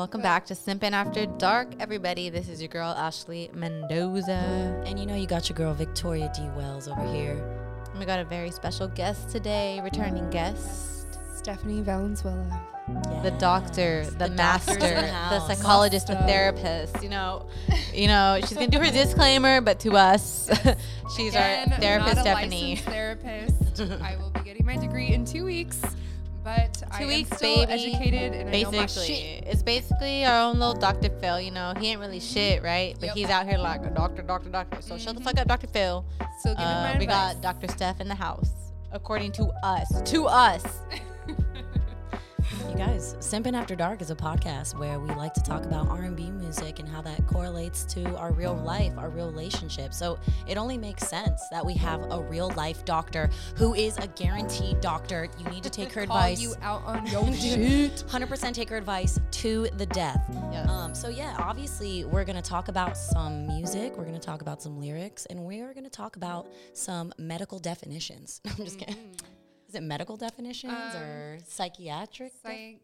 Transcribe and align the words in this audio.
Welcome 0.00 0.22
back 0.22 0.46
to 0.46 0.54
Simpin' 0.54 0.92
After 0.92 1.26
Dark, 1.26 1.74
everybody. 1.78 2.30
This 2.30 2.48
is 2.48 2.62
your 2.62 2.70
girl 2.70 2.88
Ashley 2.88 3.50
Mendoza. 3.52 4.82
And 4.86 4.98
you 4.98 5.04
know 5.04 5.14
you 5.14 5.26
got 5.26 5.50
your 5.50 5.56
girl 5.58 5.74
Victoria 5.74 6.32
D. 6.34 6.40
Wells 6.56 6.88
over 6.88 7.06
here. 7.12 7.36
And 7.90 7.98
we 7.98 8.06
got 8.06 8.18
a 8.18 8.24
very 8.24 8.50
special 8.50 8.88
guest 8.88 9.28
today, 9.28 9.78
returning 9.84 10.30
guest. 10.30 11.06
Stephanie 11.36 11.82
Valenzuela. 11.82 12.66
The 13.22 13.32
doctor, 13.32 14.06
the, 14.06 14.28
The 14.28 14.30
master, 14.30 14.72
the 14.72 15.12
the 15.28 15.40
psychologist, 15.46 16.06
the 16.06 16.16
therapist. 16.16 17.02
You 17.02 17.10
know, 17.10 17.46
you 17.92 18.06
know, 18.06 18.38
she's 18.40 18.54
gonna 18.54 18.68
do 18.68 18.78
her 18.78 18.90
disclaimer, 18.90 19.60
but 19.60 19.80
to 19.80 19.98
us, 19.98 20.48
she's 21.14 21.34
Again, 21.34 21.72
our 21.72 21.78
therapist, 21.78 22.16
not 22.16 22.26
a 22.26 22.30
Stephanie. 22.30 22.76
therapist. 22.76 23.80
I 24.02 24.16
will 24.16 24.30
be 24.30 24.40
getting 24.40 24.64
my 24.64 24.78
degree 24.78 25.08
in 25.08 25.26
two 25.26 25.44
weeks, 25.44 25.82
but 26.42 26.82
I 26.90 26.98
Two 26.98 27.04
am 27.04 27.08
weeks, 27.08 27.36
still 27.36 27.66
baby. 27.66 27.72
educated 27.72 28.32
and 28.32 28.48
I 28.48 28.62
know 28.62 28.70
my 28.72 28.78
Basically, 28.82 29.06
shit. 29.14 29.44
it's 29.46 29.62
basically 29.62 30.24
our 30.24 30.50
own 30.50 30.58
little 30.58 30.74
Dr. 30.74 31.10
Phil. 31.20 31.40
You 31.40 31.50
know, 31.50 31.74
he 31.78 31.88
ain't 31.88 32.00
really 32.00 32.20
shit, 32.20 32.62
right? 32.62 32.94
But 32.98 33.06
Yep. 33.08 33.16
he's 33.16 33.28
out 33.28 33.46
here 33.46 33.58
like 33.58 33.84
a 33.84 33.90
doctor, 33.90 34.22
doctor, 34.22 34.48
doctor. 34.48 34.80
So 34.82 34.96
shut 34.98 35.16
the 35.16 35.22
fuck 35.22 35.38
up, 35.38 35.46
Dr. 35.48 35.66
Phil. 35.66 36.04
So 36.42 36.50
giving 36.50 36.64
Uh, 36.64 36.90
my 36.94 36.98
we 36.98 37.06
got. 37.06 37.40
Dr. 37.42 37.68
Steph 37.68 38.00
in 38.00 38.08
the 38.08 38.14
house, 38.14 38.50
according 38.92 39.32
to 39.32 39.44
us. 39.62 40.02
To 40.10 40.26
us. 40.26 40.64
You 42.70 42.76
guys, 42.76 43.16
Simpin' 43.18 43.54
After 43.54 43.74
Dark 43.74 44.00
is 44.00 44.12
a 44.12 44.14
podcast 44.14 44.78
where 44.78 45.00
we 45.00 45.08
like 45.14 45.34
to 45.34 45.42
talk 45.42 45.64
about 45.64 45.88
R&B 45.88 46.30
music 46.30 46.78
and 46.78 46.88
how 46.88 47.02
that 47.02 47.26
correlates 47.26 47.82
to 47.86 48.16
our 48.16 48.30
real 48.30 48.54
life, 48.54 48.92
our 48.96 49.10
real 49.10 49.28
relationship. 49.28 49.92
So 49.92 50.20
it 50.46 50.56
only 50.56 50.78
makes 50.78 51.08
sense 51.08 51.42
that 51.50 51.66
we 51.66 51.74
have 51.74 52.00
a 52.12 52.20
real 52.22 52.50
life 52.50 52.84
doctor 52.84 53.28
who 53.56 53.74
is 53.74 53.98
a 53.98 54.06
guaranteed 54.06 54.80
doctor. 54.80 55.26
You 55.36 55.50
need 55.50 55.64
to 55.64 55.70
take 55.70 55.92
her 55.92 56.06
Call 56.06 56.16
advice. 56.16 56.40
you 56.40 56.54
out 56.62 56.84
on 56.84 57.04
your 57.08 57.32
shit. 57.32 58.04
100% 58.06 58.54
take 58.54 58.68
her 58.70 58.76
advice 58.76 59.18
to 59.32 59.68
the 59.76 59.86
death. 59.86 60.24
Yes. 60.52 60.68
Um, 60.68 60.94
so 60.94 61.08
yeah, 61.08 61.34
obviously 61.40 62.04
we're 62.04 62.24
gonna 62.24 62.40
talk 62.40 62.68
about 62.68 62.96
some 62.96 63.48
music, 63.48 63.96
we're 63.96 64.04
gonna 64.04 64.20
talk 64.20 64.42
about 64.42 64.62
some 64.62 64.78
lyrics, 64.78 65.26
and 65.26 65.44
we 65.44 65.60
are 65.60 65.74
gonna 65.74 65.90
talk 65.90 66.14
about 66.14 66.46
some 66.72 67.12
medical 67.18 67.58
definitions. 67.58 68.40
I'm 68.48 68.64
just 68.64 68.78
kidding. 68.78 68.96
Is 69.70 69.76
it 69.76 69.84
medical 69.84 70.16
definitions 70.16 70.72
or 70.96 71.38
psychiatric? 71.46 72.32
def- 72.32 72.42
Psych, 72.42 72.80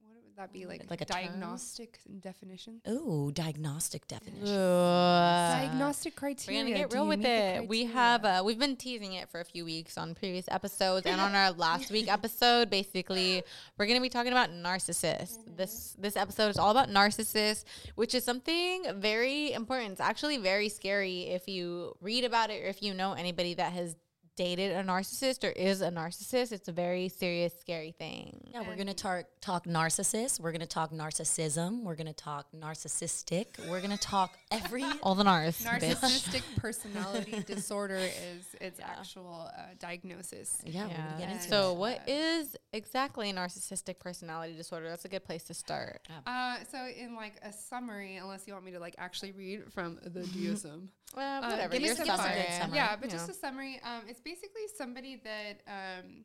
what 0.00 0.14
would 0.24 0.36
that 0.38 0.50
be 0.50 0.64
like? 0.64 0.88
Like 0.88 1.02
a 1.02 1.04
term? 1.04 1.20
diagnostic 1.26 1.98
definition. 2.20 2.80
Ooh, 2.88 3.30
diagnostic 3.34 4.08
definition. 4.08 4.46
diagnostic 4.46 6.16
criteria. 6.16 6.64
We're 6.64 6.64
criteria. 6.64 6.74
gonna 6.74 6.84
get 6.84 6.90
Do 6.90 6.96
real 6.96 7.06
with 7.06 7.24
it. 7.26 7.68
We 7.68 7.84
have 7.84 8.24
uh, 8.24 8.42
we've 8.46 8.58
been 8.58 8.76
teasing 8.76 9.12
it 9.12 9.28
for 9.28 9.40
a 9.40 9.44
few 9.44 9.66
weeks 9.66 9.98
on 9.98 10.14
previous 10.14 10.46
episodes, 10.50 11.04
and 11.04 11.20
on 11.20 11.34
our 11.34 11.50
last 11.52 11.90
week 11.90 12.10
episode, 12.18 12.70
basically, 12.70 13.42
we're 13.76 13.86
gonna 13.86 14.00
be 14.00 14.08
talking 14.08 14.32
about 14.32 14.48
narcissists. 14.50 15.36
This 15.54 15.94
this 15.98 16.16
episode 16.16 16.48
is 16.48 16.56
all 16.56 16.70
about 16.70 16.88
narcissists, 16.88 17.64
which 17.94 18.14
is 18.14 18.24
something 18.24 18.84
very 18.94 19.52
important. 19.52 19.92
It's 19.92 20.00
actually 20.00 20.38
very 20.38 20.70
scary 20.70 21.24
if 21.24 21.46
you 21.46 21.94
read 22.00 22.24
about 22.24 22.48
it 22.48 22.62
or 22.64 22.68
if 22.68 22.82
you 22.82 22.94
know 22.94 23.12
anybody 23.12 23.52
that 23.52 23.74
has 23.74 23.96
dated 24.36 24.72
a 24.72 24.82
narcissist 24.82 25.44
or 25.44 25.48
is 25.50 25.80
a 25.80 25.90
narcissist. 25.90 26.52
It's 26.52 26.68
a 26.68 26.72
very 26.72 27.08
serious, 27.08 27.52
scary 27.60 27.92
thing. 27.92 28.40
Yeah, 28.52 28.62
we're 28.66 28.76
gonna 28.76 28.94
talk 28.94 29.24
talk 29.40 29.64
narcissist. 29.66 30.40
We're 30.40 30.52
gonna 30.52 30.66
talk 30.66 30.92
narcissism. 30.92 31.82
We're 31.82 31.94
gonna 31.96 32.12
talk 32.12 32.46
narcissistic. 32.54 33.46
We're 33.68 33.80
gonna 33.80 33.96
talk 33.96 34.36
every. 34.50 34.84
All 35.02 35.14
the 35.14 35.24
nars, 35.24 35.60
bitch. 35.62 35.80
Narcissistic 35.80 36.42
personality 36.56 37.42
disorder 37.46 37.96
is 37.96 38.44
its 38.60 38.80
actual 38.80 39.50
uh, 39.56 39.62
diagnosis. 39.78 40.58
Yeah, 40.64 40.82
we're 40.86 40.88
gonna 40.90 41.14
get 41.18 41.28
Yeah. 41.28 41.34
into 41.36 41.48
So, 41.48 41.72
it. 41.72 41.78
what 41.78 42.08
is 42.08 42.56
exactly 42.72 43.30
a 43.30 43.34
narcissistic 43.34 43.98
personality 43.98 44.54
disorder? 44.54 44.88
That's 44.88 45.04
a 45.04 45.08
good 45.08 45.24
place 45.24 45.44
to 45.44 45.54
start. 45.54 46.06
Uh, 46.26 46.58
so 46.70 46.86
in 46.86 47.14
like 47.16 47.34
a 47.42 47.52
summary, 47.52 48.16
unless 48.16 48.46
you 48.46 48.52
want 48.52 48.64
me 48.64 48.72
to 48.72 48.80
like 48.80 48.94
actually 48.98 49.32
read 49.32 49.72
from 49.72 49.98
the 50.04 50.20
DSM. 50.20 50.88
Uh, 51.14 51.20
Uh, 51.20 51.40
whatever. 51.50 51.72
give 51.72 51.82
me 51.82 51.88
some 51.88 52.06
summary. 52.06 52.44
summary. 52.58 52.76
Yeah, 52.76 52.96
but 52.96 53.10
you 53.10 53.16
just 53.18 53.28
a 53.30 53.34
summary. 53.34 53.80
Um, 53.82 54.02
it's 54.08 54.20
basically 54.20 54.62
somebody 54.76 55.20
that 55.24 55.62
um, 55.66 56.24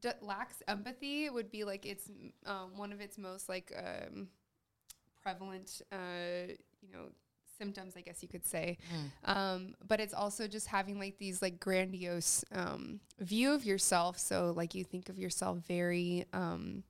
d- 0.00 0.10
lacks 0.20 0.62
empathy. 0.68 1.30
Would 1.30 1.50
be 1.50 1.64
like 1.64 1.86
it's 1.86 2.10
um, 2.46 2.76
one 2.76 2.92
of 2.92 3.00
its 3.00 3.16
most 3.16 3.48
like 3.48 3.72
um, 3.76 4.28
prevalent, 5.22 5.80
uh, 5.92 6.52
you 6.82 6.90
know, 6.92 7.10
symptoms. 7.58 7.94
I 7.96 8.00
guess 8.00 8.22
you 8.22 8.28
could 8.28 8.44
say. 8.44 8.76
Um, 9.24 9.74
but 9.86 10.00
it's 10.00 10.14
also 10.14 10.46
just 10.48 10.66
having 10.66 10.98
like 10.98 11.18
these 11.18 11.40
like 11.40 11.60
grandiose 11.60 12.44
um, 12.52 13.00
view 13.20 13.52
of 13.52 13.64
yourself. 13.64 14.18
So 14.18 14.52
like 14.54 14.74
you 14.74 14.84
think 14.84 15.08
of 15.08 15.18
yourself 15.18 15.58
very. 15.66 16.26
Um, 16.32 16.82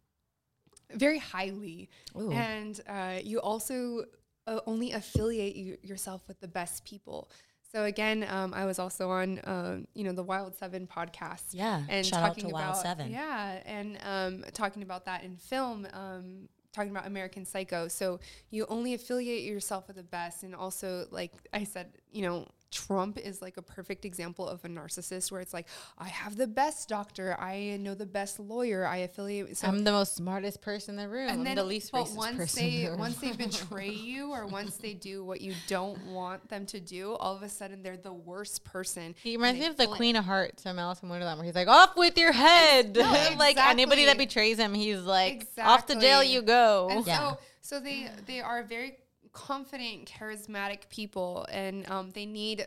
very 0.94 1.18
highly, 1.18 1.88
Ooh. 2.20 2.30
and 2.32 2.78
uh, 2.86 3.18
you 3.24 3.40
also 3.40 4.04
uh, 4.46 4.60
only 4.66 4.92
affiliate 4.92 5.56
you, 5.56 5.76
yourself 5.82 6.22
with 6.28 6.40
the 6.40 6.48
best 6.48 6.84
people. 6.84 7.30
So 7.72 7.84
again, 7.84 8.26
um, 8.28 8.52
I 8.52 8.66
was 8.66 8.78
also 8.78 9.08
on, 9.10 9.40
um, 9.44 9.86
you 9.94 10.04
know, 10.04 10.12
the 10.12 10.22
Wild 10.22 10.54
Seven 10.54 10.86
podcast. 10.86 11.44
Yeah, 11.52 11.82
and 11.88 12.06
talking 12.06 12.48
to 12.48 12.50
Wild 12.50 12.70
about 12.70 12.82
Seven. 12.82 13.10
yeah, 13.10 13.60
and 13.64 13.98
um, 14.04 14.44
talking 14.52 14.82
about 14.82 15.06
that 15.06 15.24
in 15.24 15.36
film, 15.36 15.86
um, 15.94 16.48
talking 16.74 16.90
about 16.90 17.06
American 17.06 17.46
Psycho. 17.46 17.88
So 17.88 18.20
you 18.50 18.66
only 18.68 18.92
affiliate 18.92 19.44
yourself 19.44 19.86
with 19.86 19.96
the 19.96 20.02
best, 20.02 20.42
and 20.42 20.54
also 20.54 21.06
like 21.10 21.32
I 21.54 21.64
said, 21.64 21.92
you 22.12 22.22
know. 22.22 22.46
Trump 22.74 23.18
is 23.18 23.42
like 23.42 23.58
a 23.58 23.62
perfect 23.62 24.06
example 24.06 24.48
of 24.48 24.64
a 24.64 24.68
narcissist 24.68 25.30
where 25.30 25.42
it's 25.42 25.52
like, 25.52 25.68
I 25.98 26.08
have 26.08 26.38
the 26.38 26.46
best 26.46 26.88
doctor, 26.88 27.38
I 27.38 27.76
know 27.78 27.94
the 27.94 28.06
best 28.06 28.40
lawyer, 28.40 28.86
I 28.86 28.96
affiliate. 28.96 29.58
So 29.58 29.68
I'm 29.68 29.84
the 29.84 29.92
most 29.92 30.16
smartest 30.16 30.62
person 30.62 30.94
in 30.98 31.02
the 31.04 31.06
room. 31.10 31.28
and 31.28 31.40
I'm 31.40 31.44
then 31.44 31.56
the 31.56 31.64
least 31.64 31.92
but 31.92 32.08
once 32.12 32.54
they 32.54 32.86
the 32.86 32.96
once 32.96 33.16
they 33.18 33.32
betray 33.32 33.90
you 33.90 34.30
or 34.30 34.46
once 34.46 34.78
they 34.78 34.94
do 34.94 35.22
what 35.22 35.42
you 35.42 35.52
don't 35.68 36.02
want 36.06 36.48
them 36.48 36.64
to 36.64 36.80
do 36.80 37.12
all 37.12 37.36
of 37.36 37.42
a 37.42 37.48
sudden 37.50 37.82
they're 37.82 37.98
the 37.98 38.10
worst 38.10 38.64
person 38.64 39.14
he 39.22 39.36
reminds 39.36 39.60
me 39.60 39.66
of 39.66 39.76
the 39.76 39.86
Queen 39.88 40.16
of 40.16 40.24
Hearts 40.24 40.62
from 40.62 40.78
Alice 40.78 41.02
in 41.02 41.10
Wonderland, 41.10 41.40
where 41.40 41.44
he's 41.44 41.54
like, 41.54 41.68
"Off 41.68 41.94
with 41.94 42.16
your 42.16 42.32
head!" 42.32 42.96
like 43.38 43.58
anybody 43.58 44.06
that 44.06 44.16
betrays 44.16 44.56
him, 44.56 44.72
he's 44.72 45.00
like, 45.02 45.46
"Off 45.58 45.84
to 45.88 46.00
jail 46.00 46.24
you 46.24 46.40
go." 46.40 46.88
and 46.90 47.06
Yeah. 47.06 47.18
so 47.18 47.38
so 47.60 47.80
they 47.80 48.08
they 48.26 48.40
are 48.40 48.62
very 48.62 48.96
confident 49.32 50.10
charismatic 50.10 50.88
people 50.90 51.46
and 51.50 51.88
um, 51.90 52.10
they 52.10 52.26
need 52.26 52.66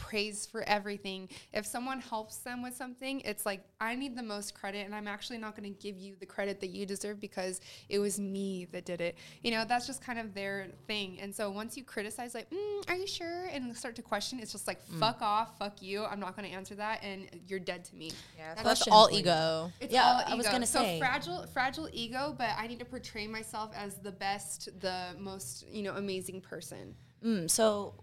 praise 0.00 0.46
for 0.46 0.62
everything. 0.62 1.28
If 1.52 1.66
someone 1.66 2.00
helps 2.00 2.38
them 2.38 2.62
with 2.62 2.74
something, 2.74 3.20
it's 3.20 3.44
like 3.44 3.62
I 3.80 3.94
need 3.94 4.16
the 4.16 4.22
most 4.22 4.54
credit, 4.54 4.86
and 4.86 4.94
I'm 4.94 5.06
actually 5.06 5.38
not 5.38 5.56
going 5.56 5.72
to 5.72 5.78
give 5.78 5.98
you 5.98 6.16
the 6.18 6.26
credit 6.26 6.58
that 6.60 6.70
you 6.70 6.86
deserve 6.86 7.20
because 7.20 7.60
it 7.88 7.98
was 7.98 8.18
me 8.18 8.66
that 8.72 8.84
did 8.86 9.00
it. 9.00 9.16
You 9.42 9.50
know, 9.50 9.64
that's 9.68 9.86
just 9.86 10.02
kind 10.02 10.18
of 10.18 10.34
their 10.34 10.68
thing. 10.86 11.18
And 11.20 11.34
so 11.34 11.50
once 11.50 11.76
you 11.76 11.84
criticize, 11.84 12.34
like, 12.34 12.48
mm, 12.50 12.88
"Are 12.88 12.96
you 12.96 13.06
sure?" 13.06 13.46
and 13.52 13.76
start 13.76 13.94
to 13.96 14.02
question, 14.02 14.40
it's 14.40 14.52
just 14.52 14.66
like, 14.66 14.82
"Fuck 14.98 15.20
off, 15.20 15.58
fuck 15.58 15.82
you. 15.82 16.04
I'm 16.04 16.18
not 16.18 16.34
going 16.36 16.48
to 16.48 16.54
answer 16.54 16.74
that, 16.76 17.04
and 17.04 17.28
you're 17.46 17.60
dead 17.60 17.84
to 17.84 17.94
me." 17.94 18.10
Yeah, 18.36 18.54
That's 18.54 18.80
that's 18.80 18.88
all 18.88 19.08
for 19.08 19.14
ego. 19.14 19.70
it's 19.80 19.92
Yeah, 19.92 20.04
all 20.04 20.22
I 20.26 20.34
was 20.34 20.48
gonna 20.48 20.66
so 20.66 20.82
say. 20.82 20.98
fragile, 20.98 21.46
fragile 21.52 21.88
ego, 21.92 22.34
but 22.36 22.50
I 22.56 22.66
need 22.66 22.78
to 22.78 22.84
portray 22.86 23.26
myself 23.26 23.70
as 23.76 23.96
the 23.96 24.12
best, 24.12 24.68
the 24.80 25.14
most, 25.18 25.66
you 25.70 25.82
know, 25.82 25.94
amazing 25.96 26.40
person. 26.40 26.94
Mm, 27.24 27.50
so 27.50 27.94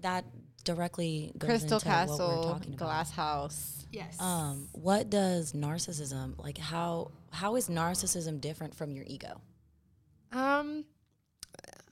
that 0.00 0.24
directly 0.64 1.32
goes 1.38 1.48
Crystal 1.48 1.76
into 1.78 1.86
what 1.88 1.96
we're 1.96 2.06
Castle, 2.06 2.44
talking 2.44 2.74
about. 2.74 2.78
Glass 2.86 3.10
House. 3.12 3.86
Yes. 3.90 4.20
Um, 4.20 4.68
what 4.72 5.10
does 5.10 5.52
narcissism 5.52 6.38
like? 6.38 6.58
How 6.58 7.10
how 7.30 7.56
is 7.56 7.68
narcissism 7.68 8.40
different 8.40 8.74
from 8.74 8.92
your 8.92 9.04
ego? 9.06 9.40
um, 10.32 10.84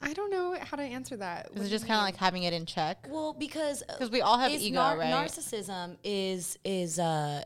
I 0.02 0.14
don't 0.14 0.31
know 0.31 0.56
how 0.58 0.78
to 0.78 0.82
answer 0.82 1.17
that. 1.19 1.50
Is 1.55 1.67
it 1.67 1.69
just 1.69 1.87
kind 1.87 1.99
of 1.99 2.05
like 2.05 2.17
having 2.17 2.44
it 2.44 2.55
in 2.55 2.64
check? 2.64 3.06
Well, 3.11 3.34
because 3.34 3.82
because 3.87 4.11
we 4.11 4.22
all 4.22 4.38
have 4.38 4.50
is 4.50 4.62
ego, 4.62 4.81
right? 4.81 5.12
Narcissism 5.12 5.99
is 6.02 6.58
is 6.64 6.99
uh, 6.99 7.43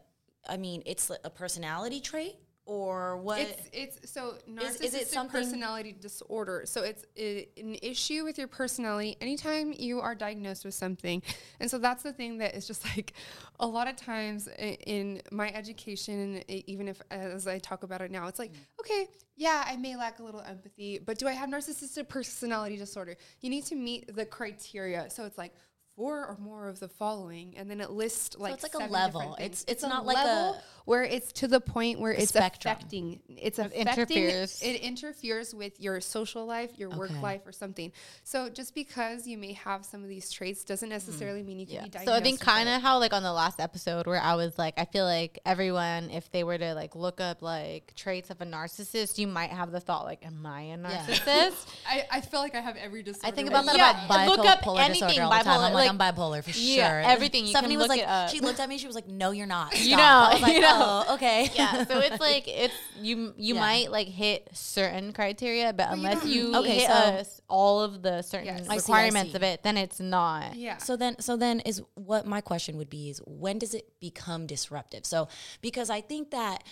I 0.49 0.57
mean, 0.57 0.83
it's 0.87 1.11
a 1.25 1.31
personality 1.31 2.01
trait 2.01 2.37
or 2.67 3.19
what? 3.19 3.41
It's 3.41 3.69
it's 3.73 4.13
so 4.13 4.35
narcissistic 4.49 4.85
is 4.85 4.95
it 4.95 5.29
personality 5.29 5.95
disorder. 5.99 6.63
So 6.65 6.83
it's 6.83 7.05
i 7.19 7.47
an 7.59 7.77
issue 7.83 8.25
with 8.25 8.39
your 8.39 8.49
personality 8.49 9.17
anytime 9.21 9.75
you 9.77 10.01
are 10.01 10.15
diagnosed 10.15 10.65
with 10.65 10.75
something, 10.75 11.23
and 11.61 11.71
so 11.71 11.79
that's 11.79 12.03
the 12.03 12.13
thing 12.13 12.39
that 12.39 12.55
is 12.55 12.67
just 12.67 12.85
like 12.97 13.13
a 13.61 13.67
lot 13.67 13.87
of 13.87 13.97
times 13.97 14.49
in 14.59 15.21
my 15.31 15.51
education, 15.53 16.43
even 16.49 16.89
if 16.89 17.03
as 17.11 17.47
I 17.47 17.59
talk 17.59 17.83
about 17.83 18.01
it 18.01 18.11
now, 18.11 18.29
it's 18.29 18.39
like 18.39 18.53
mm. 18.53 18.81
okay, 18.81 19.09
yeah, 19.37 19.65
I 19.67 19.77
may 19.77 19.97
lack 19.97 20.19
a 20.19 20.23
little 20.23 20.43
empathy, 20.43 20.99
but 21.05 21.19
do 21.19 21.29
I 21.29 21.33
have 21.33 21.51
narcissistic 21.51 22.09
personality 22.09 22.77
disorder? 22.77 23.17
You 23.41 23.51
need 23.51 23.67
to 23.67 23.75
meet 23.75 24.15
the 24.15 24.25
criteria. 24.25 25.11
So 25.11 25.25
it's 25.25 25.39
like. 25.39 25.55
Four 25.97 26.27
or 26.27 26.37
more 26.41 26.67
of 26.69 26.81
the 26.81 26.89
following, 26.89 27.55
and 27.57 27.71
then 27.71 27.81
it 27.81 27.89
lists 27.89 28.37
like 28.37 28.55
it's 28.55 28.65
like 28.65 28.75
a 28.75 28.91
level. 28.91 29.37
It's- 29.39 29.65
it's 29.69 29.85
not 29.85 30.05
like 30.05 30.17
level 30.17 30.55
a- 30.55 30.63
where 30.85 31.03
it's 31.03 31.33
to 31.33 31.49
the 31.49 31.61
point 31.61 31.99
where 32.01 32.13
it's 32.13 32.29
spectrum. 32.29 32.73
affecting 32.75 33.21
it's 33.29 33.59
It 33.59 33.67
affecting 33.67 33.87
interferes. 34.19 34.63
it 34.63 34.81
interferes 34.83 35.55
with 35.55 35.81
your 35.81 36.01
social 36.01 36.45
life 36.47 36.71
your 36.77 36.91
work 36.91 37.11
Okay. 37.11 37.21
life 37.21 37.41
or 37.47 37.53
something 37.53 37.91
so 38.23 38.49
just 38.51 38.75
because 38.75 39.27
you 39.27 39.39
may 39.39 39.53
have 39.55 39.85
some 39.85 40.03
of 40.03 40.09
these 40.09 40.31
traits 40.31 40.65
doesn't 40.65 40.89
mm-hmm. 40.89 40.95
necessarily 40.95 41.43
mean 41.43 41.59
you 41.61 41.67
can 41.67 41.75
Yeah. 41.77 41.83
be 41.85 41.89
diagnosed 41.91 42.07
So 42.07 42.15
I 42.15 42.21
think 42.23 42.41
kind 42.41 42.69
of 42.69 42.83
how 42.83 42.99
like 42.99 43.13
on 43.13 43.23
the 43.23 43.33
last 43.33 43.61
episode 43.61 44.07
where 44.07 44.21
I 44.21 44.35
was 44.35 44.59
like, 44.59 44.75
I 44.77 44.85
feel 44.85 45.05
like 45.05 45.39
everyone, 45.47 46.11
if 46.11 46.31
they 46.31 46.45
were 46.45 46.59
to 46.59 46.75
like 46.75 46.95
look 46.95 47.21
up 47.21 47.41
like 47.43 47.93
traits 47.97 48.31
of 48.31 48.41
a 48.41 48.47
narcissist, 48.47 49.19
you 49.19 49.27
might 49.27 49.51
have 49.51 49.73
the 49.73 49.81
thought 49.81 50.05
like, 50.05 50.25
am 50.25 50.45
I 50.45 50.61
a 50.63 50.77
narcissist? 50.79 51.67
I, 51.89 52.05
I 52.11 52.21
feel 52.21 52.41
like 52.41 52.55
I 52.55 52.61
have 52.61 52.77
every 52.77 53.03
disorder 53.03 53.27
I 53.27 53.31
think 53.31 53.49
about 53.49 53.65
that 53.67 53.77
now. 53.77 53.91
Yeah, 53.93 54.05
about 54.05 54.29
look 54.29 54.47
up 54.47 54.61
bipolar 54.61 54.81
anything 54.81 55.09
disorder 55.09 55.23
all 55.23 55.31
the 55.39 55.45
time. 55.45 55.61
I'm 55.61 55.71
bipolar, 55.73 55.75
like, 55.75 55.91
I'm 55.91 55.99
bipolar 55.99 56.45
for 56.45 56.51
Yeah, 56.59 56.89
sure. 57.03 57.11
everything, 57.11 57.45
you 57.45 57.51
Stephanie 57.51 57.75
can 57.75 57.79
was 57.81 57.89
look 57.89 57.97
like, 57.97 58.07
it 58.07 58.09
up. 58.09 58.31
she 58.31 58.41
looked 58.41 58.61
at 58.61 58.69
me. 58.69 58.79
She 58.79 58.87
was 58.87 58.95
like, 58.95 59.09
No, 59.09 59.31
you're 59.31 59.47
not. 59.47 59.73
You 59.85 59.97
know, 59.97 60.03
I 60.03 60.33
was 60.35 60.43
like, 60.43 60.53
you 60.55 60.61
know. 60.61 60.71
Oh, 60.74 60.74
Oh, 60.75 61.05
okay. 61.15 61.51
yeah. 61.55 61.85
So 61.85 61.99
it's 62.01 62.21
like 62.29 62.49
it's 62.49 62.75
you 63.01 63.33
you 63.37 63.55
Yeah. 63.55 63.61
might 63.61 63.91
like 63.91 64.09
hit 64.09 64.49
certain 64.53 65.13
criteria, 65.13 65.73
but 65.73 65.89
you 65.89 65.95
unless 65.95 66.21
don't- 66.21 66.29
you 66.31 66.57
Okay, 66.57 66.79
hit 66.81 66.89
so- 66.89 66.95
us 66.95 67.41
all 67.49 67.81
of 67.83 68.03
the 68.03 68.23
certain 68.23 68.47
Yes. 68.47 68.61
I 68.69 68.79
see, 68.79 68.93
I 68.93 68.97
requirements 69.07 69.31
see. 69.33 69.37
of 69.37 69.43
it, 69.43 69.63
then 69.63 69.77
it's 69.77 70.01
not. 70.01 70.55
yeah 70.57 70.79
So 70.79 70.97
then, 70.97 71.21
so 71.21 71.37
then 71.37 71.61
is 71.61 71.83
what 71.95 72.27
my 72.27 72.41
question 72.41 72.77
would 72.79 72.91
be 72.91 73.11
is 73.11 73.21
when 73.27 73.59
does 73.59 73.75
it 73.75 73.87
become 74.01 74.47
disruptive? 74.47 75.05
So 75.07 75.29
because 75.61 75.91
I 75.91 76.01
think 76.01 76.31
that 76.33 76.65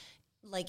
like 0.42 0.68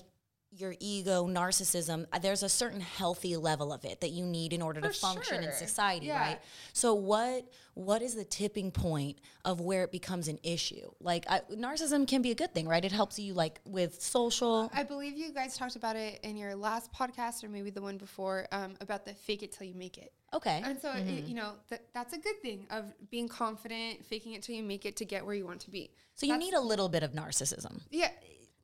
your 0.56 0.76
ego, 0.80 1.26
narcissism, 1.28 2.06
uh, 2.14 2.20
there's 2.20 2.44
a 2.44 2.50
certain 2.50 2.82
healthy 2.82 3.36
level 3.38 3.74
of 3.74 3.84
it 3.86 4.02
that 4.02 4.10
you 4.12 4.26
need 4.26 4.54
in 4.54 4.62
order 4.62 4.82
to 4.82 4.90
For 4.90 4.94
function 4.94 5.44
in 5.44 5.52
society, 5.54 6.08
Yeah. 6.08 6.20
right? 6.20 6.40
So 6.74 6.94
what 6.94 7.46
what 7.76 8.04
is 8.04 8.14
the 8.14 8.24
tipping 8.24 8.70
point 8.70 9.18
of 9.46 9.60
where 9.60 9.84
it 9.84 9.92
becomes 9.92 10.28
an 10.28 10.38
issue? 10.44 10.92
Like 11.00 11.26
I, 11.28 11.42
narcissism 11.52 12.08
can 12.08 12.22
be 12.22 12.30
a 12.30 12.36
good 12.36 12.54
thing, 12.54 12.68
right? 12.68 12.86
It 12.86 12.92
helps 12.92 13.18
you 13.18 13.34
like 13.34 13.60
with 13.66 14.00
social. 14.00 14.70
I 14.74 14.84
believe 14.84 15.18
you 15.18 15.34
guys 15.34 15.58
talked 15.58 15.76
about 15.76 15.96
it 15.96 16.20
in 16.22 16.38
your 16.38 16.54
last 16.56 16.94
podcast 16.94 17.44
or 17.44 17.50
maybe 17.50 17.72
the 17.72 17.82
one 17.82 17.98
before 17.98 18.48
um, 18.52 18.76
about 18.80 19.06
the 19.06 19.14
fake 19.16 19.42
it 19.42 19.52
till 19.54 19.66
you 19.66 19.74
make 19.74 19.98
it. 19.98 20.14
Okay. 20.36 20.62
And 20.64 20.80
so, 20.80 20.90
Mm-hmm. 20.90 21.10
it, 21.10 21.24
you 21.26 21.34
know, 21.34 21.54
that 21.70 21.86
that's 21.94 22.14
a 22.14 22.20
good 22.20 22.40
thing 22.44 22.68
of 22.70 22.86
being 23.10 23.28
confident, 23.28 24.06
faking 24.06 24.34
it 24.34 24.44
till 24.44 24.56
you 24.56 24.64
make 24.64 24.86
it 24.86 24.96
to 24.98 25.06
get 25.06 25.26
where 25.26 25.34
you 25.36 25.46
want 25.46 25.62
to 25.62 25.72
be. 25.72 25.92
So 26.16 26.28
you 26.28 26.38
need 26.38 26.54
a 26.54 26.62
little 26.62 26.90
bit 26.90 27.02
of 27.02 27.14
narcissism. 27.14 27.82
Yeah. 27.90 28.10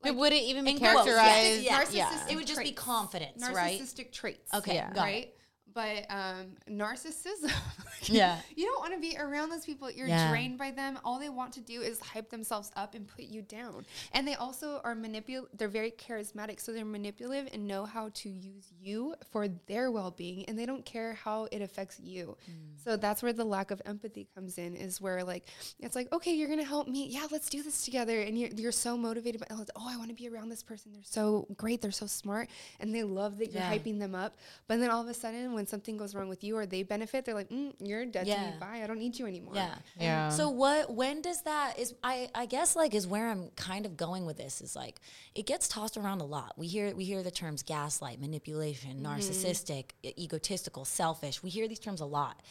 It 0.05 0.15
wouldn't 0.15 0.41
even 0.41 0.63
be 0.63 0.71
in 0.71 0.77
quotes, 0.79 1.05
yeah. 1.07 1.13
characterized. 1.15 1.61
Yeah. 1.93 2.07
narcissistic 2.09 2.31
It 2.31 2.35
would 2.37 2.47
just 2.47 2.61
be 2.61 2.71
confidence, 2.71 3.43
narcissistic 3.43 3.97
right? 3.97 4.13
traits. 4.13 4.53
Okay, 4.53 4.75
Yeah. 4.75 4.93
got 4.93 5.07
it. 5.07 5.11
right? 5.11 5.33
But 5.73 6.05
um, 6.09 6.47
narcissism, 6.69 7.51
Yeah. 8.03 8.39
you 8.55 8.65
don't 8.65 8.79
want 8.79 8.93
to 8.93 8.99
be 8.99 9.15
around 9.17 9.49
those 9.49 9.65
people. 9.65 9.89
You're 9.91 10.07
Yeah. 10.07 10.29
drained 10.29 10.57
by 10.57 10.71
them. 10.71 10.97
All 11.03 11.19
they 11.19 11.29
want 11.29 11.53
to 11.53 11.61
do 11.61 11.81
is 11.81 11.99
hype 11.99 12.29
themselves 12.29 12.71
up 12.75 12.95
and 12.95 13.07
put 13.07 13.25
you 13.25 13.41
down. 13.41 13.85
And 14.13 14.27
they 14.27 14.35
also 14.35 14.81
are 14.83 14.95
manipul. 14.95 15.47
They're 15.53 15.67
very 15.67 15.91
charismatic, 15.91 16.59
so 16.59 16.71
they're 16.71 16.85
manipulative 16.85 17.49
and 17.53 17.67
know 17.67 17.85
how 17.85 18.09
to 18.15 18.29
use 18.29 18.71
you 18.81 19.15
for 19.31 19.47
their 19.67 19.91
well-being, 19.91 20.45
and 20.45 20.57
they 20.57 20.65
don't 20.65 20.85
care 20.85 21.13
how 21.13 21.47
it 21.51 21.61
affects 21.61 21.99
you. 21.99 22.35
Mm. 22.49 22.83
So 22.83 22.95
that's 22.97 23.21
where 23.21 23.33
the 23.33 23.43
lack 23.45 23.71
of 23.71 23.81
empathy 23.85 24.27
comes 24.35 24.57
in. 24.57 24.75
Is 24.75 25.01
where 25.01 25.23
like 25.23 25.45
it's 25.79 25.95
like, 25.95 26.11
okay, 26.13 26.33
you're 26.33 26.49
gonna 26.49 26.63
help 26.63 26.87
me. 26.87 27.07
Yeah, 27.07 27.27
let's 27.31 27.49
do 27.49 27.61
this 27.61 27.83
together. 27.85 28.21
And 28.21 28.37
you're 28.39 28.49
you're 28.55 28.71
so 28.71 28.97
motivated. 28.97 29.41
By, 29.41 29.47
oh, 29.51 29.65
I 29.87 29.97
want 29.97 30.09
to 30.09 30.15
be 30.15 30.27
around 30.29 30.49
this 30.49 30.63
person. 30.63 30.91
They're 30.93 31.01
so 31.03 31.47
great. 31.57 31.81
They're 31.81 31.91
so 31.91 32.07
smart, 32.07 32.49
and 32.79 32.93
they 32.95 33.03
love 33.03 33.37
that 33.39 33.51
you're 33.51 33.61
hyping 33.61 33.99
them 33.99 34.15
up. 34.15 34.37
But 34.67 34.79
then 34.79 34.89
all 34.89 35.01
of 35.01 35.07
a 35.07 35.13
sudden, 35.13 35.53
when 35.59 35.67
something 35.67 35.97
goes 35.97 36.15
wrong 36.15 36.29
with 36.29 36.41
you 36.43 36.55
or 36.57 36.65
they 36.65 36.83
benefit, 36.83 37.25
they're 37.25 37.35
like, 37.35 37.49
mm, 37.49 37.73
"You're 37.79 38.05
dead 38.05 38.25
to 38.45 38.51
me. 38.53 38.57
Bye. 38.59 38.79
I 38.83 38.87
don't 38.87 38.97
need 39.05 39.19
you 39.19 39.25
anymore." 39.27 39.53
Yeah. 39.55 39.75
Yeah. 39.99 40.29
So 40.29 40.49
what 40.49 40.83
when 41.01 41.21
does 41.21 41.41
that 41.43 41.77
is 41.77 41.93
I 42.03 42.29
I 42.33 42.45
guess 42.45 42.75
like 42.75 42.93
is 42.95 43.05
where 43.05 43.27
I'm 43.29 43.49
kind 43.55 43.85
of 43.85 43.97
going 43.97 44.25
with 44.25 44.37
this 44.37 44.61
is 44.61 44.75
like 44.75 44.95
it 45.35 45.45
gets 45.45 45.67
tossed 45.67 45.97
around 45.97 46.21
a 46.21 46.25
lot. 46.25 46.53
We 46.57 46.67
hear 46.67 46.95
we 46.95 47.03
hear 47.03 47.21
the 47.23 47.31
terms 47.31 47.61
gaslight, 47.63 48.19
manipulation, 48.21 49.01
narcissistic, 49.03 49.85
e- 50.03 50.13
egotistical, 50.17 50.85
selfish. 50.85 51.43
We 51.43 51.49
hear 51.49 51.67
these 51.67 51.79
terms 51.79 52.01
a 52.01 52.05
lot. 52.05 52.41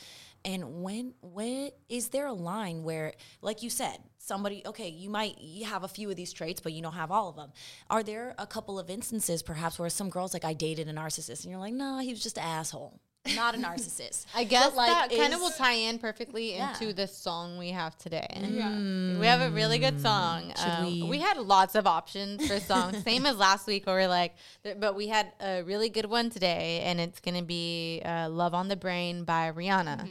And 0.44 0.82
when 0.82 1.14
when 1.20 1.70
is 1.88 2.08
there 2.08 2.26
a 2.26 2.32
line 2.32 2.82
where 2.85 3.12
like 3.43 3.62
you 3.62 3.70
said, 3.70 3.99
somebody 4.19 4.62
okay, 4.67 4.88
you 4.88 5.11
might 5.11 5.38
you 5.40 5.64
have 5.67 5.85
a 5.85 5.88
few 5.88 6.08
of 6.11 6.17
these 6.17 6.32
traits 6.32 6.61
but 6.61 6.73
you 6.73 6.82
don't 6.82 6.93
have 6.94 7.11
all 7.11 7.29
of 7.29 7.37
them. 7.37 7.50
Are 7.90 8.02
there 8.02 8.35
a 8.38 8.46
couple 8.46 8.79
of 8.79 8.88
instances 8.90 9.43
perhaps 9.43 9.79
where 9.79 9.90
some 9.90 10.11
girls 10.11 10.32
like 10.32 10.44
I 10.44 10.52
dated 10.55 10.88
a 10.88 10.93
narcissist 10.93 11.43
and 11.44 11.50
you're 11.50 11.61
like, 11.61 11.75
"No, 11.75 11.99
he 11.99 12.11
was 12.11 12.23
just 12.23 12.38
an 12.38 12.44
asshole." 12.44 13.00
Not 13.35 13.55
a 13.55 13.58
narcissist. 13.58 14.25
I 14.35 14.44
guess 14.44 14.67
But, 14.69 14.76
like, 14.76 15.11
that 15.11 15.17
kind 15.19 15.35
of 15.35 15.40
will 15.40 15.50
tie 15.50 15.75
in 15.75 15.99
perfectly 15.99 16.55
Yeah. 16.55 16.70
into 16.73 16.94
the 16.94 17.06
song 17.06 17.58
we 17.58 17.70
have 17.73 17.99
today. 17.99 18.26
Yeah. 18.49 19.19
We 19.19 19.26
have 19.26 19.43
a 19.43 19.50
really 19.50 19.79
good 19.79 20.00
song. 20.00 20.55
Um, 20.64 20.87
we- 20.87 21.02
we? 21.02 21.19
had 21.19 21.37
lots 21.37 21.75
of 21.75 21.87
options 21.87 22.46
for 22.46 22.58
songs, 22.60 23.03
same 23.05 23.27
as 23.27 23.36
last 23.36 23.67
week, 23.67 23.86
where 23.86 23.96
we're 23.96 24.08
like, 24.08 24.34
but 24.79 24.94
we 24.94 25.08
had 25.08 25.32
a 25.41 25.63
really 25.63 25.91
good 25.91 26.06
one 26.06 26.31
today, 26.31 26.81
and 26.84 27.01
it's 27.01 27.20
gonna 27.20 27.43
be 27.43 28.01
uh, 28.05 28.31
"Love 28.31 28.55
on 28.55 28.69
the 28.69 28.77
Brain" 28.77 29.24
by 29.24 29.53
Rihanna. 29.53 30.08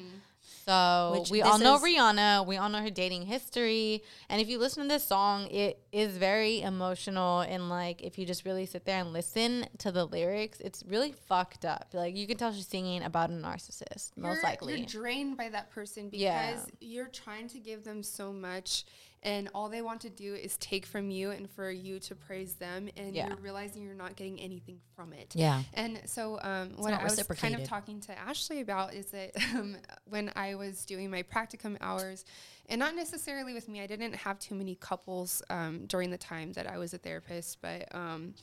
So 0.68 1.16
Which 1.18 1.30
we 1.32 1.42
all 1.42 1.58
know 1.60 1.76
is- 1.76 1.82
Rihanna. 1.82 2.46
We 2.46 2.58
all 2.58 2.68
know 2.68 2.82
her 2.82 2.90
dating 2.90 3.26
history, 3.28 4.04
and 4.28 4.42
if 4.42 4.50
you 4.50 4.58
listen 4.60 4.84
to 4.84 4.90
this 4.90 5.06
song, 5.06 5.48
it 5.48 5.80
is 5.94 6.18
very 6.18 6.62
emotional. 6.62 7.40
And 7.40 7.70
like, 7.70 8.02
if 8.02 8.18
you 8.18 8.26
just 8.26 8.44
really 8.44 8.66
sit 8.66 8.84
there 8.84 9.00
and 9.00 9.14
listen 9.14 9.68
to 9.78 9.94
the 9.94 10.04
lyrics, 10.06 10.60
it's 10.60 10.84
really 10.86 11.14
fucked 11.14 11.64
up. 11.64 11.88
Like, 11.94 12.18
you 12.18 12.28
can 12.28 12.36
tell 12.36 12.52
she's 12.52 12.68
singing 12.68 13.02
about 13.04 13.30
a 13.30 13.34
narcissist, 13.34 14.12
most 14.18 14.36
you're, 14.36 14.44
likely. 14.44 14.78
you're 14.78 14.86
drained 14.86 15.38
by 15.38 15.48
that 15.50 15.70
person 15.72 16.10
because 16.10 16.22
Yeah. 16.22 16.60
you're 16.82 17.08
trying 17.08 17.48
to 17.50 17.60
give 17.60 17.86
them 17.86 18.04
so 18.04 18.34
much 18.34 18.84
and 19.24 19.50
all 19.56 19.68
they 19.68 19.82
want 19.82 20.02
to 20.02 20.10
do 20.10 20.36
is 20.36 20.56
take 20.58 20.86
from 20.86 21.10
you 21.10 21.32
and 21.32 21.50
for 21.50 21.72
you 21.72 22.00
to 22.00 22.16
praise 22.16 22.54
them 22.56 22.88
and 22.96 23.16
Yeah. 23.16 23.28
you're 23.28 23.38
realizing 23.38 23.84
you're 23.84 23.94
not 23.96 24.16
getting 24.16 24.40
anything 24.40 24.80
from 24.96 25.12
it 25.14 25.36
Yeah. 25.36 25.64
and 25.74 26.00
so 26.06 26.40
um, 26.42 26.74
what 26.78 26.94
i 26.94 27.04
was 27.04 27.22
kind 27.36 27.56
of 27.56 27.64
talking 27.64 28.00
to 28.02 28.18
ashley 28.18 28.62
about 28.62 28.94
is 28.94 29.08
that 29.08 29.32
um, 29.56 29.78
when 30.06 30.32
i 30.36 30.56
was 30.56 30.86
doing 30.86 31.10
my 31.10 31.24
practicum 31.24 31.78
hours 31.82 32.26
and 32.70 32.80
not 32.80 32.96
necessarily 32.96 33.54
with 33.54 33.68
me 33.68 33.82
i 33.82 33.88
didn't 33.88 34.14
have 34.16 34.38
too 34.40 34.56
many 34.56 34.76
couples 34.76 35.42
um, 35.50 35.86
during 35.88 36.10
the 36.12 36.18
time 36.18 36.54
that 36.54 36.68
i 36.68 36.78
was 36.78 36.94
a 36.94 36.98
therapist 36.98 37.60
but 37.62 37.88
um, 37.96 38.34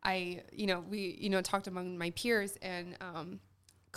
I, 0.00 0.42
you 0.52 0.68
know, 0.68 0.84
we, 0.88 1.18
you 1.20 1.28
know, 1.28 1.42
talked 1.42 1.66
among 1.66 1.98
my 1.98 2.10
peers 2.10 2.56
and 2.62 2.96
um, 3.00 3.40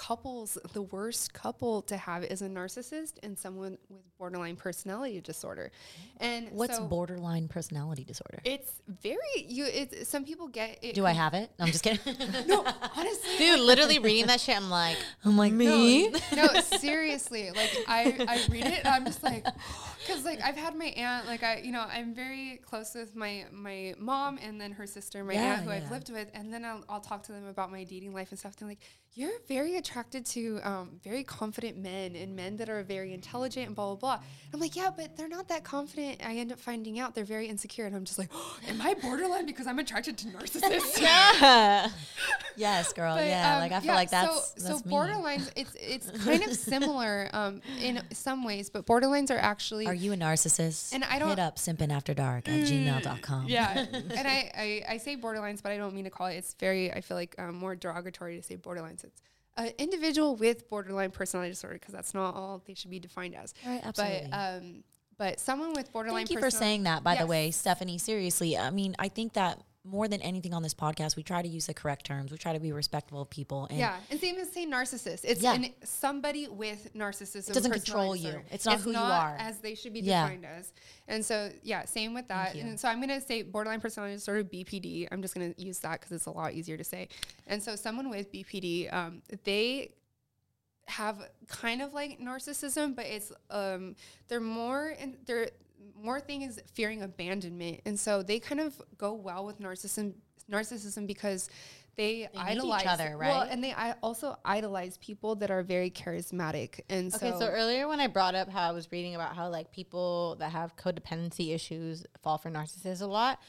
couples, 0.01 0.57
the 0.73 0.81
worst 0.81 1.31
couple 1.31 1.83
to 1.83 1.95
have 1.95 2.23
is 2.23 2.41
a 2.41 2.47
narcissist 2.47 3.13
and 3.21 3.37
someone 3.37 3.77
with 3.87 4.17
borderline 4.17 4.55
personality 4.55 5.21
disorder. 5.21 5.71
And 6.19 6.49
What's 6.51 6.77
so 6.77 6.87
borderline 6.87 7.47
personality 7.47 8.03
disorder? 8.03 8.39
It's 8.43 8.81
very 8.87 9.17
you. 9.35 9.65
It's 9.65 10.09
some 10.09 10.25
people 10.25 10.47
get. 10.47 10.79
It, 10.81 10.95
Do 10.95 11.05
I 11.05 11.11
have 11.11 11.35
it? 11.35 11.51
No, 11.59 11.65
I'm 11.65 11.71
just 11.71 11.83
kidding. 11.83 11.99
No, 12.47 12.65
honestly, 12.95 13.37
Dude, 13.37 13.59
literally 13.59 13.99
reading 13.99 14.25
that 14.27 14.41
shit, 14.41 14.57
I'm 14.57 14.71
like, 14.71 14.97
I'm 15.25 15.37
like 15.37 15.53
me. 15.53 16.09
no, 16.35 16.47
seriously. 16.79 17.51
Like 17.51 17.69
I, 17.87 18.25
I 18.27 18.41
read 18.49 18.65
it, 18.65 18.79
and 18.79 18.87
I'm 18.87 19.05
just 19.05 19.21
like, 19.23 19.45
because 19.99 20.25
like 20.25 20.41
I've 20.41 20.57
had 20.57 20.75
my 20.75 20.85
aunt, 20.85 21.27
like 21.27 21.43
I, 21.43 21.57
you 21.59 21.71
know, 21.71 21.85
I'm 21.87 22.15
very 22.15 22.59
close 22.65 22.95
with 22.95 23.15
my 23.15 23.45
my 23.51 23.93
mom 23.99 24.39
and 24.41 24.59
then 24.59 24.71
her 24.71 24.87
sister, 24.87 25.23
my 25.23 25.33
Yeah, 25.33 25.53
aunt 25.53 25.65
who 25.65 25.69
I've 25.69 25.91
lived 25.91 26.09
with, 26.11 26.31
and 26.33 26.51
then 26.51 26.65
I'll, 26.65 26.83
I'll 26.89 27.01
talk 27.01 27.21
to 27.23 27.31
them 27.31 27.45
about 27.45 27.71
my 27.71 27.83
dating 27.83 28.13
life 28.13 28.31
and 28.31 28.39
stuff. 28.39 28.55
They're 28.55 28.67
like, 28.67 28.81
you're 29.13 29.39
very 29.47 29.75
attracted 29.91 30.25
to 30.25 30.59
um, 30.63 30.89
very 31.03 31.21
confident 31.23 31.77
men 31.77 32.15
and 32.15 32.33
men 32.33 32.55
that 32.55 32.69
are 32.69 32.81
very 32.81 33.13
intelligent 33.13 33.67
and 33.67 33.75
blah 33.75 33.93
blah 33.93 33.95
blah. 34.17 34.25
I'm 34.53 34.59
like, 34.59 34.75
yeah, 34.75 34.89
but 34.95 35.17
they're 35.17 35.27
not 35.27 35.49
that 35.49 35.65
confident. 35.65 36.25
I 36.25 36.35
end 36.35 36.51
up 36.53 36.59
finding 36.59 36.97
out 36.99 37.13
they're 37.13 37.25
very 37.25 37.47
insecure, 37.47 37.85
and 37.85 37.95
I'm 37.95 38.05
just 38.05 38.17
like, 38.17 38.29
am 38.69 38.81
I 38.81 38.93
borderline 38.93 39.45
because 39.45 39.67
I'm 39.67 39.79
attracted 39.79 40.17
to 40.19 40.27
narcissists? 40.27 41.01
yeah. 41.01 41.89
yes, 42.55 42.93
girl. 42.93 43.15
But, 43.15 43.27
yeah, 43.27 43.55
um, 43.55 43.61
like 43.61 43.73
I 43.73 43.79
feel 43.79 43.87
yeah, 43.87 43.95
like 43.95 44.09
that's 44.09 44.53
so, 44.53 44.69
that's 44.69 44.83
so 44.83 44.89
borderlines. 44.89 45.51
It's 45.57 45.75
it's 45.75 46.23
kind 46.23 46.43
of 46.43 46.55
similar 46.55 47.29
um, 47.33 47.61
in 47.81 48.01
some 48.13 48.45
ways, 48.45 48.69
but 48.69 48.85
borderlines 48.85 49.29
are 49.29 49.39
actually 49.39 49.87
Are 49.87 49.93
you 49.93 50.13
a 50.13 50.17
narcissist? 50.17 50.93
And 50.93 51.03
I 51.03 51.19
don't- 51.19 51.29
hit 51.29 51.39
up 51.39 51.59
after 51.91 52.13
dark 52.13 52.47
at 52.47 52.61
gmail.com. 52.61 53.47
yeah. 53.47 53.85
and 53.93 54.27
I, 54.27 54.51
I 54.55 54.83
I 54.93 54.97
say 54.97 55.17
borderlines, 55.17 55.61
but 55.61 55.73
I 55.73 55.77
don't 55.77 55.93
mean 55.93 56.05
to 56.05 56.09
call 56.09 56.27
it. 56.27 56.35
It's 56.35 56.53
very 56.53 56.93
I 56.93 57.01
feel 57.01 57.17
like 57.17 57.35
um, 57.37 57.55
more 57.55 57.75
derogatory 57.75 58.37
to 58.37 58.43
say 58.43 58.55
borderlines. 58.55 59.03
It's 59.03 59.21
an 59.57 59.71
individual 59.77 60.35
with 60.35 60.69
borderline 60.69 61.11
personality 61.11 61.51
disorder 61.51 61.75
because 61.75 61.93
that's 61.93 62.13
not 62.13 62.35
all 62.35 62.61
they 62.65 62.73
should 62.73 62.91
be 62.91 62.99
defined 62.99 63.35
as. 63.35 63.53
Right, 63.65 63.81
absolutely. 63.83 64.27
But 64.29 64.37
um, 64.37 64.83
but 65.17 65.39
someone 65.39 65.73
with 65.73 65.91
borderline. 65.91 66.25
Thank 66.25 66.31
you 66.31 66.39
for 66.39 66.49
saying 66.49 66.83
that, 66.83 67.03
by 67.03 67.15
the 67.15 67.27
way, 67.27 67.51
Stephanie. 67.51 67.97
Seriously, 67.97 68.57
I 68.57 68.69
mean, 68.71 68.95
I 68.97 69.07
think 69.07 69.33
that 69.33 69.59
more 69.83 70.07
than 70.07 70.21
anything 70.21 70.53
on 70.53 70.61
this 70.61 70.75
podcast, 70.75 71.15
we 71.15 71.23
try 71.23 71.41
to 71.41 71.47
use 71.47 71.65
the 71.65 71.73
correct 71.73 72.05
terms. 72.05 72.31
We 72.31 72.37
try 72.37 72.53
to 72.53 72.59
be 72.59 72.71
respectful 72.71 73.21
of 73.21 73.29
people. 73.31 73.65
And 73.69 73.79
Yeah, 73.79 73.97
and 74.11 74.19
same 74.19 74.37
as 74.37 74.51
say 74.51 74.65
narcissist. 74.67 75.21
It's 75.23 75.41
Yeah. 75.41 75.53
an, 75.55 75.73
somebody 75.83 76.47
with 76.47 76.93
narcissism. 76.93 77.49
It 77.49 77.53
doesn't 77.53 77.71
control 77.71 78.15
you. 78.15 78.41
It's 78.51 78.65
not 78.65 78.79
who 78.81 78.91
you 78.91 78.97
are. 78.97 79.35
as 79.39 79.59
they 79.59 79.73
should 79.73 79.93
be 79.93 80.01
Yeah. 80.01 80.23
defined 80.25 80.45
as. 80.45 80.71
And 81.07 81.25
so, 81.25 81.51
yeah, 81.63 81.85
same 81.85 82.13
with 82.13 82.27
that. 82.27 82.53
And 82.55 82.79
so 82.79 82.87
I'm 82.89 82.99
gonna 82.99 83.21
say 83.21 83.41
borderline 83.41 83.81
personality 83.81 84.15
disorder 84.15 84.43
(BPD). 84.43 85.07
I'm 85.11 85.21
just 85.21 85.33
gonna 85.33 85.55
use 85.57 85.79
that 85.79 85.99
because 85.99 86.11
it's 86.11 86.27
a 86.27 86.31
lot 86.31 86.53
easier 86.53 86.77
to 86.77 86.83
say. 86.83 87.09
And 87.47 87.61
so, 87.61 87.75
someone 87.75 88.09
with 88.11 88.31
BPD, 88.31 88.87
um, 88.93 89.23
they 89.45 89.95
have 90.87 91.29
kind 91.47 91.81
of 91.81 91.93
like 91.93 92.19
narcissism, 92.19 92.95
but 92.95 93.05
it's 93.05 93.31
um, 93.49 93.95
they're 94.27 94.39
more 94.41 94.89
and 94.99 95.17
they're 95.25 95.49
more 96.01 96.19
thing 96.19 96.41
is 96.41 96.59
fearing 96.73 97.01
abandonment, 97.01 97.81
and 97.85 97.99
so 97.99 98.23
they 98.23 98.39
kind 98.39 98.61
of 98.61 98.81
go 98.97 99.13
well 99.13 99.45
with 99.45 99.59
narcissism 99.59 100.13
narcissism 100.49 101.07
because 101.07 101.49
they, 101.97 102.23
each 102.23 102.29
idolize 102.35 102.85
other, 102.87 103.17
Well, 103.17 103.41
right? 103.41 103.49
and 103.51 103.63
they 103.63 103.73
I 103.73 103.93
also 104.01 104.37
idolize 104.45 104.97
people 104.97 105.35
that 105.35 105.51
are 105.51 105.61
very 105.61 105.89
charismatic, 105.89 106.81
and 106.89 107.13
Okay, 107.13 107.31
so, 107.31 107.39
so 107.39 107.47
earlier 107.47 107.87
when 107.87 107.99
I 107.99 108.07
brought 108.07 108.33
up 108.33 108.49
how 108.49 108.67
I 108.67 108.71
was 108.71 108.91
reading 108.91 109.15
about 109.15 109.35
how 109.35 109.49
like 109.49 109.71
people 109.71 110.37
that 110.39 110.51
have 110.51 110.75
codependency 110.75 111.53
issues 111.53 112.05
fall 112.23 112.37
for 112.37 112.49
narcissists 112.49 113.01
a 113.01 113.05
lot, 113.05 113.39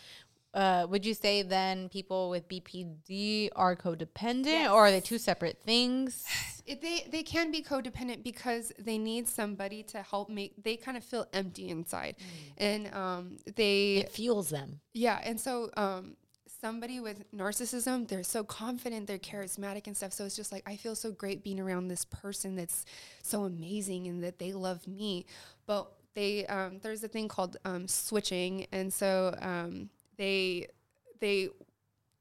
uh, 0.55 0.87
would 0.89 1.07
you 1.07 1.15
say 1.15 1.43
then 1.43 1.89
people 1.89 2.29
with 2.29 2.49
BPD 2.49 3.51
are 3.57 3.75
codependent, 3.75 4.71
or 4.71 4.87
are 4.87 4.91
they 4.91 5.01
two 5.01 5.19
separate 5.19 5.59
things? 5.65 6.25
it, 6.67 6.83
they 6.83 7.07
they 7.11 7.23
can 7.23 7.51
be 7.51 7.63
codependent 7.63 8.23
because 8.23 8.73
they 8.79 8.99
need 8.99 9.29
somebody 9.29 9.83
to 9.85 10.03
help 10.03 10.29
make. 10.29 10.63
They 10.63 10.77
kind 10.77 10.97
of 10.97 11.05
feel 11.05 11.27
empty 11.33 11.71
inside, 11.71 12.17
and 12.59 12.93
um, 12.95 13.39
they 13.57 13.97
it 13.97 14.13
fuels 14.13 14.51
them. 14.51 14.81
Yeah, 14.93 15.21
and 15.25 15.41
so 15.41 15.71
um, 15.77 16.17
somebody 16.61 17.01
with 17.01 17.31
narcissism, 17.33 18.07
they're 18.07 18.23
so 18.23 18.45
confident, 18.45 19.07
they're 19.07 19.19
charismatic 19.19 19.87
and 19.87 19.97
stuff. 19.97 20.13
So 20.13 20.25
it's 20.25 20.37
just 20.37 20.53
like 20.53 20.63
I 20.67 20.77
feel 20.77 20.95
so 20.95 21.13
great 21.13 21.43
being 21.43 21.61
around 21.61 21.89
this 21.89 22.05
person 22.05 22.57
that's 22.57 22.85
so 23.23 23.45
amazing 23.45 24.07
and 24.07 24.23
that 24.23 24.39
they 24.39 24.53
love 24.53 24.87
me. 24.87 25.25
But 25.67 25.91
they 26.15 26.47
um, 26.47 26.79
there's 26.83 27.03
a 27.03 27.09
thing 27.09 27.29
called 27.29 27.57
um, 27.65 27.89
switching, 27.89 28.67
and 28.71 28.93
so 28.93 29.35
um, 29.41 29.89
they 30.17 30.69
they 31.21 31.49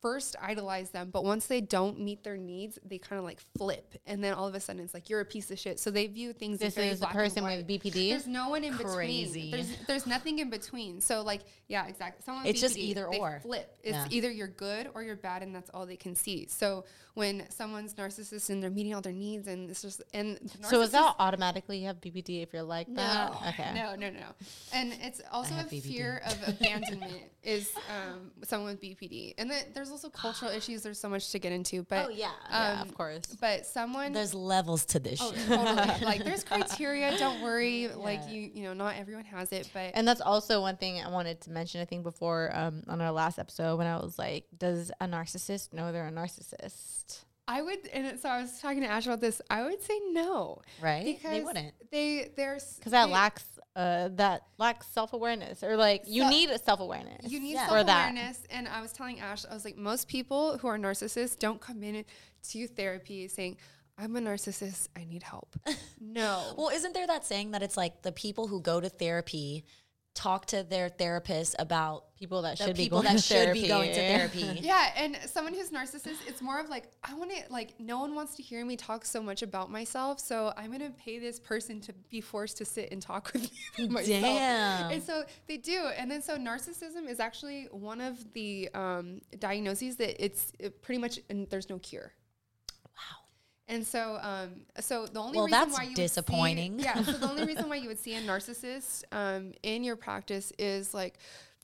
first 0.02 0.36
idolize 0.42 0.90
them, 0.90 1.12
but 1.12 1.24
once 1.24 1.46
they 1.46 1.62
don't 1.62 2.00
meet 2.00 2.24
their 2.24 2.36
needs, 2.36 2.80
they 2.84 2.98
kind 2.98 3.20
of 3.20 3.24
like 3.24 3.40
flip, 3.56 3.94
and 4.08 4.24
then 4.24 4.34
all 4.34 4.48
of 4.48 4.56
a 4.56 4.60
sudden 4.60 4.82
it's 4.82 4.96
like 4.96 5.10
you're 5.12 5.20
a 5.20 5.26
piece 5.26 5.52
of 5.52 5.60
shit. 5.60 5.80
So 5.80 5.92
they 5.92 6.08
view 6.08 6.34
things. 6.34 6.58
This 6.58 6.76
is 6.78 7.00
the 7.00 7.06
person 7.08 7.44
with. 7.44 7.68
BPD. 7.68 8.10
There's 8.10 8.26
no 8.28 8.50
one 8.50 8.64
in 8.64 8.74
Crazy. 8.74 9.52
between. 9.52 9.52
There's 9.52 9.78
there's 9.88 10.08
nothing 10.08 10.40
in 10.40 10.50
between. 10.50 11.02
So 11.02 11.22
like 11.22 11.42
yeah, 11.68 11.88
exactly. 11.88 12.24
Someone 12.26 12.46
It's 12.48 12.60
just 12.60 12.78
either 12.78 13.06
or. 13.08 13.40
Flip. 13.42 13.78
It's 13.84 13.96
Yeah. 13.96 14.08
either 14.10 14.32
you're 14.32 14.48
good 14.48 14.90
or 14.96 15.04
you're 15.04 15.16
bad, 15.16 15.44
and 15.44 15.54
that's 15.54 15.70
all 15.72 15.86
they 15.86 15.98
can 15.98 16.16
see. 16.16 16.48
So 16.48 16.86
when 17.14 17.44
someone's 17.50 17.94
narcissist 17.96 18.50
and 18.50 18.64
they're 18.64 18.70
meeting 18.70 18.94
all 18.96 19.02
their 19.02 19.12
needs, 19.14 19.48
and 19.48 19.70
it's 19.70 19.82
just 19.82 20.02
and 20.14 20.40
So 20.64 20.82
is 20.82 20.92
that 20.92 21.16
automatically 21.20 21.80
you 21.80 21.88
have 21.88 22.00
BPD 22.00 22.42
if 22.44 22.54
you're 22.54 22.64
like 22.64 22.88
that? 22.96 23.32
no, 23.32 23.38
Okay. 23.50 23.72
no, 23.74 23.96
no, 23.96 24.10
no. 24.10 24.28
And 24.74 24.94
it's 25.02 25.22
also 25.32 25.56
a 25.56 25.64
BPD. 25.64 25.82
fear 25.84 26.22
of 26.26 26.38
abandonment 26.48 27.24
is 27.44 27.72
um, 27.90 28.32
someone 28.44 28.72
with 28.72 28.82
BPD, 28.82 29.34
and 29.38 29.50
then 29.50 29.64
there's 29.74 29.92
also 29.92 30.10
cultural 30.10 30.52
issues. 30.52 30.84
There's 30.84 31.00
so 31.00 31.10
much 31.10 31.32
to 31.32 31.40
get 31.40 31.52
into, 31.52 31.84
but 31.84 32.06
Oh 32.06 32.10
yeah, 32.10 32.32
yeah, 32.50 32.72
um, 32.82 32.88
of 32.88 32.96
course. 32.96 33.36
But 33.40 33.66
someone 33.66 34.14
There's 34.14 34.34
levels 34.34 34.86
to 34.86 35.00
this 35.00 35.20
Oh, 35.22 35.32
totally. 35.48 36.06
like 36.06 36.24
there's 36.24 36.44
criteria. 36.52 37.18
Don't 37.18 37.42
worry. 37.42 37.88
Like 37.90 38.22
you, 38.30 38.50
you 38.54 38.64
know, 38.64 38.74
not 38.74 38.96
everyone 38.96 39.26
has 39.26 39.52
it, 39.52 39.70
but 39.74 39.92
And 39.96 40.08
that's 40.08 40.22
also 40.22 40.62
one 40.62 40.78
thing 40.78 41.02
I 41.04 41.10
wanted 41.10 41.42
to 41.42 41.52
mention. 41.52 41.82
I 41.82 41.86
think 41.86 42.04
before 42.04 42.52
um, 42.54 42.84
on 42.88 43.02
our 43.02 43.12
last 43.12 43.40
episode 43.40 43.78
when 43.78 43.88
I 43.88 43.98
was 43.98 44.18
like, 44.18 44.46
"Does 44.58 44.92
a 45.02 45.08
narcissist 45.08 45.74
know 45.74 45.92
they're 45.92 46.08
a 46.08 46.12
narcissist?" 46.12 47.01
I 47.56 47.62
would. 47.62 47.88
And 47.94 48.20
so 48.20 48.30
I 48.30 48.42
was 48.42 48.60
talking 48.60 48.82
to 48.82 48.88
Ash 48.88 49.06
about 49.06 49.20
this. 49.22 49.42
I 49.50 49.64
would 49.64 49.82
say 49.82 50.00
no, 50.12 50.62
Right? 50.82 51.20
They 51.22 51.42
wouldn't. 51.42 51.74
They 51.92 52.32
there's 52.38 52.76
Because 52.78 52.92
that 52.94 53.08
they- 53.08 53.12
lacks 53.12 53.44
uh, 53.76 54.10
that 54.14 54.44
lacks 54.58 54.88
self 54.88 55.14
awareness, 55.14 55.64
or 55.64 55.76
like 55.78 56.04
you 56.08 56.24
So- 56.24 56.30
need 56.30 56.50
self 56.64 56.80
awareness. 56.80 57.32
You 57.32 57.40
need 57.40 57.54
Yeah. 57.54 57.68
self 57.68 57.82
awareness. 57.88 58.38
And 58.50 58.68
I 58.68 58.80
was 58.82 58.92
telling 58.94 59.20
Ash, 59.20 59.46
I 59.50 59.54
was 59.54 59.66
like, 59.66 59.78
most 59.78 60.08
people 60.08 60.58
who 60.60 60.68
are 60.68 60.78
narcissists 60.78 61.38
don't 61.38 61.60
come 61.62 61.84
in 61.84 62.06
to 62.52 62.68
therapy 62.68 63.28
saying, 63.28 63.58
"I'm 63.98 64.16
a 64.16 64.20
narcissist. 64.22 64.88
I 64.96 65.04
need 65.06 65.24
help." 65.24 65.56
no. 66.00 66.54
Well, 66.58 66.70
isn't 66.70 66.94
there 66.94 67.08
that 67.08 67.26
saying 67.26 67.52
that 67.52 67.62
it's 67.64 67.78
like 67.78 68.02
the 68.02 68.12
people 68.12 68.48
who 68.48 68.62
go 68.62 68.80
to 68.82 68.90
therapy 68.90 69.64
talk 70.14 70.46
to 70.48 70.64
their 70.64 70.90
therapist 70.90 71.56
about 71.58 72.06
People 72.18 72.44
that 72.44 72.58
the 72.58 72.66
should 72.66 72.76
be 72.76 72.84
people 72.84 73.02
going 73.02 73.16
that 73.16 73.22
to 73.22 73.28
should 73.28 73.54
be 73.54 73.68
therapy. 73.68 73.68
going 73.68 73.90
to 73.90 73.96
therapy? 73.96 74.60
Yeah, 74.62 74.92
and 74.96 75.18
someone 75.26 75.54
who's 75.54 75.72
narcissist, 75.72 76.18
it's 76.28 76.42
more 76.42 76.60
of 76.60 76.70
like 76.70 76.92
I 77.04 77.16
want 77.16 77.32
to 77.32 77.42
like 77.50 77.74
no 77.80 78.00
one 78.00 78.14
wants 78.14 78.36
to 78.36 78.44
hear 78.44 78.64
me 78.64 78.76
talk 78.76 79.06
so 79.06 79.24
much 79.24 79.42
about 79.42 79.72
myself, 79.72 80.20
so 80.20 80.54
I'm 80.56 80.72
gonna 80.72 80.92
pay 80.92 81.18
this 81.18 81.40
person 81.40 81.80
to 81.82 81.94
be 82.10 82.22
forced 82.22 82.58
to 82.58 82.66
sit 82.66 82.92
and 82.92 83.02
talk 83.02 83.32
with 83.34 83.44
me 83.44 83.50
about 83.80 83.92
myself. 83.92 84.22
Damn. 84.22 84.92
And 84.92 85.02
so 85.02 85.24
they 85.48 85.58
do, 85.58 85.88
and 85.98 86.12
then 86.12 86.22
so 86.22 86.38
narcissism 86.38 87.08
is 87.10 87.20
actually 87.20 87.70
one 87.72 88.02
of 88.02 88.34
the 88.34 88.70
um, 88.76 89.22
diagnoses 89.40 89.96
that 89.96 90.24
it's 90.24 90.52
it 90.60 90.82
pretty 90.84 91.00
much 91.02 91.20
and 91.30 91.50
there's 91.50 91.70
no 91.70 91.80
cure. 91.80 92.14
And 93.68 93.86
so, 93.88 94.18
um, 94.22 94.50
so 94.80 95.06
the 95.06 95.20
only 95.20 95.38
Well, 95.38 95.46
reason 95.46 95.60
that's 95.60 95.74
why 95.78 95.84
you 95.84 95.90
would 95.92 95.96
disappointing. 95.96 96.78
see, 96.80 96.84
yeah. 96.84 97.02
So 97.04 97.14
the 97.14 97.30
only 97.30 97.46
reason 97.46 97.70
why 97.70 97.76
you 97.84 97.88
would 97.88 98.00
see 98.00 98.16
a 98.16 98.22
narcissist 98.22 99.04
um, 99.14 99.54
in 99.64 99.84
your 99.84 99.96
practice 99.96 100.52
is 100.60 100.94
like 100.94 101.18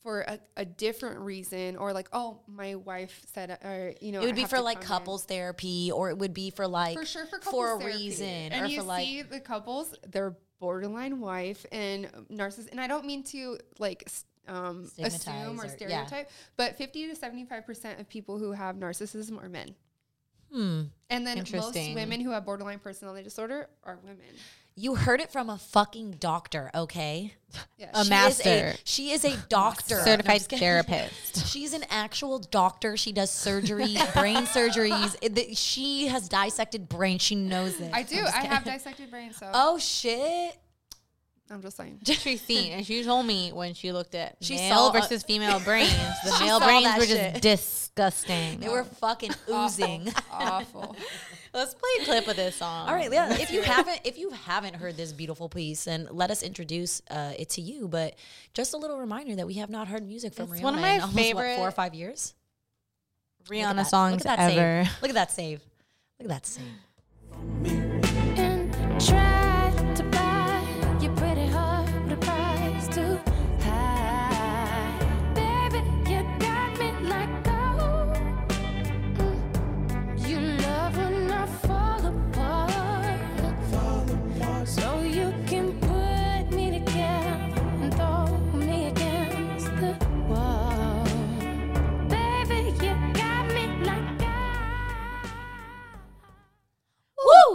for 0.04 0.22
a, 0.22 0.40
a 0.56 0.64
different 0.64 1.20
reason, 1.20 1.76
or 1.76 1.92
like, 1.92 2.08
oh, 2.14 2.40
my 2.48 2.76
wife 2.76 3.26
said, 3.34 3.58
or 3.64 3.94
you 4.00 4.14
know, 4.14 4.22
It 4.22 4.26
would 4.28 4.36
I 4.36 4.38
be 4.38 4.46
for 4.46 4.62
like 4.62 4.78
come 4.80 4.84
in. 4.84 4.88
couples 5.00 5.26
therapy, 5.26 5.92
or 5.92 6.10
it 6.10 6.18
would 6.18 6.34
be 6.34 6.50
for 6.50 6.66
like 6.68 6.98
for 6.98 7.06
sure 7.06 7.26
for 7.26 7.40
couples 7.40 7.52
for 7.54 7.76
a 7.76 7.80
therapy. 7.80 7.98
reason, 7.98 8.26
and 8.54 8.66
or 8.66 8.68
you 8.70 8.78
for 8.82 8.88
like 8.88 9.06
see 9.06 9.22
the 9.24 9.40
couples, 9.42 9.94
they're 10.10 10.38
borderline 10.60 11.20
wife 11.20 11.66
and 11.74 12.06
narcissist, 12.32 12.70
and 12.72 12.80
I 12.80 12.88
don't 12.88 13.06
mean 13.06 13.24
to 13.26 13.58
like. 13.80 14.10
Um, 14.50 14.90
assume 14.98 15.60
or 15.60 15.64
or- 15.64 15.66
yeah. 15.66 16.06
stereotype, 16.06 16.30
but 16.56 16.78
50 16.78 17.10
to 17.10 17.16
75% 17.20 18.00
of 18.00 18.08
people 18.08 18.38
who 18.38 18.54
have 18.54 18.78
narcissism 18.78 19.44
are 19.44 19.50
men. 19.50 19.76
Hmm. 20.52 20.84
And 21.10 21.26
then 21.26 21.44
most 21.54 21.76
women 21.76 22.20
who 22.22 22.32
have 22.32 22.46
borderline 22.46 22.80
personality 22.80 23.24
disorder 23.24 23.70
are 23.84 23.98
women. 24.04 24.20
You 24.80 24.94
heard 24.94 25.22
it 25.22 25.32
from 25.32 25.50
a 25.50 25.58
fucking 25.58 26.18
doctor, 26.20 26.70
okay? 26.76 27.34
Yeah, 27.80 27.90
A 27.96 28.04
she- 28.04 28.10
master. 28.12 28.74
She 28.84 29.10
is 29.12 29.26
a, 29.26 29.30
she 29.30 29.32
is 29.32 29.36
a 29.36 29.48
doctor. 29.50 29.96
Certified 30.02 30.38
just 30.38 30.50
kidding. 30.50 30.60
therapist. 30.60 31.48
She's 31.52 31.74
an 31.74 31.84
actual 31.90 32.38
doctor. 32.38 32.96
She 32.96 33.12
does 33.12 33.32
surgery, 33.32 33.96
brain 34.14 34.46
surgeries. 34.46 35.16
It- 35.22 35.34
the- 35.34 35.56
She 35.56 36.08
has 36.08 36.30
dissected 36.30 36.88
brain. 36.90 37.18
She 37.18 37.34
knows 37.34 37.78
this. 37.78 37.92
I 37.92 38.04
do. 38.04 38.18
I'm 38.18 38.24
just 38.26 38.36
I 38.36 38.38
kidding. 38.42 38.52
have 38.52 38.64
dissected 38.66 39.10
brain, 39.10 39.34
so 39.34 39.50
Oh 39.54 39.80
shit! 39.80 40.56
I'm 41.50 41.62
just 41.62 41.78
saying. 41.78 42.00
She's 42.04 42.42
seen, 42.42 42.74
and 42.74 42.86
she 42.86 43.04
told 43.04 43.26
me 43.26 43.52
when 43.54 43.74
she 43.74 43.92
looked 43.92 44.16
at 44.16 44.36
She 44.42 44.56
male 44.56 44.76
saw 44.76 44.90
a- 44.90 44.94
versus 45.02 45.24
female 45.24 45.60
brains, 45.62 45.92
the 46.26 46.32
male 46.42 46.60
brains 46.60 46.84
that 46.84 47.00
were 47.00 47.06
just 47.06 47.22
shit. 47.22 47.42
disgusting. 47.42 48.60
They 48.60 48.70
were 48.70 48.84
fucking 48.84 49.32
oozing. 49.50 50.10
Awful. 50.32 50.96
Let's 51.54 51.74
play 51.74 51.90
a 52.02 52.06
clip 52.06 52.28
of 52.28 52.36
this 52.36 52.58
song. 52.58 52.90
All 52.90 52.94
right, 52.94 53.12
yeah. 53.12 53.34
If 53.34 53.52
you 53.52 53.62
haven't, 53.62 54.02
if 54.04 54.18
you 54.18 54.30
haven't 54.32 54.76
heard 54.76 54.98
this 54.98 55.14
beautiful 55.14 55.48
piece, 55.50 55.86
then 55.86 56.08
let 56.12 56.30
us 56.32 56.44
introduce 56.44 57.02
uh, 57.10 57.32
it 57.40 57.50
to 57.52 57.62
you. 57.62 57.88
But 57.88 58.16
just 58.54 58.74
a 58.74 58.78
little 58.78 59.00
reminder 59.00 59.36
that 59.38 59.48
we 59.48 59.54
have 59.56 59.70
not 59.70 59.88
heard 59.88 60.06
music 60.06 60.34
from 60.34 60.52
It's 60.52 60.60
Rihanna 60.60 60.64
one 60.64 60.74
of 60.74 60.80
in 60.80 60.86
my 60.86 61.00
almost, 61.00 61.34
what, 61.34 61.56
four 61.56 61.68
or 61.68 61.72
five 61.72 61.96
years. 61.96 62.34
Rihanna 63.48 63.76
that. 63.78 63.88
songs 63.88 64.26
Look 64.26 64.34
at 64.34 64.38
that 64.38 64.52
ever. 64.52 64.84
Save. 64.86 65.02
Look 65.02 65.10
at 65.10 65.16
that 65.16 65.32
save. 65.32 65.62
Look 66.20 66.30
at 66.32 66.44
that 66.44 66.46
save. 66.46 66.66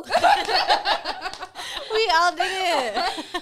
Woo! 0.07 0.13
we 1.95 2.11
all 2.15 2.33
did 2.35 2.43
it. 2.43 2.95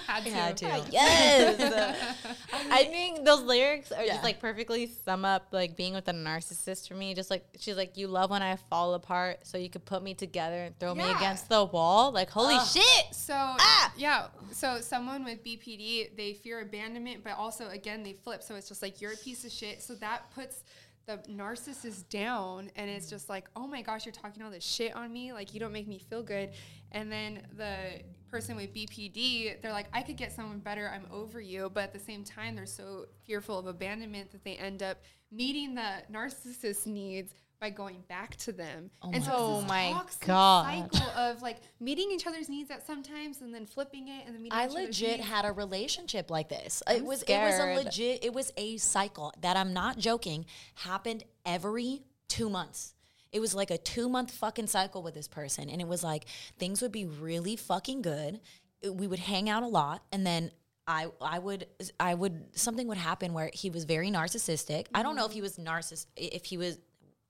Had 0.07 0.23
to. 0.25 0.31
Had 0.31 0.57
to. 0.57 0.83
Yes. 0.91 2.15
I 2.71 2.83
think 2.85 3.25
those 3.25 3.41
lyrics 3.41 3.91
are 3.91 4.03
Yeah. 4.03 4.13
just 4.13 4.23
like 4.23 4.39
perfectly 4.39 4.87
sum 5.05 5.25
up 5.25 5.47
like 5.51 5.75
being 5.75 5.93
with 5.93 6.07
a 6.07 6.13
narcissist 6.13 6.87
for 6.87 6.93
me. 6.95 7.13
Just 7.13 7.29
like 7.29 7.45
she's 7.59 7.75
like, 7.75 7.97
you 7.97 8.07
love 8.07 8.29
when 8.29 8.41
I 8.41 8.55
fall 8.69 8.93
apart, 8.93 9.39
so 9.47 9.57
you 9.57 9.69
could 9.69 9.85
put 9.85 10.03
me 10.03 10.13
together 10.13 10.63
and 10.63 10.77
throw 10.79 10.93
me 10.95 11.09
against 11.09 11.49
the 11.49 11.65
wall. 11.65 12.11
Like, 12.11 12.29
holy 12.29 12.57
shit! 12.59 13.05
So 13.13 13.33
Ah! 13.35 13.91
yeah, 13.97 14.27
so 14.51 14.79
someone 14.81 15.23
with 15.23 15.43
BPD, 15.43 16.15
they 16.15 16.33
fear 16.33 16.61
abandonment, 16.61 17.23
but 17.23 17.37
also 17.37 17.69
again 17.69 18.03
they 18.03 18.13
flip. 18.13 18.43
So 18.43 18.55
it's 18.55 18.67
just 18.69 18.81
like 18.81 19.01
you're 19.01 19.13
a 19.13 19.17
piece 19.17 19.43
of 19.45 19.51
shit. 19.51 19.81
So 19.81 19.95
that 19.95 20.31
puts 20.35 20.63
the 21.05 21.17
narcissist 21.29 22.09
down, 22.09 22.71
and 22.75 22.89
it's 22.89 23.05
mm-hmm. 23.05 23.15
just 23.15 23.29
like, 23.29 23.49
oh 23.55 23.67
my 23.67 23.81
gosh, 23.81 24.05
you're 24.05 24.13
talking 24.13 24.43
all 24.43 24.51
this 24.51 24.63
shit 24.63 24.95
on 24.95 25.11
me. 25.11 25.33
Like 25.33 25.53
you 25.53 25.59
don't 25.59 25.73
make 25.73 25.87
me 25.87 25.99
feel 25.99 26.23
good. 26.23 26.51
And 26.91 27.11
then 27.11 27.41
the 27.55 28.01
person 28.29 28.55
with 28.55 28.73
BPD, 28.73 29.61
they're 29.61 29.71
like, 29.71 29.87
I 29.93 30.01
could 30.01 30.17
get 30.17 30.31
someone 30.31 30.59
better. 30.59 30.89
I'm 30.93 31.05
over 31.11 31.39
you. 31.41 31.69
But 31.73 31.83
at 31.83 31.93
the 31.93 31.99
same 31.99 32.23
time, 32.23 32.55
they're 32.55 32.65
so 32.65 33.05
fearful 33.25 33.59
of 33.59 33.67
abandonment 33.67 34.31
that 34.31 34.43
they 34.43 34.55
end 34.55 34.81
up 34.83 34.97
meeting 35.31 35.75
the 35.75 36.03
narcissist's 36.11 36.85
needs 36.85 37.33
by 37.61 37.69
going 37.69 38.03
back 38.09 38.35
to 38.37 38.51
them. 38.51 38.89
Oh 39.03 39.11
and 39.13 39.23
so 39.23 39.31
Oh 39.33 39.53
it's 39.53 39.61
this 39.61 39.69
my 39.69 39.91
toxic 39.91 40.27
God. 40.27 40.91
cycle 40.91 41.11
of 41.11 41.41
like 41.43 41.57
meeting 41.79 42.11
each 42.11 42.25
other's 42.25 42.49
needs 42.49 42.71
at 42.71 42.85
sometimes 42.85 43.41
and 43.41 43.53
then 43.53 43.67
flipping 43.67 44.07
it 44.07 44.25
and 44.25 44.35
then 44.35 44.41
meeting 44.41 44.57
I 44.57 44.65
each 44.65 44.71
other's 44.71 44.85
legit 44.87 45.17
needs. 45.17 45.29
had 45.29 45.45
a 45.45 45.51
relationship 45.51 46.31
like 46.31 46.49
this. 46.49 46.81
it 46.89 46.97
I'm 46.97 47.05
was 47.05 47.21
it 47.23 47.37
was 47.37 47.59
a 47.59 47.75
legit 47.75 48.25
it 48.25 48.33
was 48.33 48.51
a 48.57 48.77
cycle 48.77 49.31
that 49.41 49.55
I'm 49.55 49.73
not 49.73 49.99
joking 49.99 50.45
happened 50.73 51.23
every 51.45 52.01
2 52.29 52.49
months. 52.49 52.95
It 53.31 53.39
was 53.39 53.53
like 53.53 53.69
a 53.69 53.77
2 53.77 54.09
month 54.09 54.31
fucking 54.31 54.67
cycle 54.67 55.03
with 55.03 55.13
this 55.13 55.27
person 55.27 55.69
and 55.69 55.79
it 55.79 55.87
was 55.87 56.03
like 56.03 56.25
things 56.57 56.81
would 56.81 56.91
be 56.91 57.05
really 57.05 57.55
fucking 57.55 58.01
good. 58.01 58.41
It- 58.81 58.95
we 58.95 59.05
would 59.05 59.19
hang 59.19 59.49
out 59.49 59.61
a 59.61 59.67
lot 59.67 60.03
and 60.11 60.25
then 60.25 60.51
I 60.87 61.09
I 61.21 61.37
would 61.37 61.67
I 61.99 62.15
would 62.15 62.57
something 62.57 62.87
would 62.87 62.97
happen 62.97 63.33
where 63.33 63.51
he 63.53 63.69
was 63.69 63.83
very 63.85 64.09
narcissistic. 64.09 64.87
I 64.95 65.03
don't 65.03 65.15
know 65.15 65.25
if 65.25 65.31
he 65.31 65.41
mm-hmm. 65.41 65.43
was 65.43 65.57
narciss 65.57 66.07
if 66.17 66.45
he 66.45 66.57
was 66.57 66.79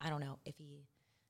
I 0.03 0.09
don't 0.09 0.21
know 0.21 0.39
if 0.45 0.55
he 0.57 0.85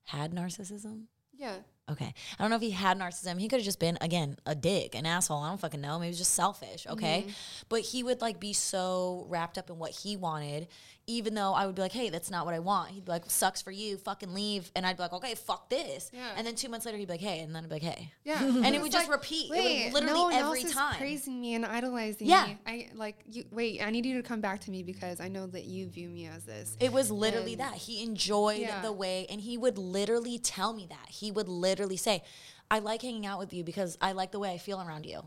had 0.05 0.31
narcissism. 0.33 1.05
yeah. 1.37 1.57
Okay. 1.91 2.13
I 2.39 2.43
don't 2.43 2.49
know 2.49 2.55
if 2.55 2.61
he 2.61 2.71
had 2.71 2.97
narcissism. 2.99 3.39
He 3.39 3.47
could 3.47 3.59
have 3.59 3.65
just 3.65 3.79
been, 3.79 3.97
again, 4.01 4.37
a 4.45 4.55
dick, 4.55 4.95
an 4.95 5.05
asshole. 5.05 5.39
I 5.43 5.49
don't 5.49 5.59
fucking 5.59 5.81
know. 5.81 5.97
Maybe 5.99 6.07
he 6.07 6.11
was 6.11 6.17
just 6.19 6.33
selfish. 6.33 6.87
Okay. 6.89 7.21
Mm-hmm. 7.21 7.31
But 7.69 7.81
he 7.81 8.03
would 8.03 8.21
like 8.21 8.39
be 8.39 8.53
so 8.53 9.25
wrapped 9.29 9.57
up 9.57 9.69
in 9.69 9.77
what 9.79 9.91
he 9.91 10.15
wanted, 10.17 10.67
even 11.07 11.33
though 11.33 11.53
I 11.53 11.65
would 11.65 11.75
be 11.75 11.81
like, 11.81 11.91
hey, 11.91 12.09
that's 12.09 12.29
not 12.31 12.45
what 12.45 12.53
I 12.53 12.59
want. 12.59 12.91
He'd 12.91 13.05
be 13.05 13.11
like, 13.11 13.29
sucks 13.29 13.61
for 13.61 13.71
you, 13.71 13.97
fucking 13.97 14.33
leave. 14.33 14.71
And 14.75 14.85
I'd 14.85 14.95
be 14.97 15.03
like, 15.03 15.13
okay, 15.13 15.35
fuck 15.35 15.69
this. 15.69 16.09
Yeah. 16.13 16.29
And 16.37 16.45
then 16.47 16.55
two 16.55 16.69
months 16.69 16.85
later, 16.85 16.97
he'd 16.97 17.07
be 17.07 17.13
like, 17.13 17.21
hey. 17.21 17.39
And 17.39 17.53
then 17.55 17.63
I'd 17.63 17.69
be 17.69 17.75
like, 17.75 17.83
hey. 17.83 18.11
Yeah. 18.23 18.41
And 18.61 18.75
it 18.75 18.81
would 18.81 18.91
just 18.91 19.09
like, 19.09 19.17
repeat. 19.17 19.45
It 19.45 19.49
would 19.49 19.57
Wait, 19.57 19.93
literally 19.93 20.13
no 20.13 20.23
one 20.25 20.33
every 20.33 20.59
else 20.59 20.63
is 20.65 20.73
time. 20.73 20.95
praising 20.97 21.41
me 21.41 21.55
and 21.55 21.65
idolizing 21.65 22.27
Yeah. 22.27 22.45
me. 22.45 22.57
I 22.67 22.89
like 22.95 23.17
you 23.29 23.43
wait, 23.51 23.81
I 23.83 23.89
need 23.89 24.05
you 24.05 24.15
to 24.21 24.23
come 24.27 24.39
back 24.41 24.59
to 24.61 24.71
me 24.71 24.83
because 24.83 25.19
I 25.19 25.27
know 25.27 25.47
that 25.47 25.65
you 25.65 25.87
view 25.87 26.07
me 26.09 26.27
as 26.27 26.43
this. 26.45 26.77
It 26.79 26.93
was 26.93 27.09
literally 27.11 27.53
And- 27.53 27.61
that. 27.61 27.73
He 27.75 28.03
enjoyed 28.03 28.59
Yeah. 28.59 28.81
the 28.81 28.91
way, 28.91 29.25
and 29.29 29.41
he 29.41 29.57
would 29.57 29.77
literally 29.77 30.37
tell 30.37 30.73
me 30.73 30.85
that. 30.89 31.09
He 31.09 31.31
would 31.31 31.47
literally 31.49 31.80
say, 31.97 32.23
I 32.69 32.79
like 32.79 33.01
hanging 33.01 33.25
out 33.25 33.39
with 33.39 33.53
you 33.53 33.63
because 33.63 33.97
I 34.01 34.13
like 34.13 34.31
the 34.31 34.39
way 34.39 34.53
I 34.53 34.57
feel 34.57 34.81
around 34.81 35.05
you. 35.05 35.21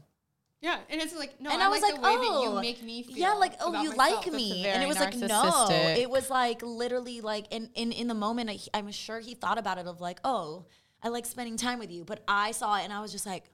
Yeah. 0.64 0.78
And 0.88 1.00
it's 1.00 1.14
like, 1.14 1.38
no, 1.42 1.50
and 1.50 1.62
I, 1.62 1.66
I 1.66 1.68
was 1.68 1.82
like, 1.82 1.92
like, 1.92 2.00
the 2.00 2.20
way 2.20 2.26
oh, 2.30 2.54
you 2.54 2.60
make 2.62 2.82
me 2.82 3.02
feel. 3.02 3.18
yeah, 3.18 3.34
like 3.34 3.52
oh, 3.60 3.82
you 3.82 3.90
myself. 3.90 4.26
like 4.26 4.32
me, 4.32 4.66
and 4.66 4.82
it 4.82 4.86
was 4.86 4.98
like 4.98 5.14
no, 5.14 5.66
it 5.70 6.08
was 6.08 6.30
like 6.30 6.62
literally 6.62 7.20
like 7.20 7.52
in 7.52 7.68
in 7.74 7.92
in 7.92 8.08
the 8.08 8.14
moment, 8.14 8.48
I, 8.48 8.58
I'm 8.72 8.90
sure 8.90 9.20
he 9.20 9.34
thought 9.34 9.58
about 9.58 9.76
it 9.76 9.86
of 9.86 10.00
like, 10.00 10.20
oh, 10.24 10.64
I 11.02 11.08
like 11.08 11.26
spending 11.26 11.58
time 11.58 11.78
with 11.78 11.90
you, 11.90 12.04
but 12.06 12.24
I 12.26 12.52
saw 12.52 12.78
it 12.78 12.84
and 12.84 12.92
I 12.92 13.02
was 13.02 13.12
just 13.12 13.26
like. 13.26 13.44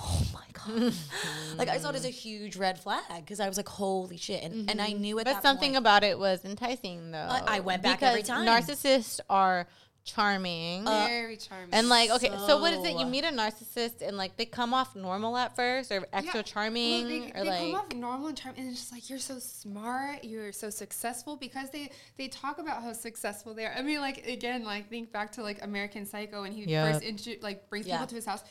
Oh 0.00 0.22
my 0.32 0.44
god! 0.52 0.94
like 1.56 1.68
I 1.68 1.78
saw 1.78 1.90
it 1.90 1.96
as 1.96 2.04
a 2.04 2.10
huge 2.10 2.56
red 2.56 2.78
flag 2.78 3.02
because 3.16 3.40
I 3.40 3.48
was 3.48 3.56
like, 3.56 3.68
"Holy 3.68 4.16
shit!" 4.16 4.44
And, 4.44 4.70
and 4.70 4.80
I 4.80 4.90
mm-hmm. 4.90 5.00
knew 5.00 5.18
it. 5.18 5.24
But 5.24 5.34
that 5.34 5.42
something 5.42 5.72
point, 5.72 5.78
about 5.78 6.04
it 6.04 6.16
was 6.16 6.44
enticing, 6.44 7.10
though. 7.10 7.18
I- 7.18 7.56
I 7.56 7.60
went 7.60 7.82
back 7.82 8.00
every 8.00 8.22
time. 8.22 8.46
Narcissists 8.46 9.18
are 9.28 9.66
charming. 10.08 10.86
Uh, 10.86 11.06
Very 11.06 11.36
charming. 11.36 11.68
and 11.72 11.88
like, 11.88 12.10
okay, 12.10 12.30
so, 12.46 12.58
what 12.60 12.72
is 12.72 12.84
it? 12.84 12.98
You 12.98 13.06
meet 13.06 13.24
a 13.24 13.28
narcissist 13.28 14.02
and 14.06 14.16
like 14.16 14.36
they 14.36 14.44
come 14.46 14.72
off 14.74 14.96
normal 14.96 15.36
at 15.36 15.54
first 15.54 15.92
or 15.92 16.06
extra 16.12 16.38
Yeah. 16.40 16.42
charming 16.42 17.02
Well, 17.02 17.08
they, 17.08 17.30
or 17.40 17.44
they 17.44 17.50
like 17.50 17.60
come 17.60 17.74
off 17.74 17.94
normal 17.94 18.28
and 18.28 18.36
charming, 18.36 18.60
and 18.62 18.70
it's 18.70 18.80
just 18.80 18.92
like 18.92 19.08
you're 19.10 19.18
so 19.18 19.38
smart, 19.38 20.24
you're 20.24 20.52
so 20.52 20.70
successful 20.70 21.36
because 21.36 21.70
they 21.70 21.90
they 22.16 22.28
talk 22.28 22.58
about 22.58 22.82
how 22.82 22.92
successful 22.92 23.54
they 23.54 23.64
are. 23.66 23.72
I 23.76 23.82
mean, 23.82 24.00
like 24.00 24.26
again, 24.26 24.64
like 24.64 24.88
think 24.88 25.12
back 25.12 25.32
to 25.32 25.42
like 25.42 25.62
American 25.62 26.06
Psycho 26.06 26.42
when 26.42 26.52
he 26.52 26.64
Yeah. 26.64 26.90
first 26.92 27.04
intro- 27.04 27.34
like 27.42 27.68
brings 27.68 27.86
Yeah. 27.86 27.96
people 27.96 28.08
to 28.08 28.14
his 28.16 28.26
house. 28.26 28.42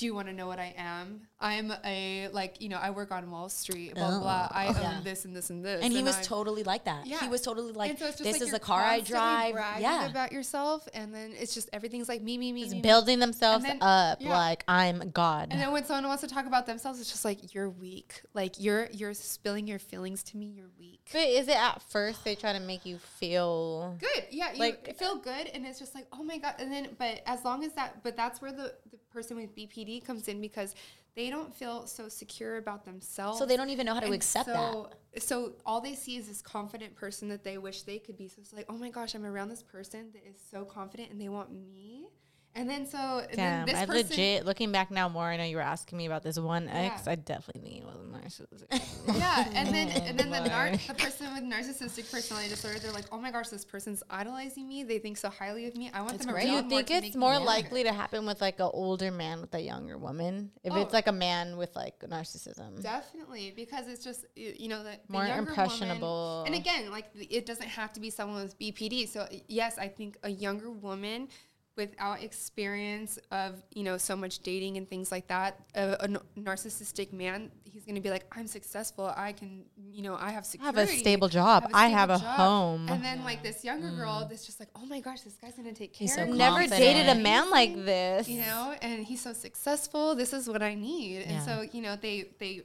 Do 0.00 0.06
you 0.06 0.14
want 0.14 0.28
to 0.28 0.32
know 0.32 0.46
what 0.46 0.58
I 0.58 0.72
am? 0.78 1.20
I'm 1.38 1.70
a 1.84 2.28
like 2.32 2.62
you 2.62 2.70
know 2.70 2.78
I 2.78 2.88
work 2.90 3.12
on 3.12 3.30
Wall 3.30 3.50
Street, 3.50 3.94
blah 3.94 4.08
blah. 4.08 4.20
blah. 4.20 4.48
I 4.50 4.68
own 4.68 4.76
Oh, 4.78 5.00
this 5.04 5.26
and 5.26 5.36
this 5.36 5.50
and 5.50 5.62
this. 5.62 5.84
and 5.84 5.92
he 5.92 6.02
was 6.02 6.14
I'm- 6.14 6.24
totally 6.24 6.62
like 6.62 6.84
that. 6.84 7.06
Yeah. 7.06 7.20
He 7.20 7.28
was 7.28 7.42
totally 7.42 7.72
like, 7.72 7.98
so 7.98 8.06
"This 8.10 8.20
like 8.32 8.40
is 8.40 8.50
the 8.50 8.58
car 8.58 8.80
I 8.80 9.00
drive." 9.00 9.54
Yeah, 9.78 10.08
about 10.08 10.32
yourself, 10.32 10.88
and 10.94 11.14
then 11.14 11.32
it's 11.38 11.52
just 11.52 11.68
everything's 11.74 12.08
like 12.08 12.22
me, 12.22 12.38
me, 12.38 12.50
me, 12.50 12.62
just 12.62 12.72
me, 12.72 12.78
me. 12.78 12.82
building 12.82 13.18
themselves 13.18 13.62
then- 13.62 13.76
up 13.82 14.22
yeah. 14.22 14.34
like 14.34 14.64
I'm 14.66 15.10
God. 15.10 15.48
And 15.50 15.60
then 15.60 15.70
when 15.70 15.84
someone 15.84 16.06
wants 16.08 16.22
to 16.22 16.28
talk 16.28 16.46
about 16.46 16.64
themselves, 16.64 16.98
it's 16.98 17.10
just 17.10 17.26
like 17.26 17.52
you're 17.54 17.68
weak. 17.68 18.22
Like 18.32 18.54
you're 18.58 18.88
you're 18.92 19.12
spilling 19.12 19.66
your 19.66 19.78
feelings 19.78 20.22
to 20.24 20.38
me. 20.38 20.46
You're 20.46 20.70
weak. 20.78 21.10
but 21.12 21.20
is 21.28 21.46
it 21.46 21.56
at 21.56 21.82
first 21.90 22.24
they 22.24 22.36
try 22.36 22.54
to 22.54 22.60
make 22.60 22.86
you 22.86 22.96
feel 22.96 23.98
Good. 24.00 24.24
Yeah. 24.30 24.52
You 24.54 24.60
Like- 24.60 24.96
feel 24.98 25.16
good, 25.16 25.48
and 25.48 25.66
it's 25.66 25.78
just 25.78 25.94
like 25.94 26.06
oh 26.10 26.22
my 26.22 26.38
god. 26.38 26.54
And 26.58 26.72
then, 26.72 26.88
but 26.98 27.20
as 27.26 27.44
long 27.44 27.64
as 27.64 27.72
that, 27.74 28.02
but 28.02 28.16
that's 28.16 28.40
where 28.40 28.52
the 28.52 28.72
the 28.90 28.98
person 29.10 29.36
with 29.36 29.54
BPD 29.54 30.04
comes 30.04 30.28
in 30.28 30.40
because 30.40 30.74
they 31.16 31.28
don't 31.28 31.52
feel 31.54 31.86
so 31.86 32.08
secure 32.08 32.56
about 32.58 32.84
themselves. 32.84 33.38
so 33.38 33.44
they 33.44 33.56
don't 33.56 33.70
even 33.70 33.86
know 33.86 33.94
how 33.94 34.00
to 34.00 34.06
And 34.06 34.14
accept 34.14 34.46
that. 34.46 34.54
so, 34.72 34.90
So 35.18 35.52
all 35.66 35.80
they 35.80 35.94
see 35.94 36.16
is 36.16 36.28
this 36.28 36.40
confident 36.40 36.94
person 36.94 37.28
that 37.28 37.42
they 37.42 37.58
wish 37.58 37.82
they 37.82 37.98
could 37.98 38.16
be. 38.16 38.28
So 38.28 38.36
it's 38.40 38.52
like, 38.52 38.66
oh 38.68 38.76
my 38.78 38.90
gosh, 38.90 39.14
I'm 39.14 39.26
around 39.26 39.48
this 39.48 39.62
person 39.62 40.10
that 40.12 40.24
is 40.26 40.36
so 40.50 40.64
confident, 40.64 41.10
and 41.10 41.20
they 41.20 41.28
want 41.28 41.52
me. 41.52 42.08
And 42.54 42.68
then 42.68 42.84
so 42.84 43.24
Damn, 43.32 43.64
then 43.64 43.66
this 43.66 43.76
I 43.76 43.84
legit 43.92 44.44
looking 44.44 44.72
back 44.72 44.90
now 44.90 45.08
more. 45.08 45.26
I 45.26 45.36
know 45.36 45.44
you 45.44 45.56
were 45.56 45.62
asking 45.62 45.98
me 45.98 46.06
about 46.06 46.24
this 46.24 46.36
one 46.38 46.68
ex. 46.68 47.06
Yeah. 47.06 47.12
I 47.12 47.14
definitely 47.14 47.62
think 47.62 47.74
he 47.74 47.82
was 47.84 47.96
a 47.96 48.42
narcissist. 48.42 48.64
yeah, 49.18 49.48
and 49.54 49.68
then 49.72 49.88
and 49.88 50.18
then 50.18 50.30
the, 50.30 50.48
nar- 50.48 50.72
the 50.72 50.94
person 50.94 51.32
with 51.32 51.44
narcissistic 51.44 52.10
personality 52.10 52.48
disorder, 52.48 52.80
they're 52.80 52.90
like, 52.90 53.04
oh 53.12 53.20
my 53.20 53.30
gosh, 53.30 53.48
this 53.50 53.64
person's 53.64 54.02
idolizing 54.10 54.66
me. 54.66 54.82
They 54.82 54.98
think 54.98 55.16
so 55.16 55.30
highly 55.30 55.66
of 55.66 55.76
me. 55.76 55.90
I 55.94 56.00
want 56.00 56.14
That's 56.14 56.26
them 56.26 56.34
great. 56.34 56.46
Do 56.46 56.52
you 56.52 56.62
think 56.62 56.90
it's 56.90 57.16
more 57.16 57.38
likely 57.38 57.84
to 57.84 57.92
happen 57.92 58.26
with 58.26 58.40
like 58.40 58.58
an 58.58 58.70
older 58.72 59.12
man 59.12 59.40
with 59.40 59.54
a 59.54 59.60
younger 59.60 59.96
woman? 59.96 60.50
If 60.64 60.72
Oh. 60.72 60.80
it's 60.82 60.92
like 60.92 61.06
a 61.06 61.12
man 61.12 61.56
with 61.56 61.76
like 61.76 62.00
narcissism? 62.00 62.82
Definitely, 62.82 63.52
because 63.54 63.86
it's 63.86 64.02
just 64.04 64.26
you 64.34 64.68
know 64.68 64.82
the, 64.82 64.98
the 65.06 65.12
More 65.12 65.24
impressionable. 65.26 66.44
Woman, 66.44 66.52
and 66.52 66.60
again, 66.60 66.90
like 66.90 67.06
it 67.14 67.46
doesn't 67.46 67.68
have 67.68 67.92
to 67.92 68.00
be 68.00 68.10
someone 68.10 68.42
with 68.42 68.58
BPD. 68.58 69.08
So 69.08 69.28
yes, 69.46 69.78
I 69.78 69.86
think 69.86 70.16
a 70.24 70.30
younger 70.30 70.70
woman 70.70 71.28
without 71.76 72.22
experience 72.22 73.18
of 73.30 73.62
you 73.72 73.82
know 73.82 73.96
so 73.96 74.16
much 74.16 74.40
dating 74.40 74.76
and 74.76 74.88
things 74.88 75.10
like 75.10 75.26
that, 75.28 75.60
a 75.74 76.08
narcissistic 76.38 77.12
man, 77.12 77.50
he's 77.64 77.84
going 77.84 77.94
to 77.94 78.00
be 78.00 78.10
like, 78.10 78.24
I'm 78.32 78.46
successful. 78.46 79.12
I 79.16 79.32
can, 79.32 79.64
you 79.90 80.02
know, 80.02 80.16
I 80.16 80.30
have 80.30 80.44
security 80.44 80.78
I 80.78 80.80
have 80.80 80.88
a 80.90 80.92
stable 80.92 81.28
job. 81.28 81.68
I 81.72 81.88
have 81.88 82.10
a 82.10 82.18
stable 82.18 82.32
job." 82.32 82.36
home. 82.36 82.88
And 82.88 83.04
then 83.04 83.24
like 83.24 83.42
this 83.42 83.64
younger 83.64 83.90
girl 83.90 84.22
mm. 84.24 84.28
that's 84.28 84.46
just 84.46 84.60
like, 84.60 84.68
oh 84.76 84.86
my 84.86 85.00
gosh, 85.00 85.22
this 85.22 85.34
guy's 85.34 85.54
going 85.54 85.68
to 85.68 85.74
take 85.74 85.92
care 85.92 86.06
He's 86.06 86.14
so 86.14 86.22
of 86.22 86.30
me. 86.30 86.38
Never 86.38 86.66
dated 86.66 87.08
a 87.08 87.20
man 87.20 87.50
like 87.50 87.74
this. 87.74 88.28
you 88.28 88.40
know 88.40 88.74
and 88.82 89.04
he's 89.04 89.20
so 89.20 89.32
successful 89.32 90.14
this 90.14 90.32
is 90.32 90.48
what 90.48 90.62
i 90.62 90.74
need 90.74 91.22
and 91.22 91.42
so 91.42 91.62
you 91.72 91.82
know 91.82 91.96
they 91.96 92.24
they 92.38 92.62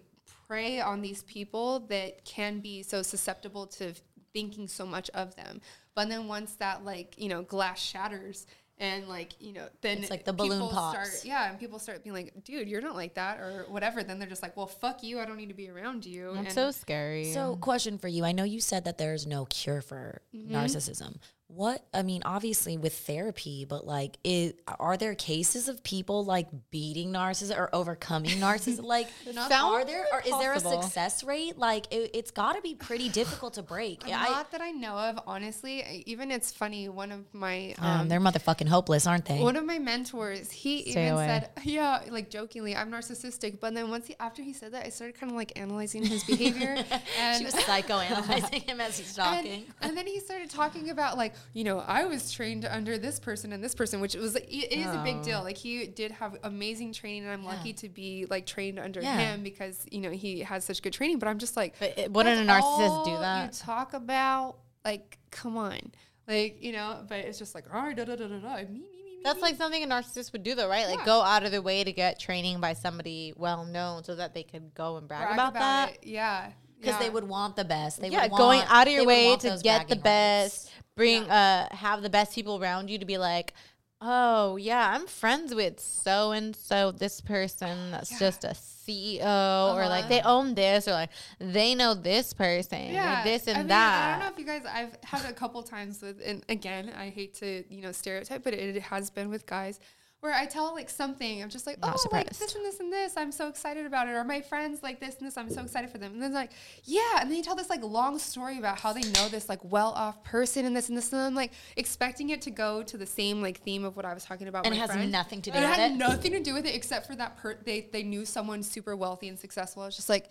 prey 0.47 0.79
on 0.79 1.01
these 1.01 1.23
people 1.23 1.79
that 1.81 2.23
can 2.25 2.59
be 2.59 2.83
so 2.83 3.01
susceptible 3.01 3.65
to 3.65 3.93
thinking 4.33 4.67
so 4.67 4.85
much 4.85 5.09
of 5.11 5.35
them. 5.35 5.61
But 5.95 6.09
then 6.09 6.27
once 6.27 6.55
that 6.55 6.83
like 6.83 7.15
you 7.17 7.29
know 7.29 7.41
glass 7.41 7.81
shatters. 7.81 8.45
And 8.77 9.07
like 9.07 9.33
you 9.39 9.53
know, 9.53 9.67
then 9.79 9.99
It's 9.99 10.09
like 10.09 10.25
the 10.25 10.33
balloon 10.33 10.67
pops. 10.69 11.09
Start, 11.09 11.25
yeah, 11.25 11.49
and 11.49 11.57
people 11.57 11.79
start 11.79 12.03
being 12.03 12.13
like, 12.13 12.43
"Dude, 12.43 12.67
you're 12.67 12.81
not 12.81 12.95
like 12.95 13.13
that," 13.13 13.39
or 13.39 13.65
whatever. 13.69 14.03
Then 14.03 14.19
they're 14.19 14.27
just 14.27 14.43
like, 14.43 14.57
"Well, 14.57 14.67
fuck 14.67 15.01
you. 15.01 15.17
I 15.19 15.25
don't 15.25 15.37
need 15.37 15.47
to 15.47 15.53
be 15.53 15.69
around 15.69 16.05
you." 16.05 16.33
That's 16.33 16.47
and 16.47 16.51
so 16.51 16.71
scary. 16.71 17.31
So, 17.31 17.55
question 17.55 17.97
for 17.97 18.09
you. 18.09 18.25
I 18.25 18.33
know 18.33 18.43
you 18.43 18.59
said 18.59 18.83
that 18.83 18.97
there's 18.97 19.25
no 19.25 19.45
cure 19.45 19.81
for 19.81 20.21
Mm-hmm. 20.35 20.53
narcissism. 20.53 21.19
What 21.55 21.85
I 21.93 22.03
mean, 22.03 22.21
obviously 22.25 22.77
with 22.77 22.93
therapy, 22.93 23.65
but 23.65 23.87
like, 23.87 24.17
is, 24.23 24.53
are 24.79 24.97
there 24.97 25.15
cases 25.15 25.69
of 25.69 25.83
people 25.83 26.25
like 26.25 26.47
beating 26.69 27.13
narcissism 27.13 27.57
or 27.57 27.73
overcoming 27.73 28.31
narcissism? 28.39 28.83
Like, 28.95 29.07
are 29.51 29.83
there 29.83 30.05
or 30.11 30.21
is 30.21 30.37
there 30.39 30.53
a 30.53 30.59
success 30.59 31.23
rate? 31.23 31.57
Like, 31.57 31.91
it, 31.91 32.11
it's 32.13 32.31
got 32.31 32.53
to 32.53 32.61
be 32.61 32.75
pretty 32.75 33.09
difficult 33.09 33.55
to 33.55 33.63
break. 33.63 34.03
I, 34.05 34.29
not 34.29 34.51
that 34.51 34.61
I 34.61 34.71
know 34.71 34.95
of, 34.95 35.19
honestly. 35.25 36.03
Even 36.05 36.29
it's 36.31 36.51
funny. 36.51 36.87
One 36.87 37.11
of 37.11 37.33
my 37.33 37.73
um, 37.79 38.01
um, 38.01 38.07
they're 38.09 38.19
motherfucking 38.19 38.67
hopeless, 38.67 39.07
aren't 39.07 39.25
they? 39.25 39.39
one 39.39 39.55
of 39.55 39.65
my 39.65 39.79
mentors, 39.79 40.51
he 40.51 40.81
Stay 40.81 40.91
even 40.91 41.13
away. 41.13 41.27
said, 41.27 41.49
"Yeah, 41.63 42.01
like 42.09 42.29
jokingly, 42.29 42.75
I'm 42.75 42.91
narcissistic." 42.91 43.59
But 43.59 43.73
then 43.73 43.89
once 43.89 44.07
he, 44.07 44.15
after 44.19 44.43
he 44.43 44.53
said 44.53 44.73
that, 44.73 44.85
I 44.85 44.89
started 44.89 45.19
kind 45.19 45.31
of 45.31 45.35
like 45.35 45.53
analyzing 45.55 46.03
his 46.03 46.23
behavior, 46.23 46.75
and 47.19 47.37
she 47.37 47.45
was 47.45 47.53
psychoanalyzing 47.55 48.63
him 48.69 48.81
as 48.81 48.97
he's 48.97 49.17
and, 49.17 49.45
talking. 49.45 49.65
and 49.81 49.97
then 49.97 50.07
he 50.07 50.19
started 50.19 50.49
talking 50.49 50.89
about 50.89 51.17
like 51.17 51.33
you 51.53 51.63
know 51.63 51.79
I 51.79 52.05
was 52.05 52.31
trained 52.31 52.65
under 52.65 52.97
this 52.97 53.19
person 53.19 53.53
and 53.53 53.63
this 53.63 53.75
person, 53.75 54.01
which 54.01 54.15
was 54.15 54.35
it 54.35 54.47
is 54.49 54.85
a 54.87 55.01
big 55.03 55.17
Oh. 55.17 55.23
deal. 55.23 55.43
Like 55.43 55.57
he 55.57 55.87
did 55.87 56.11
have 56.11 56.37
amazing 56.43 56.93
training, 56.93 57.23
and 57.23 57.31
I'm 57.31 57.43
lucky 57.45 57.73
to 57.73 57.89
be 57.89 58.25
like 58.29 58.45
trained 58.45 58.79
under 58.79 59.01
Yeah. 59.01 59.17
him 59.17 59.43
because 59.43 59.85
you 59.91 60.01
know 60.01 60.11
he 60.11 60.39
has 60.41 60.63
such 60.65 60.81
good 60.81 60.93
training. 60.93 61.19
But 61.19 61.27
I'm 61.29 61.39
just 61.39 61.55
like, 61.55 61.75
But 61.79 61.97
it- 61.97 62.11
wouldn't 62.11 62.47
a 62.47 62.51
narcissist 62.51 63.05
do 63.05 63.17
that? 63.19 63.53
You 63.53 63.59
talk 63.59 63.93
about 63.93 64.57
like, 64.83 65.17
come 65.31 65.57
on, 65.57 65.79
like 66.27 66.61
you 66.61 66.71
know, 66.71 67.03
but 67.07 67.19
it's 67.19 67.39
just 67.39 67.55
like, 67.55 67.65
all 67.73 67.81
right, 67.81 67.95
da 67.95 68.03
da 68.05 68.15
da 68.15 68.27
da 68.27 68.37
da, 68.39 68.55
me 68.57 68.63
me 68.63 68.69
me. 68.69 68.79
me, 68.79 69.21
That's 69.23 69.41
like 69.41 69.55
something 69.55 69.81
a 69.83 69.87
narcissist 69.87 70.31
would 70.33 70.43
do, 70.43 70.53
though, 70.55 70.69
right? 70.69 70.85
Like 70.87 70.99
Yeah. 70.99 71.05
go 71.05 71.21
out 71.21 71.43
of 71.43 71.51
their 71.51 71.61
way 71.61 71.83
to 71.83 71.91
get 71.91 72.19
training 72.19 72.59
by 72.59 72.73
somebody 72.73 73.33
well 73.35 73.65
known, 73.65 74.03
so 74.03 74.13
that 74.15 74.33
they 74.33 74.43
could 74.43 74.73
go 74.75 74.97
and 74.97 75.07
brag, 75.07 75.23
Brag 75.27 75.33
about, 75.33 75.53
that. 75.55 75.93
it. 75.95 75.99
Yeah, 76.07 76.51
Because 76.79 76.99
they 76.99 77.09
would 77.09 77.27
want 77.27 77.55
the 77.55 77.65
best. 77.65 78.01
They 78.01 78.09
yeah, 78.09 78.27
going 78.27 78.59
want- 78.59 78.71
out 78.71 78.87
of 78.87 78.93
your 78.93 79.05
way 79.05 79.35
to 79.37 79.59
get 79.63 79.87
the 79.87 79.95
rights. 79.95 80.03
best, 80.03 80.71
bring 80.95 81.23
uh 81.23 81.67
have 81.73 82.01
the 82.01 82.09
best 82.09 82.33
people 82.33 82.61
around 82.61 82.89
you 82.89 82.97
to 82.99 83.05
be 83.05 83.17
like, 83.17 83.53
oh 84.01 84.55
yeah, 84.57 84.93
I'm 84.93 85.07
friends 85.07 85.53
with 85.55 85.79
so 85.79 86.31
and 86.31 86.55
so 86.55 86.91
this 86.91 87.21
person 87.21 87.91
that's 87.91 88.17
just 88.19 88.43
a 88.43 88.49
CEO 88.49 89.73
or 89.73 89.87
like 89.87 90.07
they 90.09 90.21
own 90.21 90.53
this 90.53 90.87
or 90.87 90.91
like 90.91 91.09
they 91.39 91.73
know 91.73 91.93
this 91.93 92.33
person 92.33 92.95
or 92.95 93.23
this 93.23 93.47
and 93.47 93.57
I 93.57 93.59
mean, 93.61 93.67
that. 93.69 94.07
I 94.07 94.11
don't 94.11 94.27
know 94.27 94.33
if 94.33 94.39
you 94.39 94.45
guys. 94.45 94.63
I've 94.71 94.97
had 95.03 95.29
a 95.29 95.33
couple 95.33 95.63
times 95.63 96.01
with, 96.01 96.21
and 96.23 96.43
again, 96.49 96.91
I 96.95 97.09
hate 97.09 97.33
to 97.35 97.63
you 97.69 97.81
know 97.81 97.91
stereotype, 97.91 98.43
but 98.43 98.53
it 98.53 98.79
has 98.83 99.09
been 99.09 99.29
with 99.29 99.45
guys 99.45 99.79
where 100.25 100.33
I 100.33 100.45
tell 100.45 100.73
like 100.73 100.89
something. 100.89 101.41
I'm 101.41 101.49
just 101.49 101.65
like, 101.65 101.79
Not 101.79 101.95
oh, 101.97 102.09
like 102.11 102.27
this 102.29 102.55
and 102.55 102.65
this 102.65 102.79
and 102.81 102.91
this. 102.91 103.13
I'm 103.15 103.31
so 103.31 103.47
excited 103.47 103.85
about 103.85 104.07
it. 104.07 104.11
Or 104.11 104.23
my 104.25 104.41
friends 104.41 104.83
like 104.83 104.99
this 104.99 105.17
and 105.19 105.27
this. 105.27 105.37
I'm 105.37 105.49
so 105.49 105.61
excited 105.61 105.89
for 105.89 105.97
them. 105.99 106.13
And 106.13 106.21
then 106.21 106.33
like, 106.33 106.51
yeah, 106.83 107.21
and 107.21 107.29
then 107.29 107.37
you 107.37 107.43
tell 107.43 107.55
this 107.55 107.69
like 107.69 107.83
long 107.83 108.19
story 108.19 108.57
about 108.57 108.79
how 108.79 108.91
they 108.91 109.01
know 109.11 109.29
this 109.29 109.47
like 109.47 109.59
well-off 109.63 110.23
person 110.23 110.65
and 110.65 110.75
this 110.75 110.89
and 110.89 110.97
this, 110.97 111.13
and 111.13 111.21
I'm 111.21 111.35
like 111.35 111.53
expecting 111.77 112.31
it 112.31 112.41
to 112.41 112.51
go 112.51 112.83
to 112.83 112.97
the 112.97 113.05
same 113.05 113.41
like 113.41 113.61
theme 113.61 113.85
of 113.85 113.95
what 113.95 114.03
I 114.05 114.13
was 114.13 114.25
talking 114.25 114.47
about. 114.47 114.65
And 114.65 114.73
it 114.75 114.79
has 114.79 114.91
friend. 114.91 115.11
nothing 115.11 115.41
to 115.43 115.51
do 115.51 115.57
And 115.57 115.63
with 115.63 115.71
it 115.71 115.73
It 115.77 115.81
had 115.81 115.91
it? 115.91 115.95
nothing 115.97 116.31
to 116.33 116.39
do 116.41 116.53
with 116.53 116.65
it 116.65 116.75
except 116.75 117.07
for 117.07 117.15
that 117.15 117.37
per- 117.37 117.59
they 117.63 117.87
they 117.93 118.03
knew 118.03 118.25
someone 118.25 118.63
super 118.63 118.95
wealthy 118.95 119.27
and 119.29 119.39
successful. 119.39 119.83
I 119.83 119.85
was 119.85 119.95
just 119.95 120.09
like, 120.09 120.29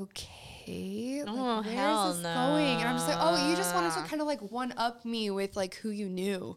okay, 0.00 1.22
like, 1.26 1.34
Oh, 1.36 1.60
where 1.62 1.66
is 1.68 1.74
hell 1.74 2.12
this 2.12 2.22
going? 2.22 2.76
And 2.80 2.88
I'm 2.88 2.96
just 2.96 3.08
like, 3.08 3.18
oh, 3.20 3.50
you 3.50 3.56
just 3.56 3.74
wanted 3.74 3.92
to 3.94 4.00
kind 4.08 4.20
of 4.20 4.26
like 4.26 4.40
one 4.50 4.72
up 4.76 5.04
me 5.04 5.30
with 5.30 5.56
like 5.56 5.74
who 5.76 5.90
you 5.90 6.08
knew. 6.08 6.56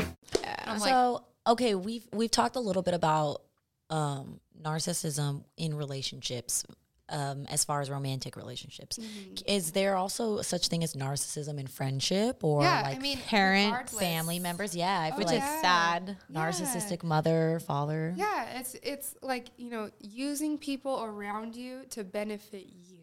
Okay, 1.51 1.75
we've 1.75 2.07
we've 2.13 2.31
talked 2.31 2.55
a 2.55 2.59
little 2.59 2.81
bit 2.81 2.93
about 2.93 3.41
um, 3.89 4.39
narcissism 4.61 5.43
in 5.57 5.73
relationships, 5.75 6.63
um, 7.09 7.45
as 7.49 7.63
far 7.65 7.81
as 7.81 7.89
romantic 7.89 8.35
relationships. 8.37 8.97
Mm-hmm. 8.97 9.33
Is 9.45 9.71
there 9.73 9.95
also 9.95 10.41
such 10.41 10.67
thing 10.67 10.83
as 10.83 10.93
narcissism 10.93 11.59
in 11.59 11.67
friendship 11.67 12.43
or 12.43 12.63
yeah, 12.63 12.81
like 12.83 12.97
I 12.97 12.99
mean, 12.99 13.17
parents, 13.17 13.71
regardless. 13.93 13.99
family 13.99 14.39
members? 14.39 14.75
Yeah, 14.75 14.99
I 14.99 15.09
feel 15.09 15.17
which 15.19 15.27
like 15.27 15.37
is 15.37 15.43
yeah. 15.43 15.61
sad. 15.61 16.17
narcissistic 16.31 17.03
mother, 17.03 17.59
father. 17.65 18.13
Yeah, 18.15 18.59
it's 18.59 18.75
it's 18.81 19.15
like 19.21 19.47
you 19.57 19.69
know 19.69 19.89
using 19.99 20.57
people 20.57 21.03
around 21.03 21.55
you 21.55 21.81
to 21.89 22.03
benefit 22.05 22.67
you, 22.67 22.99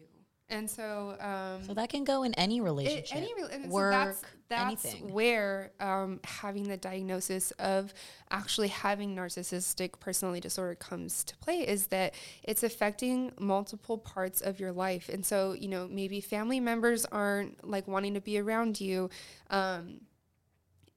and 0.49 0.67
so 0.67 1.15
um, 1.19 1.63
So 1.65 1.75
that 1.75 1.89
can 1.89 2.03
go 2.03 2.23
in 2.23 2.33
any 2.33 2.57
it, 2.57 2.63
relationship, 2.63 3.15
any 3.15 3.31
rel- 3.37 3.49
and 3.51 3.65
so 3.65 3.69
work, 3.69 3.93
that's, 3.93 4.23
that's 4.49 4.85
anything. 4.85 5.13
where 5.13 5.71
um, 5.79 6.19
having 6.23 6.63
the 6.67 6.77
diagnosis 6.77 7.51
of 7.59 7.93
actually 8.31 8.67
having 8.67 9.15
narcissistic 9.15 9.99
personality 9.99 10.41
disorder 10.41 10.75
comes 10.75 11.23
to 11.23 11.35
play 11.37 11.67
is 11.67 11.87
that 11.87 12.13
it's 12.43 12.63
affecting 12.63 13.31
multiple 13.39 13.97
parts 13.97 14.41
of 14.41 14.59
your 14.59 14.71
life. 14.71 15.09
And 15.09 15.25
so 15.25 15.53
you 15.53 15.67
know 15.67 15.87
maybe 15.87 16.21
family 16.21 16.59
members 16.59 17.05
aren't 17.05 17.67
like 17.67 17.87
wanting 17.87 18.13
to 18.13 18.21
be 18.21 18.39
around 18.39 18.79
you 18.79 19.09
um, 19.49 20.01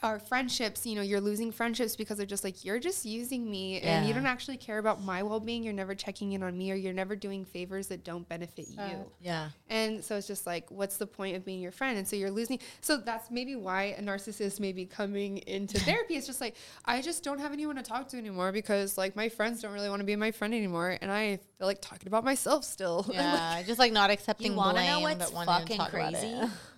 our 0.03 0.19
friendships, 0.19 0.85
you 0.85 0.95
know, 0.97 1.03
you're 1.03 1.21
losing 1.21 1.53
friendships 1.53 1.97
because 1.97 2.17
they're 2.17 2.27
just 2.27 2.45
like, 2.45 2.65
you're 2.65 2.81
just 2.81 3.05
using 3.05 3.49
me 3.51 3.81
and 3.81 4.07
you 4.07 4.13
don't 4.13 4.27
actually 4.27 4.57
care 4.57 4.79
about 4.79 5.03
my 5.03 5.23
well 5.23 5.41
being. 5.41 5.63
You're 5.63 5.73
never 5.73 5.95
checking 5.95 6.33
in 6.33 6.43
on 6.43 6.57
me 6.59 6.73
or 6.73 6.75
you're 6.75 6.93
never 6.93 7.15
doing 7.15 7.45
favors 7.45 7.87
that 7.89 8.05
don't 8.05 8.29
benefit 8.29 8.69
you. 8.69 8.81
Uh, 8.81 8.91
yeah. 9.21 9.51
And 9.69 10.05
so 10.05 10.17
it's 10.17 10.27
just 10.27 10.47
like, 10.47 10.71
what's 10.71 10.97
the 10.97 11.07
point 11.07 11.37
of 11.37 11.45
being 11.45 11.61
your 11.61 11.73
friend? 11.73 11.99
And 11.99 12.07
so 12.07 12.17
you're 12.17 12.31
losing. 12.31 12.59
So 12.81 12.97
that's 12.97 13.31
maybe 13.31 13.55
why 13.55 13.95
a 13.99 14.03
narcissist 14.03 14.61
may 14.61 14.73
be 14.73 14.87
coming 14.87 15.39
into 15.39 15.79
therapy. 15.85 16.17
It's 16.17 16.27
just 16.27 16.41
like, 16.41 16.57
I 16.85 17.01
just 17.01 17.23
don't 17.23 17.39
have 17.39 17.53
anyone 17.53 17.77
to 17.77 17.83
talk 17.83 18.09
to 18.09 18.17
anymore 18.17 18.53
because 18.53 18.99
like 18.99 19.15
my 19.15 19.29
friends 19.29 19.63
don't 19.63 19.73
really 19.73 19.89
want 19.89 20.01
to 20.01 20.07
be 20.07 20.17
my 20.17 20.33
friend 20.33 20.53
anymore. 20.53 20.99
And 21.01 21.13
I 21.13 21.39
feel 21.59 21.67
like 21.67 21.81
talking 21.81 22.09
about 22.09 22.25
myself 22.25 22.65
still. 22.65 23.07
Yeah, 23.13 23.63
just 23.67 23.79
like 23.79 23.93
not 23.93 24.11
accepting 24.11 24.53
You 24.53 24.57
want 24.57 24.77
to 24.77 24.83
blame, 24.83 24.91
know 24.91 25.01
what's 25.01 25.31
but 25.31 25.33
wanting 25.33 25.55
to 25.55 25.61
fucking 25.61 25.77
talk 25.77 25.93
about 25.93 26.13
crazy? 26.15 26.41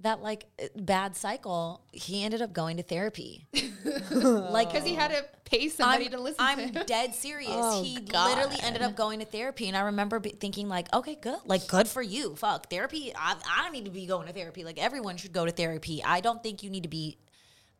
that 0.00 0.22
like 0.22 0.46
bad 0.76 1.16
cycle, 1.16 1.82
he 1.92 2.22
ended 2.24 2.40
up 2.40 2.52
going 2.52 2.76
to 2.76 2.82
therapy. 2.82 3.46
like 4.10 4.68
Because 4.68 4.84
he 4.86 4.94
had 4.94 5.10
to 5.10 5.24
pay 5.44 5.68
somebody 5.68 6.06
I'm, 6.06 6.10
to 6.12 6.20
listen 6.20 6.36
I'm 6.38 6.58
to 6.58 6.78
him. 6.80 6.86
dead 6.86 7.14
serious. 7.14 7.50
Oh, 7.52 7.82
he 7.82 8.00
God. 8.00 8.36
literally 8.36 8.56
ended 8.62 8.82
up 8.82 8.94
going 8.94 9.18
to 9.20 9.24
therapy, 9.24 9.66
and 9.66 9.76
I 9.76 9.80
remember 9.80 10.20
be 10.20 10.30
thinking 10.30 10.68
like, 10.68 10.92
okay, 10.94 11.16
good, 11.20 11.38
like 11.46 11.66
good 11.66 11.88
for 11.88 12.02
you. 12.02 12.36
Fuck 12.36 12.70
therapy. 12.70 13.12
I, 13.16 13.36
I 13.58 13.62
don't 13.64 13.72
need 13.72 13.86
to 13.86 13.90
be 13.90 14.06
going 14.06 14.26
to 14.28 14.32
therapy. 14.32 14.62
Like 14.64 14.78
everyone 14.78 15.16
should 15.16 15.32
go 15.32 15.44
to 15.44 15.50
therapy. 15.50 16.02
I 16.04 16.20
don't 16.20 16.42
think 16.42 16.62
you 16.62 16.70
need 16.70 16.84
to 16.84 16.88
be 16.88 17.18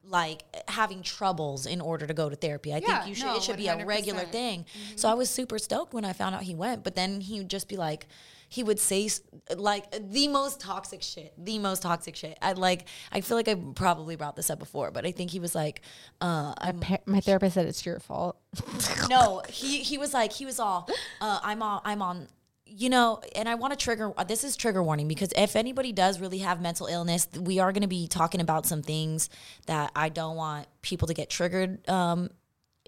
like 0.05 0.43
having 0.69 1.03
troubles 1.03 1.67
in 1.67 1.81
order 1.81 2.07
to 2.07 2.15
go 2.15 2.29
to 2.29 2.35
therapy. 2.37 2.73
I 2.73 2.79
Yeah, 2.79 2.99
think 2.99 3.09
you 3.11 3.15
should. 3.15 3.27
no, 3.27 3.37
it 3.37 3.43
should 3.43 3.59
be 3.59 3.69
a 3.69 3.77
100%. 3.77 3.87
regular 3.87 4.25
thing. 4.25 4.65
So 4.97 5.07
mm-hmm. 5.07 5.13
I 5.13 5.15
was 5.15 5.29
super 5.31 5.59
stoked 5.59 5.93
when 5.93 6.05
I 6.05 6.15
found 6.15 6.35
out 6.35 6.43
he 6.43 6.55
went, 6.55 6.83
but 6.83 6.95
then 6.95 7.21
he 7.21 7.39
would 7.39 7.51
just 7.51 7.69
be 7.69 7.77
like. 7.77 8.09
He 8.49 8.63
would 8.63 8.79
say 8.79 9.09
like 9.57 9.85
the 10.11 10.29
most 10.29 10.61
toxic 10.61 11.03
shit, 11.03 11.33
the 11.39 11.59
most 11.59 11.83
toxic 11.83 12.17
shit. 12.17 12.39
I 12.41 12.53
like. 12.53 12.87
I 13.13 13.21
feel 13.21 13.37
like 13.37 13.49
I 13.49 13.55
probably 13.55 14.17
brought 14.17 14.37
this 14.37 14.51
up 14.51 14.59
before, 14.59 14.91
but 14.91 15.05
I 15.07 15.13
think 15.13 15.31
he 15.31 15.41
was 15.41 15.55
like, 15.55 15.83
uh, 16.21 16.55
My, 16.75 16.99
my 17.07 17.21
therapist 17.21 17.55
said 17.55 17.67
it's 17.67 17.85
your 17.85 18.01
fault. 18.01 18.39
no, 19.11 19.43
he 19.49 19.83
he 19.83 19.99
was 19.99 20.15
like 20.15 20.33
he 20.33 20.47
was 20.47 20.59
all 20.59 20.89
uh, 21.21 21.41
I'm 21.43 21.63
on 21.63 21.81
I'm 21.85 22.03
on 22.03 22.29
you 22.71 22.91
know, 22.91 23.21
and 23.35 23.49
I 23.49 23.55
want 23.55 23.73
to 23.73 23.79
trigger 23.79 24.13
this 24.27 24.45
is 24.45 24.57
trigger 24.57 24.83
warning 24.83 25.09
because 25.09 25.33
if 25.37 25.57
anybody 25.57 25.93
does 25.93 26.21
really 26.21 26.39
have 26.39 26.61
mental 26.61 26.87
illness, 26.87 27.27
we 27.39 27.59
are 27.59 27.73
going 27.73 27.83
to 27.83 27.89
be 27.89 28.07
talking 28.07 28.41
about 28.41 28.67
some 28.67 28.83
things 28.83 29.31
that 29.67 29.91
I 29.97 30.11
don't 30.11 30.37
want 30.37 30.67
people 30.83 31.09
to 31.09 31.15
get 31.15 31.31
triggered 31.31 31.89
um 31.89 32.31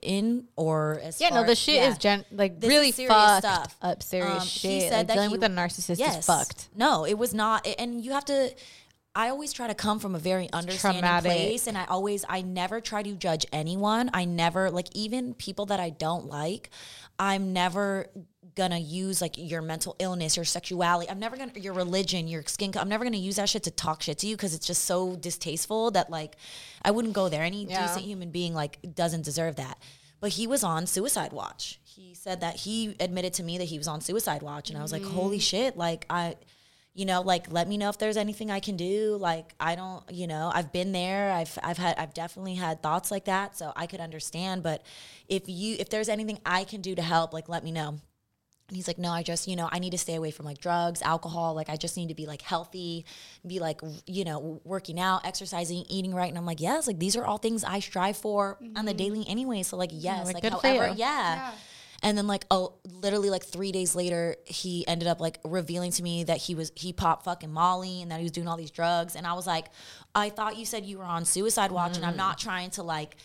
in 0.02 0.48
or 0.56 1.00
as 1.02 1.20
Yeah, 1.20 1.30
no, 1.30 1.44
the 1.44 1.54
shit 1.54 1.76
yeah. 1.76 1.88
is 1.90 1.98
gen- 1.98 2.24
like 2.32 2.60
This 2.60 2.68
really 2.68 2.92
serious 2.92 3.12
fucked 3.14 3.44
stuff. 3.46 3.76
up. 3.82 4.02
Serious 4.02 4.34
Um, 4.34 4.40
he 4.40 4.48
shit. 4.48 4.82
said 4.90 4.92
like, 4.98 5.06
that 5.08 5.14
dealing 5.14 5.28
he- 5.30 5.32
with 5.36 5.44
a 5.44 5.48
narcissist 5.48 6.00
is 6.18 6.26
fucked. 6.26 6.68
No, 6.74 7.04
it 7.04 7.18
was 7.18 7.34
not. 7.34 7.66
And 7.78 8.04
you 8.04 8.12
have 8.12 8.24
to. 8.26 8.54
I 9.14 9.28
always 9.30 9.52
try 9.52 9.66
to 9.66 9.74
come 9.74 9.98
from 9.98 10.14
a 10.14 10.20
very 10.20 10.48
understanding 10.52 11.00
traumatic. 11.02 11.32
place, 11.32 11.66
and 11.66 11.76
I 11.76 11.84
always, 11.86 12.24
I 12.28 12.42
never 12.42 12.80
try 12.80 13.02
to 13.02 13.12
judge 13.16 13.44
anyone. 13.52 14.08
I 14.14 14.24
never 14.24 14.70
like 14.70 14.86
even 14.94 15.34
people 15.34 15.66
that 15.66 15.80
I 15.80 15.90
don't 15.90 16.26
like. 16.26 16.70
I'm 17.18 17.52
never 17.52 18.06
gonna 18.54 18.78
use 18.78 19.20
like 19.20 19.36
your 19.36 19.62
mental 19.62 19.96
illness, 19.98 20.36
your 20.36 20.44
sexuality. 20.44 21.10
I'm 21.10 21.18
never 21.18 21.36
gonna 21.36 21.52
your 21.56 21.74
religion, 21.74 22.28
your 22.28 22.42
skin. 22.46 22.72
I'm 22.76 22.88
never 22.88 23.04
gonna 23.04 23.16
use 23.16 23.36
that 23.36 23.48
shit 23.48 23.64
to 23.64 23.70
talk 23.70 24.02
shit 24.02 24.18
to 24.18 24.26
you 24.26 24.36
because 24.36 24.54
it's 24.54 24.66
just 24.66 24.84
so 24.84 25.16
distasteful 25.16 25.90
that 25.92 26.10
like 26.10 26.36
I 26.82 26.90
wouldn't 26.90 27.14
go 27.14 27.28
there. 27.28 27.42
Any 27.42 27.64
Yeah. 27.64 27.86
decent 27.86 28.04
human 28.04 28.30
being 28.30 28.54
like 28.54 28.78
doesn't 28.94 29.22
deserve 29.22 29.56
that. 29.56 29.78
But 30.20 30.32
he 30.32 30.46
was 30.46 30.62
on 30.62 30.86
suicide 30.86 31.32
watch. 31.32 31.80
He 31.82 32.14
said 32.14 32.40
that 32.42 32.56
he 32.56 32.94
admitted 33.00 33.32
to 33.34 33.42
me 33.42 33.58
that 33.58 33.64
he 33.64 33.78
was 33.78 33.88
on 33.88 34.00
suicide 34.02 34.42
watch, 34.42 34.68
and 34.68 34.78
I 34.78 34.82
was 34.82 34.92
like, 34.92 35.02
holy 35.02 35.38
mm. 35.38 35.42
shit! 35.42 35.76
Like 35.76 36.04
I 36.10 36.36
you 36.94 37.04
know 37.04 37.20
like 37.20 37.50
let 37.50 37.68
me 37.68 37.78
know 37.78 37.88
if 37.88 37.98
there's 37.98 38.16
anything 38.16 38.50
i 38.50 38.58
can 38.58 38.76
do 38.76 39.16
like 39.20 39.54
i 39.60 39.76
don't 39.76 40.02
you 40.10 40.26
know 40.26 40.50
i've 40.52 40.72
been 40.72 40.92
there 40.92 41.30
i've 41.30 41.56
i've 41.62 41.78
had 41.78 41.96
i've 41.98 42.12
definitely 42.12 42.54
had 42.54 42.82
thoughts 42.82 43.10
like 43.10 43.26
that 43.26 43.56
so 43.56 43.72
i 43.76 43.86
could 43.86 44.00
understand 44.00 44.62
but 44.62 44.82
if 45.28 45.44
you 45.46 45.76
if 45.78 45.88
there's 45.88 46.08
anything 46.08 46.38
i 46.44 46.64
can 46.64 46.80
do 46.80 46.94
to 46.94 47.02
help 47.02 47.32
like 47.32 47.48
let 47.48 47.62
me 47.62 47.70
know 47.70 47.98
and 48.70 48.76
he's 48.76 48.86
like 48.86 48.98
no 48.98 49.10
i 49.10 49.22
just 49.22 49.48
you 49.48 49.56
know 49.56 49.68
i 49.72 49.78
need 49.78 49.90
to 49.90 49.98
stay 49.98 50.14
away 50.14 50.30
from 50.30 50.46
like 50.46 50.58
drugs 50.58 51.02
alcohol 51.02 51.54
like 51.54 51.68
i 51.68 51.76
just 51.76 51.96
need 51.96 52.08
to 52.08 52.14
be 52.14 52.24
like 52.24 52.40
healthy 52.40 53.04
be 53.46 53.58
like 53.58 53.80
you 54.06 54.24
know 54.24 54.60
working 54.64 54.98
out 54.98 55.26
exercising 55.26 55.84
eating 55.88 56.14
right 56.14 56.28
and 56.28 56.38
i'm 56.38 56.46
like 56.46 56.60
yes 56.60 56.86
like 56.86 56.98
these 56.98 57.16
are 57.16 57.24
all 57.24 57.38
things 57.38 57.64
i 57.64 57.80
strive 57.80 58.16
for 58.16 58.58
on 58.76 58.84
the 58.84 58.92
mm-hmm. 58.92 58.98
daily 58.98 59.24
anyway 59.28 59.62
so 59.62 59.76
like 59.76 59.90
yes 59.92 60.26
like, 60.26 60.34
like 60.34 60.42
good 60.42 60.52
for 60.54 60.66
however 60.66 60.88
you. 60.88 60.94
yeah. 60.98 61.34
Yeah. 61.34 61.52
And 62.02 62.16
then 62.16 62.26
like 62.26 62.46
oh 62.50 62.74
literally 62.90 63.28
like 63.28 63.44
three 63.44 63.72
days 63.72 63.94
later 63.94 64.36
he 64.46 64.86
ended 64.88 65.06
up 65.06 65.20
like 65.20 65.38
revealing 65.44 65.90
to 65.92 66.02
me 66.02 66.24
that 66.24 66.38
he 66.38 66.54
was 66.54 66.72
he 66.74 66.94
popped 66.94 67.24
fucking 67.24 67.52
Molly 67.52 68.00
and 68.00 68.10
that 68.10 68.18
he 68.18 68.22
was 68.22 68.32
doing 68.32 68.48
all 68.48 68.56
these 68.56 68.70
drugs 68.70 69.16
and 69.16 69.26
I 69.26 69.34
was 69.34 69.46
like, 69.46 69.66
I 70.14 70.30
thought 70.30 70.56
you 70.56 70.64
said 70.64 70.86
you 70.86 70.96
were 70.96 71.04
on 71.04 71.26
suicide 71.26 71.70
watch 71.70 71.96
and 71.96 72.06
I'm 72.06 72.14
mm. 72.14 72.18
not 72.18 72.38
trying 72.38 72.70
to 72.70 72.82
like 72.82 73.16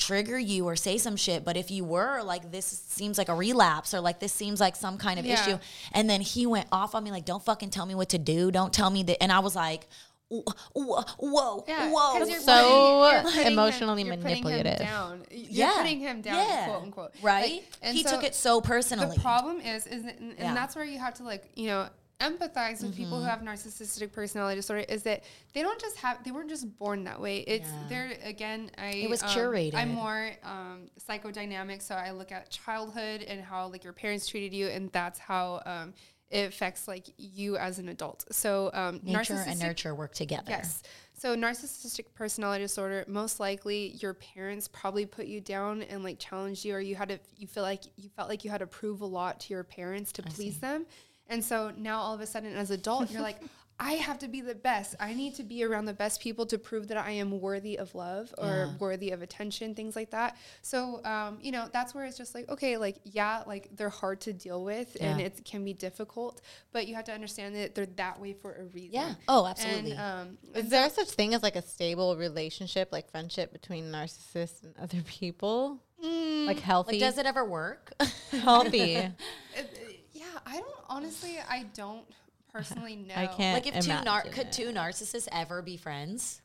trigger 0.00 0.38
you 0.38 0.64
or 0.66 0.74
say 0.74 0.98
some 0.98 1.14
shit, 1.16 1.44
but 1.44 1.56
if 1.56 1.70
you 1.70 1.84
were 1.84 2.22
like 2.22 2.50
this 2.50 2.66
seems 2.66 3.18
like 3.18 3.28
a 3.28 3.34
relapse 3.34 3.94
or 3.94 4.00
like 4.00 4.18
this 4.18 4.32
seems 4.32 4.58
like 4.58 4.74
some 4.74 4.98
kind 4.98 5.20
of 5.20 5.24
Yeah. 5.26 5.34
issue. 5.34 5.58
And 5.92 6.10
then 6.10 6.20
he 6.22 6.46
went 6.46 6.66
off 6.72 6.94
on 6.96 7.04
me 7.04 7.10
like, 7.12 7.24
Don't 7.26 7.44
fucking 7.44 7.70
tell 7.70 7.86
me 7.86 7.94
what 7.94 8.08
to 8.08 8.18
do. 8.18 8.50
Don't 8.50 8.72
tell 8.72 8.90
me 8.90 9.02
that 9.04 9.22
and 9.22 9.30
I 9.30 9.38
was 9.40 9.54
like 9.54 9.86
whoa, 10.32 10.44
whoa, 10.74 11.02
whoa, 11.18 11.64
Yeah, 11.66 11.90
whoa. 11.90 12.18
'cause 12.18 12.30
you're 12.30 12.38
So 12.38 13.10
putting- 13.24 13.34
you're 13.34 13.44
him- 13.46 13.52
emotionally 13.52 14.02
you're 14.04 14.16
putting 14.16 14.36
him 14.36 14.44
manipulative. 14.44 14.78
down. 14.86 15.26
You're 15.28 15.66
yeah. 15.68 15.72
putting 15.76 15.98
him 15.98 16.22
down, 16.22 16.36
yeah. 16.48 16.64
quote 16.66 16.82
unquote. 16.84 17.12
Right? 17.20 17.52
Like, 17.54 17.64
and 17.82 17.96
he 17.96 18.04
so 18.04 18.10
took 18.10 18.22
it 18.22 18.36
so 18.36 18.60
personally. 18.60 19.16
The 19.16 19.20
problem 19.22 19.60
is, 19.60 19.88
is 19.88 20.04
and, 20.04 20.08
and 20.20 20.34
Yeah. 20.38 20.54
that's 20.54 20.76
where 20.76 20.84
you 20.84 21.00
have 21.00 21.14
to 21.14 21.24
like, 21.24 21.50
you 21.56 21.66
know, 21.66 21.88
empathize 22.20 22.82
with 22.82 22.96
people 22.96 23.18
who 23.18 23.26
Mm-hmm. 23.26 23.46
have 23.46 23.58
narcissistic 23.58 24.12
personality 24.12 24.56
disorder. 24.56 24.84
Is 24.88 25.02
that 25.04 25.24
they 25.54 25.62
don't 25.62 25.80
just 25.80 25.96
have, 25.96 26.22
they 26.24 26.30
weren't 26.30 26.48
just 26.50 26.78
born 26.78 27.04
that 27.04 27.20
way. 27.20 27.38
It's 27.38 27.68
they're 27.88 28.16
again, 28.22 28.70
I 28.78 28.90
It 28.90 29.10
was 29.10 29.22
um, 29.22 29.28
curated. 29.30 29.74
I'm 29.74 29.90
more 29.94 30.30
um, 30.44 30.90
psychodynamic, 31.08 31.82
so 31.82 31.94
I 31.94 32.10
look 32.12 32.32
at 32.32 32.50
childhood 32.50 33.22
and 33.22 33.42
how 33.42 33.68
like 33.68 33.84
your 33.84 33.92
parents 33.92 34.28
treated 34.28 34.54
you, 34.54 34.68
and 34.68 34.90
that's 34.92 35.18
how 35.18 35.62
um, 35.66 35.94
it 36.30 36.48
affects 36.48 36.86
like 36.86 37.06
you 37.16 37.56
as 37.56 37.78
an 37.78 37.88
adult. 37.88 38.24
So 38.30 38.70
um, 38.74 39.00
Nature 39.02 39.42
and 39.46 39.58
nurture 39.58 39.94
work 39.94 40.14
together. 40.14 40.44
Yes. 40.48 40.82
So 41.18 41.36
narcissistic 41.36 42.06
personality 42.14 42.64
disorder, 42.64 43.04
most 43.06 43.40
likely 43.40 43.88
your 44.00 44.14
parents 44.14 44.68
probably 44.68 45.04
put 45.04 45.26
you 45.26 45.42
down 45.42 45.82
and 45.82 46.02
like 46.02 46.18
challenged 46.18 46.64
you 46.64 46.74
or 46.74 46.80
you 46.80 46.94
had 46.94 47.10
to 47.10 47.18
you 47.36 47.46
feel 47.46 47.62
like 47.62 47.82
you 47.96 48.08
felt 48.08 48.30
like 48.30 48.42
you 48.42 48.50
had 48.50 48.60
to 48.60 48.66
prove 48.66 49.02
a 49.02 49.06
lot 49.06 49.38
to 49.40 49.52
your 49.52 49.62
parents 49.62 50.12
to 50.12 50.22
please 50.22 50.58
them. 50.58 50.86
And 51.30 51.42
so 51.42 51.72
now 51.76 52.00
all 52.00 52.14
of 52.14 52.20
a 52.20 52.26
sudden 52.26 52.54
as 52.54 52.70
adult 52.70 53.10
you're 53.10 53.22
like 53.22 53.40
I 53.82 53.92
have 53.94 54.18
to 54.18 54.28
be 54.28 54.42
the 54.42 54.54
best. 54.54 54.94
I 55.00 55.14
need 55.14 55.36
to 55.36 55.42
be 55.42 55.64
around 55.64 55.86
the 55.86 55.94
best 55.94 56.20
people 56.20 56.44
to 56.46 56.58
prove 56.58 56.88
that 56.88 56.98
I 56.98 57.12
am 57.12 57.40
worthy 57.40 57.78
of 57.78 57.94
love 57.94 58.32
or 58.36 58.76
worthy 58.78 59.10
of 59.10 59.22
attention, 59.22 59.74
things 59.74 59.96
like 59.96 60.10
that. 60.10 60.36
So, 60.60 61.02
um, 61.02 61.38
you 61.40 61.50
know, 61.50 61.66
that's 61.72 61.94
where 61.94 62.04
it's 62.04 62.18
just 62.18 62.34
like, 62.34 62.46
okay, 62.50 62.76
like, 62.76 62.98
yeah, 63.04 63.42
like 63.46 63.70
they're 63.74 63.88
hard 63.88 64.20
to 64.22 64.34
deal 64.34 64.62
with 64.62 64.98
and 65.00 65.18
it 65.18 65.42
can 65.46 65.64
be 65.64 65.72
difficult, 65.72 66.42
but 66.72 66.88
you 66.88 66.94
have 66.94 67.04
to 67.04 67.12
understand 67.12 67.56
that 67.56 67.74
they're 67.74 67.86
that 67.96 68.20
way 68.20 68.34
for 68.34 68.52
a 68.52 68.64
reason. 68.64 68.90
Yeah. 68.92 69.14
Oh, 69.28 69.46
absolutely. 69.46 69.92
And, 69.92 70.00
um, 70.00 70.38
Is 70.54 70.68
there 70.68 70.90
such 70.90 71.08
thing 71.08 71.32
as 71.32 71.42
like 71.42 71.56
a 71.56 71.62
stable 71.62 72.18
relationship, 72.18 72.90
like 72.92 73.10
friendship 73.10 73.50
between 73.50 73.90
narcissists 73.90 74.62
and 74.62 74.74
other 74.78 75.00
people? 75.06 75.80
Like 76.02 76.60
healthy, 76.60 76.92
Like, 76.92 77.00
does 77.00 77.16
it 77.16 77.24
ever 77.24 77.46
work? 77.46 77.92
healthy? 78.30 79.08
Yeah, 80.46 80.52
I 80.52 80.56
don't 80.58 80.74
honestly. 80.88 81.38
I 81.48 81.64
don't 81.74 82.04
personally 82.52 82.96
know. 83.08 83.14
I 83.16 83.26
can't. 83.26 83.64
like, 83.64 83.74
if 83.76 83.84
two 83.84 83.92
nar- 84.04 84.22
could 84.22 84.46
it. 84.48 84.52
two 84.52 84.72
narcissists 84.72 85.28
ever 85.32 85.62
be 85.62 85.76
friends? 85.76 86.42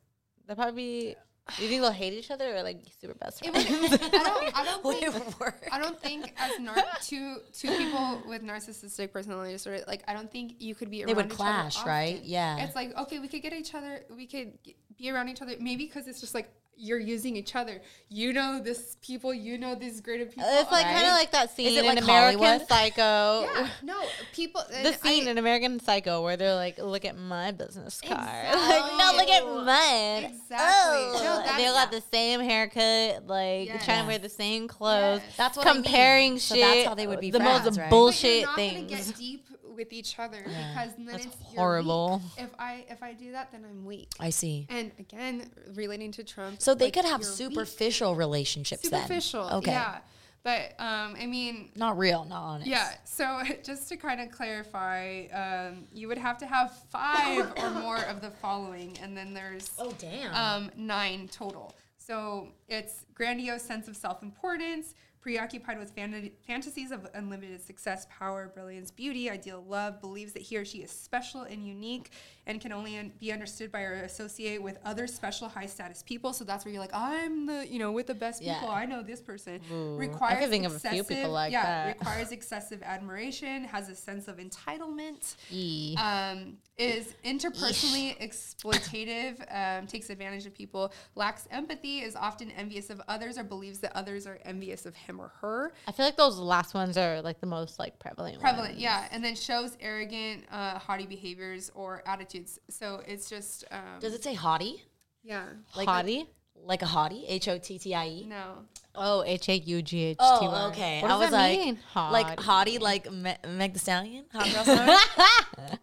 They'll 0.47 0.55
probably. 0.55 0.73
Be, 0.75 1.15
you 1.61 1.67
think 1.69 1.81
they'll 1.81 1.91
hate 1.91 2.13
each 2.13 2.31
other 2.31 2.55
or 2.55 2.63
like 2.63 2.83
be 2.83 2.91
super 2.99 3.13
best 3.13 3.43
friends? 3.45 3.69
would, 3.69 4.01
I 4.01 4.07
don't. 4.07 4.57
I 4.59 4.63
don't 4.65 4.83
think. 4.99 5.15
it 5.15 5.39
work? 5.39 5.67
I 5.71 5.79
don't 5.79 5.99
think 6.01 6.33
as 6.37 6.59
nar- 6.59 6.75
two 7.03 7.37
two 7.53 7.67
people 7.67 8.23
with 8.27 8.41
narcissistic 8.41 9.11
personality 9.11 9.51
disorder, 9.53 9.83
like 9.87 10.03
I 10.07 10.13
don't 10.13 10.31
think 10.31 10.55
you 10.59 10.73
could 10.73 10.89
be 10.89 11.01
around. 11.03 11.07
They 11.09 11.13
would 11.13 11.25
each 11.27 11.31
other 11.33 11.35
clash, 11.37 11.85
right? 11.85 12.19
Yeah. 12.23 12.63
It's 12.63 12.75
like 12.75 12.97
okay, 12.97 13.19
we 13.19 13.27
could 13.27 13.43
get 13.43 13.53
each 13.53 13.75
other. 13.75 14.05
We 14.15 14.25
could 14.25 14.53
g- 14.63 14.75
be 14.97 15.11
around 15.11 15.29
each 15.29 15.41
other. 15.43 15.53
Maybe 15.59 15.85
because 15.85 16.07
it's 16.07 16.19
just 16.19 16.33
like 16.33 16.49
you're 16.77 16.99
using 16.99 17.35
each 17.35 17.55
other. 17.55 17.81
You 18.09 18.33
know 18.33 18.59
this 18.61 18.97
people. 19.01 19.33
You 19.33 19.57
know 19.57 19.75
these 19.75 20.01
greater 20.01 20.25
people. 20.25 20.43
It's 20.47 20.71
like 20.71 20.85
okay? 20.85 20.93
kind 20.95 21.07
of 21.07 21.13
like 21.13 21.31
that 21.31 21.55
scene 21.55 21.67
it 21.67 21.79
in 21.79 21.85
like 21.85 22.01
American 22.01 22.39
Hollywood? 22.39 22.67
Psycho. 22.67 23.41
yeah. 23.53 23.69
No, 23.83 24.01
people. 24.33 24.61
The 24.83 24.93
scene 24.93 25.27
I- 25.27 25.31
in 25.31 25.37
American 25.37 25.79
Psycho 25.79 26.21
where 26.23 26.37
they're 26.37 26.55
like, 26.55 26.77
"Look 26.77 27.05
at 27.05 27.17
my 27.17 27.51
business 27.51 28.01
card." 28.01 28.19
Exactly. 28.19 28.61
Like, 28.75 28.91
no, 28.97 29.13
look 29.17 29.29
at 29.29 29.65
mine. 29.65 30.31
Exactly. 30.31 30.57
Oh. 30.59 31.43
No, 31.45 31.57
they 31.57 31.65
all 31.67 31.73
got 31.73 31.91
the 31.91 32.01
same 32.11 32.39
haircut, 32.41 33.25
like 33.27 33.67
Yes. 33.67 33.85
trying 33.85 34.01
to 34.03 34.07
wear 34.07 34.19
the 34.19 34.29
same 34.29 34.67
clothes. 34.67 35.21
Yes. 35.25 35.37
That's 35.37 35.57
what 35.57 35.67
I 35.67 35.73
mean. 35.73 35.83
comparing 35.83 36.39
So 36.39 36.55
shit. 36.55 36.63
that's 36.63 36.87
how 36.87 36.95
they 36.95 37.07
would 37.07 37.19
be 37.19 37.31
the 37.31 37.39
friends, 37.39 37.65
most 37.65 37.77
right? 37.77 37.85
But 37.85 37.95
bullshit 37.95 38.41
you're 38.41 38.47
not 38.49 38.57
gonna 38.57 38.69
things. 38.87 39.07
get 39.11 39.17
deep 39.17 39.45
with 39.75 39.91
each 39.93 40.19
other 40.19 40.37
because 40.43 40.91
then 40.95 41.05
That's 41.05 41.25
it's 41.25 41.35
horrible. 41.55 42.21
If 42.37 42.49
I 42.59 42.85
if 42.89 43.01
I 43.03 43.13
do 43.13 43.31
that, 43.31 43.51
then 43.51 43.65
I'm 43.69 43.85
weak. 43.85 44.09
I 44.19 44.29
see. 44.29 44.67
And 44.69 44.91
again, 44.99 45.49
relating 45.73 46.11
to 46.13 46.23
Trump, 46.23 46.61
So 46.61 46.73
they 46.75 46.85
like, 46.85 46.93
could 46.93 47.05
have 47.05 47.21
you're 47.21 47.29
weak. 47.29 47.37
superficial 47.37 48.15
relationships 48.15 48.87
then. 48.89 49.01
superficial. 49.01 49.49
Okay. 49.55 49.71
Yeah, 49.71 49.97
but 50.43 50.73
um, 50.79 51.15
I 51.19 51.25
mean, 51.25 51.69
Not 51.75 51.97
real, 51.97 52.25
not 52.25 52.41
honest. 52.43 52.67
yeah. 52.67 52.91
So 53.05 53.41
just 53.63 53.89
to 53.89 53.97
kind 53.97 54.21
of 54.21 54.31
clarify, 54.31 55.25
um, 55.33 55.85
you 55.93 56.07
would 56.07 56.17
have 56.19 56.37
to 56.39 56.45
have 56.45 56.71
five 56.89 57.51
or 57.57 57.69
more 57.81 57.97
of 58.05 58.21
the 58.21 58.29
following, 58.31 58.97
and 59.01 59.15
then 59.17 59.33
there's 59.33 59.71
Oh 59.77 59.93
damn. 59.97 60.33
um, 60.33 60.71
nine 60.77 61.27
total. 61.31 61.73
So 61.97 62.49
it's 62.67 63.03
grandiose 63.15 63.63
sense 63.63 63.87
of 63.87 63.95
self-importance, 63.95 64.93
preoccupied 65.25 65.79
with 65.79 65.89
fan- 65.89 66.29
fantasies 66.45 66.91
of 66.91 67.07
unlimited 67.15 67.59
success, 67.59 68.05
power, 68.11 68.51
brilliance, 68.53 68.91
beauty, 68.91 69.27
ideal 69.27 69.65
love, 69.67 69.99
believes 69.99 70.33
that 70.33 70.43
he 70.43 70.55
or 70.55 70.63
she 70.63 70.83
is 70.83 70.91
special 70.91 71.41
and 71.41 71.65
unique, 71.65 72.11
and 72.47 72.61
can 72.61 72.71
only 72.71 72.97
un- 72.97 73.11
be 73.19 73.31
understood 73.31 73.71
by 73.71 73.81
or 73.81 73.93
associate 74.03 74.61
with 74.61 74.77
other 74.85 75.07
special 75.07 75.49
high 75.49 75.65
status 75.65 76.03
people. 76.03 76.31
So 76.33 76.43
that's 76.43 76.63
where 76.65 76.71
you're 76.71 76.81
like, 76.81 76.93
I'm 76.93 77.45
the, 77.47 77.67
you 77.67 77.79
know, 77.79 77.91
with 77.91 78.07
the 78.07 78.13
best 78.13 78.41
Yeah. 78.41 78.55
people. 78.59 78.69
I 78.69 78.85
know 78.85 79.01
this 79.01 79.21
person. 79.21 79.59
Ooh, 79.71 79.95
I 79.95 79.97
requires 79.97 80.49
think 80.49 80.65
of 80.65 80.75
a 80.75 80.79
few 80.79 80.89
people 81.03 81.05
excessive- 81.05 81.31
like 81.31 81.51
yeah, 81.51 81.63
that. 81.63 81.87
requires 81.99 82.31
excessive 82.31 82.83
admiration, 82.83 83.63
has 83.65 83.89
a 83.89 83.95
sense 83.95 84.27
of 84.27 84.37
entitlement 84.37 85.35
E. 85.51 85.95
um, 85.97 86.57
is 86.77 87.13
interpersonally 87.23 88.15
exploitative, 88.19 89.35
um, 89.53 89.87
takes 89.87 90.09
advantage 90.09 90.45
of 90.45 90.53
people, 90.53 90.91
lacks 91.15 91.47
empathy, 91.51 91.99
is 92.01 92.15
often 92.15 92.51
envious 92.51 92.89
of 92.89 93.01
others, 93.07 93.37
or 93.37 93.43
believes 93.43 93.79
that 93.79 93.95
others 93.95 94.27
are 94.27 94.39
envious 94.45 94.85
of 94.85 94.95
him 94.95 95.19
or 95.19 95.29
her. 95.41 95.73
I 95.87 95.91
feel 95.93 96.05
like 96.05 96.17
those 96.17 96.37
last 96.37 96.73
ones 96.73 96.97
are 96.97 97.21
like 97.21 97.39
the 97.39 97.47
most 97.47 97.79
like 97.79 97.97
prevalent. 97.99 98.39
Prevalent, 98.39 98.71
ones. 98.73 98.81
yeah, 98.81 99.07
and 99.11 99.23
then 99.23 99.35
shows 99.35 99.77
arrogant, 99.79 100.43
uh, 100.51 100.77
haughty 100.79 101.05
behaviors 101.05 101.71
or 101.73 102.03
attitudes. 102.05 102.34
So 102.69 103.01
it's 103.07 103.29
just, 103.29 103.63
um, 103.71 103.99
Does 103.99 104.13
it 104.13 104.23
say 104.23 104.35
hottie? 104.35 104.81
yeah, 105.23 105.45
Like 105.75 105.87
Hottie. 105.87 106.27
Like 106.63 106.81
a 106.81 106.85
hottie? 106.85 107.25
H 107.27 107.47
O 107.47 107.57
T 107.57 107.77
T 107.77 107.93
I 107.93 108.07
E? 108.07 108.25
no, 108.27 108.59
Oh, 108.95 109.23
H 109.25 109.49
A 109.49 109.57
U 109.57 109.81
G 109.81 110.03
H 110.05 110.17
T 110.17 110.23
Y. 110.23 110.37
Oh, 110.41 110.67
okay. 110.69 111.01
What 111.01 111.11
I 111.11 111.13
does 111.15 111.19
was 111.21 111.31
that 111.31 111.37
like, 111.49 111.59
mean? 111.59 111.79
like 111.95 112.39
Hottie. 112.39 112.77
hottie, 112.77 112.79
like 112.79 113.11
Me- 113.11 113.35
Meg 113.49 113.73
the 113.73 113.79
Stallion, 113.79 114.25
hot 114.31 114.51
girl 114.53 114.63
summer. 114.63 114.85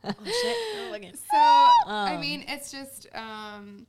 oh 0.05 0.25
shit! 0.25 0.57
Oh, 0.79 0.89
look 0.91 1.03
at- 1.05 1.17
So 1.19 1.37
I 1.37 2.15
Um. 2.15 2.21
mean, 2.21 2.45
it's 2.49 2.71
just 2.73 3.07
um, 3.15 3.87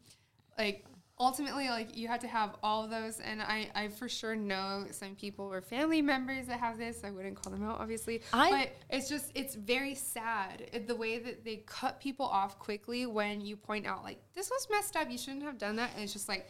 like 0.57 0.85
ultimately, 1.23 1.69
like 1.69 1.95
you 1.97 2.07
have 2.07 2.19
to 2.21 2.27
have 2.27 2.55
all 2.61 2.83
of 2.83 2.89
those, 2.89 3.19
and 3.19 3.41
I, 3.41 3.69
I 3.73 3.87
for 3.87 4.09
sure 4.09 4.35
know 4.35 4.85
some 4.91 5.15
people 5.15 5.45
or 5.51 5.61
family 5.61 6.01
members 6.01 6.47
that 6.47 6.59
have 6.59 6.77
this. 6.77 7.03
I 7.03 7.11
wouldn't 7.11 7.41
call 7.41 7.51
them 7.51 7.63
out, 7.63 7.79
obviously, 7.79 8.21
I- 8.33 8.51
but 8.51 8.69
it's 8.95 9.09
just 9.09 9.31
it's 9.35 9.55
very 9.55 9.95
sad 9.95 10.69
it, 10.73 10.87
the 10.87 10.95
way 10.95 11.19
that 11.19 11.43
they 11.45 11.57
cut 11.65 11.99
people 11.99 12.25
off 12.25 12.59
quickly 12.59 13.05
when 13.05 13.41
you 13.41 13.55
point 13.55 13.85
out 13.87 14.03
like 14.03 14.19
this 14.35 14.49
was 14.49 14.67
messed 14.69 14.95
up. 14.95 15.09
You 15.09 15.17
shouldn't 15.17 15.43
have 15.43 15.57
done 15.57 15.75
that, 15.77 15.91
and 15.95 16.03
it's 16.03 16.13
just 16.13 16.27
like. 16.29 16.47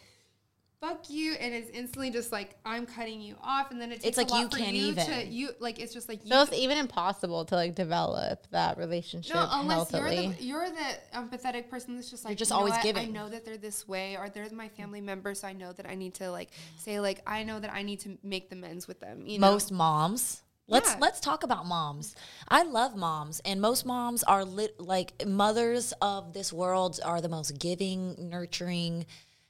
Fuck 0.84 1.10
you, 1.10 1.32
and 1.40 1.54
it's 1.54 1.70
instantly 1.70 2.12
just 2.12 2.34
like 2.34 2.58
I'm 2.66 2.86
cutting 2.86 3.22
you 3.22 3.38
off, 3.42 3.72
and 3.72 3.80
then 3.80 3.94
it 3.94 4.02
takes 4.02 4.18
like 4.18 4.28
a 4.28 4.32
lot 4.32 4.40
you 4.42 4.50
for 4.50 4.58
can't 4.58 4.76
you 4.76 4.88
even. 4.88 5.06
to 5.06 5.26
you 5.26 5.52
like 5.62 5.80
it's 5.80 5.94
just 5.94 6.10
like 6.10 6.20
So 6.26 6.42
it's 6.42 6.52
even 6.52 6.78
impossible 6.78 7.46
to 7.46 7.56
like 7.56 7.74
develop 7.74 8.46
that 8.52 8.78
relationship 8.78 9.34
no, 9.34 9.48
unless 9.50 9.92
healthily. 9.92 10.26
you're 10.26 10.34
the 10.34 10.44
you're 10.44 10.70
the 10.70 11.18
empathetic 11.18 11.70
person 11.70 11.96
that's 11.96 12.10
just 12.10 12.26
like 12.26 12.32
you're 12.32 12.36
just 12.36 12.52
"You 12.52 12.58
always 12.58 12.74
what? 12.74 12.98
I 12.98 13.06
know 13.06 13.30
that 13.30 13.46
they're 13.46 13.56
this 13.56 13.88
way, 13.88 14.18
or 14.18 14.28
they're 14.28 14.50
my 14.52 14.68
family 14.68 15.00
member, 15.00 15.34
so 15.36 15.48
I 15.48 15.54
know 15.54 15.72
that 15.72 15.90
I 15.90 15.96
need 15.96 16.16
to 16.16 16.30
like 16.30 16.50
say 16.76 17.00
like 17.00 17.22
I 17.26 17.44
know 17.44 17.62
that 17.62 17.74
I 17.74 17.82
need 17.82 18.02
to 18.02 18.18
make 18.22 18.50
the 18.50 18.58
amends 18.58 18.86
with 18.86 19.00
them. 19.00 19.26
You 19.26 19.40
know? 19.40 19.52
most 19.52 19.72
moms 19.72 20.42
let's 20.68 20.90
Yeah. 20.90 20.98
let's 21.00 21.20
talk 21.20 21.44
about 21.44 21.66
moms 21.66 22.16
i 22.48 22.64
love 22.64 22.96
moms 22.96 23.42
and 23.44 23.60
most 23.60 23.86
moms 23.86 24.24
are 24.24 24.46
lit 24.46 24.80
like 24.80 25.26
mothers 25.28 25.94
of 26.02 26.32
this 26.32 26.54
world 26.54 27.00
are 27.04 27.20
the 27.20 27.28
most 27.28 27.60
giving 27.60 28.16
nurturing 28.30 29.06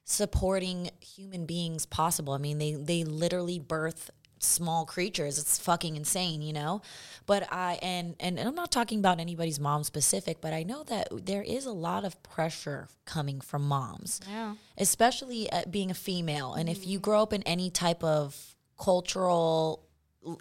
supporting 0.06 0.90
human 1.00 1.46
beings 1.46 1.86
possible. 1.86 2.34
I 2.34 2.38
mean 2.38 2.58
they 2.58 2.74
they 2.74 3.04
literally 3.04 3.60
birth 3.60 4.12
small 4.40 4.86
creatures. 4.86 5.40
It's 5.40 5.58
fucking 5.60 5.96
insane 5.96 6.42
you 6.42 6.54
know? 6.54 6.82
But 7.26 7.48
i 7.52 7.80
and 7.82 8.16
and 8.20 8.38
i'm 8.40 8.56
not 8.56 8.72
talking 8.72 9.00
about 9.00 9.22
anybody's 9.22 9.60
mom 9.60 9.86
specific 9.86 10.42
but 10.42 10.52
i 10.52 10.64
know 10.64 10.84
that 10.84 11.08
there 11.26 11.42
is 11.42 11.66
a 11.66 11.72
lot 11.72 12.04
of 12.04 12.22
pressure 12.22 12.90
coming 13.06 13.40
from 13.40 13.66
moms 13.66 14.20
yeah. 14.30 14.56
especially 14.78 15.50
at 15.50 15.72
being 15.72 15.90
a 15.90 15.94
female. 15.94 16.54
And 16.54 16.68
if 16.68 16.86
you 16.86 17.00
grow 17.00 17.22
up 17.24 17.34
in 17.34 17.44
any 17.44 17.70
type 17.70 18.04
of 18.04 18.56
cultural 18.78 19.86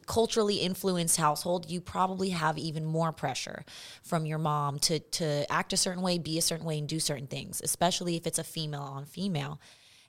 culturally 0.07 0.57
influenced 0.57 1.17
household 1.17 1.71
you 1.71 1.81
probably 1.81 2.31
have 2.31 2.59
even 2.59 2.85
more 2.85 3.13
pressure 3.13 3.65
from 4.03 4.27
your 4.27 4.39
mom 4.39 4.79
to 4.79 4.99
to 4.99 5.51
act 5.53 5.73
a 5.73 5.77
certain 5.77 6.03
way 6.03 6.19
be 6.19 6.39
a 6.39 6.43
certain 6.43 6.67
way 6.67 6.79
and 6.79 6.89
do 6.89 7.01
certain 7.01 7.27
things 7.27 7.61
especially 7.63 8.17
if 8.17 8.27
it's 8.27 8.39
a 8.39 8.45
female 8.45 8.83
on 8.83 9.05
female. 9.05 9.61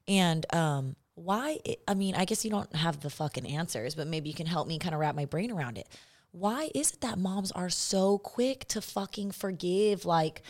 And 0.08 0.46
um 0.54 0.96
why 1.16 1.60
i 1.68 1.76
I 1.88 1.94
mean 1.94 2.16
i 2.16 2.26
guess 2.26 2.44
you 2.44 2.52
don't 2.52 2.76
have 2.76 3.02
the 3.02 3.10
fucking 3.10 3.46
answers 3.46 3.96
but 3.96 4.08
maybe 4.08 4.30
you 4.30 4.36
can 4.36 4.48
help 4.48 4.68
me 4.68 4.80
kind 4.80 4.96
of 4.96 5.00
wrap 5.00 5.16
my 5.16 5.26
brain 5.26 5.52
around 5.52 5.78
it 5.78 5.88
why 6.34 6.72
is 6.74 6.91
it 6.91 7.02
that 7.02 7.19
moms 7.19 7.52
are 7.52 7.69
so 7.69 8.17
quick 8.17 8.67
to 8.69 8.82
fucking 8.82 9.32
forgive 9.32 10.04
like 10.04 10.41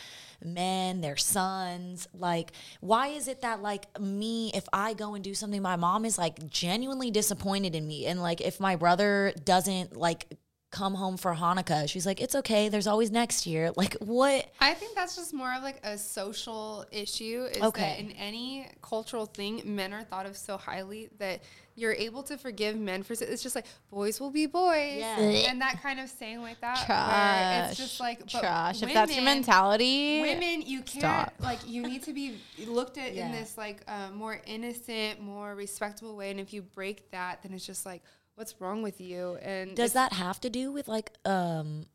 men, 0.42 1.02
their 1.02 1.18
sons? 1.18 2.08
Like, 2.14 2.52
why 2.80 3.08
is 3.08 3.28
it 3.28 3.42
that 3.42 3.60
like 3.60 4.00
me, 4.00 4.50
if 4.54 4.64
I 4.72 4.94
go 4.94 5.14
and 5.14 5.22
do 5.22 5.34
something, 5.34 5.60
my 5.60 5.76
mom 5.76 6.06
is 6.06 6.16
like 6.16 6.48
genuinely 6.48 7.10
disappointed 7.10 7.74
in 7.74 7.86
me, 7.86 8.06
and 8.06 8.22
like 8.22 8.40
if 8.40 8.58
my 8.58 8.76
brother 8.76 9.34
doesn't 9.44 9.94
like 9.94 10.26
come 10.74 10.94
home 10.94 11.16
for 11.16 11.34
Hanukkah, 11.34 11.88
she's 11.88 12.04
like, 12.04 12.20
it's 12.20 12.34
okay. 12.34 12.68
There's 12.68 12.86
always 12.88 13.10
next 13.10 13.46
year. 13.46 13.70
Like, 13.84 13.94
what? 14.00 14.50
I 14.60 14.74
think 14.74 14.94
that's 14.94 15.14
just 15.16 15.32
more 15.34 15.52
of 15.52 15.62
like 15.62 15.80
a 15.84 15.96
social 15.98 16.84
issue. 16.90 17.46
Is 17.50 17.62
Okay. 17.62 17.80
that 17.82 17.98
in 18.00 18.10
any 18.12 18.68
cultural 18.82 19.26
thing, 19.26 19.62
men 19.64 19.92
are 19.92 20.02
thought 20.02 20.26
of 20.26 20.36
so 20.36 20.56
highly 20.56 21.08
that 21.18 21.42
you're 21.76 21.92
able 21.92 22.22
to 22.24 22.38
forgive 22.38 22.76
men 22.76 23.02
for. 23.02 23.14
It. 23.14 23.22
It's 23.22 23.42
just 23.42 23.56
like 23.56 23.66
boys 23.90 24.20
will 24.20 24.30
be 24.30 24.46
boys, 24.46 24.98
Yeah. 24.98 25.18
and 25.50 25.60
that 25.60 25.82
kind 25.82 25.98
of 26.00 26.08
saying 26.08 26.40
like 26.40 26.60
that. 26.60 26.88
where 26.88 27.68
It's 27.70 27.76
just 27.78 27.98
like 28.00 28.20
but 28.20 28.28
trash. 28.28 28.82
If 28.82 28.92
that's 28.94 29.14
your 29.14 29.24
mentality, 29.24 30.20
women 30.20 30.62
you 30.62 30.82
can't 30.82 31.28
Stop. 31.28 31.32
like 31.40 31.58
you 31.66 31.82
need 31.82 32.02
to 32.04 32.12
be 32.12 32.38
looked 32.66 32.96
at 32.98 33.14
Yeah. 33.14 33.26
in 33.26 33.32
this 33.32 33.58
like 33.58 33.82
uh, 33.88 34.10
more 34.14 34.40
innocent 34.46 35.20
more 35.20 35.54
respectable 35.54 36.14
way 36.16 36.30
and 36.30 36.38
if 36.40 36.52
you 36.52 36.62
break 36.62 37.10
that 37.10 37.42
then 37.42 37.52
it's 37.52 37.66
just 37.66 37.84
like 37.84 38.02
what's 38.34 38.60
wrong 38.60 38.82
with 38.82 39.00
you 39.00 39.36
and 39.42 39.76
Does 39.76 39.92
that 39.92 40.12
have 40.12 40.40
to 40.42 40.50
do 40.50 40.72
with 40.72 40.88
like 40.88 41.12
um 41.24 41.86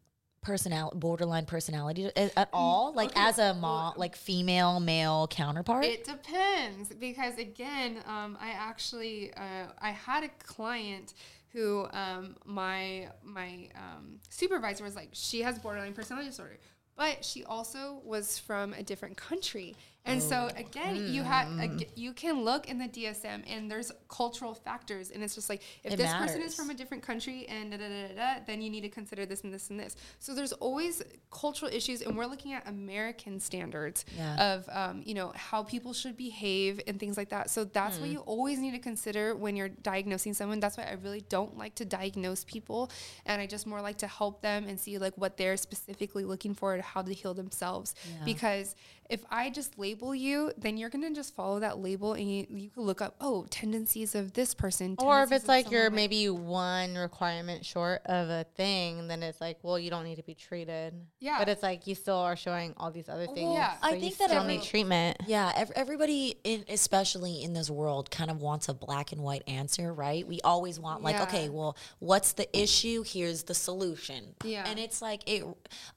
personality, 0.42 0.98
borderline 0.98 1.46
personality 1.46 2.06
at, 2.16 2.32
at 2.38 2.50
all? 2.54 2.94
Like 2.94 3.12
okay, 3.12 3.22
as 3.22 3.40
a 3.40 3.54
mom, 3.54 3.94
like 3.98 4.16
female 4.16 4.80
male 4.80 5.28
counterpart? 5.28 5.86
it 5.86 6.04
depends 6.04 6.90
because 6.94 7.38
again 7.38 7.98
um, 8.08 8.38
i 8.40 8.52
actually 8.52 9.34
uh, 9.36 9.68
i 9.82 9.92
had 9.92 10.24
a 10.24 10.30
client 10.44 11.14
who 11.52 11.88
um, 11.94 12.36
my 12.46 13.08
my 13.24 13.68
um, 13.76 14.20
supervisor 14.30 14.84
was 14.84 14.96
like 14.96 15.10
she 15.14 15.42
has 15.42 15.58
borderline 15.60 15.94
personality 15.94 16.30
disorder 16.30 16.58
but 16.96 17.24
she 17.24 17.44
also 17.46 18.02
was 18.04 18.38
from 18.38 18.74
a 18.74 18.84
different 18.84 19.18
country 19.18 19.76
and 20.06 20.24
so 20.24 20.50
again 20.56 20.96
you 21.14 21.22
had 21.24 21.46
ag- 21.60 21.90
you 21.96 22.14
can 22.14 22.44
look 22.44 22.68
in 22.70 22.78
the 22.80 22.88
dsm 22.88 23.44
and 23.48 23.70
there's 23.70 23.92
cultural 24.08 24.54
factors 24.54 25.12
and 25.12 25.22
it's 25.22 25.36
just 25.36 25.50
like 25.50 25.62
if 25.84 25.94
It 25.94 25.98
this 25.98 26.12
person 26.14 26.42
is 26.42 26.56
from 26.56 26.70
a 26.70 26.74
different 26.74 27.04
country 27.04 27.46
and 27.48 27.72
da, 27.72 27.78
da, 27.78 27.88
da, 28.08 28.16
da, 28.16 28.40
then 28.48 28.62
you 28.62 28.70
need 28.70 28.82
to 28.82 28.90
consider 28.90 29.26
this 29.26 29.42
and 29.44 29.54
this 29.54 29.70
and 29.70 29.80
this. 29.80 29.96
So 30.20 30.34
there's 30.34 30.54
always 30.54 31.04
cultural 31.32 31.72
issues 31.72 32.02
and 32.02 32.18
we're 32.18 32.26
looking 32.26 32.54
at 32.54 32.68
american 32.68 33.40
standards 33.40 34.06
Yeah. 34.18 34.54
of 34.56 34.70
um, 34.72 35.04
you 35.06 35.14
know 35.14 35.32
how 35.36 35.64
people 35.64 35.94
should 35.94 36.16
behave 36.18 36.80
and 36.88 37.00
things 37.00 37.18
like 37.18 37.30
that. 37.30 37.50
So 37.50 37.64
that's 37.66 37.98
Hmm. 37.98 38.02
what 38.04 38.10
you 38.12 38.20
always 38.20 38.58
need 38.60 38.72
to 38.72 38.80
consider 38.80 39.36
when 39.36 39.56
you're 39.56 39.70
diagnosing 39.70 40.34
someone. 40.34 40.60
That's 40.60 40.78
why 40.78 40.86
i 40.86 40.94
really 40.94 41.22
don't 41.30 41.58
like 41.58 41.76
to 41.76 41.86
diagnose 41.86 42.44
people 42.46 42.90
and 43.26 43.42
i 43.42 43.46
just 43.46 43.68
more 43.68 43.82
like 43.82 43.98
to 44.00 44.08
help 44.08 44.42
them 44.42 44.66
and 44.68 44.80
see 44.80 44.98
like 44.98 45.16
what 45.18 45.38
they're 45.38 45.58
specifically 45.58 46.24
looking 46.24 46.54
for 46.56 46.74
and 46.74 46.82
how 46.82 47.02
to 47.02 47.14
heal 47.14 47.34
themselves. 47.34 47.94
Because 48.26 48.76
if 49.10 49.24
i 49.30 49.50
just 49.50 49.78
label 49.78 50.14
you 50.14 50.52
then 50.58 50.78
you're 50.78 50.90
gonna 50.90 51.12
just 51.14 51.36
follow 51.36 51.60
that 51.60 51.80
label 51.80 52.14
and 52.14 52.30
you, 52.32 52.46
you 52.50 52.70
can 52.70 52.84
look 52.84 53.02
up 53.02 53.16
oh 53.22 53.46
tendencies 53.50 54.16
of 54.16 54.34
this 54.34 54.54
person 54.54 54.96
or 55.00 55.24
if 55.24 55.32
it's 55.32 55.48
like 55.48 55.70
you're 55.72 55.86
someone 55.86 55.96
maybe 55.96 56.30
one 56.30 56.96
requirement 56.96 57.66
short 57.66 58.02
of 58.06 58.30
a 58.30 58.46
thing, 58.56 59.08
then 59.08 59.24
it's 59.24 59.40
like, 59.40 59.58
well, 59.64 59.78
you 59.78 59.90
don't 59.90 60.04
need 60.04 60.16
to 60.18 60.24
be 60.24 60.34
treated. 60.34 60.94
Yeah. 61.20 61.38
But 61.40 61.50
it's 61.50 61.64
like 61.64 61.88
you 61.88 61.96
still 61.96 62.18
are 62.18 62.36
showing 62.36 62.74
all 62.78 62.92
these 62.92 63.10
other 63.10 63.28
things. 63.28 63.54
yeah. 63.54 63.74
so 63.74 63.80
I 63.84 64.00
think 64.00 64.18
that 64.18 64.30
still 64.30 64.42
every- 64.42 64.58
need 64.58 64.64
treatment. 64.64 65.18
Yeah, 65.28 65.52
ev- 65.56 65.72
everybody, 65.76 66.36
in, 66.44 66.66
especially 66.70 67.44
in 67.44 67.54
this 67.54 67.70
world, 67.70 68.12
kind 68.12 68.32
of 68.32 68.42
wants 68.42 68.70
a 68.70 68.74
black 68.74 69.12
and 69.12 69.22
white 69.22 69.44
answer, 69.48 69.94
right? 69.94 70.26
We 70.28 70.40
always 70.42 70.80
want 70.80 71.04
like, 71.04 71.16
Yeah. 71.16 71.24
okay, 71.24 71.50
well, 71.50 71.78
what's 72.00 72.34
the 72.34 72.48
issue? 72.58 73.04
Here's 73.06 73.44
the 73.44 73.54
solution. 73.54 74.36
Yeah. 74.44 74.66
and 74.68 74.80
it's 74.80 75.02
like 75.02 75.28
it. 75.30 75.44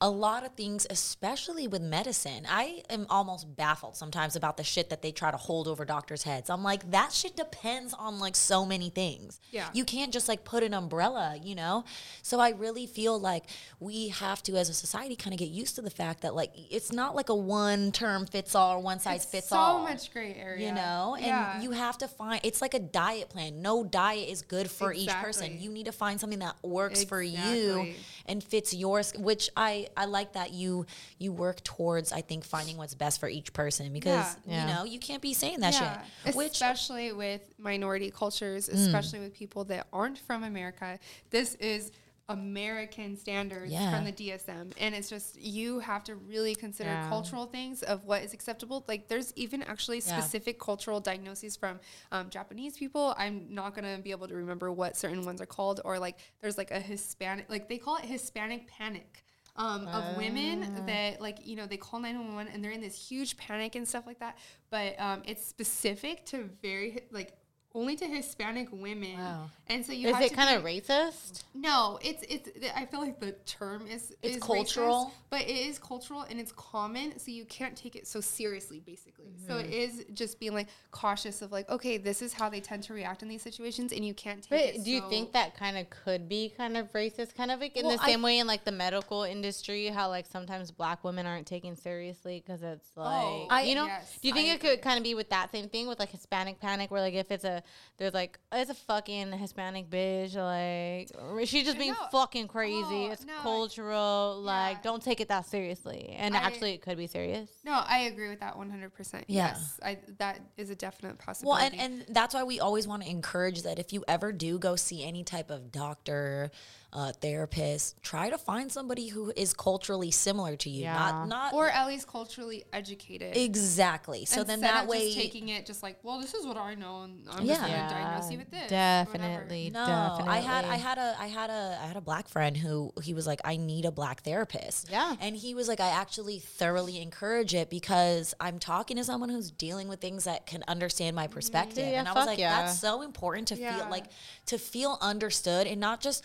A 0.01 0.11
lot 0.11 0.44
of 0.44 0.55
things, 0.55 0.87
especially 0.90 1.68
with 1.68 1.83
medicine, 1.83 2.46
I 2.48 2.83
am 2.90 3.02
almost 3.09 3.57
baffled 3.57 3.97
sometimes 3.97 4.37
about 4.37 4.57
the 4.57 4.65
shit 4.65 4.91
that 4.91 5.03
they 5.03 5.12
try 5.12 5.31
to 5.31 5.37
hold 5.37 5.69
over 5.69 5.85
doctors' 5.85 6.23
heads. 6.23 6.51
I'm 6.51 6.62
like, 6.62 6.91
that 6.91 7.12
shit 7.12 7.37
depends 7.37 7.95
on 7.95 8.19
like 8.19 8.37
so 8.37 8.65
many 8.65 8.91
things. 8.91 9.41
Yeah. 9.51 9.69
you 9.73 9.85
can't 9.85 10.12
just 10.12 10.29
like 10.29 10.45
put 10.45 10.62
an 10.62 10.75
umbrella, 10.75 11.38
you 11.43 11.55
know. 11.55 11.85
So 12.23 12.41
I 12.41 12.51
really 12.51 12.87
feel 12.87 13.19
like 13.19 13.45
we 13.81 14.09
have 14.09 14.43
to, 14.45 14.57
as 14.57 14.69
a 14.69 14.75
society, 14.75 15.17
kind 15.17 15.35
of 15.35 15.38
get 15.38 15.49
used 15.51 15.77
to 15.77 15.83
the 15.83 15.91
fact 15.91 16.23
that 16.23 16.35
like 16.35 16.53
it's 16.71 16.93
not 16.93 17.15
like 17.15 17.29
a 17.29 17.35
one 17.35 17.93
term 17.93 18.27
fits 18.27 18.55
all 18.55 18.77
or 18.77 18.81
one 18.81 18.99
size 18.99 19.23
It's 19.23 19.31
fits 19.31 19.49
so 19.49 19.57
all. 19.57 19.87
So 19.87 19.93
much 19.93 20.12
gray 20.12 20.35
area 20.35 20.69
You 20.69 20.75
know, 20.75 21.17
and 21.17 21.27
yeah. 21.27 21.61
you 21.61 21.73
have 21.73 21.99
to 21.99 22.09
find 22.09 22.41
it's 22.45 22.62
like 22.62 22.75
a 22.75 22.81
diet 22.81 23.29
plan. 23.29 23.62
No 23.62 23.85
diet 23.85 24.29
is 24.29 24.43
good 24.43 24.71
for 24.71 24.93
each 24.93 25.09
person. 25.09 25.47
Exactly. 25.47 25.65
You 25.65 25.71
need 25.73 25.87
to 25.87 25.93
find 25.93 26.21
something 26.21 26.38
that 26.41 26.57
works 26.62 27.05
for 27.05 27.23
you 27.23 27.95
and 28.27 28.43
fits 28.43 28.75
yours. 28.75 29.12
Which 29.17 29.51
I 29.57 29.88
I 29.97 30.07
like 30.07 30.35
that 30.35 30.53
you 30.53 30.87
you 31.19 31.33
work 31.33 31.62
towards. 31.65 32.12
I 32.12 32.21
think 32.21 32.45
finding 32.45 32.77
what's 32.77 32.91
best 32.94 33.20
for 33.20 33.28
each 33.28 33.52
person 33.52 33.92
because 33.92 34.37
Yeah. 34.46 34.66
you 34.68 34.74
know 34.74 34.85
you 34.85 34.98
can't 34.98 35.22
be 35.22 35.35
saying 35.35 35.61
that 35.61 35.74
Yeah, 35.74 36.02
shit. 36.24 36.35
Which 36.35 36.48
Mm. 36.48 36.52
especially 36.52 37.12
with 37.12 37.42
minority 37.59 38.11
cultures, 38.11 38.68
especially 38.68 39.20
with 39.20 39.33
people 39.35 39.64
that 39.64 39.87
aren't 39.92 40.18
from 40.18 40.42
America. 40.44 40.98
This 41.31 41.55
is 41.57 41.92
American 42.28 43.16
standards 43.16 43.72
Yeah. 43.72 43.94
from 43.94 44.05
the 44.05 44.12
DSM. 44.12 44.72
And 44.78 44.94
it's 44.94 45.11
just, 45.11 45.37
you 45.38 45.81
have 45.81 46.02
to 46.05 46.14
really 46.16 46.55
consider 46.55 46.90
Yeah. 46.90 47.09
cultural 47.09 47.46
things 47.46 47.83
of 47.83 48.05
what 48.05 48.22
is 48.22 48.33
acceptable. 48.33 48.85
Like, 48.88 49.09
there's 49.09 49.33
even 49.37 49.62
actually 49.62 49.98
Yeah. 49.98 50.18
specific 50.20 50.59
cultural 50.59 51.00
diagnoses 51.00 51.57
from 51.57 51.81
um, 52.11 52.31
Japanese 52.31 52.76
people. 52.78 53.14
I'm 53.18 53.52
not 53.52 53.74
going 53.74 53.96
to 53.96 54.02
be 54.02 54.12
able 54.12 54.28
to 54.28 54.35
remember 54.35 54.70
what 54.72 54.96
certain 54.96 55.24
ones 55.24 55.40
are 55.42 55.46
called. 55.46 55.81
Or, 55.85 55.98
like, 55.98 56.18
there's 56.40 56.57
like 56.57 56.70
a 56.70 56.81
Hispanic, 56.81 57.50
like, 57.50 57.68
they 57.68 57.78
call 57.78 57.96
it 57.96 58.05
Hispanic 58.05 58.66
panic. 58.68 59.24
Um, 59.55 59.87
of 59.88 60.17
women 60.17 60.65
Ah. 60.65 60.81
that 60.87 61.21
like 61.21 61.47
you 61.47 61.57
know 61.57 61.67
they 61.67 61.77
call 61.77 62.01
911 62.01 62.51
and 62.55 62.65
they're 62.65 62.71
in 62.71 62.81
this 62.81 62.97
huge 62.97 63.37
panic 63.37 63.75
and 63.75 63.87
stuff 63.87 64.07
like 64.07 64.19
that 64.21 64.38
but 64.71 64.99
um, 64.99 65.23
it's 65.27 65.45
specific 65.47 66.25
to 66.27 66.49
very 66.62 67.03
like 67.11 67.35
only 67.74 67.96
to 67.96 68.06
Hispanic 68.06 68.68
women 68.70 69.16
Wow. 69.18 69.50
and 69.68 69.85
so 69.85 69.92
you 69.92 70.08
Is 70.08 70.20
it 70.20 70.35
kind 70.35 70.56
of 70.56 70.62
racist? 70.64 71.44
no, 71.54 71.98
it's 72.02 72.22
it's. 72.28 72.48
I 72.76 72.85
feel 72.87 73.00
like 73.00 73.18
the 73.20 73.32
term 73.46 73.87
is 73.87 74.12
It's 74.23 74.37
is 74.37 74.42
cultural. 74.42 75.06
racist, 75.06 75.10
but 75.31 75.40
it 75.42 75.48
is 75.68 75.79
cultural 75.79 76.23
and 76.29 76.38
it's 76.38 76.52
common, 76.52 77.18
so 77.18 77.31
you 77.31 77.44
can't 77.46 77.77
take 77.77 77.96
it 77.96 78.06
so 78.06 78.20
seriously. 78.20 78.81
Basically, 78.85 79.33
so 79.46 79.54
Mm-hmm. 79.54 79.68
it 79.68 79.75
is 79.75 80.04
just 80.14 80.38
being 80.38 80.52
like 80.54 80.68
cautious 80.90 81.40
of 81.42 81.50
like, 81.52 81.68
okay, 81.70 81.96
this 81.96 82.20
is 82.23 82.33
how 82.33 82.48
they 82.48 82.60
tend 82.60 82.83
to 82.85 82.92
react 82.94 83.23
in 83.23 83.29
these 83.29 83.42
situations, 83.42 83.92
and 83.92 84.04
you 84.04 84.14
can't 84.14 84.42
take 84.42 84.50
But 84.50 84.60
it. 84.81 84.85
do 84.85 84.90
you 84.90 85.08
think 85.08 85.33
that 85.33 85.56
kind 85.56 85.79
of 85.79 85.88
could 85.90 86.29
be 86.29 86.52
kind 86.56 86.77
of 86.77 86.92
racist, 86.92 87.35
kind 87.35 87.50
of 87.50 87.60
like 87.60 87.77
in 87.77 87.87
Well, 87.87 87.96
the 87.96 88.02
I- 88.02 88.06
same 88.06 88.23
way 88.23 88.38
in 88.38 88.46
like 88.46 88.64
the 88.64 88.73
medical 88.73 89.23
industry, 89.23 89.87
how 89.87 90.08
like 90.08 90.27
sometimes 90.27 90.70
black 90.70 91.02
women 91.04 91.25
aren't 91.27 91.46
taken 91.46 91.77
seriously 91.77 92.42
because 92.44 92.62
it's 92.62 92.88
like 92.96 93.46
I- 93.50 93.62
you 93.66 93.75
know. 93.75 93.87
yes, 93.87 94.18
do 94.20 94.29
you 94.29 94.35
think 94.35 94.50
I 94.50 94.54
it 94.54 94.60
could 94.60 94.83
kind 94.83 94.98
of 94.98 95.04
be 95.04 95.14
with 95.14 95.31
that 95.31 95.50
same 95.52 95.68
thing 95.68 95.87
with 95.87 95.98
like 95.98 96.10
Hispanic 96.10 96.60
panic, 96.60 96.90
where 96.90 97.00
like 97.00 97.14
if 97.14 97.31
it's 97.31 97.44
a 97.44 97.62
there's 97.98 98.15
like 98.15 98.38
it's 98.52 98.71
a 98.71 98.75
fucking 98.75 99.33
Hispanic 99.33 99.88
bitch, 99.90 100.35
like 100.35 101.10
or 101.21 101.44
she's 101.46 101.65
just 101.65 101.79
being 101.79 101.92
No. 101.92 102.06
fucking 102.10 102.44
oh, 102.44 102.52
crazy. 102.52 103.06
Oh, 103.08 103.10
it's 103.13 103.25
no. 103.25 103.35
cultural, 103.40 104.40
like 104.42 104.77
Yeah. 104.77 104.83
don't 104.83 105.02
take 105.02 105.21
it 105.21 105.29
that 105.29 105.46
seriously. 105.46 106.15
And 106.19 106.37
I- 106.37 106.40
actually, 106.40 106.75
it 106.75 106.83
could 106.83 106.96
be 106.96 107.06
serious. 107.06 107.48
No, 107.65 107.73
I 107.73 108.00
agree 108.00 108.29
with 108.29 108.40
that 108.40 108.56
one 108.56 108.71
hundred 108.71 108.94
percent. 108.94 109.25
Yeah. 109.29 109.48
Yes, 109.48 109.81
I 109.83 109.98
that 110.19 110.40
is 110.56 110.71
a 110.71 110.75
definite 110.75 111.19
possibility. 111.19 111.48
Well, 111.48 111.71
possibility. 111.71 111.92
and, 111.94 112.02
and 112.08 112.15
that's 112.15 112.35
why 112.35 112.42
we 112.44 112.60
always 112.60 112.87
want 112.87 113.02
to 113.02 113.08
encourage 113.08 113.63
that 113.63 113.79
if 113.79 113.92
you 113.92 114.04
ever 114.08 114.33
do 114.33 114.58
go 114.58 114.77
see 114.77 115.04
any 115.04 115.25
type 115.25 115.50
of 115.50 115.71
doctor, 115.73 116.50
uh, 116.95 117.11
therapist, 117.13 118.03
try 118.03 118.29
to 118.29 118.37
find 118.37 118.71
somebody 118.71 119.09
who 119.09 119.33
is 119.35 119.55
culturally 119.55 120.11
similar 120.11 120.57
to 120.57 120.69
you. 120.69 120.83
Yeah. 120.83 120.95
Not 120.95 121.29
not 121.29 121.55
or 121.55 121.69
at 121.71 121.87
least 121.87 122.07
culturally 122.07 122.65
educated. 122.73 123.35
exactly. 123.37 124.25
So 124.27 124.45
then 124.45 124.59
Instead 124.59 124.75
that 124.75 124.83
of 124.85 124.88
way 124.90 125.07
just 125.07 125.17
taking 125.17 125.49
it 125.49 125.65
just 125.65 125.83
like, 125.83 125.99
well, 126.03 126.21
this 126.21 126.35
is 126.35 126.47
what 126.47 126.59
I 126.59 126.75
know, 126.75 127.03
and 127.03 127.27
I'm 127.31 127.45
Yeah. 127.47 127.55
just 127.55 127.61
gonna 127.67 127.88
diagnose 127.88 128.31
you 128.33 128.38
with 128.38 128.51
this. 128.51 128.69
definitely, 128.69 129.71
No, 129.71 129.87
definitely. 129.87 130.29
I 130.35 130.40
had 130.40 130.65
I 130.67 130.77
had 130.77 130.99
a 130.99 131.17
I 131.19 131.27
had 131.29 131.51
a 131.51 131.79
I 131.83 131.87
had 131.87 131.97
a 131.97 132.01
black 132.03 132.29
friend 132.29 132.57
who 132.57 132.93
he 133.03 133.15
was 133.15 133.27
like 133.27 133.40
I 133.45 133.57
need 133.57 133.85
a 133.87 133.90
black 133.90 134.23
therapist. 134.23 134.90
Yeah. 134.90 135.17
And 135.21 135.35
he 135.35 135.55
was 135.55 135.69
like 135.69 135.81
I 135.81 135.88
actually 135.88 136.40
thoroughly 136.40 137.01
encourage 137.01 137.55
it 137.55 137.71
because 137.71 138.35
I'm 138.38 138.59
talking 138.59 138.99
to 138.99 139.05
someone 139.05 139.31
who's 139.31 139.51
dealing 139.51 139.88
with 139.88 140.01
things 140.01 140.25
that 140.25 140.47
can 140.47 140.63
understand 140.69 141.17
my 141.17 141.27
perspective. 141.27 141.88
Yeah, 141.88 142.01
and 142.01 142.09
I 142.09 142.13
was 142.13 142.27
like 142.27 142.38
yeah. 142.38 142.63
that's 142.63 142.79
so 142.79 143.03
important 143.03 143.49
to 143.49 143.57
feel 143.57 143.88
like 143.90 144.05
to 144.47 144.59
feel 144.59 144.99
understood 145.01 145.67
and 145.67 145.81
not 145.81 146.01
just 146.01 146.23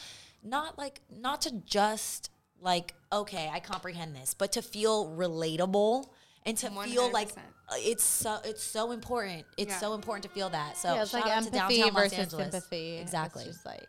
not 0.47 0.77
like 0.77 1.01
not 1.09 1.41
to 1.41 1.51
just 1.65 2.29
like 2.61 2.93
okay, 3.11 3.49
I 3.53 3.59
comprehend 3.59 4.15
this, 4.15 4.33
but 4.33 4.51
to 4.53 4.61
feel 4.61 5.07
relatable 5.07 6.05
and 6.45 6.57
to 6.57 6.69
feel 6.69 7.11
like 7.11 7.29
100%. 7.29 7.37
uh, 7.37 7.75
it's 7.77 8.03
so 8.03 8.37
it's 8.43 8.63
so 8.63 8.91
important. 8.91 9.45
It's 9.57 9.71
Yeah. 9.71 9.79
so 9.79 9.93
important 9.93 10.23
to 10.23 10.29
feel 10.29 10.49
that. 10.49 10.77
So 10.77 10.93
yeah, 10.93 11.01
it's 11.03 11.13
like 11.13 11.23
shout 11.23 11.31
out 11.31 11.43
to 11.43 11.57
empathy 11.59 11.77
downtown 11.79 11.93
Los 11.93 12.03
versus 12.03 12.19
Angeles. 12.19 12.51
sympathy. 12.51 12.95
It's 12.97 13.01
Exactly. 13.03 13.43
just 13.45 13.65
like 13.65 13.87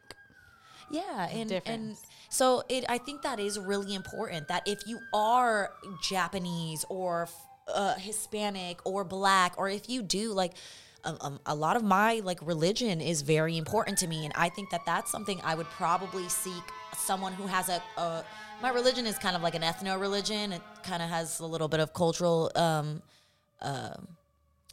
Yeah, 0.91 1.29
and 1.31 1.53
and 1.67 1.97
so 2.31 2.63
it 2.69 2.85
I 2.89 2.99
think 2.99 3.23
that 3.23 3.39
is 3.39 3.59
really 3.59 3.95
important 3.95 4.49
that 4.49 4.67
if 4.67 4.87
you 4.87 5.01
are 5.13 5.71
Japanese 6.03 6.85
or 6.89 7.29
uh, 7.69 7.95
Hispanic 7.97 8.81
or 8.87 9.05
black 9.05 9.55
or 9.59 9.69
if 9.69 9.89
you 9.89 10.03
do 10.03 10.33
like 10.33 10.55
um, 11.05 11.17
um, 11.21 11.41
a 11.47 11.55
lot 11.55 11.77
of 11.77 11.83
my 11.83 12.21
like 12.25 12.39
religion 12.47 13.01
is 13.01 13.23
very 13.23 13.57
important 13.57 13.99
to 13.99 14.07
me 14.07 14.25
and 14.25 14.33
I 14.37 14.49
think 14.49 14.71
that 14.71 14.85
that's 14.85 15.11
something 15.11 15.41
I 15.45 15.55
would 15.55 15.67
probably 15.71 16.29
seek 16.29 16.63
someone 16.97 17.33
who 17.33 17.47
has 17.47 17.69
a, 17.69 17.83
a 17.97 18.25
my 18.61 18.71
religion 18.71 19.07
is 19.07 19.17
kind 19.19 19.37
of 19.37 19.43
like 19.43 19.55
an 19.55 19.63
ethno 19.63 20.01
religion 20.01 20.53
it 20.53 20.63
kind 20.83 21.03
of 21.03 21.09
has 21.09 21.39
a 21.41 21.47
little 21.47 21.69
bit 21.69 21.81
of 21.81 21.93
cultural 21.95 22.51
um 22.57 23.03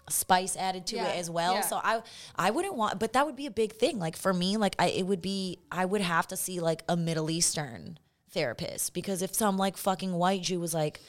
spice 0.09 0.55
added 0.55 0.85
to 0.87 0.97
Yeah, 0.97 1.07
it 1.07 1.17
as 1.19 1.29
well. 1.29 1.55
yeah. 1.55 1.61
So 1.61 1.79
I 1.83 2.01
I 2.35 2.51
wouldn't 2.51 2.75
want 2.75 2.99
but 2.99 3.13
that 3.13 3.25
would 3.25 3.35
be 3.35 3.47
a 3.47 3.51
big 3.51 3.73
thing. 3.73 3.97
Like 3.99 4.15
for 4.15 4.33
me, 4.33 4.57
like 4.57 4.75
I 4.77 4.87
it 4.89 5.05
would 5.05 5.21
be 5.21 5.59
I 5.71 5.85
would 5.85 6.01
have 6.01 6.27
to 6.27 6.37
see 6.37 6.59
like 6.59 6.83
a 6.87 6.95
Middle 6.95 7.29
Eastern 7.31 7.97
therapist 8.31 8.93
because 8.93 9.21
if 9.21 9.33
some 9.33 9.57
like 9.57 9.77
fucking 9.77 10.13
white 10.13 10.43
Jew 10.43 10.59
was 10.59 10.73
like 10.73 11.01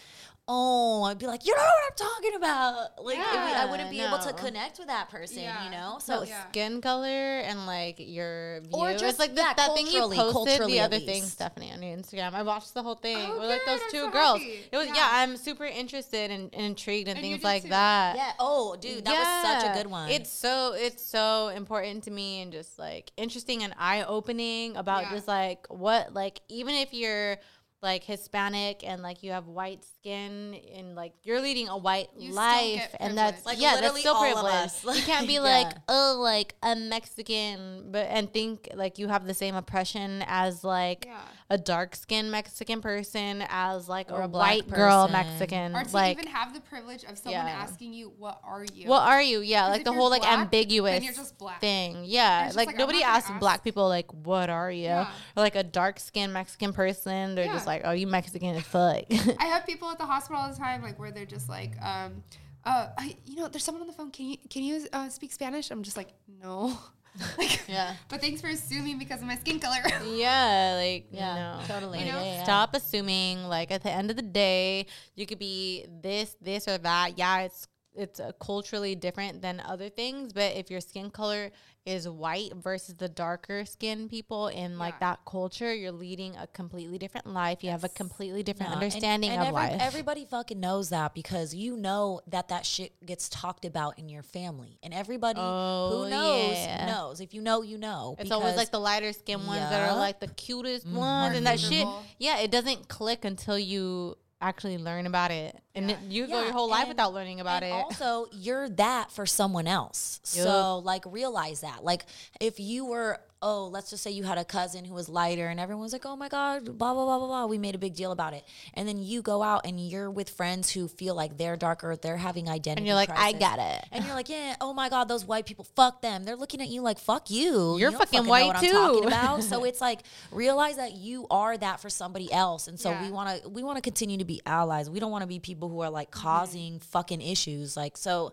Oh, 0.48 1.02
I'd 1.02 1.18
be 1.18 1.26
like, 1.26 1.44
you 1.44 1.56
know 1.56 1.60
what 1.60 1.72
I'm 1.90 1.96
talking 1.96 2.34
about. 2.36 3.04
Like, 3.04 3.16
it 3.18 3.20
would- 3.20 3.56
I 3.56 3.64
wouldn't 3.68 3.90
be 3.90 4.00
able 4.00 4.18
to 4.20 4.32
connect 4.32 4.78
with 4.78 4.86
that 4.86 5.08
person, 5.08 5.40
Yeah. 5.42 5.64
you 5.64 5.70
know. 5.72 5.98
So, 6.00 6.20
So 6.20 6.22
Yeah. 6.22 6.48
skin 6.50 6.80
color 6.80 7.40
and 7.40 7.66
like 7.66 7.96
your 7.98 8.60
view. 8.60 8.70
Or 8.72 8.94
just- 8.94 9.18
like 9.18 9.34
the, 9.34 9.40
yeah, 9.40 9.54
that 9.54 9.74
thing 9.74 9.86
you 9.88 10.00
culturally- 10.02 10.32
posted 10.32 10.66
the 10.68 10.80
other 10.80 11.00
thing. 11.00 11.24
Stephanie, 11.24 11.72
on 11.72 11.82
your 11.82 11.96
Instagram. 11.96 12.32
I 12.32 12.42
watched 12.42 12.74
the 12.74 12.82
whole 12.84 12.94
thing. 12.94 13.16
Oh, 13.28 13.40
with 13.40 13.48
like 13.48 13.64
good. 13.64 13.68
those 13.74 13.80
I'm 13.86 13.90
two 13.90 13.98
so 14.04 14.10
girls. 14.10 14.38
happy. 14.38 14.68
It 14.70 14.76
was 14.76 14.86
yeah. 14.86 14.94
Yeah. 14.94 15.08
I'm 15.14 15.36
super 15.36 15.64
interested 15.66 16.30
and, 16.30 16.54
and 16.54 16.64
intrigued 16.64 17.08
and, 17.08 17.18
And 17.18 17.24
things 17.26 17.42
like 17.42 17.64
too. 17.64 17.70
that. 17.70 18.14
yeah. 18.16 18.32
Oh, 18.38 18.76
dude, 18.76 19.04
that 19.04 19.18
was 19.18 19.62
such 19.62 19.70
a 19.70 19.74
good 19.74 19.90
one. 19.90 20.10
It's 20.10 20.30
so 20.30 20.74
it's 20.74 21.02
so 21.04 21.48
important 21.48 22.04
to 22.04 22.12
me 22.12 22.40
and 22.42 22.52
just 22.52 22.78
like 22.78 23.10
interesting 23.16 23.64
and 23.64 23.74
eye 23.78 24.04
opening 24.04 24.76
about 24.76 25.02
Yeah. 25.04 25.10
just 25.10 25.26
like 25.26 25.66
what 25.70 26.14
like 26.14 26.40
even 26.48 26.76
if 26.76 26.94
you're 26.94 27.38
like 27.82 28.04
Hispanic 28.04 28.82
and 28.84 29.02
like 29.02 29.22
you 29.22 29.32
have 29.32 29.46
white 29.46 29.84
skin 29.84 30.56
and 30.74 30.94
like 30.94 31.12
you're 31.22 31.40
leading 31.40 31.68
a 31.68 31.76
white 31.76 32.08
You 32.18 32.32
life 32.32 32.94
and 32.98 33.16
that's. 33.16 33.44
Like, 33.44 33.60
yeah 33.60 33.78
that's 33.80 34.00
still 34.00 34.14
all 34.14 34.38
of 34.38 34.44
You 34.96 35.02
can't 35.02 35.26
be 35.26 35.34
Yeah. 35.34 35.40
like 35.40 35.76
oh 35.88 36.18
like 36.20 36.54
a 36.62 36.74
Mexican 36.74 37.88
but 37.90 38.06
and 38.08 38.32
think 38.32 38.68
like 38.74 38.98
you 38.98 39.08
have 39.08 39.26
the 39.26 39.34
same 39.34 39.54
oppression 39.54 40.24
as 40.26 40.64
like 40.64 41.04
Yeah. 41.06 41.20
A 41.48 41.56
dark 41.56 41.94
skinned 41.94 42.30
Mexican 42.30 42.80
person 42.80 43.44
as 43.48 43.88
like 43.88 44.10
Or 44.10 44.22
a, 44.22 44.24
a 44.24 44.28
black 44.28 44.50
white 44.50 44.68
girl. 44.70 45.06
Mexican 45.08 45.76
Or 45.76 45.84
to 45.84 45.94
like 45.94 46.18
even 46.18 46.26
have 46.32 46.52
the 46.52 46.60
privilege 46.60 47.04
of 47.04 47.16
someone 47.16 47.46
Yeah. 47.46 47.52
asking 47.62 47.92
you, 47.92 48.12
"What 48.18 48.40
are 48.44 48.64
you?" 48.64 48.88
what 48.88 49.02
are 49.02 49.22
you? 49.22 49.40
Yeah. 49.40 49.68
like 49.68 49.84
the 49.84 49.90
you're 49.92 50.00
whole 50.00 50.10
like 50.10 50.26
ambiguous 50.26 50.92
then 50.94 51.02
you're 51.04 51.12
just 51.12 51.38
black. 51.38 51.60
thing. 51.60 52.04
Yeah, 52.04 52.38
it's 52.40 52.48
just 52.48 52.56
like, 52.56 52.66
like, 52.68 52.76
nobody 52.76 53.02
asks 53.02 53.30
ask- 53.30 53.38
black 53.38 53.62
people 53.62 53.86
like, 53.88 54.12
"What 54.12 54.50
are 54.50 54.70
you?" 54.70 54.84
Yeah. 54.84 55.10
Or 55.36 55.42
like 55.42 55.54
a 55.54 55.62
dark 55.62 56.00
skinned 56.00 56.32
Mexican 56.32 56.72
person, 56.72 57.34
they're 57.36 57.46
just 57.52 57.66
like, 57.66 57.82
"Oh, 57.84 57.92
you 57.92 58.06
Mexican 58.08 58.56
as 58.56 58.64
fuck." 58.64 59.04
I 59.38 59.44
have 59.46 59.64
people 59.66 59.88
at 59.90 59.98
the 59.98 60.06
hospital 60.06 60.42
all 60.42 60.50
the 60.50 60.56
time, 60.56 60.82
like 60.82 60.98
where 60.98 61.12
they're 61.12 61.26
just 61.26 61.48
like, 61.48 61.72
um, 61.80 62.24
uh, 62.64 62.88
I, 62.98 63.16
you 63.24 63.36
know, 63.36 63.46
there's 63.46 63.62
someone 63.62 63.82
on 63.82 63.86
the 63.86 63.92
phone. 63.92 64.10
Can 64.10 64.26
you 64.30 64.38
can 64.50 64.64
you 64.64 64.84
uh, 64.92 65.08
speak 65.10 65.32
Spanish? 65.32 65.70
I'm 65.70 65.84
just 65.84 65.96
like, 65.96 66.08
no. 66.42 66.76
like, 67.38 67.62
Yeah. 67.68 67.94
But 68.08 68.20
thanks 68.20 68.40
for 68.40 68.48
assuming 68.48 68.98
because 68.98 69.20
of 69.20 69.26
my 69.26 69.36
skin 69.36 69.58
color. 69.60 69.78
yeah, 70.06 70.74
like 70.76 71.06
Yeah, 71.10 71.34
no. 71.34 71.66
totally. 71.66 71.98
Like, 71.98 72.06
Yeah, 72.06 72.22
yeah, 72.22 72.34
yeah. 72.34 72.44
Stop 72.44 72.74
assuming. 72.74 73.44
Like 73.44 73.70
at 73.70 73.82
the 73.82 73.90
end 73.90 74.10
of 74.10 74.16
the 74.16 74.22
day, 74.22 74.86
you 75.14 75.26
could 75.26 75.38
be 75.38 75.86
this, 76.02 76.36
this, 76.40 76.68
or 76.68 76.78
that. 76.78 77.18
Yeah, 77.18 77.40
it's 77.42 77.66
it's 77.96 78.20
uh, 78.20 78.32
culturally 78.40 78.94
different 78.94 79.42
than 79.42 79.60
other 79.60 79.88
things, 79.88 80.32
but 80.32 80.54
if 80.56 80.70
your 80.70 80.80
skin 80.80 81.10
color 81.10 81.50
is 81.84 82.08
white 82.08 82.52
versus 82.56 82.96
the 82.96 83.08
darker 83.08 83.64
skinned 83.64 84.10
people 84.10 84.48
in 84.48 84.76
like 84.76 84.98
that 84.98 85.20
culture, 85.24 85.72
you're 85.72 85.92
leading 85.92 86.34
a 86.36 86.46
completely 86.48 86.98
different 86.98 87.28
life. 87.28 87.62
You 87.62 87.70
have 87.70 87.84
a 87.84 87.88
completely 87.88 88.42
different 88.42 88.70
No, 88.70 88.74
understanding 88.74 89.30
and 89.30 89.40
of 89.40 89.46
every- 89.48 89.54
life. 89.54 89.76
Everybody 89.80 90.24
fucking 90.24 90.58
knows 90.58 90.88
that 90.88 91.14
because 91.14 91.54
you 91.54 91.76
know 91.76 92.20
that 92.26 92.48
that 92.48 92.66
shit 92.66 93.06
gets 93.06 93.28
talked 93.28 93.64
about 93.64 94.00
in 94.00 94.08
your 94.08 94.24
family, 94.24 94.78
and 94.82 94.92
everybody 94.92 95.38
Oh, 95.40 95.90
who 96.04 96.10
knows 96.10 96.56
yeah. 96.56 96.86
knows. 96.86 97.20
If 97.20 97.32
you 97.34 97.40
know, 97.40 97.62
you 97.62 97.78
know. 97.78 98.16
It's 98.18 98.32
always 98.32 98.56
like 98.56 98.72
the 98.72 98.80
lighter 98.80 99.12
skin 99.12 99.46
ones 99.46 99.60
that 99.70 99.88
are 99.88 99.96
like 99.96 100.18
the 100.18 100.28
cutest 100.28 100.88
ones, 100.88 101.36
and 101.36 101.46
that 101.46 101.60
shit. 101.60 101.86
Yeah, 102.18 102.38
it 102.38 102.50
doesn't 102.50 102.88
click 102.88 103.24
until 103.24 103.58
you 103.58 104.16
actually 104.46 104.78
learn 104.78 105.06
about 105.06 105.30
it, 105.30 105.56
and 105.74 105.90
Yeah. 105.90 105.96
you 106.08 106.26
go 106.26 106.38
Yeah, 106.38 106.44
your 106.44 106.52
whole 106.52 106.68
life 106.68 106.82
and- 106.82 106.90
without 106.90 107.12
learning 107.12 107.40
about 107.40 107.62
and 107.62 107.72
it. 107.72 107.84
Also, 107.84 108.26
you're 108.32 108.68
that 108.70 109.10
for 109.10 109.26
someone 109.26 109.66
else. 109.66 110.20
So, 110.22 110.78
like, 110.78 111.04
realize 111.06 111.60
that. 111.60 111.84
Like, 111.84 112.06
if 112.40 112.60
you 112.60 112.84
were, 112.84 113.20
oh, 113.42 113.68
let's 113.68 113.90
just 113.90 114.02
say 114.02 114.10
you 114.10 114.24
had 114.24 114.38
a 114.38 114.44
cousin 114.44 114.84
who 114.84 114.94
was 114.94 115.08
lighter, 115.08 115.46
and 115.48 115.60
everyone's 115.60 115.92
like, 115.92 116.06
oh 116.06 116.16
my 116.16 116.28
god, 116.28 116.64
blah 116.64 116.94
blah 116.94 117.04
blah 117.04 117.18
blah 117.18 117.26
blah. 117.26 117.46
We 117.46 117.58
made 117.58 117.74
a 117.74 117.78
big 117.78 117.94
deal 117.94 118.10
about 118.12 118.32
it, 118.32 118.44
and 118.74 118.88
then 118.88 118.98
you 118.98 119.22
go 119.22 119.42
out 119.42 119.66
and 119.66 119.78
you're 119.78 120.10
with 120.10 120.30
friends 120.30 120.70
who 120.70 120.88
feel 120.88 121.14
like 121.14 121.36
they're 121.36 121.56
darker, 121.56 121.94
they're 121.96 122.16
having 122.16 122.48
identity, 122.48 122.80
and 122.80 122.86
you're 122.86 122.94
like, 122.96 123.10
I 123.10 123.32
got 123.32 123.58
it. 123.58 123.84
And 123.92 124.04
you're 124.04 124.14
like, 124.14 124.28
yeah, 124.28 124.56
oh 124.60 124.72
my 124.72 124.88
God, 124.88 125.08
those 125.08 125.24
white 125.24 125.46
people, 125.46 125.66
fuck 125.76 126.00
them. 126.02 126.24
They're 126.24 126.36
looking 126.36 126.60
at 126.60 126.68
you 126.68 126.80
like, 126.80 126.98
fuck 126.98 127.30
you. 127.30 127.78
You're 127.78 127.90
you 127.90 127.98
fucking 127.98 128.24
know 128.24 128.30
white 128.30 128.46
what 128.46 128.56
I'm 128.56 128.70
talking 128.70 129.02
too. 129.02 129.08
about. 129.08 129.42
so 129.44 129.64
it's 129.64 129.80
like 129.80 130.00
realize 130.32 130.76
that 130.76 130.94
you 130.94 131.26
are 131.30 131.56
that 131.56 131.80
for 131.80 131.90
somebody 131.90 132.32
else, 132.32 132.68
and 132.68 132.80
so 132.80 132.96
we 133.02 133.10
want 133.10 133.42
to 133.42 133.48
we 133.48 133.62
want 133.62 133.76
to 133.76 133.82
continue 133.82 134.18
to 134.18 134.24
be 134.24 134.40
allies. 134.46 134.88
We 134.88 134.98
don't 134.98 135.10
want 135.10 135.22
to 135.22 135.28
be 135.28 135.40
people 135.40 135.68
who 135.68 135.80
are 135.80 135.90
like 135.90 136.06
Mm-hmm. 136.06 136.22
causing 136.22 136.78
fucking 136.80 137.20
issues. 137.20 137.76
Like 137.76 137.96
so, 137.96 138.32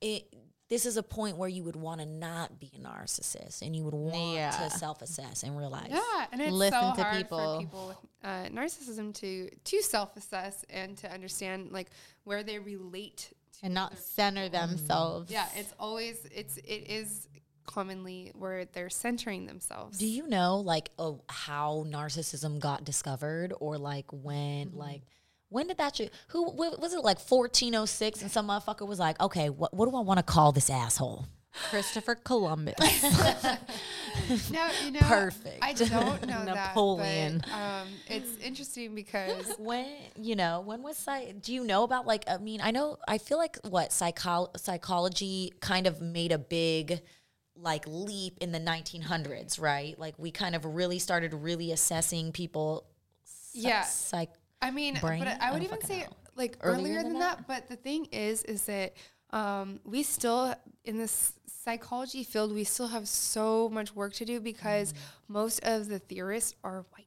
it 0.00 0.24
this 0.74 0.86
is 0.86 0.96
a 0.96 1.02
point 1.04 1.36
where 1.36 1.48
you 1.48 1.62
would 1.62 1.76
want 1.76 2.00
to 2.00 2.06
not 2.06 2.58
be 2.58 2.68
a 2.74 2.80
narcissist 2.80 3.62
and 3.62 3.76
you 3.76 3.84
would 3.84 3.94
want 3.94 4.34
Yeah. 4.34 4.50
to 4.50 4.70
self-assess 4.70 5.44
and 5.44 5.56
realize 5.56 5.86
Yeah, 5.88 6.26
and 6.32 6.40
it's 6.40 6.50
Listen 6.52 6.80
so 6.80 6.96
to 6.96 7.02
hard 7.04 7.16
people. 7.18 7.54
for 7.54 7.60
people 7.60 7.86
with 7.88 7.96
uh, 8.24 8.46
narcissism 8.48 9.14
to 9.14 9.48
to 9.70 9.82
self-assess 9.82 10.64
and 10.70 10.96
to 10.98 11.12
understand 11.12 11.70
like 11.70 11.90
where 12.24 12.42
they 12.42 12.58
relate. 12.58 13.32
To 13.60 13.66
and 13.66 13.74
not 13.74 13.96
center 13.98 14.46
people. 14.50 14.66
themselves. 14.66 15.30
Yeah, 15.30 15.46
it's 15.54 15.72
always 15.78 16.16
it's 16.34 16.56
it 16.56 16.90
is 16.90 17.28
commonly 17.66 18.32
where 18.34 18.64
they're 18.64 18.90
centering 18.90 19.46
themselves. 19.46 19.96
Do 19.98 20.06
you 20.08 20.26
know 20.26 20.58
like 20.58 20.90
oh, 20.98 21.20
how 21.28 21.84
narcissism 21.88 22.58
got 22.58 22.84
discovered 22.84 23.54
or 23.60 23.78
like 23.78 24.06
when 24.10 24.72
like 24.74 25.02
when 25.54 25.66
did 25.68 25.78
that 25.78 25.96
shit 25.96 26.12
who 26.28 26.42
was 26.50 26.92
it 26.92 27.02
like 27.02 27.18
1406 27.18 28.22
and 28.22 28.30
some 28.30 28.48
motherfucker 28.48 28.86
was 28.86 28.98
like 28.98 29.18
okay 29.20 29.48
what, 29.48 29.72
what 29.72 29.88
do 29.88 29.96
I 29.96 30.00
want 30.00 30.18
to 30.18 30.22
call 30.22 30.52
this 30.52 30.68
asshole 30.68 31.26
Christopher 31.70 32.16
Columbus. 32.16 32.74
No, 34.50 34.68
you 34.84 34.92
know, 34.92 35.00
Perfect. 35.00 35.58
I 35.60 35.72
don't 35.72 36.26
know 36.26 36.44
Napoleon. 36.44 37.38
that, 37.38 37.46
but 37.48 37.52
um, 37.52 37.88
it's 38.08 38.36
interesting 38.38 38.94
because 38.94 39.52
when 39.58 39.86
you 40.16 40.36
know 40.36 40.60
when 40.60 40.82
was 40.82 40.96
psy- 40.96 41.32
do 41.32 41.52
you 41.52 41.64
know 41.64 41.82
about 41.82 42.06
like 42.06 42.24
I 42.28 42.38
mean 42.38 42.60
I 42.62 42.70
know 42.70 42.96
I 43.08 43.18
feel 43.18 43.38
like 43.38 43.58
what 43.68 43.92
psycho- 43.92 44.50
psychology 44.56 45.52
kind 45.60 45.86
of 45.88 46.00
made 46.00 46.30
a 46.32 46.38
big 46.38 47.00
like 47.56 47.84
leap 47.88 48.38
in 48.40 48.52
the 48.52 48.60
1900s 48.60 49.60
right 49.60 49.98
like 49.98 50.14
we 50.18 50.30
kind 50.30 50.54
of 50.54 50.64
really 50.64 50.98
started 51.00 51.34
really 51.34 51.72
assessing 51.72 52.30
people 52.32 52.84
psy- 53.24 53.68
Yeah. 53.68 53.82
psych 53.84 54.30
I 54.66 54.70
mean, 54.70 54.98
but 55.00 55.10
I 55.40 55.50
would 55.52 55.58
don't 55.58 55.62
even 55.64 55.80
say 55.82 56.06
like 56.36 56.56
Earlier 56.60 56.78
earlier, 56.80 57.02
than 57.02 57.12
than 57.12 57.20
that? 57.20 57.36
that? 57.38 57.46
But 57.46 57.68
the 57.68 57.76
thing 57.76 58.06
is, 58.12 58.42
is 58.44 58.64
that 58.66 58.94
um, 59.30 59.80
we 59.84 60.02
still 60.02 60.54
in 60.84 60.98
this 60.98 61.32
psychology 61.46 62.24
field, 62.24 62.52
we 62.54 62.64
still 62.64 62.88
have 62.88 63.06
so 63.08 63.68
much 63.68 63.94
work 63.94 64.12
to 64.14 64.24
do 64.24 64.40
because 64.40 64.92
Mm. 64.92 64.96
most 65.28 65.60
of 65.64 65.88
the 65.88 65.98
theorists 65.98 66.54
are 66.64 66.84
white. 66.90 67.06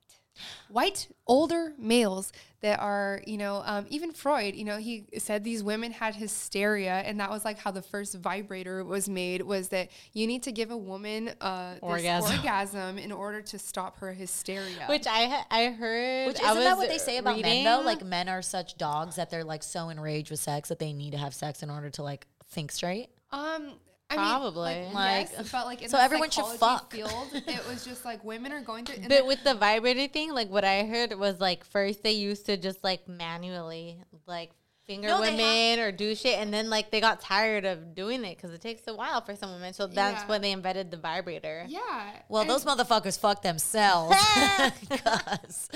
White 0.69 1.07
older 1.25 1.73
males 1.77 2.31
that 2.61 2.79
are, 2.79 3.21
you 3.27 3.37
know, 3.37 3.61
um, 3.65 3.85
even 3.89 4.11
Freud, 4.11 4.55
you 4.55 4.63
know, 4.63 4.77
he 4.77 5.05
said 5.17 5.43
these 5.43 5.63
women 5.63 5.91
had 5.91 6.15
hysteria, 6.15 6.93
and 7.05 7.19
that 7.19 7.29
was 7.29 7.45
like 7.45 7.59
how 7.59 7.69
the 7.71 7.81
first 7.81 8.15
vibrator 8.15 8.83
was 8.83 9.07
made. 9.07 9.41
Was 9.41 9.69
that 9.69 9.89
you 10.13 10.25
need 10.25 10.43
to 10.43 10.51
give 10.51 10.71
a 10.71 10.77
woman 10.77 11.31
uh, 11.39 11.73
this 11.73 11.83
Orgasm. 11.83 12.37
orgasm 12.37 12.97
in 12.97 13.11
order 13.11 13.41
to 13.41 13.59
stop 13.59 13.99
her 13.99 14.11
hysteria? 14.11 14.85
Which 14.87 15.05
I 15.07 15.43
I 15.51 15.65
heard. 15.67 16.27
Which 16.27 16.41
isn't 16.41 16.55
that 16.55 16.77
was 16.77 16.77
what 16.77 16.89
they 16.89 16.97
say 16.97 17.17
about 17.17 17.39
men 17.39 17.63
though? 17.63 17.81
Like 17.81 18.03
men 18.03 18.27
are 18.27 18.41
such 18.41 18.77
dogs 18.77 19.17
that 19.17 19.29
they're 19.29 19.43
like 19.43 19.61
so 19.61 19.89
enraged 19.89 20.31
with 20.31 20.39
sex 20.39 20.69
that 20.69 20.79
they 20.79 20.93
need 20.93 21.11
to 21.11 21.17
have 21.17 21.33
sex 21.33 21.61
in 21.61 21.69
order 21.69 21.89
to 21.91 22.03
like 22.03 22.25
think 22.49 22.71
straight. 22.71 23.09
Um, 23.31 23.73
I 24.09 24.15
Probably. 24.15 24.73
mean, 24.73 24.93
like, 24.93 24.93
Like- 24.93 25.29
yes, 25.37 25.51
but 25.51 25.65
like 25.65 25.81
in 25.81 25.89
so 25.89 25.97
the 25.97 26.03
everyone 26.03 26.29
should 26.29 26.45
fuck. 26.45 26.91
Field, 26.93 27.11
it 27.33 27.67
was 27.67 27.83
just 27.83 28.05
like 28.05 28.23
women 28.23 28.53
are 28.53 28.61
going 28.61 28.85
through. 28.85 29.07
But 29.09 29.25
with 29.27 29.43
the 29.43 29.53
vibrator 29.53 30.07
thing, 30.11 30.33
like 30.33 30.49
what 30.49 30.63
I 30.63 30.85
heard 30.85 31.13
was 31.19 31.39
like 31.41 31.65
first 31.65 32.03
they 32.03 32.13
used 32.13 32.45
to 32.45 32.55
just 32.55 32.83
like 32.83 33.07
manually 33.07 34.01
like 34.25 34.51
finger 34.87 35.09
No, 35.09 35.19
women 35.19 35.79
or 35.79 35.91
do 35.91 36.15
shit, 36.15 36.39
and 36.39 36.53
then 36.53 36.69
like 36.69 36.89
they 36.91 37.01
got 37.01 37.19
tired 37.19 37.65
of 37.65 37.93
doing 37.93 38.23
it 38.23 38.37
because 38.37 38.51
it 38.53 38.61
takes 38.61 38.87
a 38.87 38.95
while 38.95 39.19
for 39.21 39.35
some 39.35 39.51
women. 39.51 39.73
So 39.73 39.85
that's 39.85 40.21
Yeah. 40.23 40.27
when 40.27 40.41
they 40.41 40.51
invented 40.53 40.89
the 40.91 40.97
vibrator. 40.97 41.65
yeah. 41.67 42.13
Well, 42.29 42.41
and- 42.43 42.49
those 42.49 42.63
motherfuckers 42.65 43.19
fuck 43.19 43.41
themselves. 43.41 44.15
'Cause- 44.89 45.69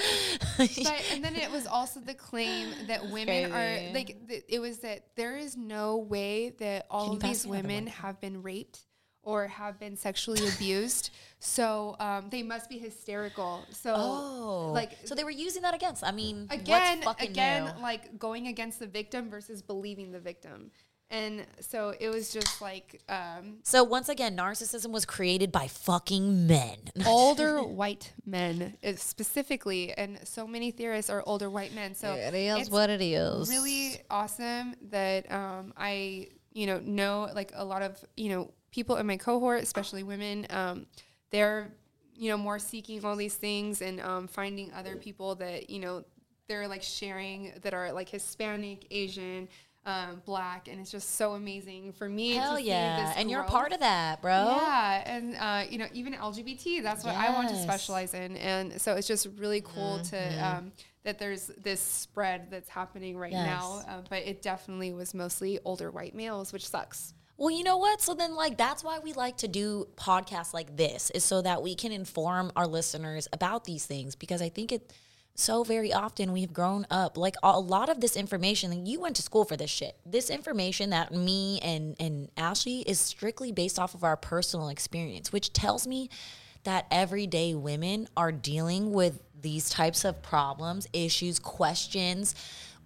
but 0.57 1.03
and 1.11 1.23
then 1.23 1.35
it 1.35 1.51
was 1.51 1.67
also 1.67 1.99
the 1.99 2.13
claim 2.13 2.69
that 2.87 3.03
women 3.09 3.51
crazy. 3.51 3.89
are 3.89 3.93
like 3.93 4.27
th- 4.27 4.43
it 4.47 4.59
was 4.59 4.79
that 4.79 5.03
there 5.15 5.35
is 5.37 5.57
no 5.57 5.97
way 5.97 6.49
that 6.59 6.85
all 6.89 7.11
of 7.13 7.19
these 7.19 7.45
women 7.45 7.87
have 7.87 8.19
been 8.21 8.41
raped 8.41 8.79
or 9.23 9.47
have 9.47 9.79
been 9.79 9.95
sexually 9.95 10.47
abused 10.47 11.11
so 11.39 11.95
um, 11.99 12.29
they 12.29 12.43
must 12.43 12.69
be 12.69 12.77
hysterical 12.77 13.63
so 13.71 13.93
oh, 13.95 14.71
like 14.73 14.97
so 15.05 15.15
they 15.15 15.23
were 15.23 15.31
using 15.31 15.63
that 15.63 15.73
against. 15.73 16.03
I 16.03 16.11
mean, 16.11 16.47
again 16.49 16.97
what's 16.99 17.05
fucking 17.05 17.31
again 17.31 17.71
new? 17.75 17.81
like 17.81 18.19
going 18.19 18.47
against 18.47 18.79
the 18.79 18.87
victim 18.87 19.29
versus 19.29 19.61
believing 19.61 20.11
the 20.11 20.19
victim 20.19 20.71
and 21.11 21.45
so 21.59 21.93
it 21.99 22.07
was 22.09 22.31
just 22.31 22.61
like 22.61 23.01
um, 23.09 23.57
So 23.63 23.83
once 23.83 24.07
again, 24.07 24.37
narcissism 24.37 24.91
was 24.91 25.03
created 25.05 25.51
by 25.51 25.67
fucking 25.67 26.47
men. 26.47 26.77
older 27.05 27.61
white 27.61 28.13
men 28.25 28.77
uh, 28.83 28.93
specifically 28.95 29.93
and 29.93 30.19
so 30.23 30.47
many 30.47 30.71
theorists 30.71 31.09
are 31.09 31.21
older 31.25 31.49
white 31.49 31.73
men 31.73 31.93
so 31.95 32.13
it 32.13 32.33
is 32.33 32.59
it's 32.59 32.69
what 32.69 32.89
it 32.89 33.01
is. 33.01 33.49
really 33.49 33.95
awesome 34.09 34.73
that 34.89 35.29
um, 35.31 35.73
i 35.75 36.27
you 36.53 36.65
know 36.65 36.79
know 36.79 37.29
like 37.33 37.51
a 37.55 37.63
lot 37.63 37.81
of 37.81 37.97
you 38.15 38.29
know 38.29 38.51
people 38.71 38.95
in 38.97 39.05
my 39.05 39.17
cohort 39.17 39.61
especially 39.61 40.03
women 40.03 40.45
um, 40.49 40.85
they're 41.29 41.71
you 42.15 42.29
know 42.29 42.37
more 42.37 42.59
seeking 42.59 43.03
all 43.05 43.15
these 43.15 43.35
things 43.35 43.81
and 43.81 43.99
um, 44.01 44.27
finding 44.27 44.71
other 44.73 44.95
people 44.95 45.35
that 45.35 45.69
you 45.69 45.79
know 45.79 46.03
they're 46.47 46.67
like 46.67 46.83
sharing 46.83 47.53
that 47.61 47.73
are 47.73 47.91
like 47.91 48.09
hispanic 48.09 48.85
asian 48.91 49.47
um, 49.85 50.21
black 50.25 50.67
and 50.67 50.79
it's 50.79 50.91
just 50.91 51.15
so 51.15 51.33
amazing 51.33 51.91
for 51.93 52.07
me 52.07 52.35
Hell 52.35 52.55
to 52.55 52.61
see 52.61 52.67
yeah, 52.67 53.03
this 53.03 53.15
and 53.17 53.31
you're 53.31 53.41
a 53.41 53.45
part 53.47 53.73
of 53.73 53.79
that, 53.79 54.21
bro. 54.21 54.55
Yeah, 54.55 55.03
and 55.07 55.35
uh, 55.37 55.63
you 55.67 55.79
know, 55.79 55.87
even 55.91 56.13
LGBT, 56.13 56.83
that's 56.83 57.03
what 57.03 57.15
I 57.15 57.33
want 57.33 57.49
to 57.49 57.55
specialize 57.55 58.13
in, 58.13 58.37
and 58.37 58.79
so 58.79 58.95
it's 58.95 59.07
just 59.07 59.27
really 59.37 59.61
cool 59.61 59.99
Mm-hmm. 60.03 60.15
to 60.15 60.45
um, 60.45 60.71
that 61.03 61.17
there's 61.17 61.47
this 61.63 61.81
spread 61.81 62.51
that's 62.51 62.69
happening 62.69 63.17
right 63.17 63.33
now. 63.33 63.81
Uh, 63.87 64.01
but 64.07 64.19
it 64.19 64.43
definitely 64.43 64.93
was 64.93 65.15
mostly 65.15 65.57
older 65.65 65.89
white 65.89 66.13
males, 66.13 66.53
which 66.53 66.67
sucks. 66.67 67.15
Well, 67.41 67.49
you 67.49 67.63
know 67.63 67.77
what? 67.77 68.01
So 68.01 68.13
then, 68.13 68.35
like, 68.35 68.55
that's 68.55 68.83
why 68.83 68.99
we 68.99 69.13
like 69.13 69.37
to 69.37 69.47
do 69.47 69.87
podcasts 69.95 70.53
like 70.53 70.77
this, 70.77 71.09
is 71.09 71.23
so 71.23 71.41
that 71.41 71.63
we 71.63 71.73
can 71.73 71.91
inform 71.91 72.51
our 72.55 72.67
listeners 72.67 73.27
about 73.33 73.65
these 73.65 73.83
things 73.83 74.13
because 74.13 74.43
I 74.43 74.49
think 74.49 74.71
it 74.71 74.93
so 75.33 75.63
very 75.63 75.91
often 75.91 76.33
we've 76.33 76.53
grown 76.53 76.85
up 76.91 77.17
like 77.17 77.33
a 77.41 77.59
lot 77.59 77.89
of 77.89 77.99
this 77.99 78.15
information 78.15 78.69
like, 78.69 78.87
you 78.87 78.99
went 78.99 79.15
to 79.15 79.23
school 79.23 79.45
for 79.45 79.55
this 79.55 79.71
shit 79.71 79.95
this 80.05 80.29
information 80.29 80.89
that 80.89 81.13
me 81.13 81.57
and 81.63 81.95
and 82.01 82.29
ashley 82.35 82.81
is 82.81 82.99
strictly 82.99 83.53
based 83.53 83.79
off 83.79 83.95
of 83.95 84.03
our 84.03 84.17
personal 84.17 84.67
experience 84.67 85.31
which 85.31 85.53
tells 85.53 85.87
me 85.87 86.09
that 86.65 86.85
everyday 86.91 87.55
women 87.55 88.09
are 88.17 88.33
dealing 88.33 88.91
with 88.91 89.23
these 89.41 89.69
types 89.69 90.03
of 90.03 90.21
problems 90.21 90.85
issues 90.91 91.39
questions 91.39 92.35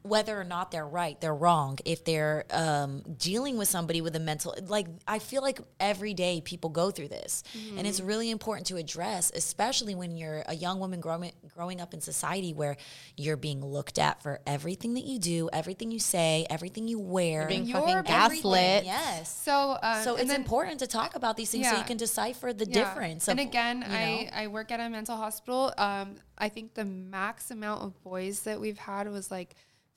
whether 0.06 0.39
or 0.39 0.43
not 0.43 0.70
they're 0.72 0.88
right, 0.88 1.20
they're 1.20 1.34
wrong. 1.36 1.78
If 1.84 2.06
they're 2.06 2.45
um, 2.51 3.01
dealing 3.18 3.58
with 3.58 3.68
somebody 3.68 4.01
with 4.01 4.16
a 4.16 4.20
mental, 4.20 4.56
like 4.68 4.88
I 5.08 5.20
feel 5.20 5.41
like 5.41 5.60
every 5.80 6.14
day 6.14 6.41
people 6.41 6.70
go 6.70 6.91
through 6.91 7.08
this, 7.08 7.43
and 7.78 7.88
it's 7.88 7.99
really 7.99 8.30
important 8.30 8.68
to 8.68 8.78
address, 8.78 9.32
especially 9.34 9.95
when 9.95 10.16
you're 10.16 10.43
a 10.47 10.56
young 10.56 10.80
woman 10.80 10.99
growing 10.99 11.32
growing 11.56 11.82
up 11.82 11.93
in 11.93 12.01
society 12.01 12.53
where 12.53 12.78
you're 13.18 13.38
being 13.38 13.66
looked 13.66 13.97
at 13.97 14.22
for 14.22 14.39
everything 14.45 14.93
that 14.93 15.06
you 15.06 15.18
do, 15.18 15.49
everything 15.51 15.89
you 15.91 15.99
say, 15.99 16.45
everything 16.49 16.88
you 16.88 16.99
wear, 16.99 17.47
being 17.47 17.66
You're 17.66 17.82
fucking 17.82 18.03
gaslit. 18.03 18.86
Yes. 18.86 19.36
So, 19.43 19.72
uh, 19.72 20.03
So 20.03 20.16
it's 20.16 20.28
then- 20.28 20.39
important 20.41 20.80
to 20.80 20.88
talk 20.88 21.16
about 21.16 21.36
these 21.38 21.49
things 21.49 21.68
so 21.70 21.78
you 21.78 21.84
can 21.84 21.97
decipher 21.97 22.53
the 22.53 22.66
Yeah. 22.68 22.74
difference. 22.74 23.28
And 23.28 23.39
of, 23.39 23.45
again, 23.47 23.82
you 23.82 23.88
know? 23.88 23.95
I, 23.95 24.30
I 24.34 24.47
work 24.47 24.72
at 24.72 24.80
a 24.80 24.89
mental 24.89 25.16
hospital. 25.18 25.74
Um, 25.78 26.16
I 26.38 26.49
think 26.49 26.74
the 26.74 26.86
max 26.86 27.49
amount 27.51 27.84
of 27.84 28.03
boys 28.03 28.41
that 28.41 28.60
we've 28.60 28.78
had 28.78 29.10
was 29.10 29.32
like 29.32 29.56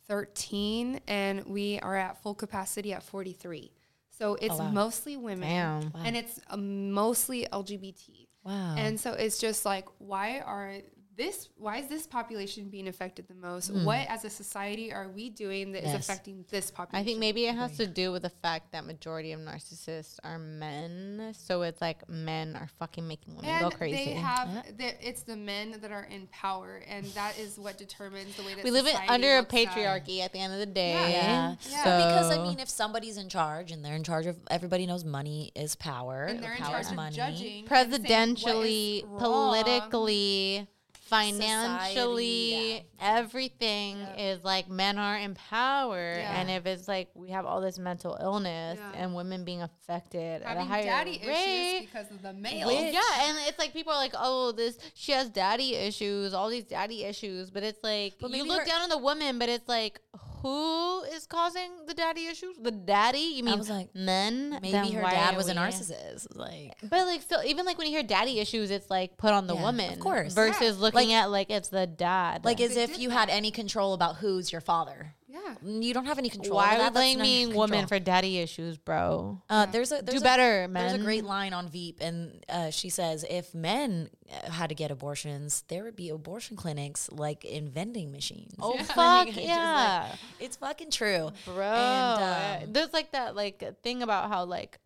13, 0.09 1.01
and 1.07 1.45
we 1.47 1.79
are 1.81 1.97
at 1.97 2.23
full 2.23 2.35
capacity 2.35 2.93
at 2.93 3.03
43. 3.03 3.71
So 4.11 4.35
it's 4.41 4.59
mostly 4.59 5.17
women, 5.17 5.93
and 6.05 6.17
it's 6.17 6.41
uh, 6.51 6.57
mostly 6.57 7.47
LGBT. 7.53 8.27
Wow. 8.45 8.75
And 8.77 8.99
so 8.99 9.13
it's 9.13 9.39
just 9.39 9.65
like, 9.65 9.87
why 9.99 10.41
are 10.41 10.73
this? 11.19 11.51
Why 11.57 11.77
is 11.79 11.89
this 11.89 12.07
population 12.07 12.71
being 12.71 12.89
affected 12.89 13.29
the 13.29 13.35
most? 13.35 13.69
Hmm. 13.69 13.85
What, 13.85 14.07
as 14.09 14.25
a 14.25 14.31
society, 14.31 14.91
are 14.93 15.09
we 15.09 15.29
doing 15.29 15.73
that 15.73 15.85
is 15.85 15.93
Yes. 15.93 16.09
affecting 16.09 16.47
this 16.49 16.71
population? 16.71 17.03
I 17.03 17.05
think 17.05 17.19
maybe 17.19 17.45
it 17.47 17.55
has 17.57 17.77
to 17.77 17.87
do 17.87 18.11
with 18.13 18.23
the 18.23 18.31
fact 18.31 18.73
that 18.73 18.87
majority 18.87 19.33
of 19.33 19.41
narcissists 19.41 20.19
are 20.25 20.39
men. 20.39 21.35
So 21.37 21.63
it's 21.63 21.81
like 21.83 22.09
men 22.09 22.57
are 22.57 22.69
fucking 22.79 23.07
making 23.07 23.35
women 23.37 23.51
and 23.51 23.61
go 23.61 23.77
crazy. 23.77 23.97
they 23.97 24.11
have 24.13 24.49
the, 24.79 25.07
it's 25.07 25.23
the 25.25 25.37
men 25.37 25.77
that 25.83 25.93
are 25.93 26.05
in 26.05 26.27
power, 26.29 26.83
and 26.89 27.05
that 27.09 27.39
is 27.39 27.59
what 27.59 27.77
determines 27.77 28.37
the 28.37 28.45
way 28.45 28.55
that 28.55 28.65
we 28.65 28.71
live 28.71 28.87
in, 28.87 28.93
society 28.93 29.09
under 29.13 29.35
a 29.35 29.39
looks 29.41 29.53
at- 29.55 29.69
patriarchy 29.69 30.21
at 30.21 30.33
the 30.33 30.39
end 30.39 30.53
of 30.55 30.61
the 30.61 30.67
day. 30.67 30.93
Yeah. 31.13 31.57
Yeah. 31.69 31.85
But 31.85 31.99
because 32.09 32.31
I 32.31 32.43
mean, 32.43 32.61
if 32.61 32.69
somebody's 32.69 33.17
in 33.17 33.29
charge 33.29 33.73
and 33.73 33.85
they're 33.85 33.97
in 33.97 34.05
charge 34.05 34.27
of, 34.27 34.37
everybody 34.51 34.87
knows 34.87 35.05
money 35.05 35.51
is 35.57 35.75
power. 35.75 36.25
and 36.27 36.41
they're 36.43 36.53
in 36.53 36.59
power 36.59 36.71
charge 36.71 36.85
is 36.85 36.91
of 36.91 36.97
money. 36.97 37.17
judging, 37.17 37.67
and 37.69 37.69
saying 37.69 37.91
presidentially, 37.91 39.05
wrong. 39.09 39.19
politically, 39.19 40.69
financially, 41.09 42.83
Society, 42.83 42.87
everything 43.01 43.97
is 44.19 44.43
like 44.45 44.69
men 44.69 44.99
are 44.99 45.17
in 45.17 45.35
power. 45.35 46.15
Yeah. 46.17 46.41
And 46.41 46.51
if 46.51 46.67
it's 46.67 46.89
like 46.89 47.09
we 47.15 47.31
have 47.31 47.47
all 47.47 47.61
this 47.61 47.79
mental 47.79 48.17
illness 48.21 48.79
Yeah. 48.79 48.93
and 49.03 49.15
women 49.15 49.45
being 49.45 49.63
affected 49.63 50.43
at 50.43 50.57
a 50.57 50.65
higher 50.65 50.85
daddy 50.85 51.21
rate. 51.27 51.77
issues 51.79 51.91
because 51.91 52.11
of 52.11 52.23
the 52.23 52.33
males. 52.33 52.73
yeah, 52.73 53.01
and 53.23 53.39
it's 53.47 53.59
like 53.59 53.73
people 53.73 53.93
are 53.93 53.99
like, 53.99 54.15
"Oh, 54.17 54.53
this 54.53 54.79
she 54.95 55.13
has 55.13 55.29
daddy 55.29 55.75
issues, 55.75 56.35
all 56.35 56.49
these 56.49 56.65
daddy 56.65 57.05
issues," 57.05 57.51
but 57.51 57.63
it's 57.63 57.83
like 57.83 58.15
But 58.21 58.31
you 58.33 58.45
look 58.45 58.61
her- 58.61 58.67
down 58.67 58.83
on 58.83 58.89
the 58.89 58.99
woman, 58.99 59.39
but 59.39 59.49
it's 59.49 59.69
like 59.69 60.01
who 60.43 61.03
is 61.05 61.27
causing 61.27 61.71
the 61.87 61.95
daddy 61.95 62.27
issues? 62.27 62.57
The 62.61 62.71
daddy? 62.71 63.19
You 63.19 63.43
mean 63.45 63.59
was 63.59 63.71
like, 63.71 63.95
men? 63.95 64.59
Maybe 64.63 64.93
her 64.93 65.03
dad 65.03 65.37
was 65.37 65.49
a 65.49 65.55
narcissist. 65.55 66.37
Like, 66.37 66.75
But 66.83 67.07
like 67.07 67.23
still, 67.23 67.43
even 67.45 67.65
like 67.67 67.79
when 67.79 67.87
you 67.87 67.93
hear 67.93 68.03
daddy 68.03 68.39
issues, 68.41 68.71
it's 68.71 68.91
like 68.91 69.17
put 69.17 69.33
on 69.33 69.47
the 69.47 69.55
Yeah, 69.55 69.63
woman, 69.63 69.93
of 69.93 70.01
course. 70.01 70.35
versus 70.35 70.77
Yeah. 70.77 70.83
looking 70.83 71.09
Like- 71.11 71.17
at 71.25 71.31
like 71.31 71.51
it's 71.51 71.69
the 71.69 71.87
dad. 71.87 72.45
like 72.45 72.61
as 72.61 72.77
if 72.77 72.93
did 72.93 73.01
you 73.01 73.11
had 73.11 73.29
any 73.31 73.51
control 73.51 73.95
about 73.95 74.17
who's 74.17 74.51
your 74.53 74.61
father. 74.61 75.15
Yeah. 75.63 75.81
You 75.81 75.95
don't 75.95 76.05
have 76.07 76.19
any 76.19 76.29
control. 76.29 76.57
why 76.57 76.75
are 76.75 76.79
we 76.79 76.85
That's 76.85 76.95
none 76.95 77.05
of 77.13 77.17
blaming 77.17 77.57
women 77.57 77.87
for 77.87 77.99
daddy 77.99 78.39
issues, 78.39 78.77
bro? 78.79 79.41
Uh, 79.49 79.67
there's 79.67 79.93
a 79.93 80.03
there's 80.03 80.21
a, 80.21 80.25
better, 80.25 80.69
There's 80.73 80.93
a 80.95 80.99
great 80.99 81.25
line 81.25 81.53
on 81.53 81.69
Veep, 81.69 81.99
and 82.01 82.45
uh, 82.49 82.71
she 82.71 82.89
says 82.89 83.25
if 83.29 83.55
men 83.55 84.11
uh, 84.33 84.51
had 84.51 84.69
to 84.69 84.75
get 84.75 84.91
abortions, 84.91 85.65
there 85.69 85.85
would 85.85 85.97
be 85.97 86.09
abortion 86.11 86.57
clinics 86.57 87.11
like 87.13 87.45
in 87.45 87.69
vending 87.71 88.13
machines. 88.13 88.55
Oh 88.61 88.73
Like, 88.77 88.87
fuck 88.87 89.27
it's 89.29 89.37
just 89.37 89.47
like- 89.49 89.57
yeah, 89.57 90.15
it's 90.41 90.57
fucking 90.57 90.91
true, 90.91 91.31
bro. 91.45 91.65
And, 91.65 92.65
um, 92.65 92.73
There's 92.73 92.93
like 92.93 93.13
that 93.13 93.35
like 93.37 93.83
thing 93.83 94.03
about 94.03 94.29
how 94.31 94.45
like. 94.45 94.79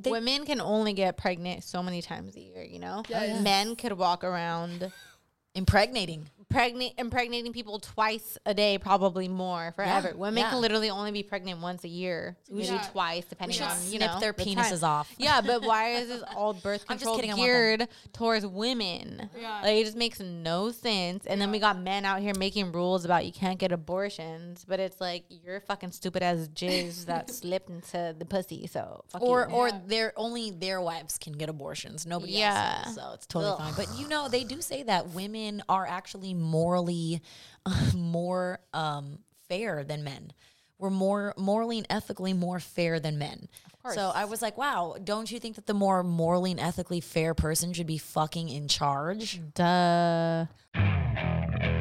They- 0.00 0.12
Women 0.12 0.44
can 0.46 0.60
only 0.60 0.92
get 0.92 1.16
pregnant 1.16 1.64
so 1.64 1.82
many 1.82 2.02
times 2.02 2.36
a 2.36 2.40
year, 2.40 2.62
you 2.62 2.78
know? 2.78 3.02
Yes. 3.08 3.42
Men 3.42 3.74
could 3.74 3.90
walk 3.92 4.22
around 4.22 4.92
impregnating. 5.56 6.30
Pregnant 6.50 6.94
impregnating 6.96 7.52
people 7.52 7.78
twice 7.78 8.38
a 8.46 8.54
day, 8.54 8.78
probably 8.78 9.28
more 9.28 9.72
forever. 9.76 10.08
Yeah, 10.08 10.16
Women 10.16 10.42
yeah. 10.42 10.50
can 10.50 10.60
literally 10.60 10.88
only 10.88 11.12
be 11.12 11.22
pregnant 11.22 11.60
once 11.60 11.84
a 11.84 11.88
year, 11.88 12.36
maybe 12.50 12.66
should- 12.66 12.82
twice, 12.84 13.24
depending 13.28 13.60
on 13.62 13.70
you 13.82 13.98
snip 13.98 14.00
know 14.00 14.20
their 14.20 14.32
penises 14.32 14.82
off. 14.82 15.12
Yeah, 15.18 15.40
but 15.42 15.62
why 15.62 15.90
is 15.96 16.08
this 16.08 16.22
all 16.34 16.54
birth 16.54 16.86
control 16.86 17.16
kidding, 17.16 17.32
I 17.32 17.34
want 17.34 17.40
them. 17.42 17.46
geared 17.46 17.88
towards 18.14 18.46
women? 18.46 19.28
Yeah. 19.38 19.60
Like 19.62 19.76
it 19.76 19.84
just 19.84 19.96
makes 19.96 20.20
no 20.20 20.70
sense. 20.70 21.26
And 21.26 21.40
then 21.40 21.50
we 21.50 21.58
got 21.58 21.78
men 21.78 22.04
out 22.06 22.20
here 22.20 22.32
making 22.38 22.72
rules 22.72 23.04
about 23.04 23.26
you 23.26 23.32
can't 23.32 23.58
get 23.58 23.70
abortions, 23.72 24.64
but 24.66 24.80
it's 24.80 25.00
like 25.00 25.24
you're 25.28 25.60
fucking 25.60 25.92
stupid 25.92 26.22
as 26.22 26.48
jizz 26.48 27.06
that 27.06 27.28
slipped 27.34 27.68
into 27.68 28.14
the 28.18 28.24
pussy. 28.24 28.66
So 28.66 29.04
fuck 29.08 29.20
Or 29.22 29.46
you. 29.50 29.54
or 29.54 29.70
their 29.86 30.12
only 30.16 30.50
their 30.50 30.80
wives 30.80 31.18
can 31.18 31.34
get 31.34 31.48
abortions. 31.50 32.06
Nobody 32.06 32.32
Yeah. 32.32 32.78
else's. 32.86 32.94
So 32.94 33.10
it's 33.14 33.26
totally 33.26 33.52
Ugh. 33.52 33.58
fine. 33.58 33.74
But 33.76 33.98
you 33.98 34.08
know, 34.08 34.28
they 34.28 34.44
do 34.44 34.62
say 34.62 34.82
that 34.84 35.10
women 35.10 35.62
are 35.68 35.86
actually 35.86 36.34
morally 36.38 37.20
more 37.94 38.60
um, 38.72 39.18
fair 39.48 39.84
than 39.84 40.04
men. 40.04 40.32
We're 40.78 40.90
more 40.90 41.34
morally 41.36 41.78
and 41.78 41.86
ethically 41.90 42.32
more 42.32 42.60
fair 42.60 43.00
than 43.00 43.18
men. 43.18 43.48
So 43.94 44.12
I 44.14 44.26
was 44.26 44.42
like, 44.42 44.58
wow, 44.58 44.96
don't 45.02 45.30
you 45.30 45.40
think 45.40 45.56
that 45.56 45.66
the 45.66 45.72
more 45.72 46.02
morally 46.02 46.50
and 46.50 46.60
ethically 46.60 47.00
fair 47.00 47.32
person 47.32 47.72
should 47.72 47.86
be 47.86 47.96
fucking 47.96 48.50
in 48.50 48.68
charge? 48.68 49.40
duh. 49.54 50.44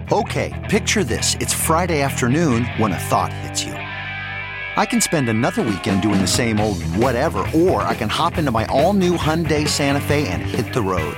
Okay, 0.10 0.68
picture 0.70 1.04
this. 1.04 1.36
It's 1.42 1.54
Friday 1.54 2.02
afternoon 2.02 2.64
when 2.78 2.94
a 2.94 2.98
thought 2.98 3.34
hits 3.34 3.66
you. 3.66 3.74
I 3.74 4.86
can 4.86 5.02
spend 5.02 5.28
another 5.28 5.64
weekend 5.64 6.02
doing 6.02 6.22
the 6.22 6.28
same 6.28 6.60
old 6.62 6.82
whatever, 6.84 7.40
or 7.54 7.82
I 7.82 7.94
can 7.96 8.10
hop 8.10 8.38
into 8.38 8.52
my 8.52 8.66
all 8.68 8.94
new 8.94 9.18
Hyundai 9.18 9.68
Santa 9.68 10.00
Fe 10.00 10.28
and 10.28 10.44
hit 10.44 10.72
the 10.72 10.82
road. 10.82 11.18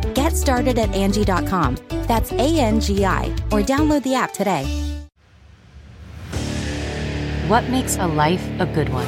Get 0.13 0.35
started 0.35 0.77
at 0.77 0.93
Angie.com. 0.93 1.77
That's 2.07 2.31
A 2.33 2.59
N 2.59 2.79
G 2.81 3.05
I, 3.05 3.27
or 3.51 3.61
download 3.61 4.03
the 4.03 4.15
app 4.15 4.33
today. 4.33 4.65
What 7.47 7.69
makes 7.69 7.97
a 7.97 8.07
life 8.07 8.45
a 8.59 8.65
good 8.65 8.89
one? 8.89 9.07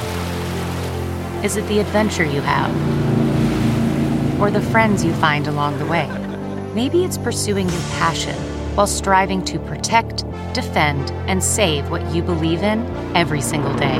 Is 1.43 1.57
it 1.57 1.67
the 1.67 1.79
adventure 1.79 2.23
you 2.23 2.41
have? 2.41 2.71
Or 4.39 4.49
the 4.51 4.61
friends 4.61 5.03
you 5.03 5.13
find 5.15 5.47
along 5.47 5.77
the 5.79 5.85
way? 5.85 6.09
Maybe 6.73 7.03
it's 7.03 7.17
pursuing 7.17 7.69
your 7.69 7.81
passion 7.99 8.35
while 8.75 8.87
striving 8.87 9.43
to 9.45 9.59
protect, 9.59 10.25
defend, 10.53 11.11
and 11.27 11.43
save 11.43 11.89
what 11.89 12.13
you 12.13 12.21
believe 12.21 12.63
in 12.63 12.85
every 13.15 13.41
single 13.41 13.73
day. 13.75 13.99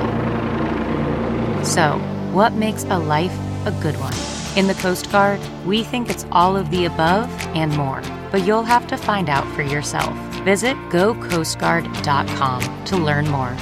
So, 1.64 1.98
what 2.32 2.54
makes 2.54 2.84
a 2.86 2.98
life 2.98 3.38
a 3.66 3.72
good 3.82 3.96
one? 4.00 4.43
In 4.56 4.68
the 4.68 4.76
Coast 4.76 5.12
Guard, 5.12 5.40
we 5.66 5.84
think 5.84 6.10
it's 6.12 6.26
all 6.32 6.56
of 6.56 6.70
the 6.70 6.86
above 6.86 7.28
and 7.56 7.76
more, 7.76 8.04
but 8.32 8.46
you'll 8.46 8.62
have 8.64 8.86
to 8.88 8.98
find 8.98 9.28
out 9.28 9.48
for 9.56 9.64
yourself. 9.64 10.16
Visit 10.44 10.76
gocoastguard.com 10.90 12.86
to 12.86 12.98
learn 12.98 13.28
more. 13.30 13.56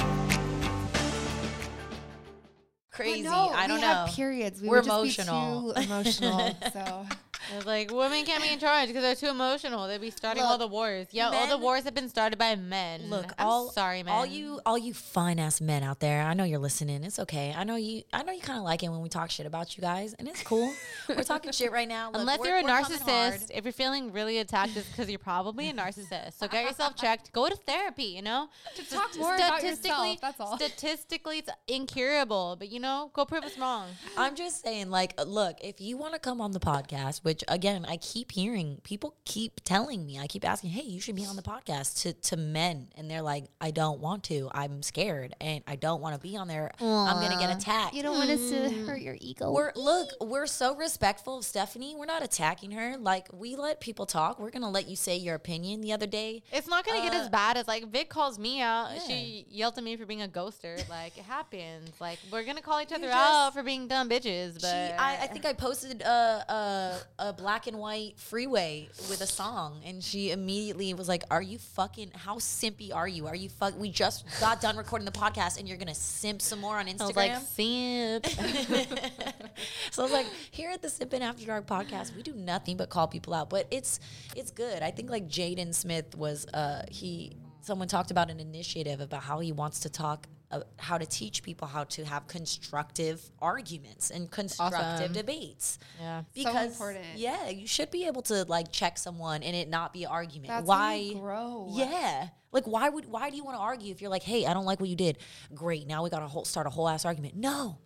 Crazy. 2.92 3.22
no, 3.22 3.48
I 3.48 3.66
don't 3.66 3.76
we 3.76 3.82
know. 3.82 3.88
have 3.88 4.10
periods. 4.10 4.60
We 4.60 4.68
We're 4.68 4.82
would 4.82 4.84
just 4.84 5.16
be 5.16 5.22
emotional. 5.22 5.72
too 5.72 5.80
emotional. 5.80 6.56
so 6.74 7.06
It's 7.56 7.66
like 7.66 7.90
women 7.92 8.24
can't 8.24 8.42
be 8.42 8.50
in 8.50 8.58
charge 8.58 8.88
because 8.88 9.02
they're 9.02 9.14
too 9.14 9.28
emotional. 9.28 9.86
They'd 9.86 10.00
be 10.00 10.10
starting 10.10 10.42
all 10.42 10.58
the 10.58 10.66
wars. 10.66 11.06
Yeah, 11.10 11.30
all 11.30 11.46
the 11.46 11.58
wars 11.58 11.84
have 11.84 11.94
been 11.94 12.08
started 12.08 12.38
by 12.38 12.56
men. 12.56 13.08
Look, 13.08 13.32
I'm 13.38 13.46
all 13.46 13.70
sorry, 13.70 14.02
man. 14.02 14.14
All 14.14 14.26
you, 14.26 14.60
all 14.66 14.78
you 14.78 14.94
fine 14.94 15.38
ass 15.38 15.60
men 15.60 15.82
out 15.82 16.00
there. 16.00 16.22
I 16.22 16.34
know 16.34 16.44
you're 16.44 16.58
listening. 16.58 17.04
It's 17.04 17.18
okay. 17.18 17.54
I 17.56 17.64
know 17.64 17.76
you. 17.76 18.02
I 18.12 18.22
know 18.22 18.32
you 18.32 18.40
kind 18.40 18.58
of 18.58 18.64
like 18.64 18.82
it 18.82 18.88
when 18.88 19.00
we 19.00 19.08
talk 19.08 19.30
shit 19.30 19.46
about 19.46 19.76
you 19.76 19.80
guys, 19.80 20.14
and 20.14 20.28
it's 20.28 20.42
cool. 20.42 20.72
we're 21.08 21.22
talking 21.22 21.52
shit 21.52 21.72
right 21.72 21.88
now. 21.88 22.10
Look, 22.10 22.20
Unless 22.20 22.38
you're 22.44 22.56
a 22.58 22.62
we're 22.62 22.68
coming 22.68 22.98
hard. 22.98 23.34
narcissist, 23.34 23.50
if 23.54 23.64
you're 23.64 23.72
feeling 23.72 24.12
really 24.12 24.38
attacked, 24.38 24.76
it's 24.76 24.88
because 24.88 25.08
you're 25.10 25.18
probably 25.18 25.68
a 25.68 25.72
narcissist. 25.72 26.38
So 26.38 26.48
get 26.48 26.64
yourself 26.64 26.96
checked. 26.96 27.32
Go 27.32 27.48
to 27.48 27.56
therapy. 27.56 28.04
You 28.04 28.22
know, 28.22 28.48
To 28.76 28.90
talk 28.90 29.16
more 29.18 29.34
about 29.34 29.60
statistically, 29.60 30.12
yourself, 30.12 30.20
that's 30.20 30.40
all. 30.40 30.56
Statistically, 30.56 31.38
it's 31.38 31.50
incurable. 31.68 32.56
But 32.58 32.70
you 32.70 32.80
know, 32.80 33.10
go 33.14 33.24
prove 33.24 33.44
us 33.44 33.58
wrong. 33.58 33.88
I'm 34.16 34.34
just 34.34 34.62
saying, 34.62 34.90
like, 34.90 35.14
look, 35.26 35.56
if 35.62 35.80
you 35.80 35.96
want 35.96 36.14
to 36.14 36.18
come 36.20 36.40
on 36.40 36.52
the 36.52 36.60
podcast, 36.60 37.24
which 37.24 37.41
again, 37.48 37.84
I 37.88 37.96
keep 37.96 38.32
hearing 38.32 38.80
people 38.84 39.14
keep 39.24 39.60
telling 39.64 40.04
me, 40.06 40.18
I 40.18 40.26
keep 40.26 40.44
asking, 40.48 40.70
hey, 40.70 40.82
you 40.82 41.00
should 41.00 41.16
be 41.16 41.24
on 41.26 41.36
the 41.36 41.42
podcast 41.42 42.02
to, 42.02 42.12
to 42.12 42.36
men. 42.36 42.88
And 42.96 43.10
they're 43.10 43.22
like, 43.22 43.44
I 43.60 43.70
don't 43.70 44.00
want 44.00 44.24
to. 44.24 44.50
I'm 44.52 44.82
scared 44.82 45.34
and 45.40 45.62
I 45.66 45.76
don't 45.76 46.00
want 46.00 46.14
to 46.14 46.20
be 46.20 46.36
on 46.36 46.48
there. 46.48 46.70
I'm 46.80 47.20
going 47.20 47.32
to 47.32 47.38
get 47.38 47.54
attacked. 47.56 47.94
you 47.94 48.02
don't 48.02 48.16
want 48.16 48.30
us 48.30 48.50
to 48.50 48.70
hurt 48.86 49.00
your 49.00 49.16
ego. 49.20 49.52
We're 49.52 49.72
look, 49.76 50.10
we're 50.20 50.46
so 50.46 50.74
respectful 50.76 51.38
of 51.38 51.44
Stephanie. 51.44 51.94
We're 51.96 52.06
not 52.06 52.22
attacking 52.22 52.72
her. 52.72 52.96
Like 52.98 53.28
we 53.32 53.56
let 53.56 53.80
people 53.80 54.06
talk. 54.06 54.38
We're 54.38 54.50
gonna 54.50 54.70
let 54.70 54.88
you 54.88 54.96
say 54.96 55.16
your 55.16 55.34
opinion. 55.34 55.80
The 55.80 55.92
other 55.92 56.06
day, 56.06 56.42
It's 56.52 56.68
not 56.68 56.84
gonna 56.86 57.02
get 57.02 57.14
Uh, 57.14 57.22
as 57.22 57.28
bad 57.28 57.56
as 57.56 57.66
like 57.68 57.88
Vic 57.90 58.08
calls 58.08 58.38
me 58.38 58.60
out. 58.60 58.90
Yeah. 58.94 59.00
She 59.06 59.46
yelled 59.50 59.76
at 59.78 59.84
me 59.84 59.96
for 59.96 60.06
being 60.06 60.22
a 60.22 60.28
ghoster. 60.28 60.86
Like 60.88 61.16
it 61.18 61.24
happens. 61.24 61.90
Like 62.00 62.18
we're 62.30 62.44
gonna 62.44 62.62
call 62.62 62.80
each 62.80 62.92
other 62.92 63.06
just- 63.06 63.16
out 63.16 63.52
for 63.54 63.62
being 63.62 63.88
dumb 63.88 64.08
bitches. 64.08 64.54
But 64.54 64.60
she, 64.62 64.92
I, 64.94 65.22
I 65.22 65.26
think 65.26 65.44
I 65.44 65.52
posted 65.52 66.02
uh, 66.02 66.06
uh, 66.48 66.98
a, 67.18 67.24
a 67.28 67.31
a 67.32 67.42
black 67.42 67.66
and 67.66 67.78
white 67.78 68.18
freeway 68.18 68.88
with 69.08 69.20
a 69.20 69.26
song, 69.26 69.80
and 69.84 70.02
she 70.02 70.30
immediately 70.30 70.92
was 70.94 71.08
like, 71.08 71.24
"Are 71.30 71.42
you 71.42 71.58
fucking? 71.58 72.12
How 72.14 72.36
simpy 72.36 72.94
are 72.94 73.08
you? 73.08 73.26
Are 73.26 73.34
you 73.34 73.48
fuck? 73.48 73.78
We 73.78 73.90
just 73.90 74.24
got 74.40 74.60
done 74.60 74.76
recording 74.76 75.06
the 75.06 75.12
podcast, 75.12 75.58
and 75.58 75.68
you're 75.68 75.78
gonna 75.78 75.94
simp 75.94 76.42
some 76.42 76.60
more 76.60 76.78
on 76.78 76.86
Instagram." 76.86 77.00
I 77.00 77.06
was 77.06 77.16
like, 77.16 77.32
Instagram." 77.32 77.52
simp. 77.52 78.26
so 79.90 80.02
I 80.02 80.04
was 80.04 80.12
like, 80.12 80.26
here 80.50 80.70
at 80.70 80.82
the 80.82 80.88
Sippin' 80.88 81.20
After 81.20 81.46
Dark 81.46 81.66
podcast, 81.66 82.14
we 82.14 82.22
do 82.22 82.34
nothing 82.34 82.76
but 82.76 82.90
call 82.90 83.08
people 83.08 83.34
out, 83.34 83.48
but 83.50 83.66
it's 83.70 84.00
it's 84.36 84.50
good. 84.50 84.82
I 84.82 84.90
think 84.90 85.10
like 85.10 85.28
Jaden 85.28 85.74
Smith 85.74 86.16
was 86.16 86.46
uh 86.48 86.84
he 86.90 87.36
someone 87.60 87.88
talked 87.88 88.10
about 88.10 88.30
an 88.30 88.40
initiative 88.40 89.00
about 89.00 89.22
how 89.22 89.38
he 89.38 89.52
wants 89.52 89.80
to 89.80 89.90
talk 89.90 90.26
uh, 90.52 90.60
how 90.78 90.98
to 90.98 91.06
teach 91.06 91.42
people 91.42 91.66
how 91.66 91.84
to 91.84 92.04
have 92.04 92.26
constructive 92.28 93.20
arguments 93.40 94.10
and 94.10 94.30
constructive 94.30 94.78
Awesome. 94.80 95.12
debates. 95.12 95.78
Yeah. 96.00 96.22
Because 96.34 96.72
important. 96.72 97.04
yeah, 97.16 97.48
you 97.48 97.66
should 97.66 97.90
be 97.90 98.06
able 98.06 98.22
to 98.22 98.44
like 98.44 98.70
check 98.70 98.98
someone 98.98 99.42
and 99.42 99.56
it 99.56 99.68
not 99.68 99.92
be 99.92 100.06
argument. 100.06 100.48
That's 100.48 100.66
why 100.66 101.12
grow. 101.14 101.68
Yeah. 101.72 102.28
Like 102.52 102.66
why 102.66 102.88
would 102.88 103.06
why 103.06 103.30
do 103.30 103.36
you 103.36 103.44
want 103.44 103.56
to 103.56 103.60
argue 103.62 103.90
if 103.92 104.00
you're 104.02 104.10
like, 104.10 104.22
"Hey, 104.22 104.44
I 104.46 104.52
don't 104.52 104.66
like 104.66 104.78
what 104.78 104.90
you 104.90 104.96
did." 104.96 105.18
Great. 105.54 105.86
Now 105.86 106.04
we 106.04 106.10
got 106.10 106.20
to 106.20 106.26
whole, 106.28 106.44
start 106.44 106.66
a 106.66 106.70
whole 106.70 106.88
ass 106.88 107.04
argument. 107.04 107.34
No. 107.34 107.78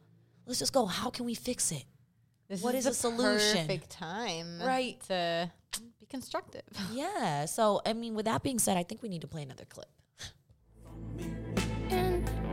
Let's 0.47 0.61
just 0.61 0.73
go, 0.73 0.87
how 0.87 1.11
can 1.11 1.25
we 1.25 1.35
fix 1.35 1.73
it? 1.73 1.85
This 2.49 2.63
What 2.63 2.77
is 2.77 2.85
the 2.85 2.95
solution? 2.95 3.67
Perfect 3.67 3.91
time, 3.91 4.61
Right. 4.63 5.01
To 5.09 5.51
be 5.99 6.07
constructive. 6.07 6.63
Yeah. 6.93 7.47
So, 7.47 7.81
I 7.85 7.93
mean, 7.93 8.15
with 8.15 8.27
that 8.27 8.45
being 8.45 8.61
said, 8.61 8.77
I 8.77 8.85
think 8.85 9.03
we 9.03 9.09
need 9.09 9.23
to 9.23 9.27
play 9.27 9.43
another 9.43 9.65
clip. 9.65 9.89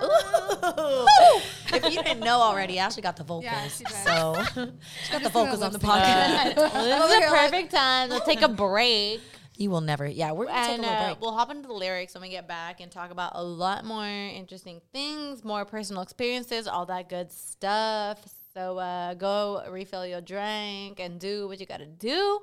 if 1.72 1.84
you 1.92 2.02
didn't 2.02 2.20
know 2.20 2.40
already, 2.40 2.78
Ashley 2.78 3.02
got 3.02 3.16
the 3.16 3.24
vocals. 3.24 3.44
Yeah, 3.44 3.68
she 3.68 3.84
does. 3.84 4.04
So 4.04 4.34
she 5.04 5.12
got 5.12 5.22
the 5.22 5.28
just 5.28 5.32
vocals 5.32 5.62
on 5.62 5.72
the 5.72 5.78
podcast. 5.78 6.56
well, 6.56 6.84
this 7.08 7.10
is 7.22 7.26
a 7.26 7.30
perfect 7.30 7.70
time. 7.72 8.10
Let's 8.10 8.24
take 8.26 8.42
a 8.42 8.48
break. 8.48 9.20
you 9.56 9.70
will 9.70 9.80
never. 9.80 10.06
Yeah, 10.06 10.32
we're 10.32 10.46
gonna 10.46 10.60
take 10.60 10.68
a 10.68 10.72
and 10.72 10.82
little 10.82 10.96
uh, 10.96 11.06
break. 11.08 11.20
we'll 11.20 11.34
hop 11.34 11.50
into 11.50 11.68
the 11.68 11.74
lyrics 11.74 12.14
when 12.14 12.22
we 12.22 12.28
get 12.30 12.48
back 12.48 12.80
and 12.80 12.90
talk 12.90 13.10
about 13.10 13.32
a 13.34 13.42
lot 13.42 13.84
more 13.84 14.06
interesting 14.06 14.80
things, 14.92 15.44
more 15.44 15.64
personal 15.64 16.02
experiences, 16.02 16.66
all 16.66 16.86
that 16.86 17.08
good 17.08 17.30
stuff. 17.30 18.18
So 18.54 18.78
uh, 18.78 19.14
go 19.14 19.62
refill 19.70 20.06
your 20.06 20.20
drink 20.20 20.98
and 20.98 21.20
do 21.20 21.46
what 21.46 21.60
you 21.60 21.66
got 21.66 21.78
to 21.78 21.86
do, 21.86 22.40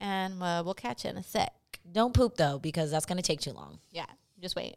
and 0.00 0.42
uh, 0.42 0.62
we'll 0.64 0.74
catch 0.74 1.04
you 1.04 1.10
in 1.10 1.16
a 1.18 1.22
sec. 1.22 1.52
Don't 1.92 2.12
poop 2.12 2.36
though, 2.36 2.58
because 2.58 2.90
that's 2.90 3.06
gonna 3.06 3.22
take 3.22 3.40
too 3.40 3.52
long. 3.52 3.78
Yeah, 3.92 4.06
just 4.40 4.56
wait. 4.56 4.76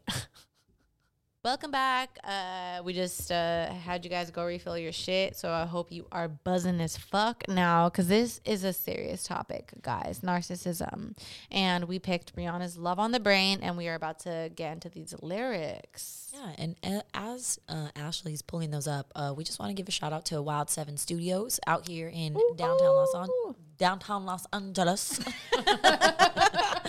Welcome 1.42 1.70
back. 1.70 2.18
Uh, 2.22 2.82
we 2.84 2.92
just 2.92 3.32
uh, 3.32 3.72
had 3.72 4.04
you 4.04 4.10
guys 4.10 4.30
go 4.30 4.44
refill 4.44 4.76
your 4.76 4.92
shit, 4.92 5.38
so 5.38 5.50
I 5.50 5.64
hope 5.64 5.90
you 5.90 6.04
are 6.12 6.28
buzzing 6.28 6.82
as 6.82 6.98
fuck 6.98 7.44
now, 7.48 7.88
because 7.88 8.08
this 8.08 8.42
is 8.44 8.62
a 8.62 8.74
serious 8.74 9.22
topic, 9.22 9.72
guys. 9.80 10.20
Narcissism, 10.20 11.16
and 11.50 11.84
we 11.86 11.98
picked 11.98 12.36
Rihanna's 12.36 12.76
"Love 12.76 12.98
on 12.98 13.12
the 13.12 13.20
Brain," 13.20 13.60
and 13.62 13.78
we 13.78 13.88
are 13.88 13.94
about 13.94 14.18
to 14.20 14.50
get 14.54 14.74
into 14.74 14.90
these 14.90 15.14
lyrics. 15.22 16.30
Yeah, 16.34 16.52
and 16.58 16.76
uh, 16.84 17.00
as 17.14 17.58
uh, 17.70 17.88
Ashley's 17.96 18.42
pulling 18.42 18.70
those 18.70 18.86
up, 18.86 19.10
uh, 19.16 19.32
we 19.34 19.42
just 19.42 19.58
want 19.58 19.70
to 19.70 19.74
give 19.74 19.88
a 19.88 19.92
shout 19.92 20.12
out 20.12 20.26
to 20.26 20.42
Wild 20.42 20.68
Seven 20.68 20.98
Studios 20.98 21.58
out 21.66 21.88
here 21.88 22.08
in 22.08 22.34
downtown 22.56 22.94
Los 22.96 23.14
An- 23.14 23.54
downtown 23.78 24.26
Los 24.26 24.44
Angeles. 24.52 25.20
I 25.54 26.82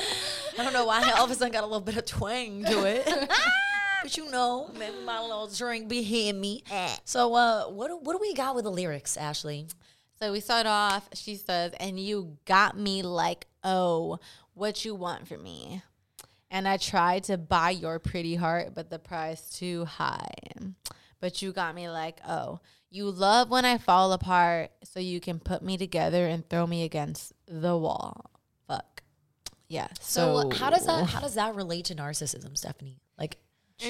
don't 0.58 0.74
know 0.74 0.86
why 0.86 1.10
all 1.18 1.24
of 1.24 1.32
a 1.32 1.36
sudden 1.36 1.54
got 1.54 1.64
a 1.64 1.68
little 1.68 1.80
bit 1.80 1.96
of 1.96 2.06
twang 2.06 2.66
to 2.66 2.84
it. 2.84 3.08
But 4.02 4.18
you 4.18 4.30
know, 4.32 4.72
maybe 4.78 4.98
my 5.06 5.22
little 5.22 5.48
drink 5.48 5.88
be 5.88 6.02
hitting 6.04 6.42
me. 6.42 6.64
So, 7.04 7.34
uh, 7.36 7.66
what 7.66 7.88
do, 7.90 7.98
what 7.98 8.14
do 8.14 8.20
we 8.20 8.34
got 8.34 8.56
with 8.56 8.64
the 8.64 8.72
lyrics, 8.72 9.18
Ashley? 9.18 9.68
So 10.20 10.32
we 10.32 10.40
start 10.40 10.66
off. 10.66 11.10
She 11.14 11.36
says, 11.36 11.74
"And 11.80 12.00
you 12.00 12.38
got 12.46 12.78
me 12.78 13.02
like, 13.04 13.48
oh, 13.64 14.20
what 14.54 14.86
you 14.86 14.96
want 14.96 15.28
from 15.28 15.44
me?" 15.44 15.82
And 16.50 16.68
I 16.68 16.78
tried 16.78 17.24
to 17.26 17.38
buy 17.38 17.70
your 17.72 17.98
pretty 18.00 18.36
heart, 18.36 18.74
but 18.76 18.90
the 18.90 19.00
price 19.00 19.50
too 19.50 19.86
high. 19.86 20.34
But 21.20 21.42
you 21.42 21.52
got 21.54 21.76
me 21.76 21.88
like, 21.90 22.20
oh, 22.28 22.60
you 22.90 23.10
love 23.10 23.50
when 23.50 23.64
I 23.64 23.78
fall 23.78 24.12
apart, 24.12 24.72
so 24.84 25.00
you 25.00 25.22
can 25.22 25.40
put 25.40 25.62
me 25.62 25.78
together 25.78 26.28
and 26.28 26.48
throw 26.50 26.68
me 26.68 26.84
against 26.84 27.32
the 27.48 27.78
wall. 27.78 28.32
Fuck. 28.68 29.04
Yeah. 29.70 29.88
So, 30.02 30.50
So, 30.50 30.58
how 30.58 30.70
does 30.70 30.86
that 30.88 31.06
how 31.06 31.22
does 31.22 31.36
that 31.36 31.56
relate 31.56 31.86
to 31.86 31.96
narcissism, 31.96 32.58
Stephanie? 32.58 33.00
Like, 33.18 33.38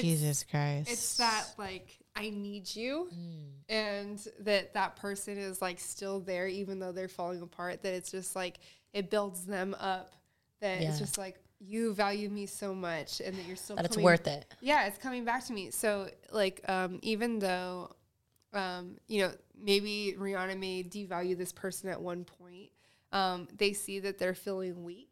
Jesus 0.00 0.44
Christ. 0.44 0.90
It's 0.90 1.16
that 1.18 1.46
like 1.58 1.98
I 2.16 2.30
need 2.30 2.74
you, 2.74 3.08
Mm. 3.14 3.50
and 3.68 4.28
that 4.40 4.74
that 4.74 4.96
person 4.96 5.38
is 5.38 5.62
like 5.62 5.78
still 5.80 6.20
there 6.20 6.46
even 6.46 6.78
though 6.78 6.92
they're 6.92 7.08
falling 7.08 7.42
apart. 7.42 7.82
That 7.82 7.94
it's 7.94 8.10
just 8.10 8.34
like 8.36 8.58
it 8.92 9.10
builds 9.10 9.44
them 9.46 9.74
up. 9.78 10.12
That 10.60 10.80
Yeah. 10.80 10.90
it's 10.90 10.98
just 10.98 11.18
like 11.18 11.38
you 11.58 11.94
value 11.94 12.28
me 12.28 12.46
so 12.46 12.74
much, 12.74 13.20
and 13.20 13.36
that 13.36 13.46
you're 13.46 13.56
still 13.56 13.76
that 13.76 13.84
it's 13.84 13.96
worth 13.96 14.26
it. 14.26 14.44
Yeah, 14.60 14.86
it's 14.86 14.98
coming 14.98 15.24
back 15.24 15.46
to 15.46 15.52
me. 15.52 15.70
So 15.70 16.08
like, 16.32 16.60
um, 16.68 16.98
even 17.02 17.38
though, 17.38 17.94
um, 18.52 18.98
you 19.06 19.22
know, 19.22 19.32
maybe 19.56 20.14
Rihanna 20.18 20.58
may 20.58 20.82
devalue 20.82 21.38
this 21.38 21.52
person 21.52 21.88
at 21.88 22.00
one 22.02 22.24
point, 22.24 22.70
um, 23.12 23.46
they 23.56 23.72
see 23.74 24.00
that 24.00 24.18
they're 24.18 24.34
feeling 24.34 24.82
weak 24.84 25.11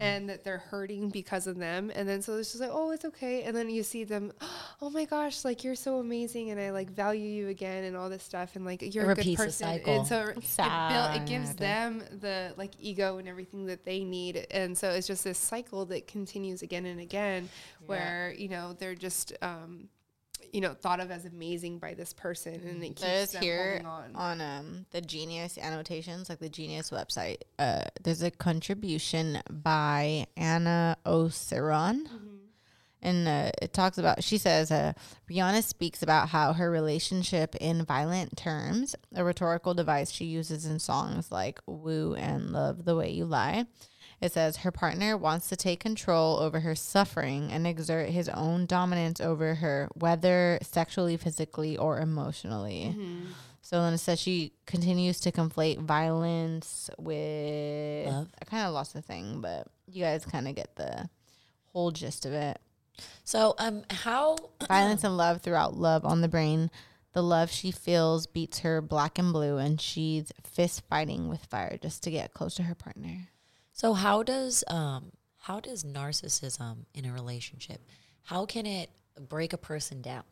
and 0.00 0.28
that 0.28 0.42
they're 0.42 0.58
hurting 0.58 1.10
because 1.10 1.46
of 1.46 1.56
them, 1.56 1.92
and 1.94 2.08
then 2.08 2.22
so 2.22 2.34
it's 2.36 2.50
just 2.50 2.60
like, 2.60 2.70
oh, 2.72 2.90
it's 2.90 3.04
okay, 3.04 3.44
and 3.44 3.56
then 3.56 3.70
you 3.70 3.84
see 3.84 4.02
them, 4.02 4.32
oh 4.82 4.90
my 4.90 5.04
gosh, 5.04 5.44
like 5.44 5.62
you're 5.62 5.76
so 5.76 5.98
amazing, 5.98 6.50
and 6.50 6.60
I 6.60 6.70
like 6.70 6.90
value 6.90 7.28
you 7.28 7.48
again, 7.48 7.84
and 7.84 7.96
all 7.96 8.10
this 8.10 8.24
stuff, 8.24 8.56
and 8.56 8.64
like 8.64 8.94
you're 8.94 9.08
a 9.10 9.14
good 9.14 9.36
person, 9.36 9.66
cycle. 9.66 9.98
and 9.98 10.06
so 10.06 10.26
it, 10.26 10.40
build, 10.92 11.22
it 11.22 11.26
gives 11.28 11.54
them 11.54 12.02
the 12.20 12.52
like 12.56 12.72
ego 12.80 13.18
and 13.18 13.28
everything 13.28 13.66
that 13.66 13.84
they 13.84 14.02
need, 14.02 14.44
and 14.50 14.76
so 14.76 14.90
it's 14.90 15.06
just 15.06 15.22
this 15.22 15.38
cycle 15.38 15.84
that 15.86 16.08
continues 16.08 16.62
again 16.62 16.84
and 16.84 17.00
again, 17.00 17.48
where 17.86 18.34
you 18.36 18.48
know 18.48 18.74
they're 18.78 18.96
just 18.96 19.32
um, 19.40 19.88
you 20.52 20.60
know 20.60 20.74
thought 20.74 21.00
of 21.00 21.10
as 21.10 21.24
amazing 21.24 21.78
by 21.78 21.94
this 21.94 22.12
person, 22.12 22.54
and 22.54 22.82
it 22.82 22.88
keeps 22.88 23.02
There's 23.02 23.32
them 23.32 23.42
here 23.42 23.82
on. 23.84 24.14
on 24.14 24.40
um 24.40 24.86
the 24.90 25.00
Genius 25.00 25.58
annotations, 25.58 26.28
like 26.28 26.38
the 26.38 26.48
Genius 26.48 26.90
website. 26.90 27.38
Uh, 27.58 27.82
there's 28.02 28.22
a 28.22 28.30
contribution 28.30 29.40
by 29.50 30.26
Anna 30.36 30.96
Oseron, 31.06 32.08
and 33.00 33.28
uh, 33.28 33.50
it 33.60 33.72
talks 33.72 33.98
about. 33.98 34.22
She 34.22 34.38
says, 34.38 34.70
uh, 34.70 34.92
Rihanna 35.30 35.62
speaks 35.62 36.02
about 36.02 36.28
how 36.28 36.52
her 36.52 36.70
relationship 36.70 37.54
in 37.56 37.84
violent 37.84 38.36
terms, 38.36 38.94
a 39.14 39.24
rhetorical 39.24 39.74
device 39.74 40.10
she 40.10 40.24
uses 40.26 40.66
in 40.66 40.78
songs 40.78 41.30
like 41.30 41.60
"Woo" 41.66 42.14
and 42.14 42.50
"Love 42.50 42.84
the 42.84 42.96
Way 42.96 43.10
You 43.10 43.24
Lie." 43.24 43.66
It 44.22 44.32
says 44.32 44.58
her 44.58 44.70
partner 44.70 45.16
wants 45.16 45.48
to 45.48 45.56
take 45.56 45.80
control 45.80 46.38
over 46.38 46.60
her 46.60 46.76
suffering 46.76 47.50
and 47.50 47.66
exert 47.66 48.10
his 48.10 48.28
own 48.28 48.66
dominance 48.66 49.20
over 49.20 49.56
her, 49.56 49.88
whether 49.94 50.60
sexually, 50.62 51.16
physically, 51.16 51.76
or 51.76 51.98
emotionally. 51.98 52.94
So 53.62 53.82
then 53.82 53.94
it 53.94 53.98
says 53.98 54.20
she 54.20 54.52
continues 54.64 55.18
to 55.20 55.32
conflate 55.32 55.80
violence 55.80 56.88
with. 56.98 58.06
Love. 58.06 58.28
I 58.40 58.44
kind 58.44 58.64
of 58.66 58.74
lost 58.74 58.94
the 58.94 59.02
thing, 59.02 59.40
but 59.40 59.66
you 59.88 60.04
guys 60.04 60.24
kind 60.24 60.46
of 60.46 60.54
get 60.54 60.76
the 60.76 61.10
whole 61.72 61.90
gist 61.90 62.24
of 62.24 62.32
it. 62.32 62.60
So, 63.24 63.56
um, 63.58 63.82
how 63.90 64.36
Violence 64.68 65.02
and 65.02 65.16
love 65.16 65.42
throughout 65.42 65.74
love 65.74 66.04
on 66.04 66.20
the 66.20 66.28
brain. 66.28 66.70
The 67.12 67.22
love 67.22 67.50
she 67.50 67.72
feels 67.72 68.26
beats 68.28 68.60
her 68.60 68.80
black 68.80 69.18
and 69.18 69.32
blue, 69.32 69.58
and 69.58 69.80
she's 69.80 70.32
fist 70.44 70.82
fighting 70.88 71.28
with 71.28 71.44
fire 71.44 71.76
just 71.82 72.04
to 72.04 72.10
get 72.10 72.34
close 72.34 72.54
to 72.54 72.62
her 72.62 72.74
partner. 72.76 73.28
So 73.72 73.92
how 73.94 74.22
does 74.22 74.64
um 74.68 75.12
how 75.38 75.60
does 75.60 75.84
narcissism 75.84 76.84
in 76.94 77.04
a 77.04 77.12
relationship 77.12 77.80
how 78.22 78.46
can 78.46 78.66
it 78.66 78.90
break 79.28 79.52
a 79.52 79.58
person 79.58 80.00
down? 80.02 80.24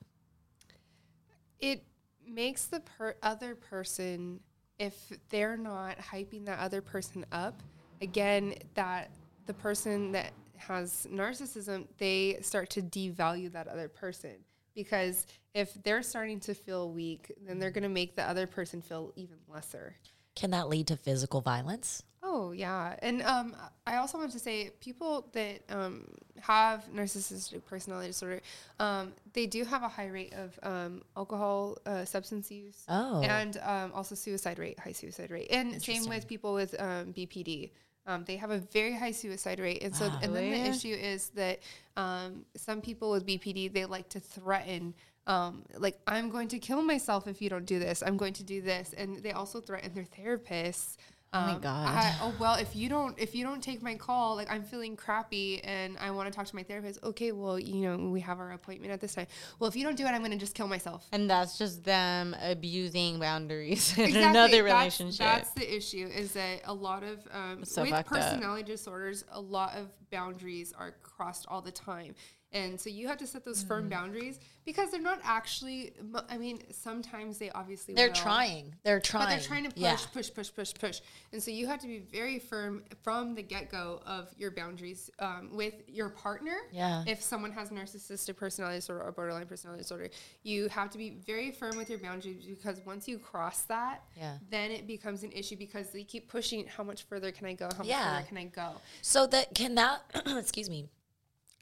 it 1.59 1.82
makes 2.26 2.66
the 2.66 2.80
per- 2.80 3.16
other 3.22 3.55
person 3.55 4.41
if 4.78 5.12
they're 5.28 5.57
not 5.59 5.99
hyping 5.99 6.45
that 6.47 6.59
other 6.59 6.80
person 6.80 7.26
up 7.32 7.62
again 8.01 8.55
that 8.74 9.11
the 9.47 9.53
person 9.53 10.12
that 10.12 10.32
has 10.57 11.07
narcissism 11.11 11.86
they 11.99 12.38
start 12.41 12.70
to 12.70 12.80
devalue 12.82 13.51
that 13.53 13.66
other 13.68 13.88
person 13.88 14.36
because 14.74 15.26
if 15.55 15.74
they're 15.82 16.03
starting 16.03 16.38
to 16.41 16.55
feel 16.55 16.91
weak 16.91 17.32
then 17.47 17.59
they're 17.59 17.70
going 17.70 17.82
to 17.82 17.88
make 17.88 18.14
the 18.14 18.22
other 18.22 18.47
person 18.47 18.80
feel 18.80 19.12
even 19.16 19.36
lesser 19.49 19.97
Can 20.41 20.53
that 20.53 20.70
lead 20.70 20.86
to 20.86 20.97
physical 20.97 21.43
violence? 21.43 22.03
Oh 22.22 22.53
yeah, 22.53 22.97
and 23.01 23.20
um, 23.22 23.55
I 23.86 23.97
also 23.97 24.16
want 24.16 24.32
to 24.32 24.38
say 24.38 24.70
people 24.80 25.26
that 25.32 25.61
um, 25.68 26.07
have 26.41 26.88
narcissistic 26.95 27.62
personality 27.66 28.09
disorder, 28.09 28.41
um, 28.78 29.12
they 29.34 29.47
do 29.47 29.64
have 29.64 29.82
a 29.82 29.88
high 29.88 30.07
rate 30.07 30.32
of 30.32 30.59
um, 30.62 31.03
alcohol, 31.14 31.76
uh, 31.84 32.07
substance 32.07 32.51
use, 32.51 32.84
Oh. 32.88 33.20
and 33.20 33.59
um, 33.62 33.93
also 33.95 34.14
suicide 34.14 34.59
rate, 34.59 34.78
high 34.78 34.93
suicide 34.93 35.30
rate, 35.30 35.49
and 35.51 35.82
same 35.82 36.07
with 36.09 36.26
people 36.26 36.55
with 36.55 36.74
um, 36.80 37.12
BPD. 37.12 37.70
Um, 38.07 38.24
they 38.24 38.36
have 38.36 38.51
a 38.51 38.59
very 38.59 38.95
high 38.97 39.12
suicide 39.12 39.61
rate, 39.61 39.82
and 39.82 39.95
so 39.95 40.11
and 40.22 40.34
then 40.34 40.51
the 40.53 40.70
issue 40.70 40.95
is 40.95 41.28
that 41.30 41.61
um, 41.99 42.47
some 42.57 42.80
people 42.80 43.11
with 43.11 43.26
BPD 43.26 43.70
they 43.74 43.84
like 43.84 44.09
to 44.11 44.20
threaten. 44.20 44.95
Um, 45.27 45.64
like 45.79 45.99
I'm 46.07 46.31
going 46.31 46.49
to 46.49 46.59
kill 46.59 46.83
myself 46.83 47.27
if 47.27 47.41
you 47.43 47.49
don't 47.51 47.66
do 47.66 47.79
this. 47.79 48.03
I'm 48.05 48.16
going 48.16 48.33
to 48.35 48.43
do 48.45 48.61
this, 48.62 48.93
and 48.97 49.18
they 49.23 49.33
also 49.33 49.61
threaten 49.61 49.93
their 49.95 50.05
therapists. 50.05 50.97
Oh 51.33 51.41
my 51.43 51.53
Um, 51.53 51.61
God. 51.61 51.87
I, 51.87 52.16
oh 52.23 52.35
well, 52.41 52.55
if 52.57 52.75
you 52.75 52.89
don't 52.89 53.16
if 53.16 53.37
you 53.37 53.45
don't 53.45 53.62
take 53.62 53.83
my 53.83 53.95
call, 53.95 54.35
like 54.35 54.51
I'm 54.51 54.64
feeling 54.64 54.97
crappy 54.97 55.62
and 55.62 55.97
I 55.99 56.11
want 56.11 56.27
to 56.29 56.35
talk 56.37 56.47
to 56.47 56.57
my 56.57 56.64
therapist. 56.64 56.99
Okay, 57.05 57.31
well, 57.31 57.57
you 57.57 57.83
know, 57.83 58.09
we 58.11 58.18
have 58.23 58.41
our 58.41 58.51
appointment 58.51 58.93
at 58.93 59.01
this 59.01 59.14
time. 59.14 59.29
Well, 59.61 59.68
if 59.68 59.77
you 59.77 59.85
don't 59.85 59.97
do 59.97 60.05
it, 60.07 60.09
I'm 60.09 60.23
going 60.23 60.33
to 60.33 60.37
just 60.39 60.57
kill 60.57 60.66
myself. 60.66 61.07
And 61.12 61.31
that's 61.31 61.57
just 61.57 61.85
them 61.85 62.35
abusing 62.43 63.21
boundaries 63.21 63.93
in 63.97 64.07
Exactly. 64.07 64.23
another 64.29 64.62
That's- 64.64 64.99
relationship. 65.01 65.18
That's, 65.18 65.51
the 65.53 65.77
issue. 65.77 66.09
Is 66.12 66.33
that 66.33 66.62
a 66.64 66.75
lot 66.75 67.05
of 67.05 67.21
um, 67.31 67.64
So 67.64 67.83
with 67.83 67.91
fucked 67.93 68.11
up. 68.12 68.18
personality 68.23 68.64
disorders, 68.64 69.25
a 69.31 69.41
lot 69.41 69.77
of 69.77 69.87
boundaries 70.11 70.73
are 70.77 70.97
crossed 71.05 71.47
all 71.49 71.62
the 71.62 71.71
time, 71.71 72.16
And 72.53 72.80
so 72.80 72.90
you 72.90 73.07
have 73.07 73.18
to 73.18 73.26
set 73.26 73.44
those 73.44 73.62
firm 73.62 73.80
Mm-hmm. 73.82 73.88
boundaries 73.90 74.40
because 74.64 74.90
they're 74.90 75.01
not 75.01 75.20
actually. 75.22 75.92
I 76.28 76.36
mean, 76.36 76.61
sometimes 76.72 77.38
they 77.38 77.51
obviously 77.51 77.94
They're 77.94 78.09
will. 78.09 78.14
trying. 78.14 78.74
They're 78.82 79.01
trying. 79.01 79.24
But 79.26 79.30
they're 79.30 79.40
trying 79.40 79.64
to 79.64 79.70
push, 79.70 79.80
Yeah. 79.80 79.96
push, 80.12 80.34
push, 80.34 80.53
push, 80.55 80.74
push. 80.74 81.01
And 81.32 81.42
so 81.42 81.51
you 81.53 81.66
have 81.68 81.78
to 81.80 81.86
be 81.86 82.01
very 82.01 82.38
firm 82.40 82.82
from 83.03 83.34
the 83.34 83.42
get 83.42 83.70
go 83.70 84.03
of 84.05 84.28
your 84.36 84.51
boundaries 84.51 85.11
um, 85.20 85.51
with 85.53 85.74
your 85.88 86.09
partner. 86.11 86.57
Yeah. 86.72 87.05
If 87.07 87.22
someone 87.22 87.53
has 87.53 87.70
narcissistic 87.70 88.36
personality 88.36 88.78
disorder 88.78 89.03
or 89.05 89.12
borderline 89.12 89.46
personality 89.46 89.82
disorder, 89.82 90.11
you 90.42 90.68
have 90.68 90.90
to 90.90 90.98
be 90.98 91.11
very 91.24 91.53
firm 91.53 91.76
with 91.76 91.88
your 91.88 91.98
boundaries 92.01 92.44
because 92.44 92.80
once 92.84 93.07
you 93.09 93.18
cross 93.18 93.62
that, 93.62 94.03
Yeah. 94.16 94.38
then 94.51 94.70
it 94.72 94.86
becomes 94.88 95.22
an 95.22 95.30
issue 95.32 95.57
because 95.57 95.90
they 95.90 96.03
keep 96.05 96.28
pushing 96.28 96.66
how 96.66 96.82
much 96.82 97.05
further 97.05 97.30
can 97.32 97.46
I 97.46 97.53
go? 97.55 97.68
How 97.72 97.78
much 97.78 97.86
Yeah. 97.86 98.16
further 98.16 98.26
can 98.28 98.38
I 98.38 98.44
go? 98.44 98.72
So 99.03 99.26
that 99.28 99.55
can 99.55 99.76
that 99.76 100.03
excuse 100.26 100.68
me. 100.68 100.88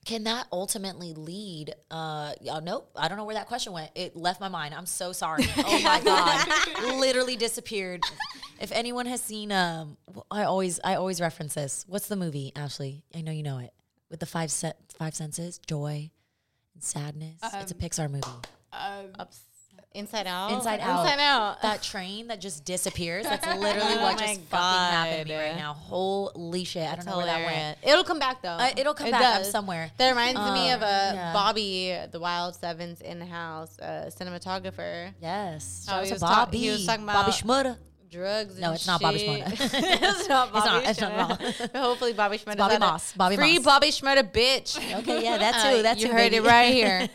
Can 0.09 0.25
that 0.25 0.47
ultimately 0.51 1.13
lead? 1.13 1.75
Uh, 1.91 2.33
oh, 2.51 2.61
nope. 2.61 2.91
I 2.97 3.09
don't 3.09 3.19
know 3.19 3.25
where 3.27 3.35
that 3.35 3.47
question 3.47 3.75
went. 3.75 3.91
It 3.95 4.17
left 4.17 4.41
my 4.41 4.49
mind. 4.49 4.73
I'm 4.75 4.87
so 4.87 5.13
sorry. 5.13 5.45
Oh 5.59 5.83
my 5.83 6.01
god, 6.01 6.97
literally 6.99 7.37
disappeared. 7.37 8.03
If 8.59 8.73
anyone 8.73 9.05
has 9.05 9.21
seen, 9.21 9.53
um, 9.53 9.99
I 10.31 10.45
always 10.45 10.81
I 10.83 10.95
always 10.95 11.21
reference 11.21 11.53
this. 11.53 11.85
What's 11.89 12.09
the 12.09 12.17
movie, 12.17 12.53
Ashley? 12.57 13.05
I 13.15 13.21
know 13.21 13.33
you 13.33 13.43
know 13.43 13.59
it. 13.59 13.75
With 14.11 14.21
the 14.21 14.27
five 14.27 14.51
set 14.51 14.79
five 14.99 15.15
senses, 15.15 15.59
joy 15.67 16.11
and 16.75 16.83
sadness. 16.83 17.39
it's 17.43 17.73
a 17.73 17.75
Pixar 17.75 18.11
movie. 18.11 18.23
Ups- 19.19 19.41
Inside 19.95 20.27
Out. 20.27 20.53
Inside 20.53 20.81
Out. 20.81 21.01
Inside 21.05 21.19
Out. 21.19 21.63
That 21.63 21.83
train 21.83 22.29
that 22.29 22.41
just 22.41 22.65
disappears. 22.65 23.25
That's 23.25 23.45
literally 23.59 23.95
Oh 23.99 24.03
what 24.03 24.19
just 24.19 24.41
fucking 24.43 24.59
happened 24.59 25.29
to 25.29 25.35
me 25.35 25.41
right 25.41 25.57
now. 25.57 25.73
Holy 25.73 26.65
shit! 26.65 26.87
I 26.87 26.95
don't 26.95 27.07
know 27.07 27.17
where 27.17 27.27
that 27.27 27.45
went. 27.45 27.79
It'll 27.83 28.05
come 28.05 28.19
back 28.19 28.43
though. 28.43 28.49
Uh, 28.51 28.71
it'll 28.77 28.95
come 28.95 29.09
It 29.09 29.13
back. 29.13 29.45
Somewhere. 29.47 29.91
That 29.97 30.11
reminds 30.11 30.39
me 30.41 30.71
Uh, 30.71 30.77
of 30.77 30.83
a 30.83 30.85
yeah. 31.15 31.33
Bobby, 31.33 31.97
the 32.13 32.21
Wild 32.21 32.55
Sevens 32.55 33.01
in-house 33.01 33.79
uh, 33.79 34.11
cinematographer. 34.15 35.13
Yes. 35.23 35.87
Oh, 35.89 35.93
Shout 35.93 35.99
out 35.99 36.03
he 36.05 36.09
to 36.09 36.15
was 36.15 36.21
talk- 36.21 36.31
Bobby. 36.47 36.59
he 36.59 36.71
was 36.71 36.87
talking 36.87 37.05
about 37.05 37.27
Bobby 37.27 37.33
Schmutta. 37.33 37.77
Drugs. 38.11 38.59
No, 38.59 38.69
and 38.69 38.75
it's 38.77 38.87
not 38.87 39.01
Bobby 39.01 39.19
shit. 39.19 39.45
Shmurda. 39.45 40.19
it's 40.19 40.29
not 40.29 40.53
Bobby 40.53 40.67
not- 40.69 40.85
it's 40.87 41.01
not 41.01 41.13
Shmurda. 41.13 41.61
wrong. 41.75 41.83
Hopefully, 41.85 42.13
Bobby 42.13 42.39
Shmurda. 42.39 42.57
Bobby 42.57 42.79
Moss. 42.79 43.13
Bobby 43.15 43.37
Free 43.37 43.55
Moss. 43.57 43.65
Bobby 43.65 43.87
Shmurda, 43.89 44.33
bitch. 44.33 44.77
Okay, 45.01 45.23
yeah, 45.25 45.39
that 45.39 45.55
Uh, 45.65 45.77
too. 45.77 45.83
That 45.83 45.99
you 45.99 46.07
too, 46.07 46.13
heard 46.13 46.31
baby. 46.33 46.37
it 46.37 46.45
right 46.45 46.73
here. 46.73 47.09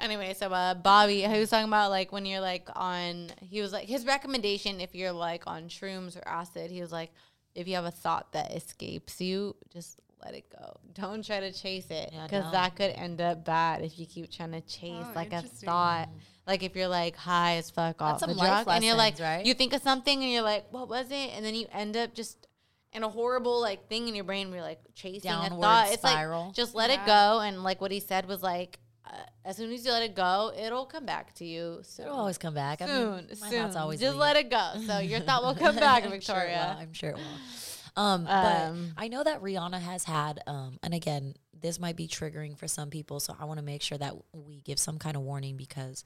anyway, 0.00 0.34
so 0.34 0.48
uh, 0.52 0.74
Bobby, 0.74 1.22
he 1.22 1.38
was 1.38 1.50
talking 1.50 1.68
about 1.68 1.90
like 1.90 2.12
when 2.12 2.26
you're 2.26 2.40
like 2.40 2.68
on. 2.74 3.28
He 3.40 3.60
was 3.60 3.72
like 3.72 3.86
his 3.88 4.04
recommendation 4.06 4.80
if 4.80 4.94
you're 4.94 5.12
like 5.12 5.46
on 5.46 5.64
shrooms 5.68 6.16
or 6.16 6.26
acid. 6.26 6.70
He 6.70 6.80
was 6.80 6.92
like, 6.92 7.10
if 7.54 7.68
you 7.68 7.74
have 7.76 7.84
a 7.84 7.90
thought 7.90 8.32
that 8.32 8.52
escapes 8.52 9.20
you, 9.20 9.54
just 9.72 9.98
let 10.24 10.34
it 10.34 10.44
go. 10.50 10.76
Don't 10.94 11.24
try 11.24 11.40
to 11.40 11.52
chase 11.52 11.86
it 11.90 12.10
because 12.10 12.42
don't. 12.44 12.52
that 12.52 12.76
could 12.76 12.90
end 12.90 13.20
up 13.20 13.44
bad 13.44 13.82
if 13.82 13.98
you 13.98 14.04
keep 14.06 14.30
trying 14.30 14.52
to 14.52 14.60
chase 14.62 14.92
Oh, 15.04 15.12
like 15.14 15.32
a 15.32 15.36
interesting. 15.36 15.66
thought. 15.68 16.08
Like 16.50 16.62
if 16.64 16.74
you're 16.76 16.88
like 16.88 17.16
high 17.16 17.56
as 17.56 17.70
fuck 17.70 18.02
off 18.02 18.20
some 18.20 18.30
the 18.30 18.36
drug 18.36 18.66
and 18.68 18.84
you're 18.84 18.96
like, 18.96 19.18
right? 19.20 19.46
you 19.46 19.54
think 19.54 19.72
of 19.72 19.82
something 19.82 20.22
and 20.22 20.32
you're 20.32 20.42
like, 20.42 20.64
what 20.72 20.88
was 20.88 21.06
it? 21.10 21.30
And 21.34 21.44
then 21.44 21.54
you 21.54 21.66
end 21.72 21.96
up 21.96 22.12
just 22.14 22.46
in 22.92 23.04
a 23.04 23.08
horrible 23.08 23.60
like 23.60 23.88
thing 23.88 24.08
in 24.08 24.14
your 24.16 24.24
brain 24.24 24.48
where 24.48 24.56
you're 24.58 24.66
like 24.66 24.80
chasing 24.94 25.30
a 25.30 25.34
Downward 25.34 25.60
thought. 25.62 25.88
It's 25.92 26.02
spiral. 26.02 26.46
like 26.46 26.54
just 26.54 26.74
let 26.74 26.90
it 26.90 27.00
go. 27.06 27.40
And 27.40 27.62
like 27.62 27.80
what 27.80 27.92
he 27.92 28.00
said 28.00 28.26
was 28.26 28.42
like, 28.42 28.78
uh, 29.06 29.12
as 29.44 29.56
soon 29.56 29.70
as 29.72 29.84
you 29.84 29.92
let 29.92 30.02
it 30.02 30.14
go, 30.16 30.52
it'll 30.56 30.86
come 30.86 31.06
back 31.06 31.34
to 31.36 31.44
you. 31.44 31.80
Soon. 31.82 32.06
It'll 32.06 32.18
always 32.18 32.38
come 32.38 32.54
back. 32.54 32.82
I 32.82 32.86
soon, 32.86 33.16
mean, 33.16 33.26
my 33.40 33.48
soon. 33.48 33.62
thoughts 33.62 33.76
always 33.76 34.00
just 34.00 34.14
leave. 34.14 34.20
let 34.20 34.36
it 34.36 34.50
go. 34.50 34.72
So 34.86 34.98
your 34.98 35.20
thought 35.20 35.42
will 35.44 35.54
come 35.54 35.76
back, 35.88 36.04
I'm 36.04 36.10
Victoria. 36.10 36.74
will. 36.74 36.82
I'm 36.82 36.92
sure 36.92 37.10
it 37.10 37.16
will. 37.16 38.02
Um, 38.02 38.24
but 38.24 38.30
Um, 38.68 38.92
I 38.96 39.08
know 39.08 39.22
that 39.24 39.42
Rihanna 39.42 39.80
has 39.80 40.04
had, 40.04 40.40
um, 40.46 40.78
and 40.82 40.94
again, 40.94 41.34
this 41.60 41.78
might 41.80 41.96
be 41.96 42.06
triggering 42.08 42.56
for 42.56 42.66
some 42.68 42.88
people, 42.88 43.20
so 43.20 43.36
I 43.38 43.44
want 43.44 43.58
to 43.58 43.64
make 43.64 43.82
sure 43.82 43.98
that 43.98 44.14
we 44.32 44.60
give 44.62 44.78
some 44.78 44.98
kind 44.98 45.16
of 45.16 45.22
warning 45.22 45.56
because 45.56 46.04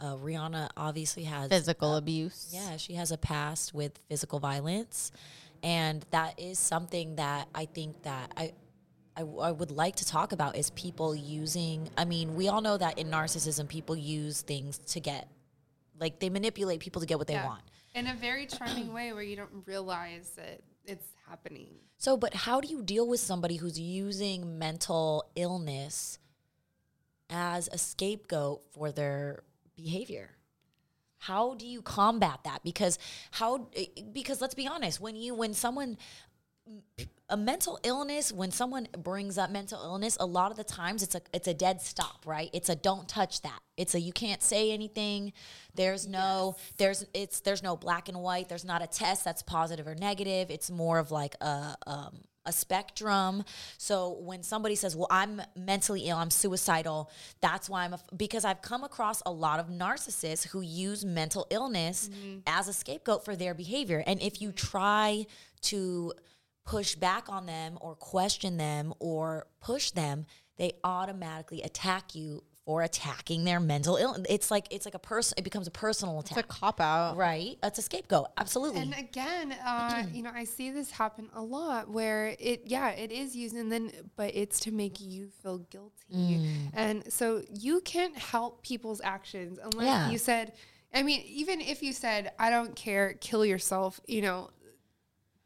uh, 0.00 0.14
Rihanna 0.16 0.70
obviously 0.76 1.24
has 1.24 1.48
Physical 1.48 1.96
abuse. 1.96 2.50
Yeah, 2.52 2.76
she 2.76 2.94
has 2.94 3.10
a 3.12 3.18
past 3.18 3.72
with 3.74 3.98
physical 4.08 4.38
violence, 4.40 5.12
and 5.62 6.04
that 6.10 6.38
is 6.38 6.58
something 6.58 7.16
that 7.16 7.48
I 7.54 7.66
think 7.66 8.02
that 8.02 8.32
I. 8.36 8.52
I, 9.16 9.20
I 9.22 9.52
would 9.52 9.70
like 9.70 9.94
to 9.96 10.04
talk 10.04 10.32
about 10.32 10.56
is 10.56 10.70
people 10.70 11.14
using. 11.14 11.88
I 11.96 12.04
mean, 12.04 12.34
we 12.34 12.48
all 12.48 12.60
know 12.60 12.76
that 12.76 12.98
in 12.98 13.06
narcissism, 13.12 13.68
people 13.68 13.94
use 13.94 14.42
things 14.42 14.78
to 14.86 14.98
get, 14.98 15.28
like 16.00 16.18
they 16.18 16.28
manipulate 16.30 16.80
people 16.80 16.98
to 17.00 17.06
get 17.06 17.16
what 17.16 17.28
they 17.28 17.34
Yeah. 17.34 17.46
want. 17.46 17.62
In 17.94 18.08
a 18.08 18.14
very 18.16 18.44
charming 18.46 18.92
way 18.92 19.12
where 19.12 19.22
you 19.22 19.36
don't 19.36 19.62
realize 19.66 20.30
that 20.30 20.62
it's 20.84 21.06
happening. 21.28 21.68
So, 21.96 22.16
but 22.16 22.34
how 22.34 22.60
do 22.60 22.66
you 22.66 22.82
deal 22.82 23.06
with 23.06 23.20
somebody 23.20 23.54
who's 23.54 23.78
using 23.78 24.58
mental 24.58 25.30
illness 25.36 26.18
as 27.30 27.68
a 27.72 27.78
scapegoat 27.78 28.62
for 28.72 28.90
their 28.90 29.44
behavior? 29.76 30.30
How 31.18 31.54
do 31.54 31.66
you 31.66 31.80
combat 31.80 32.40
that? 32.44 32.62
Because 32.62 32.98
how? 33.30 33.68
Because 34.12 34.40
let's 34.40 34.54
be 34.54 34.66
honest, 34.66 35.00
when 35.00 35.16
you 35.16 35.34
when 35.34 35.54
someone 35.54 35.96
a 37.28 37.36
mental 37.36 37.78
illness 37.84 38.32
when 38.32 38.50
someone 38.50 38.86
brings 38.98 39.36
up 39.36 39.50
mental 39.50 39.82
illness 39.82 40.16
a 40.20 40.24
lot 40.26 40.50
of 40.50 40.56
the 40.56 40.64
times 40.64 41.02
it's 41.02 41.14
a 41.14 41.20
it's 41.32 41.48
a 41.48 41.52
dead 41.54 41.80
stop 41.80 42.24
right 42.26 42.48
it's 42.52 42.68
a 42.68 42.76
don't 42.76 43.08
touch 43.08 43.42
that 43.42 43.58
it's 43.76 43.94
a 43.94 44.00
you 44.00 44.12
can't 44.12 44.42
say 44.42 44.72
anything 44.72 45.32
there's 45.74 46.06
no 46.06 46.56
there's 46.78 47.04
it's 47.12 47.40
there's 47.40 47.62
no 47.62 47.76
black 47.76 48.08
and 48.08 48.18
white 48.18 48.48
there's 48.48 48.64
not 48.64 48.82
a 48.82 48.86
test 48.86 49.24
that's 49.24 49.42
positive 49.42 49.86
or 49.86 49.94
negative 49.94 50.50
it's 50.50 50.70
more 50.70 50.98
of 50.98 51.10
like 51.10 51.34
a 51.42 51.76
um 51.86 52.20
a 52.46 52.52
spectrum. 52.52 53.44
So 53.78 54.18
when 54.20 54.42
somebody 54.42 54.74
says 54.74 54.96
well 54.96 55.08
i'm 55.10 55.40
mentally 55.56 56.02
ill 56.02 56.18
i'm 56.18 56.30
suicidal 56.30 57.10
that's 57.40 57.68
why 57.68 57.84
i'm 57.84 57.94
a, 57.94 58.00
because 58.16 58.44
i've 58.44 58.62
come 58.62 58.84
across 58.84 59.22
a 59.26 59.32
lot 59.32 59.60
of 59.60 59.68
narcissists 59.68 60.48
who 60.48 60.60
use 60.60 61.04
mental 61.04 61.46
illness 61.50 62.08
mm-hmm. 62.08 62.38
as 62.46 62.68
a 62.68 62.72
scapegoat 62.72 63.24
for 63.24 63.36
their 63.36 63.54
behavior. 63.54 64.02
And 64.06 64.20
if 64.22 64.40
you 64.40 64.48
mm-hmm. 64.48 64.66
try 64.66 65.26
to 65.62 66.12
push 66.64 66.94
back 66.94 67.28
on 67.28 67.46
them 67.46 67.78
or 67.80 67.94
question 67.94 68.56
them 68.56 68.94
or 68.98 69.46
push 69.60 69.90
them, 69.90 70.26
they 70.56 70.72
automatically 70.82 71.62
attack 71.62 72.14
you 72.14 72.42
for 72.64 72.80
attacking 72.82 73.44
their 73.44 73.60
mental 73.60 73.96
illness. 73.96 74.26
It's 74.30 74.50
like 74.50 74.66
it's 74.70 74.86
like 74.86 74.94
a 74.94 74.98
person. 74.98 75.34
It 75.38 75.42
becomes 75.44 75.66
a 75.66 75.70
personal 75.70 76.18
attack. 76.20 76.38
It's 76.38 76.46
a 76.46 76.48
cop 76.60 76.80
out. 76.80 77.16
right? 77.16 77.58
It's 77.62 77.78
a 77.78 77.82
scapegoat. 77.82 78.28
Absolutely. 78.38 78.80
And 78.80 78.94
again, 78.98 79.54
uh, 79.64 80.04
you 80.12 80.22
know, 80.22 80.30
I 80.34 80.44
see 80.44 80.70
this 80.70 80.90
happen 80.90 81.28
a 81.34 81.42
lot 81.42 81.90
where 81.90 82.34
it, 82.38 82.62
yeah, 82.64 82.90
it 82.90 83.12
is 83.12 83.36
used, 83.36 83.54
and 83.54 83.70
then, 83.70 83.90
but 84.16 84.34
it's 84.34 84.60
to 84.60 84.72
make 84.72 85.00
you 85.00 85.28
feel 85.42 85.58
guilty, 85.58 85.90
and 86.72 87.12
so 87.12 87.42
you 87.52 87.80
can't 87.82 88.16
help 88.16 88.62
people's 88.62 89.00
actions 89.04 89.58
unless 89.62 89.86
Yeah. 89.86 90.10
you 90.10 90.18
said, 90.18 90.52
I 90.94 91.02
mean, 91.02 91.22
even 91.26 91.60
if 91.60 91.82
you 91.82 91.92
said, 91.92 92.32
I 92.38 92.50
don't 92.50 92.74
care, 92.76 93.14
kill 93.20 93.44
yourself, 93.44 94.00
you 94.06 94.22
know, 94.22 94.50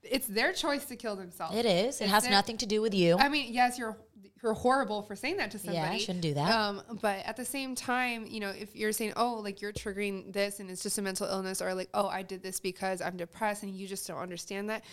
it's 0.02 0.26
their 0.28 0.52
choice 0.52 0.84
to 0.86 0.96
kill 0.96 1.16
themselves. 1.16 1.56
it 1.56 1.66
is. 1.66 2.00
It 2.00 2.04
It's 2.04 2.12
has 2.12 2.22
their- 2.22 2.32
nothing 2.32 2.56
to 2.58 2.66
do 2.66 2.80
with 2.80 2.94
you. 2.94 3.16
I 3.18 3.28
mean, 3.28 3.52
yes, 3.52 3.76
you're 3.78 3.96
you're 4.42 4.54
horrible 4.54 5.02
for 5.02 5.16
saying 5.16 5.36
that 5.38 5.50
to 5.52 5.58
somebody. 5.58 5.78
Yeah. 5.78 5.92
I 5.92 5.98
shouldn't 5.98 6.22
do 6.22 6.34
that. 6.34 6.50
Um, 6.54 6.82
but 7.00 7.24
at 7.26 7.36
the 7.36 7.44
same 7.44 7.74
time, 7.74 8.26
you 8.26 8.40
know, 8.40 8.50
if 8.50 8.74
you're 8.76 8.92
saying, 8.92 9.12
"Oh, 9.16 9.34
like 9.42 9.60
you're 9.60 9.72
triggering 9.72 10.32
this 10.32 10.60
and 10.60 10.70
it's 10.70 10.82
just 10.82 10.98
a 10.98 11.02
mental 11.02 11.26
illness," 11.26 11.60
or 11.60 11.74
like, 11.74 11.88
"Oh, 11.94 12.06
I 12.08 12.22
did 12.22 12.42
this 12.42 12.60
because 12.60 13.00
I'm 13.00 13.16
depressed," 13.16 13.62
and 13.62 13.72
you 13.74 13.86
just 13.88 14.06
don't 14.06 14.18
understand 14.18 14.70
that, 14.70 14.84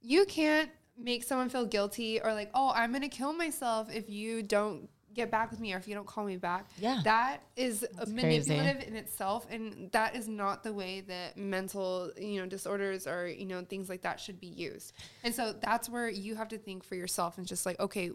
you 0.00 0.24
can't 0.26 0.70
make 0.98 1.24
someone 1.24 1.48
feel 1.48 1.64
guilty 1.66 2.20
or 2.20 2.32
like, 2.34 2.50
"Oh, 2.54 2.70
I'm 2.74 2.92
gonna 2.92 3.08
kill 3.08 3.32
myself 3.32 3.88
if 3.94 4.08
you 4.08 4.42
don't." 4.42 4.88
Get 5.14 5.30
back 5.30 5.50
with 5.50 5.60
me, 5.60 5.74
or 5.74 5.76
if 5.76 5.86
you 5.86 5.94
don't 5.94 6.06
call 6.06 6.24
me 6.24 6.38
back, 6.38 6.70
Yeah. 6.78 7.02
that 7.04 7.42
is 7.54 7.82
a 7.82 8.06
crazy. 8.06 8.14
manipulative 8.14 8.88
in 8.88 8.96
itself, 8.96 9.46
and 9.50 9.92
that 9.92 10.16
is 10.16 10.26
not 10.26 10.62
the 10.64 10.72
way 10.72 11.02
that 11.02 11.36
mental, 11.36 12.10
you 12.18 12.40
know, 12.40 12.46
disorders 12.46 13.06
or 13.06 13.28
you 13.28 13.44
know 13.44 13.62
things 13.62 13.90
like 13.90 14.00
that 14.02 14.18
should 14.20 14.40
be 14.40 14.46
used. 14.46 14.94
And 15.22 15.34
so 15.34 15.52
that's 15.52 15.90
where 15.90 16.08
you 16.08 16.34
have 16.36 16.48
to 16.48 16.56
think 16.56 16.82
for 16.82 16.94
yourself 16.94 17.36
and 17.36 17.46
just 17.46 17.66
like, 17.66 17.78
okay, 17.78 18.10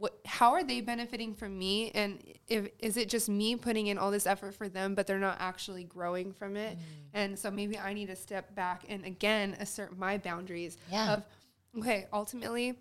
what, 0.00 0.18
how 0.24 0.52
are 0.54 0.64
they 0.64 0.80
benefiting 0.80 1.34
from 1.34 1.58
me, 1.58 1.90
and 1.90 2.18
if 2.48 2.68
is 2.78 2.96
it 2.96 3.08
just 3.10 3.28
me 3.28 3.54
putting 3.54 3.86
in 3.88 3.98
all 3.98 4.10
this 4.10 4.26
effort 4.26 4.54
for 4.54 4.66
them, 4.66 4.94
but 4.94 5.06
they're 5.06 5.18
not 5.18 5.36
actually 5.40 5.84
growing 5.84 6.32
from 6.32 6.56
it? 6.56 6.76
Mm. 6.78 6.82
And 7.12 7.38
so 7.38 7.50
maybe 7.50 7.78
I 7.78 7.92
need 7.92 8.06
to 8.06 8.16
step 8.16 8.54
back 8.54 8.84
and 8.88 9.04
again 9.04 9.56
assert 9.60 9.96
my 9.98 10.16
boundaries 10.16 10.78
Yeah. 10.90 11.12
of, 11.14 11.24
okay, 11.78 12.06
ultimately 12.14 12.78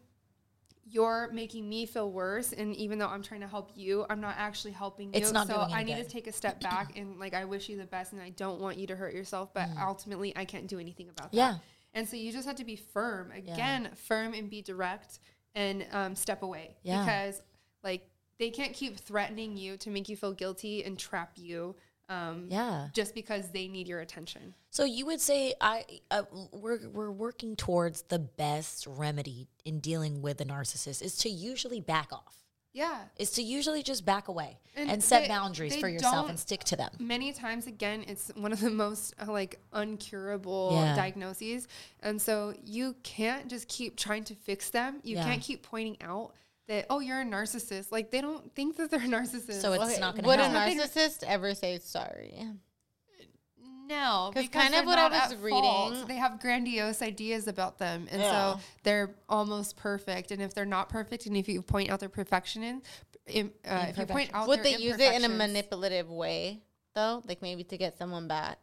you're 0.91 1.29
making 1.31 1.69
me 1.69 1.85
feel 1.85 2.11
worse 2.11 2.51
and 2.51 2.75
even 2.75 2.97
though 2.97 3.05
i'm 3.07 3.21
trying 3.21 3.41
to 3.41 3.47
help 3.47 3.69
you 3.75 4.07
i'm 4.09 4.19
not 4.19 4.33
actually 4.39 4.71
helping 4.71 5.13
you 5.13 5.23
so 5.23 5.67
i 5.71 5.83
need 5.83 5.97
good. 5.97 6.03
to 6.03 6.09
take 6.09 6.25
a 6.25 6.31
step 6.31 6.59
back 6.63 6.97
and 6.97 7.19
like 7.19 7.35
i 7.35 7.45
wish 7.45 7.69
you 7.69 7.77
the 7.77 7.85
best 7.85 8.11
and 8.11 8.19
i 8.19 8.29
don't 8.31 8.59
want 8.59 8.75
you 8.75 8.87
to 8.87 8.95
hurt 8.95 9.13
yourself 9.13 9.53
but 9.53 9.69
ultimately 9.79 10.33
i 10.35 10.43
can't 10.45 10.65
do 10.67 10.79
anything 10.79 11.07
about 11.09 11.27
Mm. 11.31 11.35
Yeah. 11.35 11.51
that 11.51 11.61
and 11.93 12.07
so 12.09 12.15
you 12.15 12.31
just 12.31 12.47
have 12.47 12.55
to 12.55 12.63
be 12.65 12.75
firm 12.75 13.31
again 13.31 13.89
firm 14.07 14.33
and 14.33 14.49
be 14.49 14.63
direct 14.63 15.19
and 15.55 15.85
um, 15.91 16.15
step 16.15 16.41
away 16.43 16.75
Yeah. 16.83 17.03
because 17.03 17.41
like 17.83 18.09
they 18.37 18.49
can't 18.49 18.73
keep 18.73 18.97
threatening 18.99 19.57
you 19.57 19.77
to 19.77 19.89
make 19.89 20.07
you 20.09 20.15
feel 20.15 20.33
guilty 20.33 20.83
and 20.83 20.97
trap 20.97 21.31
you 21.35 21.75
um, 22.07 22.47
Yeah. 22.49 22.87
just 22.93 23.13
because 23.13 23.49
they 23.51 23.67
need 23.67 23.87
your 23.87 23.99
attention 23.99 24.53
So 24.71 24.83
you 24.83 25.05
would 25.07 25.21
say 25.21 25.53
I 25.61 25.85
uh, 26.11 26.23
we're 26.51 26.87
we're 26.89 27.11
working 27.11 27.55
towards 27.55 28.03
the 28.03 28.19
best 28.19 28.87
remedy 28.87 29.47
in 29.65 29.79
dealing 29.79 30.21
with 30.21 30.39
a 30.41 30.45
narcissist 30.45 31.01
is 31.01 31.17
to 31.17 31.29
usually 31.29 31.81
back 31.81 32.11
off. 32.13 32.35
Yeah. 32.79 32.99
is 33.17 33.31
to 33.31 33.41
usually 33.41 33.83
just 33.83 34.05
back 34.05 34.27
away 34.29 34.57
and, 34.75 34.89
And 34.91 35.03
set 35.03 35.23
they- 35.23 35.27
boundaries 35.27 35.73
they 35.75 35.81
for 35.81 35.89
yourself 35.89 36.29
and 36.29 36.39
stick 36.39 36.63
to 36.71 36.75
them. 36.75 36.91
many 36.99 37.33
times 37.33 37.67
again 37.67 38.03
it's 38.07 38.31
one 38.35 38.51
of 38.53 38.59
the 38.61 38.69
most 38.85 39.13
uh, 39.21 39.31
like 39.31 39.59
uncurable 39.73 40.71
Yeah. 40.73 40.95
diagnoses 40.95 41.67
and 42.01 42.21
so 42.21 42.53
you 42.63 42.95
can't 43.03 43.47
just 43.49 43.67
keep 43.67 43.97
trying 43.97 44.23
to 44.25 44.35
fix 44.35 44.69
them 44.69 44.99
you 45.03 45.15
Yeah. 45.15 45.25
can't 45.25 45.41
keep 45.41 45.63
pointing 45.63 45.97
out 46.01 46.33
that 46.67 46.85
oh 46.89 46.99
you're 46.99 47.21
a 47.21 47.25
narcissist 47.25 47.91
like 47.91 48.11
they 48.11 48.21
don't 48.21 48.53
think 48.55 48.77
that 48.77 48.89
they're 48.91 48.99
a 49.11 49.13
narcissist 49.17 49.61
So 49.61 49.73
it's 49.73 49.83
Okay, 49.83 49.99
not 49.99 50.13
going 50.15 50.23
to 50.23 50.27
Would 50.29 50.39
a 50.39 50.43
narcissist 50.49 51.23
ever 51.23 51.53
say 51.55 51.79
sorry? 51.79 52.33
No 53.89 54.31
'Cause 54.33 54.43
because 54.45 54.61
kind 54.61 54.75
of 54.75 54.85
what 54.85 54.97
I 54.99 55.09
was 55.09 55.35
reading- 55.35 55.61
fault. 55.61 56.07
they 56.07 56.15
have 56.15 56.39
grandiose 56.39 57.01
ideas 57.01 57.47
about 57.47 57.77
them 57.79 58.07
and 58.11 58.21
Yeah. 58.21 58.53
so 58.55 58.59
they're 58.83 59.15
almost 59.27 59.75
perfect 59.75 60.31
and 60.31 60.41
if 60.41 60.53
they're 60.53 60.65
not 60.65 60.87
perfect 60.89 61.25
and 61.25 61.35
if 61.35 61.49
you 61.49 61.61
point 61.61 61.89
out 61.89 61.99
their 61.99 62.07
perfection 62.09 62.63
in, 62.63 62.81
im- 63.27 63.53
uh, 63.65 63.87
if 63.89 63.97
you 63.97 64.05
point 64.05 64.29
out 64.33 64.47
Would 64.47 64.59
their 64.59 64.77
they 64.77 64.77
use 64.77 64.97
it 64.99 65.13
in 65.15 65.25
a 65.25 65.29
manipulative 65.29 66.09
way 66.09 66.61
though? 66.93 67.21
Like 67.27 67.41
maybe 67.41 67.63
to 67.65 67.77
get 67.77 67.97
someone 67.97 68.27
back? 68.27 68.57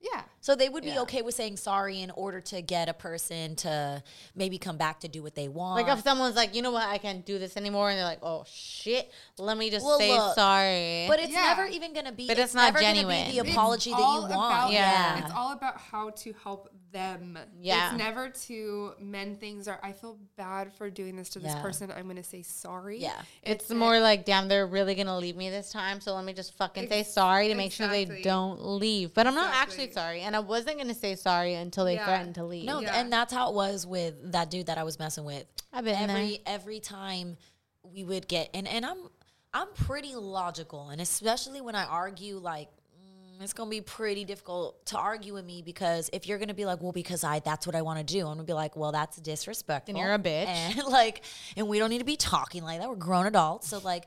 yeah 0.00 0.22
So 0.42 0.54
they 0.54 0.68
would 0.70 0.82
be 0.84 0.90
Yeah. 0.90 1.00
okay 1.02 1.20
with 1.20 1.34
saying 1.34 1.58
sorry 1.58 2.00
in 2.00 2.10
order 2.12 2.40
to 2.40 2.62
get 2.62 2.88
a 2.88 2.94
person 2.94 3.56
to 3.56 4.02
maybe 4.34 4.56
come 4.56 4.78
back 4.78 5.00
to 5.00 5.08
do 5.08 5.22
what 5.22 5.34
they 5.34 5.48
want. 5.48 5.86
Like 5.86 5.98
if 5.98 6.02
someone's 6.02 6.34
like, 6.36 6.54
you 6.54 6.62
know 6.62 6.70
what, 6.70 6.88
I 6.88 6.96
can't 6.96 7.26
do 7.26 7.38
this 7.38 7.56
anymore, 7.58 7.90
and 7.90 7.98
they're 7.98 8.04
like, 8.06 8.22
oh 8.22 8.44
shit, 8.50 9.10
let 9.38 9.58
me 9.58 9.68
just 9.70 9.84
Well, 9.84 9.98
say 9.98 10.16
look, 10.16 10.34
sorry. 10.34 11.04
but 11.08 11.20
it's 11.20 11.32
Yeah. 11.32 11.42
never 11.54 11.66
even 11.66 11.92
going 11.92 12.06
to 12.06 12.12
be. 12.12 12.26
But 12.26 12.38
it's 12.38 12.54
not 12.54 12.72
never 12.72 12.80
gonna 12.80 12.94
genuine. 12.94 13.26
Be 13.26 13.32
the 13.32 13.38
It's 13.40 13.50
apology 13.52 13.90
that 13.90 13.98
you 13.98 14.04
want. 14.04 14.32
about- 14.32 14.72
Yeah. 14.72 15.18
It's 15.24 15.32
all 15.34 15.52
about 15.52 15.78
how 15.78 16.08
to 16.10 16.32
help 16.42 16.70
them. 16.92 17.38
Yeah. 17.60 17.90
It's 17.90 17.98
never 17.98 18.30
to 18.30 18.94
mend 18.98 19.38
things 19.40 19.68
or 19.68 19.78
I 19.82 19.92
feel 19.92 20.16
bad 20.36 20.72
for 20.72 20.90
doing 20.90 21.16
this 21.16 21.28
to 21.30 21.38
this 21.38 21.52
Yeah. 21.52 21.62
person. 21.62 21.92
I'm 21.92 22.08
gonna 22.08 22.22
say 22.24 22.42
sorry. 22.42 22.98
Yeah. 22.98 23.12
it's 23.42 23.68
that- 23.68 23.74
more 23.74 24.00
like, 24.00 24.24
damn, 24.24 24.48
they're 24.48 24.66
really 24.66 24.94
gonna 24.94 25.16
leave 25.18 25.36
me 25.36 25.50
this 25.50 25.70
time, 25.70 26.00
so 26.00 26.14
let 26.14 26.24
me 26.24 26.32
just 26.32 26.54
fucking 26.54 26.88
say 26.88 27.02
sorry 27.04 27.48
to 27.48 27.54
make 27.54 27.72
sure 27.72 27.86
they 27.88 28.04
don't 28.22 28.60
leave. 28.64 29.12
But 29.14 29.26
I'm 29.26 29.34
not 29.34 29.52
actually 29.54 29.90
sorry, 29.92 30.22
and 30.30 30.36
I 30.36 30.40
wasn't 30.40 30.78
gonna 30.78 30.94
say 30.94 31.16
sorry 31.16 31.54
until 31.54 31.84
they 31.84 31.94
Yeah. 31.94 32.04
threatened 32.04 32.36
to 32.36 32.44
leave. 32.44 32.64
No, 32.64 32.78
Yeah. 32.80 32.94
and 33.00 33.12
that's 33.12 33.32
how 33.32 33.48
it 33.50 33.54
was 33.56 33.84
with 33.84 34.30
that 34.30 34.48
dude 34.48 34.66
that 34.66 34.78
I 34.78 34.84
was 34.84 34.96
messing 35.00 35.24
with. 35.24 35.44
I've 35.72 35.84
been 35.84 36.08
every 36.08 36.40
every 36.46 36.78
time 36.78 37.36
we 37.82 38.04
would 38.04 38.28
get 38.28 38.48
and 38.54 38.68
and 38.68 38.86
I'm 38.86 39.08
I'm 39.52 39.66
pretty 39.74 40.14
logical, 40.14 40.90
and 40.90 41.00
especially 41.00 41.60
when 41.60 41.74
I 41.74 41.84
argue, 41.84 42.36
like 42.38 42.68
mm, 42.96 43.42
it's 43.42 43.52
gonna 43.52 43.70
be 43.70 43.80
pretty 43.80 44.24
difficult 44.24 44.86
to 44.86 44.98
argue 44.98 45.34
with 45.34 45.44
me 45.44 45.62
because 45.62 46.08
if 46.12 46.28
you're 46.28 46.38
gonna 46.38 46.54
be 46.54 46.64
like, 46.66 46.80
well, 46.80 46.92
because 46.92 47.24
I 47.24 47.40
that's 47.40 47.66
what 47.66 47.74
I 47.74 47.82
want 47.82 47.98
to 47.98 48.04
do, 48.04 48.20
I'm 48.20 48.34
gonna 48.34 48.44
be 48.44 48.52
like, 48.52 48.76
well, 48.76 48.92
that's 48.92 49.16
disrespectful, 49.16 49.94
Then 49.94 50.00
you're 50.00 50.14
a 50.14 50.18
bitch. 50.20 50.46
and 50.46 50.84
like, 50.88 51.22
and 51.56 51.66
we 51.66 51.80
don't 51.80 51.90
need 51.90 51.98
to 51.98 52.04
be 52.04 52.16
talking 52.16 52.62
like 52.62 52.78
that. 52.78 52.88
We're 52.88 52.94
grown 52.94 53.26
adults, 53.26 53.68
so 53.68 53.78
like. 53.78 54.06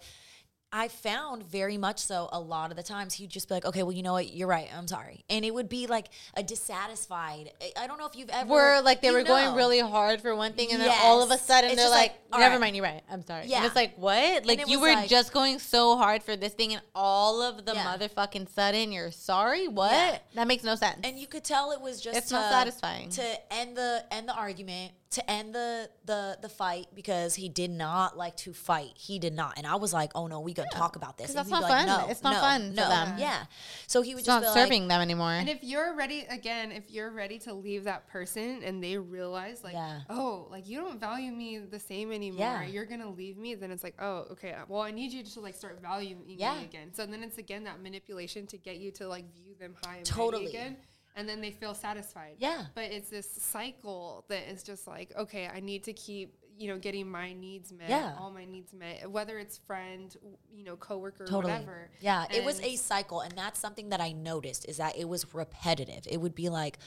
I 0.75 0.87
found 0.87 1.43
very 1.43 1.77
much 1.77 1.99
so 1.99 2.27
a 2.31 2.39
lot 2.39 2.71
of 2.71 2.77
the 2.77 2.81
times 2.83 3.13
he'd 3.13 3.29
just 3.29 3.47
be 3.47 3.53
like, 3.53 3.63
okay, 3.63 3.83
well, 3.83 3.91
you 3.91 4.01
know 4.01 4.13
what? 4.13 4.33
You're 4.33 4.47
right. 4.47 4.67
I'm 4.75 4.87
sorry. 4.87 5.23
And 5.29 5.45
it 5.45 5.53
would 5.53 5.69
be 5.69 5.85
like 5.85 6.07
a 6.35 6.41
dissatisfied. 6.41 7.51
I- 7.77 7.85
don't 7.87 7.99
know 7.99 8.07
if 8.07 8.15
you've 8.15 8.29
ever. 8.29 8.49
Where 8.49 8.81
like 8.81 9.01
they 9.01 9.11
were 9.11 9.21
going 9.23 9.53
really 9.55 9.79
hard 9.79 10.19
for 10.21 10.35
one 10.35 10.53
thing, 10.53 10.71
and 10.71 10.81
then 10.81 10.91
all 11.03 11.21
of 11.21 11.29
a 11.29 11.37
sudden 11.37 11.69
It's 11.71 11.79
they're 11.79 11.89
like, 11.91 12.13
like, 12.31 12.39
"Never 12.39 12.53
right. 12.55 12.61
mind, 12.61 12.75
you're 12.75 12.85
right. 12.85 13.03
I'm 13.07 13.23
sorry." 13.23 13.41
And 13.43 13.51
Yeah. 13.51 13.65
it's 13.67 13.75
like, 13.75 13.95
what? 13.97 14.45
Like 14.47 14.67
you 14.67 14.79
were 14.79 14.93
like- 14.93 15.09
just 15.09 15.31
going 15.31 15.59
so 15.59 15.95
hard 15.95 16.23
for 16.23 16.35
this 16.35 16.53
thing, 16.53 16.73
and 16.73 16.81
all 16.95 17.41
of 17.43 17.65
the 17.65 17.73
Yeah. 17.75 17.95
motherfucking 17.95 18.49
sudden 18.53 18.91
you're 18.91 19.11
sorry. 19.11 19.67
What? 19.67 19.91
Yeah. 19.91 20.17
That 20.33 20.47
makes 20.47 20.63
no 20.63 20.75
sense. 20.75 20.99
and 21.03 21.19
you 21.19 21.27
could 21.27 21.43
tell 21.43 21.71
it 21.71 21.81
was 21.81 22.01
just 22.01 22.17
It's 22.17 22.29
to, 22.29 22.33
not 22.35 22.51
satisfying. 22.51 23.09
to 23.11 23.53
end 23.53 23.77
the 23.77 24.03
end 24.11 24.27
the 24.27 24.33
argument 24.33 24.93
to 25.13 25.31
end 25.31 25.53
the 25.55 25.89
the 26.05 26.37
the 26.41 26.49
fight 26.49 26.87
because 26.93 27.35
he 27.35 27.49
did 27.49 27.71
not 27.71 28.17
like 28.17 28.35
to 28.37 28.53
fight 28.53 28.91
he 28.95 29.19
did 29.19 29.33
not 29.33 29.53
and 29.57 29.65
i 29.67 29.75
was 29.75 29.93
like 29.93 30.11
oh 30.15 30.27
no 30.27 30.39
we 30.39 30.53
gonna 30.53 30.67
talk 30.71 30.95
about 30.95 31.17
this." 31.17 31.29
And 31.29 31.37
that's 31.37 31.49
he'd 31.49 31.55
be 31.55 31.61
not 31.61 31.69
like, 31.69 31.87
fun. 31.87 31.87
no, 31.87 32.07
It's 32.11 32.23
not 32.23 32.33
no, 32.33 32.39
fun 32.39 32.69
for 32.71 32.75
no. 32.75 32.89
them. 32.89 33.15
yeah 33.19 33.45
so 33.87 34.01
he 34.01 34.13
would 34.15 34.19
it's 34.19 34.27
just 34.27 34.41
not 34.41 34.41
be 34.41 34.59
like, 34.59 34.67
serving 34.67 34.87
them 34.87 35.01
anymore. 35.01 35.31
And 35.31 35.49
if 35.49 35.63
you're 35.63 35.95
ready 35.95 36.25
again, 36.29 36.71
if 36.71 36.89
you're 36.89 37.11
ready 37.11 37.37
to 37.39 37.53
leave 37.53 37.83
that 37.85 38.07
person 38.07 38.61
and 38.63 38.83
they 38.83 38.97
realize 38.97 39.63
like, 39.63 39.73
Yeah. 39.73 40.01
oh, 40.09 40.47
like 40.49 40.67
you 40.67 40.79
don't 40.81 40.99
value 40.99 41.31
me 41.31 41.59
the 41.59 41.79
same 41.79 42.11
anymore, 42.11 42.39
Yeah. 42.39 42.65
you're 42.65 42.85
gonna 42.85 43.09
leave 43.09 43.37
me, 43.37 43.55
then 43.55 43.71
it's 43.71 43.83
like, 43.83 43.95
oh, 44.01 44.25
okay, 44.31 44.53
uh, 44.53 44.65
well 44.67 44.81
I 44.81 44.91
need 44.91 45.11
you 45.13 45.23
to 45.23 45.39
like 45.39 45.55
start 45.55 45.79
valuing 45.81 46.23
Yeah. 46.27 46.57
me 46.57 46.63
again. 46.65 46.93
So 46.93 47.05
then 47.05 47.21
it's 47.23 47.37
again 47.37 47.63
that 47.65 47.81
manipulation 47.81 48.47
to 48.47 48.57
get 48.57 48.77
you 48.77 48.91
to 48.93 49.07
like 49.07 49.25
view 49.35 49.53
them 49.59 49.75
high 49.85 49.97
and 49.97 50.05
Totally. 50.05 50.45
mighty 50.45 50.57
again. 50.57 50.77
And 51.15 51.27
then 51.29 51.41
they 51.41 51.51
feel 51.51 51.73
satisfied. 51.73 52.35
Yeah. 52.39 52.65
But 52.75 52.85
it's 52.85 53.09
this 53.09 53.29
cycle 53.29 54.25
that 54.29 54.49
is 54.51 54.63
just 54.63 54.87
like, 54.87 55.11
okay, 55.15 55.47
I 55.53 55.59
need 55.59 55.83
to 55.83 55.93
keep, 55.93 56.33
you 56.57 56.67
know, 56.67 56.77
getting 56.77 57.09
my 57.09 57.33
needs 57.33 57.71
met, 57.71 57.89
Yeah. 57.89 58.15
all 58.19 58.31
my 58.31 58.45
needs 58.45 58.73
met, 58.73 59.09
whether 59.09 59.37
it's 59.39 59.57
friend, 59.57 60.15
you 60.51 60.63
know, 60.63 60.75
coworker, 60.75 61.25
totally 61.25 61.51
whatever. 61.53 61.89
yeah 62.01 62.25
it 62.31 62.43
was 62.43 62.59
a 62.61 62.75
cycle 62.75 63.21
and 63.21 63.33
that's 63.35 63.59
something 63.59 63.89
that 63.89 63.99
i 64.01 64.11
noticed 64.11 64.65
is 64.69 64.77
that 64.77 64.95
it 64.97 65.07
was 65.07 65.33
repetitive 65.33 66.05
it 66.09 66.17
would 66.17 66.35
be 66.35 66.49
like 66.49 66.77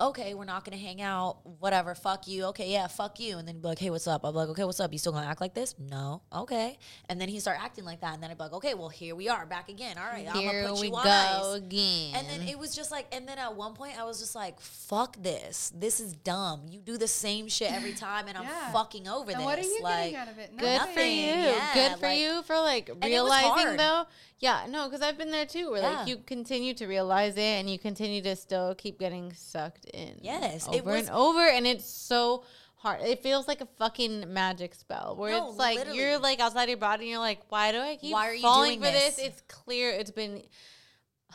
okay 0.00 0.34
we're 0.34 0.44
not 0.44 0.64
gonna 0.64 0.76
hang 0.76 1.02
out 1.02 1.38
whatever 1.60 1.94
fuck 1.94 2.26
you 2.26 2.44
okay 2.46 2.70
yeah 2.72 2.86
fuck 2.86 3.20
you 3.20 3.36
and 3.38 3.46
then 3.46 3.54
he'd 3.56 3.62
be 3.62 3.68
like 3.68 3.78
hey 3.78 3.90
what's 3.90 4.06
up 4.06 4.24
I'm 4.24 4.34
like 4.34 4.48
okay 4.48 4.64
what's 4.64 4.80
up 4.80 4.92
you 4.92 4.98
still 4.98 5.12
gonna 5.12 5.26
act 5.26 5.40
like 5.40 5.54
this 5.54 5.74
no 5.78 6.22
okay 6.32 6.78
and 7.08 7.20
then 7.20 7.28
he 7.28 7.38
start 7.40 7.58
acting 7.60 7.84
like 7.84 8.00
that 8.00 8.14
and 8.14 8.22
then 8.22 8.30
i'd 8.30 8.38
be 8.38 8.44
like 8.44 8.52
okay 8.54 8.74
well 8.74 8.88
here 8.88 9.14
we 9.14 9.28
are 9.28 9.44
back 9.46 9.68
again 9.68 9.96
all 9.98 10.04
right 10.06 10.26
i'm 10.28 10.36
Here 10.40 10.62
gonna 10.62 10.72
put 10.72 10.80
we 10.80 10.88
you 10.88 10.94
on 10.96 11.04
go 11.04 11.10
ice. 11.10 11.56
again. 11.58 12.14
And 12.14 12.26
then 12.28 12.48
it 12.48 12.58
was 12.58 12.74
just 12.74 12.90
like, 12.90 13.06
and 13.12 13.26
then 13.28 13.38
at 13.38 13.54
one 13.54 13.74
point 13.74 13.98
I 14.00 14.04
was 14.04 14.18
just 14.20 14.34
like, 14.34 14.60
fuck 14.60 15.16
this. 15.22 15.72
This 15.76 16.00
is 16.00 16.12
dumb. 16.14 16.62
You 16.68 16.80
do 16.80 16.96
the 16.98 17.08
same 17.08 17.48
shit 17.48 17.72
every 17.72 17.92
time 18.06 18.26
and 18.28 18.36
I'm 18.36 18.44
Yeah. 18.44 18.72
fucking 18.72 19.06
over 19.08 19.30
And 19.30 19.40
this. 19.40 19.44
what 19.44 19.58
are 19.58 19.62
you 19.62 19.80
like, 19.82 20.12
getting 20.12 20.16
out 20.16 20.28
of 20.28 20.38
it? 20.38 20.56
Good 20.56 20.80
for 20.94 21.00
you. 21.00 21.24
Yeah, 21.26 21.74
Good 21.74 21.92
for 21.98 22.06
like- 22.06 22.18
you 22.18 22.42
for 22.42 22.56
like 22.56 22.90
realizing 23.02 23.76
though. 23.76 24.04
Yeah, 24.40 24.64
no, 24.68 24.86
because 24.88 25.02
I've 25.02 25.18
been 25.18 25.30
there 25.30 25.46
too. 25.46 25.70
Where 25.70 25.82
Yeah. 25.82 25.98
like 26.00 26.08
you 26.08 26.16
continue 26.16 26.72
to 26.74 26.86
realize 26.86 27.36
it, 27.36 27.40
and 27.60 27.68
you 27.70 27.78
continue 27.78 28.22
to 28.22 28.34
still 28.36 28.74
keep 28.74 28.98
getting 28.98 29.32
sucked 29.34 29.84
in. 29.86 30.18
Yes, 30.22 30.66
over 30.66 30.76
it 30.76 30.84
was- 30.84 31.00
and 31.08 31.10
over, 31.16 31.46
and 31.46 31.66
it's 31.66 31.84
so 31.88 32.44
hard. 32.76 33.02
It 33.02 33.22
feels 33.22 33.46
like 33.46 33.60
a 33.60 33.66
fucking 33.78 34.32
magic 34.32 34.74
spell 34.74 35.14
where 35.16 35.32
No, 35.32 35.50
it's 35.50 35.58
like 35.58 35.76
literally. 35.76 35.98
you're 35.98 36.18
like 36.18 36.40
outside 36.40 36.68
your 36.70 36.78
body, 36.78 37.04
and 37.04 37.10
you're 37.10 37.18
like, 37.18 37.40
why 37.50 37.70
do 37.72 37.78
I 37.78 37.96
keep 37.96 38.12
Why 38.14 38.28
are 38.30 38.34
you 38.34 38.40
falling 38.40 38.80
doing 38.80 38.92
for 38.94 38.98
this? 38.98 39.16
this? 39.16 39.26
It's 39.26 39.42
clear. 39.48 39.90
It's 39.90 40.10
been 40.10 40.42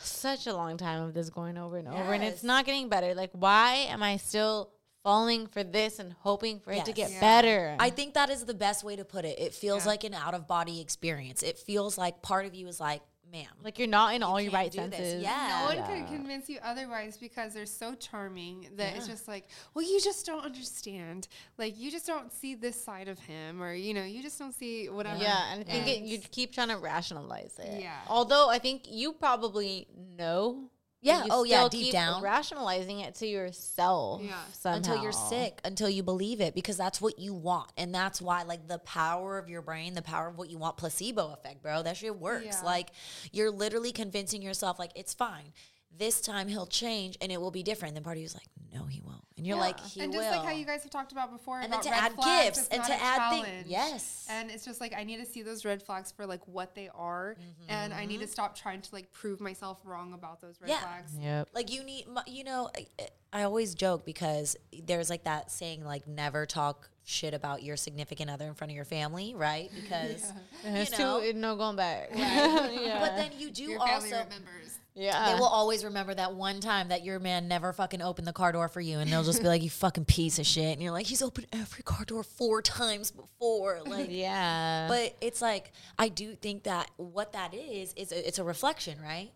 such 0.02 0.48
a 0.48 0.54
long 0.54 0.76
time 0.78 1.04
of 1.04 1.14
this 1.14 1.30
going 1.30 1.58
over 1.58 1.78
and 1.78 1.88
over, 1.88 2.12
and 2.14 2.24
it's 2.24 2.38
Yes. 2.38 2.44
not 2.44 2.66
getting 2.66 2.90
better. 2.90 3.14
Like, 3.14 3.32
why 3.34 3.86
am 3.88 4.02
I 4.02 4.18
still? 4.18 4.72
Falling 5.06 5.46
for 5.46 5.64
this 5.64 6.00
and 6.00 6.14
hoping 6.22 6.60
for 6.60 6.72
it 6.72 6.84
to 6.86 6.92
get 6.92 7.12
Yeah. 7.12 7.20
better. 7.20 7.76
I 7.80 7.92
think 7.92 8.16
that 8.16 8.32
is 8.32 8.44
the 8.44 8.56
best 8.56 8.84
way 8.84 8.96
to 8.96 9.06
put 9.06 9.24
it. 9.24 9.38
It 9.38 9.54
feels 9.54 9.84
Yeah. 9.86 9.90
like 9.92 10.04
an 10.04 10.16
out 10.16 10.34
of 10.34 10.48
body 10.48 10.82
experience. 10.82 11.44
It 11.44 11.60
feels 11.60 11.96
like 11.96 12.24
part 12.24 12.48
of 12.48 12.56
you 12.56 12.68
is 12.68 12.80
like, 12.80 13.04
ma'am. 13.32 13.46
like 13.64 13.78
you're 13.78 13.88
not 13.88 14.16
in 14.16 14.24
all 14.24 14.40
your 14.42 14.52
right 14.52 14.72
do 14.72 14.80
this. 14.88 14.98
senses. 14.98 15.22
Yeah. 15.24 15.60
No 15.60 15.66
one 15.66 15.76
Yeah. 15.78 15.88
could 15.88 16.08
convince 16.08 16.50
you 16.50 16.58
otherwise 16.64 17.18
because 17.18 17.54
they're 17.54 17.66
so 17.68 17.94
charming 17.94 18.68
that 18.78 18.96
it's 18.96 19.08
just 19.08 19.28
like, 19.28 19.48
well, 19.76 19.84
you 19.86 20.00
just 20.02 20.26
don't 20.26 20.44
understand. 20.46 21.28
Like, 21.58 21.78
you 21.78 21.92
just 21.92 22.08
don't 22.08 22.32
see 22.32 22.56
this 22.56 22.82
side 22.82 23.08
of 23.08 23.20
him, 23.20 23.62
or, 23.62 23.74
you 23.76 23.94
know, 23.94 24.04
you 24.06 24.22
just 24.24 24.40
don't 24.40 24.54
see 24.56 24.90
whatever. 24.90 25.22
Yeah, 25.22 25.52
and 25.54 25.62
I 25.62 25.64
think 25.66 25.88
it, 25.88 26.02
you 26.04 26.18
keep 26.20 26.52
trying 26.54 26.70
to 26.70 26.78
rationalize 26.78 27.60
it. 27.60 27.82
Yeah. 27.82 28.00
Although 28.08 28.50
I 28.50 28.58
think 28.58 28.84
you 28.88 29.14
probably 29.14 29.88
know. 30.18 30.70
But 31.06 31.10
Yeah, 31.12 31.24
you 31.24 31.30
oh, 31.32 31.44
yeah, 31.44 31.68
deep 31.70 31.84
keep 31.86 31.94
down. 31.94 32.22
rationalizing 32.22 33.00
it 33.00 33.16
to 33.16 33.28
yourself. 33.28 34.22
Yeah. 34.24 34.36
Somehow. 34.54 34.78
Until 34.78 35.04
you're 35.04 35.12
sick, 35.12 35.60
until 35.64 35.90
you 35.90 36.04
believe 36.04 36.42
it, 36.42 36.56
because 36.56 36.78
that's 36.78 37.00
what 37.00 37.20
you 37.20 37.34
want. 37.34 37.72
And 37.78 37.94
that's 37.94 38.22
why, 38.22 38.44
like, 38.44 38.68
the 38.68 38.80
power 38.80 39.38
of 39.38 39.50
your 39.50 39.62
brain, 39.62 39.94
the 39.94 40.02
power 40.02 40.28
of 40.28 40.38
what 40.38 40.50
you 40.50 40.58
want, 40.58 40.78
placebo 40.78 41.34
effect, 41.34 41.62
bro, 41.62 41.84
that 41.84 41.98
shit 41.98 42.18
works. 42.18 42.46
Yeah. 42.46 42.62
Like, 42.64 42.90
you're 43.32 43.52
literally 43.52 43.92
convincing 43.92 44.42
yourself, 44.42 44.80
like, 44.80 44.92
it's 44.96 45.14
fine. 45.14 45.54
This 45.98 46.22
time 46.22 46.48
he'll 46.48 46.66
change 46.68 47.18
and 47.22 47.32
it 47.32 47.40
will 47.40 47.52
be 47.52 47.64
different. 47.64 47.94
Then 47.94 48.04
part 48.04 48.18
of 48.18 48.20
you 48.22 48.26
is 48.26 48.34
like, 48.34 48.48
no, 48.74 48.86
he 48.86 49.02
won't. 49.02 49.22
And 49.38 49.46
you're 49.46 49.58
like, 49.58 49.80
he 49.82 50.02
and 50.02 50.12
will. 50.14 50.20
just 50.22 50.36
like 50.36 50.46
how 50.46 50.52
you 50.52 50.66
guys 50.66 50.82
have 50.84 50.92
talked 50.92 51.12
about 51.12 51.32
before 51.32 51.60
And 51.60 51.72
then 51.72 51.82
to 51.82 51.90
red 51.90 52.00
add 52.04 52.14
flags, 52.14 52.58
gifts 52.58 52.68
and 52.70 52.84
to 52.84 52.94
add 52.94 53.30
thing- 53.32 53.44
challenge. 53.44 53.68
yes. 53.68 54.26
and 54.30 54.50
it's 54.50 54.64
just 54.66 54.80
like 54.82 54.94
I 54.98 55.04
need 55.04 55.18
to 55.18 55.26
see 55.26 55.42
those 55.42 55.66
red 55.66 55.84
flags 55.84 56.12
for 56.12 56.26
like 56.26 56.42
what 56.48 56.74
they 56.74 56.90
are, 56.96 57.36
and 57.68 57.94
I 57.94 58.06
need 58.06 58.20
to 58.20 58.26
mm-hmm. 58.26 58.32
stop 58.32 58.56
trying 58.58 58.82
to 58.82 58.90
like 58.96 59.12
prove 59.12 59.42
myself 59.42 59.80
wrong 59.84 60.14
about 60.14 60.40
those 60.42 60.56
red 60.62 60.70
Yeah. 60.70 60.80
flags. 60.80 61.12
Yep. 61.20 61.50
like 61.54 61.70
you 61.72 61.84
need 61.84 62.08
mu- 62.08 62.22
you 62.28 62.44
know 62.46 62.70
I, 62.76 62.88
I 63.34 63.44
always 63.44 63.76
joke 63.76 64.06
because 64.06 64.56
there's 64.86 65.10
like 65.10 65.26
that 65.26 65.52
saying 65.52 65.84
like 65.84 66.08
never 66.08 66.46
talk 66.46 66.90
shit 67.04 67.34
about 67.36 67.62
your 67.62 67.78
significant 67.78 68.30
other 68.32 68.46
in 68.48 68.56
front 68.56 68.72
of 68.72 68.76
your 68.76 68.86
family 68.86 69.36
right 69.36 69.70
because 69.82 70.32
And 70.66 70.76
it's 70.78 70.92
you 70.98 70.98
know 71.06 71.20
too 71.22 71.34
no 71.34 71.56
going 71.58 71.76
back. 71.76 72.10
yeah. 72.16 72.98
but 73.02 73.16
then 73.18 73.32
you 73.38 73.52
do 73.52 73.64
Your 73.64 73.80
also 73.82 74.06
remembers. 74.08 74.65
Yeah. 74.96 75.32
they 75.32 75.40
will 75.40 75.46
always 75.48 75.84
remember 75.84 76.14
that 76.14 76.34
one 76.34 76.60
time 76.60 76.88
that 76.88 77.04
your 77.04 77.20
man 77.20 77.48
never 77.48 77.74
fucking 77.74 78.02
opened 78.02 78.28
the 78.28 78.34
car 78.34 78.52
door 78.52 78.68
for 78.68 78.82
you 78.82 79.00
and 79.00 79.12
they'll 79.12 79.24
just 79.24 79.42
be 79.42 79.48
like 79.48 79.62
you 79.62 79.70
fucking 79.70 80.06
piece 80.06 80.40
of 80.40 80.46
shit 80.46 80.74
and 80.74 80.82
you're 80.82 80.92
like 80.92 81.06
he's 81.06 81.22
opened 81.22 81.48
every 81.52 81.84
car 81.84 82.06
door 82.06 82.24
four 82.24 82.62
times 82.62 83.12
before 83.12 83.82
like 83.86 84.08
yeah. 84.10 84.88
but 84.88 85.16
it's 85.22 85.42
like 85.42 85.72
I 86.00 86.10
do 86.10 86.34
think 86.36 86.64
that 86.64 86.90
what 86.98 87.34
that 87.34 87.54
is 87.54 87.94
is 87.94 88.12
a, 88.12 88.28
it's 88.28 88.40
a 88.40 88.44
reflection, 88.44 88.98
right? 89.02 89.32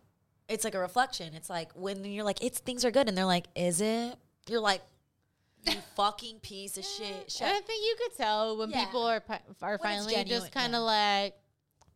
It's 0.47 0.63
like 0.63 0.75
a 0.75 0.79
reflection. 0.79 1.33
It's 1.35 1.49
like 1.49 1.71
when 1.75 2.03
you're 2.03 2.23
like, 2.23 2.43
it's 2.43 2.59
things 2.59 2.83
are 2.83 2.91
good, 2.91 3.07
and 3.07 3.17
they're 3.17 3.25
like, 3.25 3.45
is 3.55 3.81
it? 3.81 4.15
You're 4.47 4.59
like, 4.59 4.81
you 5.65 5.75
fucking 5.95 6.39
piece 6.39 6.77
of 6.77 6.85
shit. 6.85 7.31
Shut 7.31 7.47
I 7.47 7.59
think 7.61 7.85
you 7.85 7.95
could 7.99 8.17
tell 8.17 8.57
when 8.57 8.71
Yeah. 8.71 8.85
people 8.85 9.03
are 9.03 9.23
are 9.61 9.73
it's 9.75 9.83
finally 9.83 10.23
just 10.25 10.51
kind 10.51 10.73
yeah. 10.73 10.79
of 10.79 10.83
like 10.85 11.35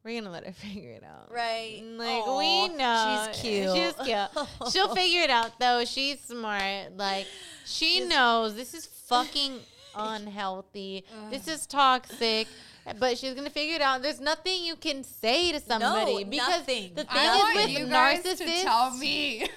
we're 0.03 0.19
gonna 0.19 0.31
let 0.31 0.45
her 0.45 0.51
figure 0.53 0.91
it 0.91 1.03
out. 1.03 1.31
Right. 1.31 1.81
Mm, 1.83 1.97
like 1.97 2.23
Aw, 2.27 2.37
we 2.37 2.67
know 2.75 3.27
she's 3.31 3.41
cute. 3.41 3.75
She's 3.75 3.93
cute. 4.05 4.47
She'll 4.71 4.93
figure 4.93 5.21
it 5.21 5.29
out 5.29 5.59
though. 5.59 5.85
She's 5.85 6.19
smart. 6.21 6.97
Like 6.97 7.27
she 7.65 8.05
knows 8.05 8.55
this 8.55 8.73
is 8.73 8.85
fucking 9.07 9.59
unhealthy. 9.95 11.05
this 11.29 11.47
is 11.47 11.65
toxic. 11.65 12.47
But 12.99 13.17
she's 13.17 13.33
gonna 13.33 13.49
figure 13.49 13.75
it 13.75 13.81
out. 13.81 14.01
There's 14.01 14.19
nothing 14.19 14.65
you 14.65 14.75
can 14.75 15.05
say 15.05 15.53
to 15.53 15.59
somebody 15.61 16.25
because 16.25 16.49
nothing. 16.67 16.91
the 16.95 17.05
thing 17.05 17.07
I 17.11 17.55
is 17.59 17.69
you 17.71 17.79
with 17.85 17.89
guys 17.89 18.23
narcissists, 18.23 18.37
to 18.57 18.63
tell 18.63 18.91
me. 18.97 19.47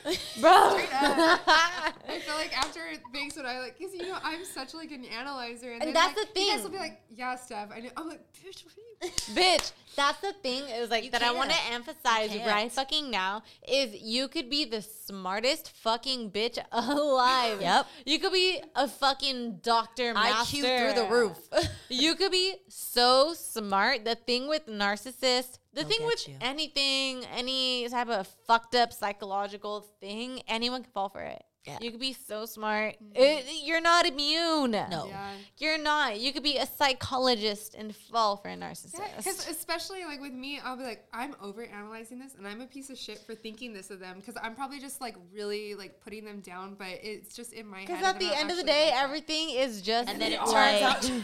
bro. 0.41 0.53
I 0.53 2.21
feel 2.25 2.37
like 2.37 2.57
after 2.57 2.81
things 3.13 3.37
when 3.37 3.45
I 3.45 3.59
like, 3.59 3.77
cause 3.81 3.93
you 3.93 4.03
know 4.03 4.17
I'm 4.23 4.45
such 4.45 4.75
like 4.75 4.93
an 4.93 5.05
analyzer, 5.07 5.73
and, 5.73 5.83
And 5.83 5.89
then, 5.89 5.95
that's 5.95 6.17
like, 6.17 6.35
the 6.35 6.41
You 6.41 6.53
guys 6.53 6.63
will 6.63 6.71
be 6.71 6.79
like, 6.79 7.01
yeah, 7.17 7.35
Steph. 7.35 7.71
I 7.75 7.81
know. 7.81 7.91
I'm 7.97 8.09
like, 8.09 8.21
bitch, 8.33 8.65
what 8.65 8.75
are 8.77 8.81
you? 8.81 8.86
Bitch, 9.03 9.73
that's 9.97 10.21
the 10.21 10.33
thing 10.35 10.63
is 10.69 10.91
like 10.91 11.05
You 11.05 11.11
that 11.13 11.23
I 11.23 11.33
want 11.33 11.51
to 11.51 11.57
emphasize 11.73 12.37
right 12.47 12.71
fucking 12.71 13.11
now 13.11 13.43
is 13.67 13.95
you 13.95 14.29
could 14.29 14.51
be 14.51 14.65
the 14.67 14.83
smartest 14.83 15.71
fucking 15.71 16.31
bitch 16.31 16.59
alive. 16.71 17.61
Yep. 17.61 17.87
You 18.05 18.19
could 18.19 18.33
be 18.33 18.63
a 18.75 18.87
fucking 18.87 19.61
doctor 19.63 20.13
master. 20.13 20.59
IQ 20.59 20.95
through 20.95 21.03
the 21.03 21.09
roof. 21.11 21.39
you 21.89 22.15
could 22.15 22.31
be 22.31 22.57
so 22.69 23.33
smart. 23.35 24.05
The 24.05 24.15
thing 24.15 24.49
with 24.49 24.67
narcissists, 24.67 25.59
the 25.73 25.83
They'll 25.83 25.89
thing 25.89 26.07
with 26.07 26.29
you. 26.29 26.35
anything, 26.41 27.25
any 27.35 27.89
type 27.89 28.09
of 28.09 28.29
fucked 28.47 28.75
up 28.75 28.93
psychological 28.93 29.81
thing, 30.01 30.43
anyone 30.47 30.83
can 30.83 30.93
fall 30.93 31.09
for 31.09 31.23
it. 31.23 31.43
Yeah. 31.67 31.79
You 31.81 31.91
could 31.91 32.01
be 32.01 32.13
so 32.13 32.47
smart. 32.47 32.95
Mm-hmm. 33.03 33.23
It- 33.23 33.65
you're 33.65 33.81
not 33.81 34.07
immune. 34.07 34.71
No. 34.71 35.07
Yeah. 35.09 35.31
You're 35.59 35.79
not. 35.79 36.21
You 36.21 36.33
could 36.33 36.43
be 36.45 36.59
a 36.59 36.67
psychologist 36.67 37.75
and 37.75 37.95
fall 37.95 38.37
for 38.37 38.49
a 38.49 38.57
narcissist. 38.57 39.01
Because 39.17 39.49
especially 39.49 40.05
like 40.05 40.21
with 40.21 40.33
me, 40.33 40.61
I'll 40.65 40.77
be 40.77 40.85
like, 40.85 41.05
I'm 41.13 41.35
over 41.43 41.65
analyzing 41.65 42.19
this, 42.19 42.35
and 42.37 42.47
I'm 42.47 42.61
a 42.61 42.67
piece 42.67 42.89
of 42.91 42.99
shit 42.99 43.19
for 43.19 43.35
thinking 43.35 43.73
this 43.73 43.91
of 43.91 43.99
them. 43.99 44.19
Because 44.19 44.37
I'm 44.41 44.55
probably 44.55 44.79
just 44.79 45.01
like 45.01 45.17
really 45.35 45.75
like 45.75 46.01
putting 46.03 46.25
them 46.25 46.41
down, 46.41 46.75
but 46.79 46.89
it's 47.03 47.35
just 47.35 47.53
in 47.53 47.67
my 47.67 47.79
head. 47.79 47.87
Because 47.89 48.05
at 48.05 48.19
the 48.21 48.33
end 48.37 48.51
of 48.51 48.57
the 48.57 48.63
day, 48.65 48.91
like 48.93 49.03
everything 49.03 49.51
is 49.51 49.83
just 49.83 50.09
And 50.09 50.21
then 50.21 50.33
it 50.33 50.39
turns 50.39 50.83
out 50.83 51.11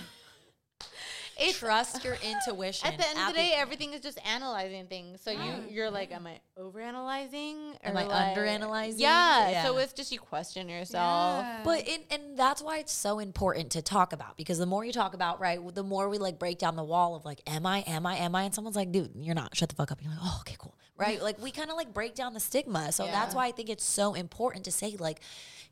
It's- 1.43 1.59
trust 1.59 2.05
your 2.05 2.15
intuition. 2.23 2.89
At 2.89 2.99
the 2.99 3.09
end 3.09 3.19
of 3.19 3.27
the 3.29 3.33
day, 3.35 3.53
everything 3.57 3.93
is 3.93 4.01
just 4.01 4.19
analyzing 4.27 4.87
things. 4.87 5.21
So 5.21 5.31
you 5.31 5.39
mm. 5.39 5.73
you're 5.73 5.91
like, 5.91 6.13
am 6.13 6.27
I 6.27 6.41
overanalyzing? 6.59 7.77
Am 7.83 7.97
Or 7.97 8.01
I 8.01 8.05
like- 8.05 8.37
underanalyzing? 8.37 8.95
Yeah, 8.99 9.65
So 9.65 9.79
it's 9.79 9.93
just 9.93 10.13
you 10.13 10.19
question 10.19 10.69
yourself. 10.69 11.45
Yeah. 11.45 11.61
But 11.65 11.89
it, 11.89 12.07
and 12.11 12.37
that's 12.37 12.63
why 12.63 12.79
it's 12.79 12.93
so 12.93 13.19
important 13.19 13.71
to 13.73 13.83
talk 13.83 14.13
about 14.13 14.37
because 14.37 14.59
the 14.59 14.67
more 14.67 14.85
you 14.85 14.93
talk 14.93 15.15
about, 15.15 15.41
right, 15.41 15.59
the 15.75 15.83
more 15.83 16.09
we 16.09 16.19
like 16.19 16.39
break 16.39 16.59
down 16.59 16.77
the 16.77 16.85
wall 16.85 17.15
of 17.15 17.25
like, 17.25 17.41
am 17.47 17.67
I, 17.67 17.81
am 17.81 18.07
I, 18.07 18.17
am 18.17 18.35
I? 18.35 18.45
And 18.45 18.55
someone's 18.55 18.77
like, 18.77 18.93
dude, 18.93 19.11
you're 19.17 19.35
not. 19.35 19.57
Shut 19.57 19.69
the 19.69 19.75
fuck 19.75 19.93
up. 19.93 19.99
And 19.99 20.07
you're 20.07 20.15
like, 20.15 20.25
oh, 20.25 20.39
okay, 20.41 20.57
cool. 20.59 20.77
Right? 20.97 21.23
like 21.29 21.41
we 21.43 21.51
kind 21.51 21.71
of 21.71 21.77
like 21.77 21.93
break 21.93 22.15
down 22.15 22.35
the 22.35 22.41
stigma. 22.41 22.93
So 22.93 23.05
that's 23.05 23.35
why 23.35 23.47
I 23.47 23.53
think 23.53 23.69
it's 23.71 23.85
so 23.85 24.15
important 24.15 24.65
to 24.67 24.73
say 24.73 24.97
like, 24.99 25.21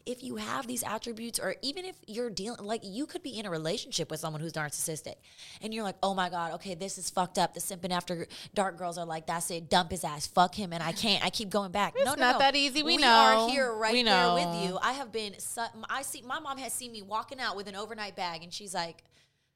if 0.06 0.22
you 0.22 0.36
have 0.36 0.66
these 0.66 0.82
attributes, 0.82 1.38
or 1.38 1.56
even 1.62 1.84
if 1.84 1.96
you're 2.06 2.30
dealing, 2.30 2.64
like 2.64 2.80
you 2.84 3.06
could 3.06 3.22
be 3.22 3.38
in 3.38 3.46
a 3.46 3.50
relationship 3.50 4.10
with 4.10 4.20
someone 4.20 4.40
who's 4.40 4.52
narcissistic, 4.52 5.14
and 5.62 5.72
you're 5.72 5.84
like, 5.84 5.96
oh 6.02 6.14
my 6.14 6.28
god, 6.28 6.52
okay, 6.54 6.74
this 6.74 6.98
is 6.98 7.10
fucked 7.10 7.38
up. 7.38 7.54
The 7.54 7.60
simping 7.60 7.90
after 7.90 8.26
dark 8.54 8.76
girls 8.78 8.98
are 8.98 9.06
like, 9.06 9.26
that's 9.26 9.50
it, 9.50 9.68
dump 9.70 9.90
his 9.90 10.04
ass, 10.04 10.26
fuck 10.26 10.54
him, 10.54 10.72
and 10.72 10.82
I 10.82 10.92
can't, 10.92 11.24
I 11.24 11.30
keep 11.30 11.50
going 11.50 11.72
back. 11.72 11.94
no, 11.96 12.04
no, 12.04 12.14
not 12.14 12.32
no. 12.34 12.38
that 12.38 12.56
easy, 12.56 12.82
we 12.82 12.96
we 12.96 13.02
know. 13.02 13.08
are 13.08 13.48
here 13.50 13.72
right 13.72 13.92
We 13.92 14.02
there 14.02 14.34
with 14.34 14.64
you. 14.64 14.78
I 14.82 14.92
have 14.92 15.12
been. 15.12 15.38
Su- 15.38 15.60
I 15.88 16.02
see. 16.02 16.22
My 16.22 16.40
mom 16.40 16.58
has 16.58 16.72
seen 16.72 16.92
me 16.92 17.02
walking 17.02 17.40
out 17.40 17.56
with 17.56 17.66
an 17.68 17.76
overnight 17.76 18.16
bag, 18.16 18.42
and 18.42 18.52
she's 18.52 18.74
like, 18.74 19.04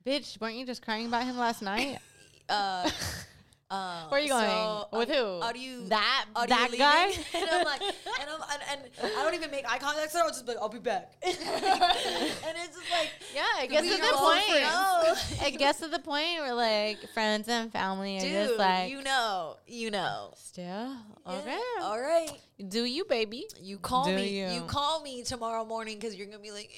Bitch, 0.06 0.40
weren't 0.40 0.56
you 0.56 0.66
just 0.66 0.84
crying 0.84 1.06
about 1.06 1.24
him 1.24 1.38
last 1.38 1.62
night? 1.62 1.98
uh, 2.48 2.90
uh, 3.70 4.08
Where 4.08 4.20
are 4.20 4.22
you 4.22 4.28
going? 4.28 4.48
so 4.48 4.88
With 4.92 5.10
are, 5.10 5.14
who? 5.14 5.24
Are 5.40 5.56
you 5.56 5.88
That- 5.88 6.26
are 6.36 6.46
that 6.46 6.70
you 6.72 6.78
guy? 6.78 7.06
and 7.34 7.50
I'm 7.50 7.64
like, 7.64 7.80
and 7.82 8.30
I'm 8.30 8.40
and, 8.70 8.82
and 9.02 9.12
I 9.18 9.24
don't 9.24 9.34
even 9.34 9.50
make 9.50 9.64
eye 9.70 9.78
contact. 9.78 10.12
So 10.12 10.20
I'll 10.20 10.28
just 10.28 10.44
be 10.46 10.52
like, 10.52 10.60
I'll 10.62 10.68
be 10.68 10.78
back. 10.78 11.12
and 11.22 11.34
it's 11.34 12.76
just 12.76 12.90
like, 12.90 13.10
yeah, 13.34 13.62
it 13.62 13.70
gets 13.70 13.82
we 13.82 13.96
to 13.96 14.00
the 14.00 14.12
point. 14.16 15.46
it 15.54 15.58
gets 15.58 15.80
to 15.80 15.88
the 15.88 15.98
point 15.98 16.40
where 16.40 16.54
like 16.54 16.98
friends 17.14 17.48
and 17.48 17.72
family 17.72 18.18
are 18.18 18.20
dude, 18.20 18.32
just 18.48 18.58
like, 18.58 18.90
you 18.90 19.02
know, 19.02 19.56
you 19.66 19.90
know. 19.90 20.32
still 20.36 20.64
Yeah, 20.64 20.96
okay. 21.26 21.58
all 21.82 22.00
right. 22.00 22.30
Do 22.68 22.84
you, 22.84 23.04
baby? 23.04 23.46
You 23.60 23.78
call 23.78 24.04
Do 24.04 24.14
me. 24.14 24.28
You. 24.40 24.46
you. 24.48 24.60
call 24.62 25.02
me 25.02 25.22
tomorrow 25.24 25.64
morning 25.64 25.98
because 25.98 26.14
you're 26.14 26.26
gonna 26.26 26.38
be 26.38 26.52
like, 26.52 26.70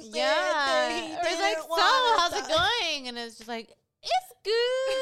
Yeah. 0.00 1.16
Or 1.16 1.20
it's 1.22 1.40
like, 1.40 1.58
so 1.58 2.16
how's 2.18 2.32
it 2.32 2.48
going? 2.48 3.08
And 3.08 3.16
it's 3.16 3.36
just 3.36 3.48
like, 3.48 3.68
it's 4.02 4.32
good. 4.44 4.96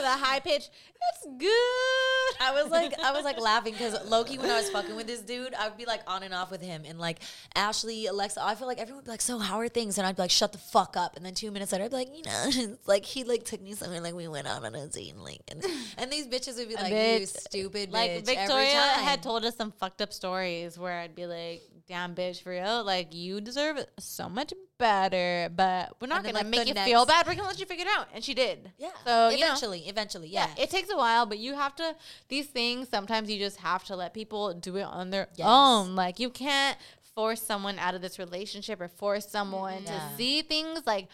The 0.00 0.08
high 0.08 0.40
pitch, 0.40 0.68
it's 1.12 1.26
good. 1.38 2.40
I 2.40 2.52
was 2.52 2.70
like, 2.70 2.98
I 3.00 3.12
was 3.12 3.24
like 3.24 3.38
laughing 3.40 3.72
because 3.72 3.96
Loki, 4.08 4.38
when 4.38 4.50
I 4.50 4.56
was 4.56 4.70
fucking 4.70 4.96
with 4.96 5.06
this 5.06 5.20
dude, 5.20 5.54
I 5.54 5.68
would 5.68 5.76
be 5.76 5.84
like 5.84 6.00
on 6.06 6.22
and 6.22 6.32
off 6.34 6.50
with 6.50 6.62
him, 6.62 6.82
and 6.86 6.98
like 6.98 7.18
Ashley, 7.54 8.06
Alexa, 8.06 8.42
I 8.42 8.54
feel 8.54 8.66
like 8.66 8.78
everyone 8.78 8.98
would 8.98 9.04
be 9.04 9.10
like, 9.10 9.20
"So 9.20 9.38
how 9.38 9.58
are 9.58 9.68
things?" 9.68 9.98
And 9.98 10.06
I'd 10.06 10.16
be 10.16 10.22
like, 10.22 10.30
"Shut 10.30 10.52
the 10.52 10.58
fuck 10.58 10.96
up!" 10.96 11.16
And 11.16 11.24
then 11.24 11.34
two 11.34 11.50
minutes 11.50 11.72
later, 11.72 11.84
I'd 11.84 11.90
be 11.90 11.96
like, 11.96 12.16
"You 12.16 12.22
know, 12.24 12.44
it's 12.46 12.88
like 12.88 13.04
he 13.04 13.24
like 13.24 13.44
took 13.44 13.60
me 13.60 13.74
somewhere, 13.74 14.00
like 14.00 14.14
we 14.14 14.28
went 14.28 14.46
out 14.46 14.64
on 14.64 14.74
a 14.74 14.86
date, 14.88 15.12
and 15.12 15.22
like, 15.22 15.40
and, 15.48 15.64
and 15.98 16.10
these 16.10 16.26
bitches 16.26 16.56
would 16.56 16.68
be 16.68 16.74
like, 16.74 16.90
"You 16.90 16.96
Bitch. 16.96 17.28
stupid 17.28 17.92
like 17.92 18.10
bitch." 18.10 18.26
Victoria 18.26 18.66
every 18.66 18.94
time. 18.94 19.04
had 19.04 19.22
told 19.22 19.44
us 19.44 19.56
some 19.56 19.72
fucked 19.72 20.00
up 20.00 20.12
stories 20.12 20.78
where 20.78 20.98
I'd 21.00 21.14
be 21.14 21.26
like, 21.26 21.62
"Damn, 21.86 22.14
bitch, 22.14 22.42
for 22.42 22.50
real, 22.50 22.82
like 22.82 23.14
you 23.14 23.40
deserve 23.40 23.84
so 23.98 24.28
much 24.28 24.52
better, 24.78 25.48
but 25.54 25.94
we're 26.00 26.06
not 26.08 26.22
gonna 26.24 26.34
like, 26.38 26.46
make 26.46 26.66
you 26.68 26.74
next- 26.74 26.88
feel 26.88 27.04
bad. 27.06 27.26
We're 27.26 27.34
gonna 27.34 27.48
let 27.48 27.58
you 27.60 27.66
figure 27.66 27.84
it 27.86 27.90
out." 27.96 28.08
And 28.14 28.24
she 28.24 28.32
did. 28.34 28.72
yeah. 28.78 28.88
So 29.04 29.28
you 29.28 29.38
know, 29.40 29.46
eventually, 29.46 29.80
eventually, 29.88 30.28
yeah. 30.28 30.48
yeah, 30.56 30.62
it 30.64 30.70
takes 30.70 30.90
a 30.90 30.96
while, 30.96 31.26
but 31.26 31.38
you 31.38 31.54
have 31.54 31.74
to. 31.76 31.94
These 32.28 32.46
things 32.46 32.88
sometimes 32.88 33.30
you 33.30 33.38
just 33.38 33.58
have 33.58 33.84
to 33.84 33.96
let 33.96 34.14
people 34.14 34.54
do 34.54 34.76
it 34.76 34.84
on 34.84 35.10
their 35.10 35.28
Yes. 35.36 35.46
own. 35.48 35.94
Like 35.94 36.18
you 36.18 36.30
can't 36.30 36.78
force 37.14 37.42
someone 37.42 37.78
out 37.78 37.94
of 37.94 38.00
this 38.02 38.18
relationship 38.18 38.80
or 38.80 38.88
force 38.88 39.28
someone 39.28 39.84
Yeah. 39.84 40.08
to 40.10 40.16
see 40.16 40.42
things 40.42 40.86
like 40.86 41.08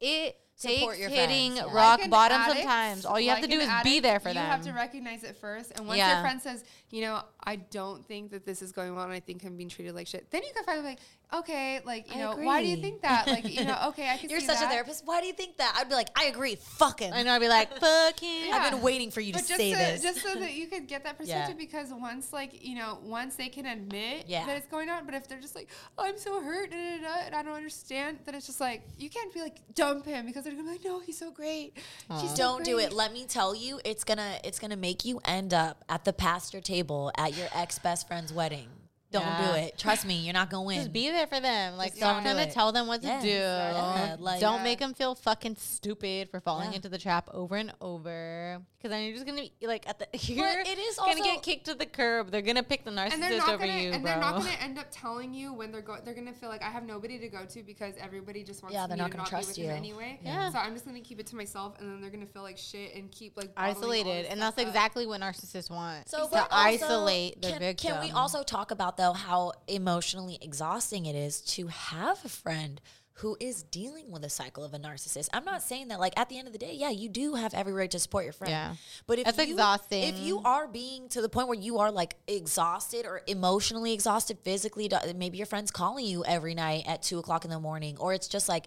it. 0.00 0.36
Support 0.58 0.94
takes 0.94 1.00
your 1.00 1.10
hitting 1.10 1.56
friends, 1.56 1.72
rock 1.72 2.00
Like 2.00 2.10
bottom 2.10 2.40
addict, 2.40 2.60
sometimes. 2.60 3.04
All 3.04 3.20
you 3.20 3.28
have 3.28 3.42
to 3.42 3.46
do 3.46 3.60
an 3.60 3.68
is 3.68 3.82
be 3.84 4.00
there 4.00 4.18
for 4.18 4.30
you 4.30 4.34
them. 4.36 4.44
You 4.44 4.50
have 4.50 4.62
to 4.62 4.72
recognize 4.72 5.22
it 5.22 5.36
first, 5.36 5.72
and 5.76 5.86
once 5.86 5.98
Yeah. 5.98 6.14
your 6.14 6.22
friend 6.22 6.40
says, 6.40 6.64
you 6.90 7.02
know, 7.02 7.22
I 7.44 7.56
don't 7.56 8.06
think 8.06 8.30
that 8.30 8.46
this 8.46 8.62
is 8.62 8.72
going 8.72 8.96
on, 8.96 9.10
I 9.10 9.20
think 9.20 9.44
I'm 9.44 9.56
being 9.58 9.68
treated 9.68 9.94
like 9.94 10.06
shit. 10.06 10.30
Then 10.30 10.42
you 10.42 10.52
can 10.54 10.64
finally 10.64 10.84
like, 10.86 10.98
okay, 11.32 11.80
like 11.84 12.08
you 12.08 12.20
I 12.20 12.24
know, 12.24 12.36
why 12.36 12.62
do 12.62 12.68
you 12.68 12.76
think 12.76 13.02
that? 13.02 13.26
Like 13.26 13.48
you 13.48 13.64
know, 13.64 13.78
okay, 13.88 14.08
I 14.10 14.16
can. 14.16 14.30
You're 14.30 14.40
see 14.40 14.46
such 14.46 14.58
that. 14.60 14.66
a 14.66 14.70
therapist. 14.70 15.02
Why 15.06 15.20
do 15.20 15.26
you 15.26 15.32
think 15.32 15.56
that? 15.58 15.74
I'd 15.76 15.88
be 15.88 15.94
like, 15.94 16.08
I 16.18 16.24
agree. 16.26 16.56
Fucking. 16.56 17.12
I 17.12 17.22
know. 17.22 17.32
I'd 17.32 17.40
be 17.40 17.48
like, 17.48 17.76
fuck 17.80 18.20
him. 18.20 18.52
I've 18.52 18.70
been 18.70 18.80
waiting 18.82 19.10
for 19.10 19.20
you 19.20 19.32
to 19.32 19.38
But 19.38 19.46
just 19.46 19.56
say 19.60 19.72
so, 19.72 19.78
this. 19.78 20.02
just 20.02 20.20
so 20.22 20.34
that 20.38 20.54
you 20.60 20.66
could 20.66 20.86
get 20.88 21.04
that 21.04 21.16
Yeah. 21.22 21.40
perspective, 21.46 21.58
because 21.58 21.88
once, 21.92 22.32
like 22.32 22.64
you 22.64 22.76
know, 22.76 22.98
once 23.02 23.36
they 23.36 23.48
can 23.48 23.66
admit 23.66 24.24
Yeah. 24.28 24.46
that 24.46 24.56
it's 24.56 24.66
going 24.68 24.88
on, 24.90 25.04
but 25.06 25.14
if 25.14 25.28
they're 25.28 25.40
just 25.40 25.54
like, 25.54 25.68
oh, 25.98 26.04
I'm 26.04 26.18
so 26.18 26.40
hurt, 26.40 26.70
da, 26.70 26.76
da, 26.76 27.02
da, 27.02 27.14
and 27.26 27.34
I 27.34 27.42
don't 27.42 27.54
understand, 27.54 28.18
then 28.24 28.34
it's 28.34 28.46
just 28.46 28.60
like 28.60 28.82
you 28.98 29.10
can't 29.10 29.32
be 29.32 29.40
like 29.40 29.56
dump 29.74 30.06
him 30.06 30.26
because 30.26 30.44
they're 30.44 30.52
gonna 30.52 30.64
be 30.64 30.70
like, 30.70 30.84
no, 30.84 31.00
he's 31.00 31.18
so 31.18 31.30
great. 31.30 31.76
She's 32.20 32.30
so 32.30 32.36
don't 32.36 32.64
do 32.64 32.74
great." 32.76 32.86
it. 32.86 32.92
Let 32.92 33.12
me 33.12 33.26
tell 33.26 33.54
you, 33.54 33.80
it's 33.84 34.04
gonna 34.04 34.38
it's 34.44 34.58
gonna 34.58 34.76
make 34.76 35.04
you 35.04 35.20
end 35.24 35.52
up 35.52 35.84
at 35.88 36.04
the 36.04 36.12
pastor 36.12 36.60
table 36.60 37.10
at 37.18 37.36
your 37.36 37.48
ex 37.54 37.78
best 37.78 38.06
friend's 38.06 38.32
wedding. 38.32 38.68
Don't 39.12 39.22
Yeah. 39.22 39.52
do 39.52 39.58
it. 39.58 39.78
Trust 39.78 40.04
me, 40.04 40.14
you're 40.16 40.32
not 40.34 40.50
gonna 40.50 40.64
win. 40.64 40.78
Just 40.78 40.92
be 40.92 41.08
there 41.10 41.26
for 41.26 41.38
them. 41.40 41.76
Like, 41.76 41.94
stop 41.94 42.16
don't 42.16 42.22
trying 42.24 42.36
do 42.36 42.44
to 42.44 42.50
tell 42.52 42.72
them 42.72 42.86
what 42.88 43.02
Yeah. 43.02 43.20
to 43.20 43.22
do. 43.22 43.28
Yeah, 43.32 44.16
like- 44.18 44.40
Don't 44.40 44.58
Yeah. 44.58 44.62
make 44.64 44.78
them 44.80 44.94
feel 44.94 45.14
fucking 45.14 45.56
stupid 45.56 46.28
for 46.30 46.40
falling 46.40 46.70
Yeah. 46.70 46.76
into 46.76 46.88
the 46.88 46.98
trap 46.98 47.28
over 47.32 47.56
and 47.56 47.72
over. 47.80 48.62
Because 48.76 48.90
then 48.90 49.04
you're 49.04 49.14
just 49.14 49.26
gonna 49.26 49.42
be 49.42 49.66
like 49.66 49.88
at 49.88 49.98
the 49.98 50.06
you're 50.32 50.46
it 50.60 50.78
is 50.78 50.96
gonna 50.96 51.10
also- 51.12 51.22
get 51.24 51.42
kicked 51.42 51.66
to 51.66 51.74
the 51.74 51.86
curb. 51.86 52.30
They're 52.30 52.42
gonna 52.42 52.62
pick 52.62 52.84
the 52.84 52.90
narcissist 52.90 53.38
not 53.38 53.48
over 53.48 53.66
gonna 53.66 53.78
you, 53.78 53.92
and 53.92 54.02
bro. 54.02 54.12
they're 54.12 54.20
not 54.20 54.36
gonna 54.42 54.50
end 54.60 54.78
up 54.78 54.86
telling 54.90 55.32
you 55.34 55.52
when 55.52 55.72
they're 55.72 55.80
going 55.82 56.04
they're 56.04 56.14
gonna 56.14 56.32
feel 56.32 56.48
like 56.48 56.62
I 56.62 56.70
have 56.70 56.84
nobody 56.84 57.18
to 57.18 57.28
go 57.28 57.44
to 57.46 57.62
because 57.62 57.94
everybody 58.00 58.42
just 58.44 58.62
wants 58.62 58.74
Yeah, 58.74 58.82
me 58.82 58.88
they're 58.88 58.96
not 58.98 59.06
to 59.06 59.10
gonna 59.12 59.22
not 59.22 59.28
trust 59.30 59.56
be 59.56 59.62
with 59.62 59.70
you. 59.70 59.76
anyway. 59.76 60.18
Yeah. 60.22 60.50
So 60.52 60.58
I'm 60.58 60.72
just 60.74 60.84
gonna 60.84 61.00
keep 61.00 61.18
it 61.20 61.26
to 61.28 61.36
myself 61.36 61.74
and 61.78 61.90
then 61.90 62.00
they're 62.00 62.10
gonna 62.10 62.26
feel 62.26 62.42
like 62.42 62.58
shit 62.58 62.94
and 62.94 63.10
keep 63.10 63.36
like 63.36 63.50
isolated, 63.56 64.26
and 64.26 64.40
that's 64.40 64.58
up. 64.58 64.66
exactly 64.66 65.06
what 65.06 65.20
narcissists 65.20 65.70
want. 65.70 66.08
So 66.08 66.28
to 66.28 66.46
isolate 66.54 67.40
the 67.42 67.50
can, 67.50 67.58
victim. 67.60 67.92
Can 67.92 68.00
we 68.02 68.10
also 68.10 68.42
talk 68.42 68.70
about 68.70 68.95
though 68.96 69.12
how 69.12 69.52
emotionally 69.68 70.38
exhausting 70.40 71.06
it 71.06 71.14
is 71.14 71.40
to 71.42 71.68
have 71.68 72.24
a 72.24 72.28
friend 72.28 72.80
who 73.20 73.34
is 73.40 73.62
dealing 73.62 74.10
with 74.10 74.22
a 74.24 74.28
cycle 74.28 74.62
of 74.62 74.74
a 74.74 74.78
narcissist? 74.78 75.28
I'm 75.32 75.44
not 75.44 75.62
saying 75.62 75.88
that 75.88 75.98
like 75.98 76.12
at 76.18 76.28
the 76.28 76.38
end 76.38 76.48
of 76.48 76.52
the 76.52 76.58
day, 76.58 76.74
yeah, 76.74 76.90
you 76.90 77.08
do 77.08 77.34
have 77.34 77.54
every 77.54 77.72
right 77.72 77.90
to 77.90 77.98
support 77.98 78.24
your 78.24 78.34
friend. 78.34 78.50
Yeah. 78.50 78.74
But 79.06 79.18
if 79.18 79.24
That's 79.24 79.38
you, 79.38 79.54
exhausting. 79.54 80.02
If 80.02 80.18
you 80.18 80.40
are 80.44 80.68
being 80.68 81.08
to 81.10 81.22
the 81.22 81.28
point 81.28 81.48
where 81.48 81.58
you 81.58 81.78
are 81.78 81.90
like 81.90 82.16
exhausted 82.26 83.06
or 83.06 83.22
emotionally 83.26 83.94
exhausted, 83.94 84.38
physically, 84.42 84.90
maybe 85.14 85.38
your 85.38 85.46
friend's 85.46 85.70
calling 85.70 86.04
you 86.04 86.24
every 86.26 86.54
night 86.54 86.84
at 86.86 87.02
two 87.02 87.18
o'clock 87.18 87.44
in 87.44 87.50
the 87.50 87.58
morning, 87.60 87.96
or 87.98 88.12
it's 88.12 88.28
just 88.28 88.48
like 88.48 88.66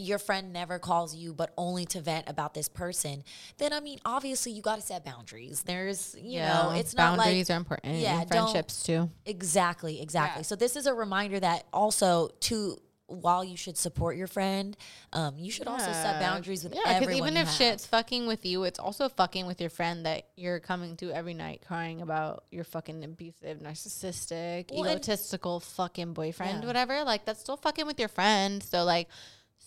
your 0.00 0.18
friend 0.18 0.52
never 0.52 0.78
calls 0.78 1.14
you 1.14 1.32
but 1.34 1.52
only 1.56 1.84
to 1.86 2.00
vent 2.00 2.28
about 2.28 2.54
this 2.54 2.68
person, 2.68 3.24
then 3.58 3.72
I 3.72 3.80
mean, 3.80 3.98
obviously 4.04 4.52
you 4.52 4.62
got 4.62 4.76
to 4.76 4.82
set 4.82 5.04
boundaries. 5.04 5.62
There's, 5.62 6.16
you 6.20 6.40
know, 6.40 6.72
it's 6.74 6.94
not 6.94 7.12
like 7.18 7.26
boundaries 7.26 7.50
are 7.50 7.56
important. 7.56 7.96
Yeah, 7.96 8.22
in 8.22 8.28
don't- 8.28 8.50
friendships 8.50 8.82
too. 8.82 9.10
Exactly, 9.26 10.00
exactly. 10.00 10.40
Yeah. 10.40 10.44
So 10.44 10.56
this 10.56 10.76
is 10.76 10.86
a 10.86 10.94
reminder 10.94 11.40
that 11.40 11.64
also 11.72 12.30
to 12.40 12.80
while 13.06 13.44
you 13.44 13.54
should 13.54 13.76
support 13.76 14.16
your 14.16 14.26
friend, 14.26 14.74
um, 15.12 15.34
you 15.38 15.50
should 15.50 15.66
also 15.68 15.92
set 15.92 16.18
boundaries 16.20 16.64
with 16.64 16.74
yeah, 16.74 16.80
because 16.84 17.02
everyone. 17.02 17.16
even 17.28 17.34
you 17.34 17.40
if 17.42 17.48
have. 17.48 17.56
shit's 17.56 17.86
fucking 17.86 18.26
with 18.26 18.46
you, 18.46 18.64
it's 18.64 18.78
also 18.78 19.10
fucking 19.10 19.46
with 19.46 19.60
your 19.60 19.68
friend 19.68 20.06
that 20.06 20.28
you're 20.36 20.58
coming 20.58 20.96
to 20.96 21.12
every 21.12 21.34
night 21.34 21.62
crying 21.68 22.00
about 22.00 22.44
your 22.50 22.64
fucking 22.64 23.04
abusive, 23.04 23.58
narcissistic, 23.58 24.70
Well, 24.72 24.88
egotistical 24.88 25.60
fucking 25.60 26.14
boyfriend, 26.14 26.62
Yeah. 26.62 26.66
whatever. 26.66 27.04
Like 27.04 27.26
that's 27.26 27.40
still 27.40 27.58
fucking 27.58 27.86
with 27.86 27.98
your 28.00 28.08
friend. 28.08 28.62
So 28.62 28.84
like, 28.84 29.08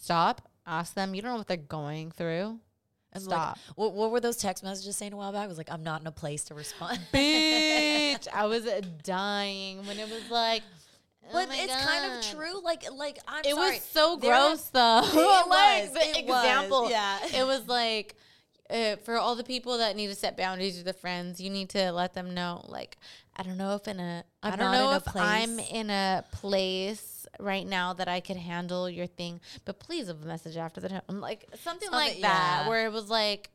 stop. 0.07 0.41
Ask 0.65 0.93
them. 0.95 1.13
You 1.15 1.21
don't 1.21 1.31
know 1.31 1.37
what 1.37 1.47
they're 1.47 1.57
going 1.57 2.11
through. 2.11 2.59
And, 3.13 3.25
like, 3.25 3.39
Stop. 3.39 3.57
what, 3.75 3.93
what 3.93 4.11
were 4.11 4.19
those 4.19 4.35
text 4.37 4.63
messages 4.63 4.95
saying 4.97 5.13
a 5.13 5.17
while 5.17 5.31
back? 5.31 5.43
I 5.43 5.47
was 5.47 5.57
like, 5.57 5.71
I'm 5.71 5.81
not 5.83 6.01
in 6.01 6.07
a 6.07 6.11
place 6.11 6.43
to 6.45 6.53
respond. 6.53 6.99
Bitch, 7.13 8.27
I 8.33 8.45
was 8.45 8.65
uh, 8.67 8.81
dying 9.03 9.85
when 9.87 9.97
it 9.97 10.09
was 10.09 10.29
like. 10.29 10.61
oh 11.29 11.31
but 11.33 11.47
it's 11.51 11.73
kind 11.85 12.11
of 12.13 12.25
true. 12.35 12.61
Like, 12.63 12.83
like 12.91 13.17
I'm 13.27 13.43
It 13.45 13.55
sorry. 13.55 13.71
was 13.75 13.81
so 13.83 14.17
There 14.17 14.31
gross 14.31 14.63
though. 14.69 15.01
It 15.13 15.15
like 15.49 15.83
was, 15.83 15.93
the 15.93 15.99
it 16.19 16.25
was, 16.27 16.43
example. 16.45 16.89
yeah. 16.89 17.17
It 17.33 17.45
was 17.47 17.67
like 17.67 18.15
uh, 18.69 18.97
for 18.97 19.15
all 19.17 19.35
the 19.35 19.43
people 19.45 19.77
that 19.77 19.95
need 19.95 20.07
to 20.07 20.15
set 20.15 20.35
boundaries 20.35 20.75
with 20.75 20.85
the 20.85 20.93
friends, 20.93 21.39
you 21.39 21.49
need 21.49 21.69
to 21.69 21.91
let 21.93 22.13
them 22.13 22.33
know. 22.33 22.65
Like, 22.67 22.97
I 23.37 23.43
don't 23.43 23.57
know 23.57 23.75
if 23.75 23.87
in 23.87 23.99
a, 23.99 24.23
I 24.43 24.49
I'm 24.51 24.59
don't 24.59 24.71
not 24.71 24.77
know 24.77 24.95
if 24.95 25.15
I'm 25.15 25.59
in 25.59 25.89
a 25.89 26.23
place 26.33 27.16
right 27.39 27.65
now 27.65 27.93
that 27.93 28.07
I 28.07 28.19
could 28.19 28.37
handle 28.37 28.89
your 28.89 29.07
thing, 29.07 29.39
but 29.65 29.79
please 29.79 30.07
leave 30.07 30.21
a 30.23 30.25
message 30.25 30.57
after 30.57 30.79
the 30.81 30.89
time. 30.89 31.01
Like 31.09 31.47
something 31.61 31.91
like 31.91 32.21
that, 32.21 32.61
yeah. 32.63 32.69
where 32.69 32.85
it 32.85 32.91
was 32.91 33.09
like. 33.09 33.49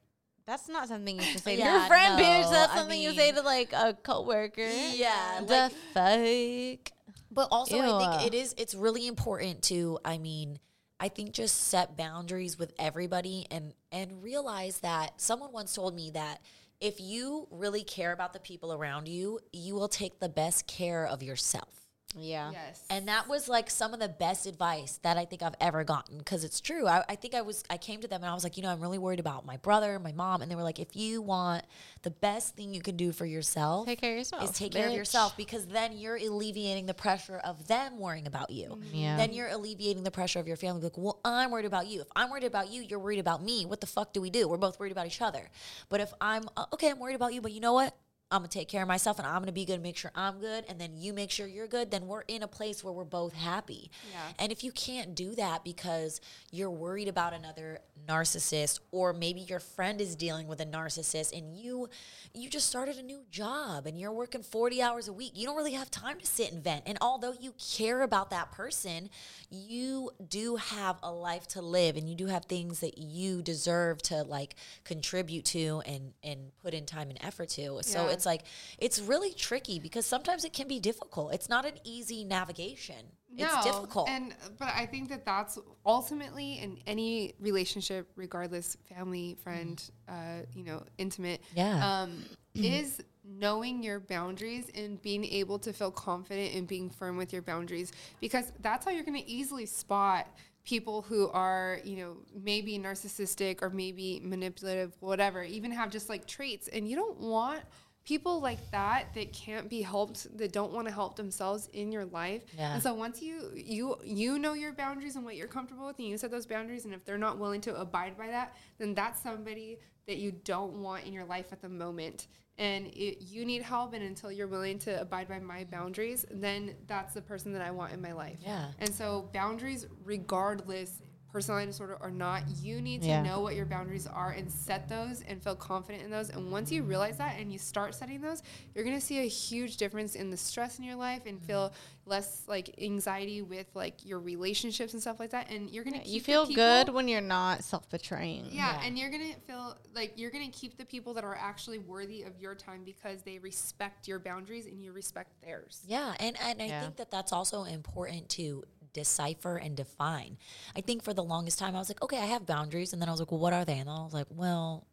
That's 0.45 0.69
not 0.69 0.89
something 0.89 1.17
you 1.17 1.23
should 1.23 1.41
say 1.41 1.55
to 1.55 1.63
your 1.63 1.81
friend, 1.87 2.19
bitch. 2.19 2.43
no, 2.43 2.51
That's 2.51 2.73
I 2.73 2.77
something 2.77 3.01
you 3.01 3.13
say 3.13 3.31
to 3.31 3.43
like 3.43 3.73
a 3.73 3.95
coworker. 3.95 4.67
Yeah, 4.93 5.41
the 5.47 5.71
like- 5.95 6.83
fuck. 6.83 6.93
But 7.31 7.49
also, 7.53 7.79
I 7.79 8.19
think 8.19 8.27
it 8.27 8.37
is. 8.37 8.55
It's 8.59 8.75
really 8.75 9.07
important 9.07 9.63
to. 9.65 9.99
I 10.05 10.19
mean, 10.19 10.59
I 10.99 11.09
think 11.09 11.33
just 11.33 11.69
set 11.69 11.97
boundaries 11.97 12.59
with 12.59 12.73
everybody 12.79 13.47
and 13.51 13.73
and 13.91 14.23
realize 14.23 14.79
that 14.81 15.21
someone 15.21 15.53
once 15.53 15.75
told 15.75 15.95
me 15.95 16.11
that 16.11 16.41
if 16.81 17.01
you 17.01 17.47
really 17.51 17.85
care 17.85 18.13
about 18.13 18.33
the 18.33 18.41
people 18.41 18.73
around 18.73 19.09
you, 19.09 19.39
you 19.53 19.75
will 19.75 19.89
take 19.89 20.19
the 20.19 20.29
best 20.29 20.67
care 20.67 21.07
of 21.07 21.23
yourself. 21.23 21.82
Yeah. 22.17 22.51
Yes. 22.53 22.85
And 22.91 23.09
that 23.09 23.29
was 23.29 23.49
like 23.49 23.71
some 23.71 23.95
of 23.95 24.01
the 24.01 24.09
best 24.09 24.47
advice 24.47 24.99
that 25.03 25.17
I 25.17 25.25
think 25.25 25.43
I've 25.43 25.55
ever 25.61 25.85
gotten 25.85 26.19
because 26.19 26.45
it's 26.45 26.61
true. 26.61 26.87
I, 26.87 27.05
I 27.09 27.17
think 27.17 27.35
I 27.35 27.43
was, 27.43 27.65
I 27.71 27.79
came 27.79 28.01
to 28.01 28.09
them 28.09 28.23
and 28.23 28.31
I 28.31 28.35
was 28.35 28.45
like, 28.45 28.57
you 28.57 28.63
know, 28.63 28.71
I'm 28.71 28.81
really 28.81 28.99
worried 28.99 29.21
about 29.21 29.47
my 29.47 29.57
brother, 29.57 29.99
my 29.99 30.13
mom. 30.13 30.43
And 30.43 30.51
they 30.51 30.55
were 30.55 30.63
like, 30.63 30.79
if 30.79 30.95
you 30.95 31.23
want 31.23 31.65
the 32.03 32.11
best 32.11 32.55
thing 32.55 32.75
you 32.75 32.83
can 32.83 32.97
do 32.97 33.13
for 33.13 33.25
yourself, 33.25 33.87
Take 33.87 34.01
care 34.01 34.13
of 34.13 34.19
yourself, 34.19 34.45
Is 34.45 34.51
take 34.51 34.73
care 34.73 34.89
of 34.89 34.95
yourself 34.95 35.37
because 35.37 35.67
then 35.67 35.97
you're 35.97 36.17
alleviating 36.17 36.87
the 36.87 36.95
pressure 36.95 37.39
of 37.39 37.67
them 37.67 37.99
worrying 37.99 38.27
about 38.27 38.51
you. 38.51 38.79
Yeah. 38.93 39.17
Then 39.17 39.33
you're 39.33 39.49
alleviating 39.49 40.03
the 40.03 40.11
pressure 40.11 40.39
of 40.39 40.47
your 40.47 40.57
family. 40.57 40.83
Like, 40.83 40.99
well, 40.99 41.21
I'm 41.25 41.51
worried 41.51 41.67
about 41.67 41.87
you. 41.87 42.03
If 42.03 42.09
I'm 42.15 42.31
worried 42.31 42.45
about 42.45 42.71
you, 42.71 42.83
you're 42.83 42.99
worried 42.99 43.21
about 43.21 43.43
me. 43.43 43.65
What 43.65 43.81
the 43.81 43.87
fuck 43.87 44.13
do 44.13 44.21
we 44.21 44.31
do? 44.31 44.49
We're 44.49 44.57
both 44.59 44.79
worried 44.79 44.93
about 44.93 45.07
each 45.07 45.23
other. 45.23 45.49
But 45.89 46.01
if 46.01 46.13
I'm, 46.21 46.45
uh, 46.57 46.67
okay, 46.75 46.91
I'm 46.91 46.99
worried 46.99 47.17
about 47.17 47.33
you, 47.33 47.41
but 47.41 47.53
you 47.53 47.61
know 47.61 47.73
what? 47.73 47.97
I'm 48.33 48.39
gonna 48.39 48.49
take 48.49 48.69
care 48.69 48.83
of 48.83 48.89
myself 48.89 49.19
and 49.19 49.27
I'm 49.29 49.41
gonna 49.43 49.53
be 49.53 49.65
good 49.65 49.75
and 49.75 49.83
make 49.83 49.97
sure 49.97 50.11
I'm 50.15 50.41
good 50.41 50.65
and 50.69 50.81
then 50.81 50.97
you 50.97 51.13
make 51.13 51.31
sure 51.31 51.47
you're 51.47 51.69
good, 51.69 51.91
then 51.91 52.07
we're 52.07 52.23
in 52.23 52.43
a 52.43 52.49
place 52.49 52.83
where 52.83 52.93
we're 52.93 53.05
both 53.05 53.35
happy. 53.35 53.91
Yeah. 54.11 54.19
And 54.39 54.51
if 54.51 54.65
you 54.65 54.73
can't 54.73 55.15
do 55.15 55.35
that 55.35 55.63
because 55.65 56.21
you're 56.51 56.71
worried 56.71 57.09
about 57.09 57.35
another 57.35 57.81
narcissist 58.09 58.81
or 58.91 59.13
maybe 59.13 59.41
your 59.41 59.61
friend 59.61 60.01
is 60.01 60.17
dealing 60.17 60.49
with 60.49 60.61
a 60.61 60.67
narcissist 60.67 61.37
and 61.37 61.55
you 61.55 61.89
you 62.35 62.49
just 62.49 62.67
started 62.67 62.97
a 62.97 63.03
new 63.03 63.21
job 63.31 63.87
and 63.87 63.99
you're 63.99 64.13
working 64.13 64.43
40 64.43 64.81
hours 64.81 65.07
a 65.09 65.13
week, 65.13 65.33
you 65.35 65.47
don't 65.47 65.57
really 65.57 65.75
have 65.75 65.91
time 65.91 66.19
to 66.19 66.27
sit 66.27 66.51
and 66.53 66.65
vent. 66.65 66.83
And 66.87 66.97
although 67.01 67.35
you 67.39 67.53
care 67.77 68.01
about 68.03 68.31
that 68.31 68.51
person, 68.53 69.11
you 69.51 70.11
do 70.29 70.57
have 70.57 70.97
a 71.03 71.13
life 71.13 71.47
to 71.49 71.61
live 71.61 71.97
and 71.97 72.09
you 72.09 72.15
do 72.15 72.27
have 72.27 72.47
things 72.47 72.81
that 72.81 72.97
you 72.97 73.43
deserve 73.43 74.01
to 74.03 74.23
like 74.23 74.55
contribute 74.85 75.45
to 75.47 75.83
and 75.87 76.13
and 76.23 76.53
put 76.63 76.73
in 76.75 76.87
time 76.87 77.11
and 77.11 77.19
effort 77.23 77.51
to. 77.51 77.81
So 77.83 78.07
Yeah. 78.07 78.11
It's 78.23 78.27
like 78.27 78.43
it's 78.79 79.01
really 79.01 79.33
tricky 79.33 79.79
because 79.81 80.07
sometimes 80.07 80.45
it 80.45 80.53
can 80.53 80.69
be 80.69 80.79
difficult. 80.79 81.35
It's 81.35 81.49
not 81.49 81.65
an 81.65 81.75
easy 81.85 82.25
navigation. 82.25 83.05
It's 83.37 83.65
difficult. 83.65 84.09
And 84.09 84.35
but 84.59 84.69
I 84.75 84.87
think 84.87 85.09
that 85.09 85.25
that's 85.25 85.59
ultimately 85.87 86.59
in 86.59 86.79
any 86.87 87.35
relationship, 87.41 88.11
regardless, 88.15 88.77
family, 88.89 89.37
friend, 89.43 89.83
uh, 90.09 90.41
you 90.55 90.65
know, 90.65 90.85
intimate, 90.99 91.41
Yeah. 91.55 92.03
um, 92.03 92.25
is 92.55 93.01
knowing 93.25 93.83
your 93.83 94.01
boundaries 94.01 94.71
and 94.75 95.01
being 95.01 95.25
able 95.25 95.59
to 95.61 95.73
feel 95.73 95.91
confident 95.91 96.55
and 96.55 96.69
being 96.69 96.91
firm 96.91 97.17
with 97.17 97.33
your 97.33 97.41
boundaries 97.43 97.93
because 98.21 98.53
that's 98.61 98.85
how 98.85 98.91
you're 98.91 99.05
going 99.05 99.19
to 99.19 99.29
easily 99.29 99.65
spot 99.65 100.27
people 100.65 101.03
who 101.03 101.29
are 101.31 101.79
you 101.85 101.97
know 101.97 102.17
maybe 102.35 102.79
narcissistic 102.79 103.63
or 103.63 103.71
maybe 103.71 104.21
manipulative 104.23 104.93
whatever 105.01 105.43
even 105.43 105.71
have 105.71 105.91
just 105.91 106.09
like 106.09 106.27
traits 106.27 106.69
and 106.69 106.89
you 106.89 106.95
don't 106.97 107.19
want 107.19 107.63
people 108.05 108.41
like 108.41 108.59
that 108.73 109.07
that 109.15 109.33
can't 109.33 109.69
be 109.71 109.81
helped 109.83 110.37
that 110.37 110.53
don't 110.53 110.73
want 110.73 110.87
to 110.89 110.93
help 110.93 111.15
themselves 111.17 111.69
in 111.73 111.93
your 111.93 112.05
life 112.07 112.43
Yeah. 112.59 112.75
and 112.75 112.83
so 112.83 112.95
once 112.95 113.23
you 113.23 113.51
you 113.55 113.97
you 114.05 114.39
know 114.39 114.55
your 114.55 114.73
boundaries 114.73 115.17
and 115.17 115.25
what 115.25 115.37
you're 115.37 115.47
comfortable 115.47 115.87
with 115.87 115.99
and 115.99 116.09
you 116.09 116.19
set 116.19 116.31
those 116.31 116.47
boundaries 116.47 116.85
and 116.85 116.93
if 116.95 117.05
they're 117.05 117.19
not 117.19 117.39
willing 117.39 117.61
to 117.63 117.81
abide 117.81 118.17
by 118.19 118.27
that 118.29 118.57
then 118.79 118.95
that's 118.95 119.23
somebody 119.23 119.79
that 120.07 120.17
you 120.17 120.33
don't 120.45 120.73
want 120.83 121.05
in 121.07 121.13
your 121.13 121.25
life 121.25 121.47
at 121.53 121.61
the 121.63 121.69
moment 121.69 122.27
and 122.59 122.89
it, 122.89 123.23
you 123.23 123.45
need 123.47 123.63
help 123.63 123.95
and 123.95 124.03
until 124.03 124.31
you're 124.31 124.47
willing 124.49 124.79
to 124.81 125.01
abide 125.01 125.29
by 125.29 125.39
my 125.39 125.65
boundaries 125.65 126.27
then 126.31 126.75
that's 126.89 127.15
the 127.15 127.23
person 127.23 127.53
that 127.53 127.63
i 127.63 127.71
want 127.71 127.93
in 127.93 128.01
my 128.03 128.13
life 128.13 128.39
Yeah. 128.41 128.67
and 128.81 128.93
so 128.93 129.29
boundaries 129.33 129.87
regardless 130.05 131.01
personality 131.33 131.67
disorder 131.67 131.97
or 132.01 132.11
not 132.11 132.43
you 132.61 132.81
need 132.83 133.01
to 133.03 133.09
Yeah. 133.09 133.23
know 133.23 133.41
what 133.41 133.55
your 133.55 133.65
boundaries 133.65 134.07
are 134.07 134.31
and 134.33 134.51
set 134.51 134.89
those 134.89 135.23
and 135.23 135.43
feel 135.43 135.57
confident 135.57 136.05
in 136.05 136.11
those 136.11 136.29
and 136.29 136.53
once 136.53 136.71
you 136.71 136.83
realize 136.83 137.17
that 137.19 137.37
and 137.39 137.51
you 137.53 137.59
start 137.59 137.95
setting 137.95 138.21
those 138.21 138.43
you're 138.75 138.85
going 138.85 138.97
to 138.99 139.05
see 139.05 139.21
a 139.21 139.29
huge 139.29 139.79
difference 139.79 140.15
in 140.15 140.31
the 140.31 140.37
stress 140.37 140.79
in 140.79 140.85
your 140.85 140.97
life 140.97 141.23
and 141.27 141.41
feel 141.43 141.71
mm-hmm. 141.71 142.11
less 142.11 142.43
like 142.47 142.75
anxiety 142.81 143.41
with 143.41 143.67
like 143.75 144.05
your 144.05 144.19
relationships 144.21 144.93
and 144.93 145.01
stuff 145.01 145.19
like 145.19 145.31
that 145.31 145.51
and 145.51 145.71
you're 145.71 145.85
going 145.85 145.99
to 146.01 146.07
You 146.09 146.21
feel 146.21 146.47
good 146.47 146.91
when 146.91 147.09
you're 147.09 147.21
not 147.23 147.65
self 147.65 147.89
betraying. 147.89 148.49
yeah, 148.51 148.81
and 148.85 148.99
you're 148.99 149.11
gonna 149.11 149.35
feel 149.47 149.77
like 149.95 150.13
you're 150.17 150.31
gonna 150.31 150.51
keep 150.51 150.77
the 150.77 150.85
people 150.85 151.15
that 151.15 151.25
are 151.25 151.37
actually 151.37 151.79
worthy 151.79 152.23
of 152.25 152.39
your 152.39 152.55
time 152.55 152.83
because 152.85 153.23
they 153.23 153.39
respect 153.39 154.07
your 154.07 154.19
boundaries 154.19 154.67
and 154.67 154.83
you 154.85 154.93
respect 154.93 155.31
theirs. 155.43 155.83
Yeah, 155.87 156.15
and 156.21 156.37
and 156.43 156.61
I 156.61 156.67
Yeah. 156.67 156.81
think 156.83 156.97
that 156.97 157.11
that's 157.11 157.33
also 157.33 157.65
important 157.65 158.29
to 158.31 158.65
decipher 158.93 159.57
and 159.57 159.77
define. 159.77 160.37
I 160.77 160.81
think 160.81 161.03
for 161.03 161.15
the 161.15 161.25
longest 161.25 161.59
time 161.59 161.75
I 161.75 161.79
was 161.79 161.89
like, 161.89 162.03
okay, 162.03 162.19
I 162.19 162.27
have 162.27 162.47
boundaries, 162.47 162.93
and 162.93 163.01
then 163.01 163.09
I 163.09 163.13
was 163.13 163.21
like, 163.21 163.31
well, 163.31 163.41
what 163.41 163.53
are 163.53 163.65
they? 163.65 163.79
And 163.79 163.89
I 163.89 164.05
was 164.05 164.15
like, 164.15 164.27
well, 164.31 164.87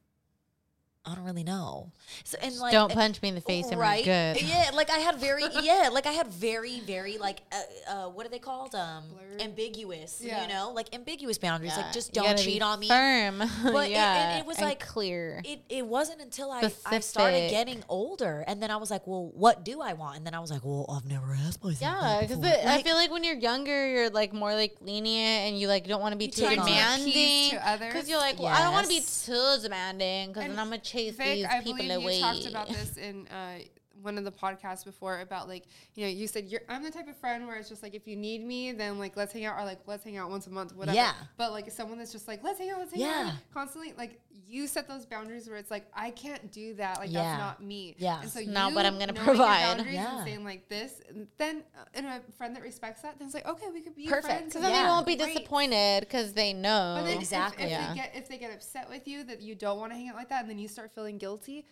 I 1.05 1.15
don't 1.15 1.23
really 1.23 1.45
know. 1.45 1.91
So 2.26 2.38
and 2.41 2.55
like, 2.57 2.73
Don't 2.73 2.91
punch 2.91 3.21
me 3.21 3.30
in 3.30 3.35
the 3.35 3.41
face 3.41 3.67
and 3.69 3.80
we're 3.80 4.03
good. 4.03 4.41
Yeah, 4.49 4.71
like 4.73 4.89
I 4.89 4.97
had 4.97 5.15
very 5.15 5.43
yeah, 5.61 5.89
like 5.91 6.05
I 6.05 6.11
had 6.11 6.27
very 6.27 6.81
very 6.81 7.17
like 7.17 7.41
uh, 7.51 7.91
uh 7.91 8.09
what 8.09 8.26
are 8.26 8.30
they 8.30 8.39
called? 8.39 8.76
Um, 8.76 9.05
Blurred? 9.09 9.41
ambiguous. 9.41 10.21
Yeah. 10.21 10.41
You 10.41 10.49
know, 10.49 10.71
like 10.71 10.93
ambiguous 10.93 11.38
boundaries. 11.38 11.76
Like 11.76 11.93
just 11.93 12.13
don't 12.13 12.38
cheat 12.38 12.61
on 12.61 12.80
me. 12.80 12.88
Firm. 12.89 13.39
But 13.63 13.88
it- 13.88 13.91
yeah. 13.91 14.35
it- 14.38 14.39
it 14.41 14.45
was 14.45 14.57
and 14.57 14.67
like- 14.67 14.80
clear. 14.85 15.41
It, 15.45 15.61
it 15.69 15.85
wasn't 15.85 16.21
until 16.21 16.51
I, 16.51 16.69
I 16.85 16.99
started 16.99 17.49
getting 17.49 17.84
older 17.88 18.43
and 18.47 18.61
then 18.61 18.69
I 18.69 18.76
was 18.77 18.91
like, 18.91 19.07
well, 19.07 19.31
what 19.34 19.63
do 19.63 19.81
I 19.81 19.93
want? 19.93 20.17
And 20.17 20.26
then 20.26 20.34
I 20.34 20.39
was 20.39 20.51
like, 20.51 20.65
well, 20.65 20.85
I've 20.89 21.05
never 21.09 21.34
asked 21.34 21.63
myself. 21.63 21.80
Yeah, 22.01 22.21
because 22.21 22.39
before. 22.39 22.69
I 22.69 22.81
feel 22.84 22.95
like 22.95 23.09
when 23.09 23.23
you're 23.23 23.38
younger, 23.38 23.88
you're 23.89 24.09
like 24.09 24.34
more 24.34 24.53
like 24.53 24.76
lenient 24.81 25.47
and 25.47 25.59
you 25.59 25.67
like 25.67 25.88
don't 25.88 26.01
want 26.01 26.11
to 26.11 26.17
be 26.17 26.27
too 26.27 26.41
take 26.41 26.59
on 26.59 26.65
the 26.65 26.71
demanding. 26.71 27.13
keys 27.13 27.49
to 27.51 27.67
others. 27.69 27.93
Because 27.93 28.09
you're 28.09 28.19
like, 28.19 28.38
well, 28.38 28.47
I 28.47 28.61
don't 28.63 28.73
want 28.73 28.85
to 28.85 28.93
be 28.93 28.99
too 29.01 29.55
demanding 29.61 30.30
because 30.30 30.43
then 30.43 30.59
I'm 30.59 30.69
gonna 30.69 30.81
chase 30.91 31.16
Vic, 31.16 31.36
these 31.36 31.45
I 31.45 31.60
people 31.60 31.74
believe 31.78 31.98
away. 32.03 32.16
you 32.16 32.22
talked 32.22 32.45
about 32.48 32.68
this 32.70 32.98
in 32.98 33.28
uh, 33.28 33.60
one 34.01 34.17
of 34.17 34.23
the 34.23 34.31
podcasts 34.31 34.85
before 34.85 35.19
about 35.21 35.47
like 35.47 35.65
you 35.95 36.03
know 36.05 36.09
you 36.09 36.27
said 36.27 36.45
you're 36.45 36.61
I'm 36.69 36.84
the 36.84 36.91
type 36.91 37.07
of 37.07 37.17
friend 37.17 37.47
where 37.47 37.57
it's 37.57 37.69
just 37.69 37.84
like 37.84 37.93
if 37.95 38.07
you 38.07 38.15
need 38.15 38.43
me 38.45 38.71
then 38.71 38.97
like 38.99 39.17
let's 39.17 39.34
hang 39.34 39.45
out 39.45 39.59
or 39.59 39.65
like 39.65 39.80
let's 39.88 40.03
hang 40.03 40.17
out 40.17 40.30
once 40.30 40.47
a 40.47 40.49
month 40.49 40.76
whatever. 40.76 40.95
Yeah. 40.95 41.13
But 41.38 41.51
like 41.51 41.69
someone 41.71 41.97
that's 41.97 42.11
just 42.11 42.27
like 42.27 42.43
let's 42.43 42.59
hang 42.59 42.69
out 42.71 42.80
let's 42.80 42.91
hang 42.93 43.01
Yeah. 43.01 43.31
out 43.31 43.34
constantly 43.53 43.93
like 43.97 44.19
you 44.51 44.65
set 44.65 44.88
those 44.88 45.05
boundaries 45.05 45.47
where 45.47 45.57
it's 45.57 45.69
like 45.69 45.85
I 45.93 46.09
can't 46.11 46.51
do 46.51 46.73
that 46.76 46.97
like 46.99 47.11
Yeah. 47.11 47.23
that's 47.23 47.39
not 47.39 47.63
me. 47.63 47.95
Yeah. 47.99 48.21
And 48.21 48.30
so 48.30 48.39
Not 48.41 48.73
what 48.73 48.85
I'm 48.85 48.97
gonna 48.97 49.13
provide. 49.13 49.61
boundaries 49.77 49.93
Yeah. 49.95 50.17
And 50.17 50.26
saying 50.26 50.43
like 50.43 50.67
this 50.69 51.01
and 51.09 51.27
then 51.38 51.63
uh, 51.77 51.84
and 51.93 52.05
a 52.07 52.21
friend 52.38 52.55
that 52.55 52.63
respects 52.63 53.01
that 53.01 53.19
then 53.19 53.27
it's 53.27 53.35
like 53.35 53.47
okay 53.47 53.67
we 53.73 53.81
could 53.81 53.95
be 53.95 54.07
Perfect. 54.07 54.26
friends 54.26 54.53
Because 54.53 54.65
and 54.65 54.73
then 54.73 54.84
they 54.84 54.89
won't 54.89 55.05
be 55.05 55.15
great. 55.15 55.34
disappointed 55.35 55.99
because 56.01 56.34
they 56.34 56.53
know. 56.53 56.95
But 56.99 57.03
then 57.05 57.13
if- 57.17 57.19
Exactly. 57.21 57.65
If, 57.65 57.69
Yeah. 57.71 57.89
they 57.89 57.95
get 57.95 58.15
if 58.15 58.27
they 58.30 58.38
get 58.38 58.51
upset 58.53 58.89
with 58.89 59.07
you 59.07 59.23
that 59.26 59.41
you 59.41 59.53
don't 59.55 59.80
want 59.80 59.91
to 59.91 59.95
hang 59.97 60.09
out 60.09 60.15
like 60.15 60.30
that, 60.30 60.41
and 60.41 60.49
then 60.49 60.57
you 60.57 60.67
start 60.67 60.91
feeling 60.95 61.17
guilty, 61.17 61.65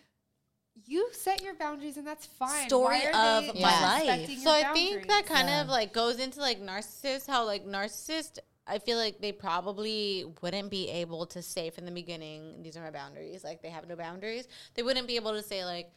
you 0.86 1.08
set 1.12 1.42
your 1.42 1.54
boundaries, 1.54 1.96
and 1.96 2.06
that's 2.06 2.26
fine. 2.26 2.68
Story 2.68 3.06
of 3.06 3.12
they 3.12 3.62
my 3.62 3.82
life. 3.82 4.30
So 4.38 4.50
your 4.50 4.66
I 4.66 4.72
think 4.72 5.06
that 5.08 5.26
kind 5.26 5.48
Yeah. 5.48 5.62
of 5.62 5.68
like 5.68 5.92
goes 5.92 6.18
into 6.18 6.40
like 6.40 6.60
narcissists. 6.60 7.26
How 7.26 7.44
like 7.44 7.66
narcissists, 7.66 8.38
I 8.66 8.78
feel 8.78 8.98
like 8.98 9.20
they 9.20 9.32
probably 9.32 10.24
wouldn't 10.42 10.70
be 10.70 10.88
able 10.90 11.26
to 11.26 11.42
say 11.42 11.70
from 11.70 11.84
the 11.86 11.90
beginning, 11.92 12.62
these 12.62 12.76
are 12.76 12.82
my 12.82 12.90
boundaries. 12.90 13.44
Like 13.44 13.62
they 13.62 13.70
have 13.70 13.88
no 13.88 13.96
boundaries. 13.96 14.46
They 14.74 14.82
wouldn't 14.82 15.06
be 15.06 15.16
able 15.16 15.32
to 15.32 15.42
say 15.42 15.64
like, 15.64 15.90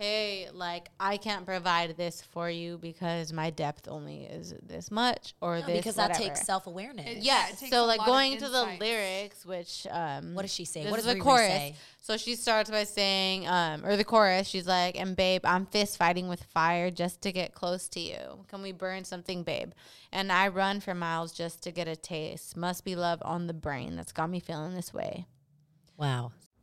hey, 0.00 0.48
like 0.54 0.88
I 0.98 1.18
can't 1.18 1.44
provide 1.44 1.96
this 1.98 2.22
for 2.22 2.48
you 2.48 2.78
because 2.78 3.32
my 3.34 3.50
depth 3.50 3.86
only 3.86 4.22
is 4.24 4.54
this 4.62 4.90
much 4.90 5.34
or 5.42 5.60
No, 5.60 5.66
this 5.66 5.76
because 5.76 5.96
that 5.96 6.14
takes 6.14 6.40
self 6.46 6.66
awareness. 6.66 7.06
It- 7.06 7.18
Yeah, 7.18 7.46
so 7.54 7.84
like 7.84 8.04
going 8.06 8.38
to 8.38 8.48
the 8.48 8.64
lyrics, 8.80 9.44
which 9.44 9.86
um, 9.90 10.34
What 10.34 10.42
does 10.42 10.54
she 10.54 10.64
say? 10.64 10.82
This 10.84 10.90
What 10.90 11.00
is 11.00 11.04
does 11.04 11.14
the 11.14 11.20
Riri 11.20 11.22
chorus. 11.24 11.48
say? 11.48 11.74
So 12.00 12.16
she 12.16 12.34
starts 12.34 12.70
by 12.70 12.84
saying, 12.84 13.46
um, 13.46 13.84
or 13.84 13.96
the 13.96 14.04
chorus, 14.04 14.48
she's 14.48 14.66
like, 14.66 14.98
"And 14.98 15.14
babe, 15.14 15.42
I'm 15.44 15.66
fist 15.66 15.98
fighting 15.98 16.28
with 16.28 16.42
fire 16.44 16.90
just 16.90 17.20
to 17.22 17.30
get 17.32 17.52
close 17.52 17.88
to 17.90 18.00
you. 18.00 18.44
Can 18.48 18.62
we 18.62 18.72
burn 18.72 19.04
something, 19.04 19.42
babe? 19.42 19.72
And 20.10 20.32
I 20.32 20.48
run 20.48 20.80
for 20.80 20.94
miles 20.94 21.30
just 21.32 21.62
to 21.64 21.70
get 21.72 21.86
a 21.88 21.94
taste. 21.96 22.56
Must 22.56 22.84
be 22.86 22.96
love 22.96 23.20
on 23.22 23.46
the 23.48 23.54
brain 23.54 23.96
that's 23.96 24.12
got 24.12 24.30
me 24.30 24.40
feeling 24.40 24.74
this 24.74 24.94
way." 24.94 25.26
Wow. 25.98 26.32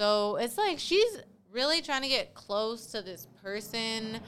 So 0.00 0.36
it's 0.36 0.56
like 0.56 0.78
she's 0.78 1.18
really 1.52 1.82
trying 1.82 2.00
to 2.00 2.08
get 2.08 2.32
close 2.32 2.86
to 2.86 3.02
this 3.02 3.28
person. 3.42 4.18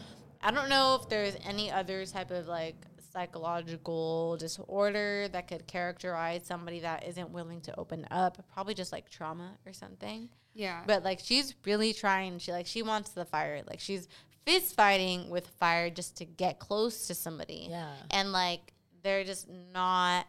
I 0.43 0.51
don't 0.51 0.69
know 0.69 0.99
if 1.01 1.09
there's 1.09 1.35
any 1.47 1.71
other 1.71 2.05
type 2.05 2.31
of 2.31 2.47
like 2.47 2.77
psychological 3.11 4.37
disorder 4.37 5.29
that 5.33 5.49
could 5.49 5.67
characterize 5.67 6.45
somebody 6.45 6.81
that 6.81 7.09
isn't 7.09 7.31
willing 7.31 7.63
to 7.63 7.81
open 7.81 8.07
up. 8.11 8.45
Probably 8.53 8.75
just 8.75 8.93
like 8.93 9.09
trauma 9.09 9.57
or 9.65 9.73
something. 9.73 10.29
Yeah. 10.53 10.83
But 10.87 11.05
like 11.05 11.21
she's 11.23 11.55
really 11.65 11.95
trying. 11.95 12.39
She 12.39 12.53
like 12.53 12.67
she 12.67 12.83
wants 12.83 13.13
the 13.13 13.25
fire. 13.25 13.63
Like 13.67 13.81
she's 13.81 14.09
fist 14.45 14.77
fighting 14.77 15.31
with 15.31 15.47
fire 15.59 15.89
just 15.89 16.19
to 16.19 16.27
get 16.27 16.59
close 16.59 17.07
to 17.07 17.15
somebody. 17.15 17.69
Yeah. 17.71 17.95
And 18.11 18.31
like 18.31 18.75
they're 19.03 19.25
just 19.25 19.49
not 19.73 20.27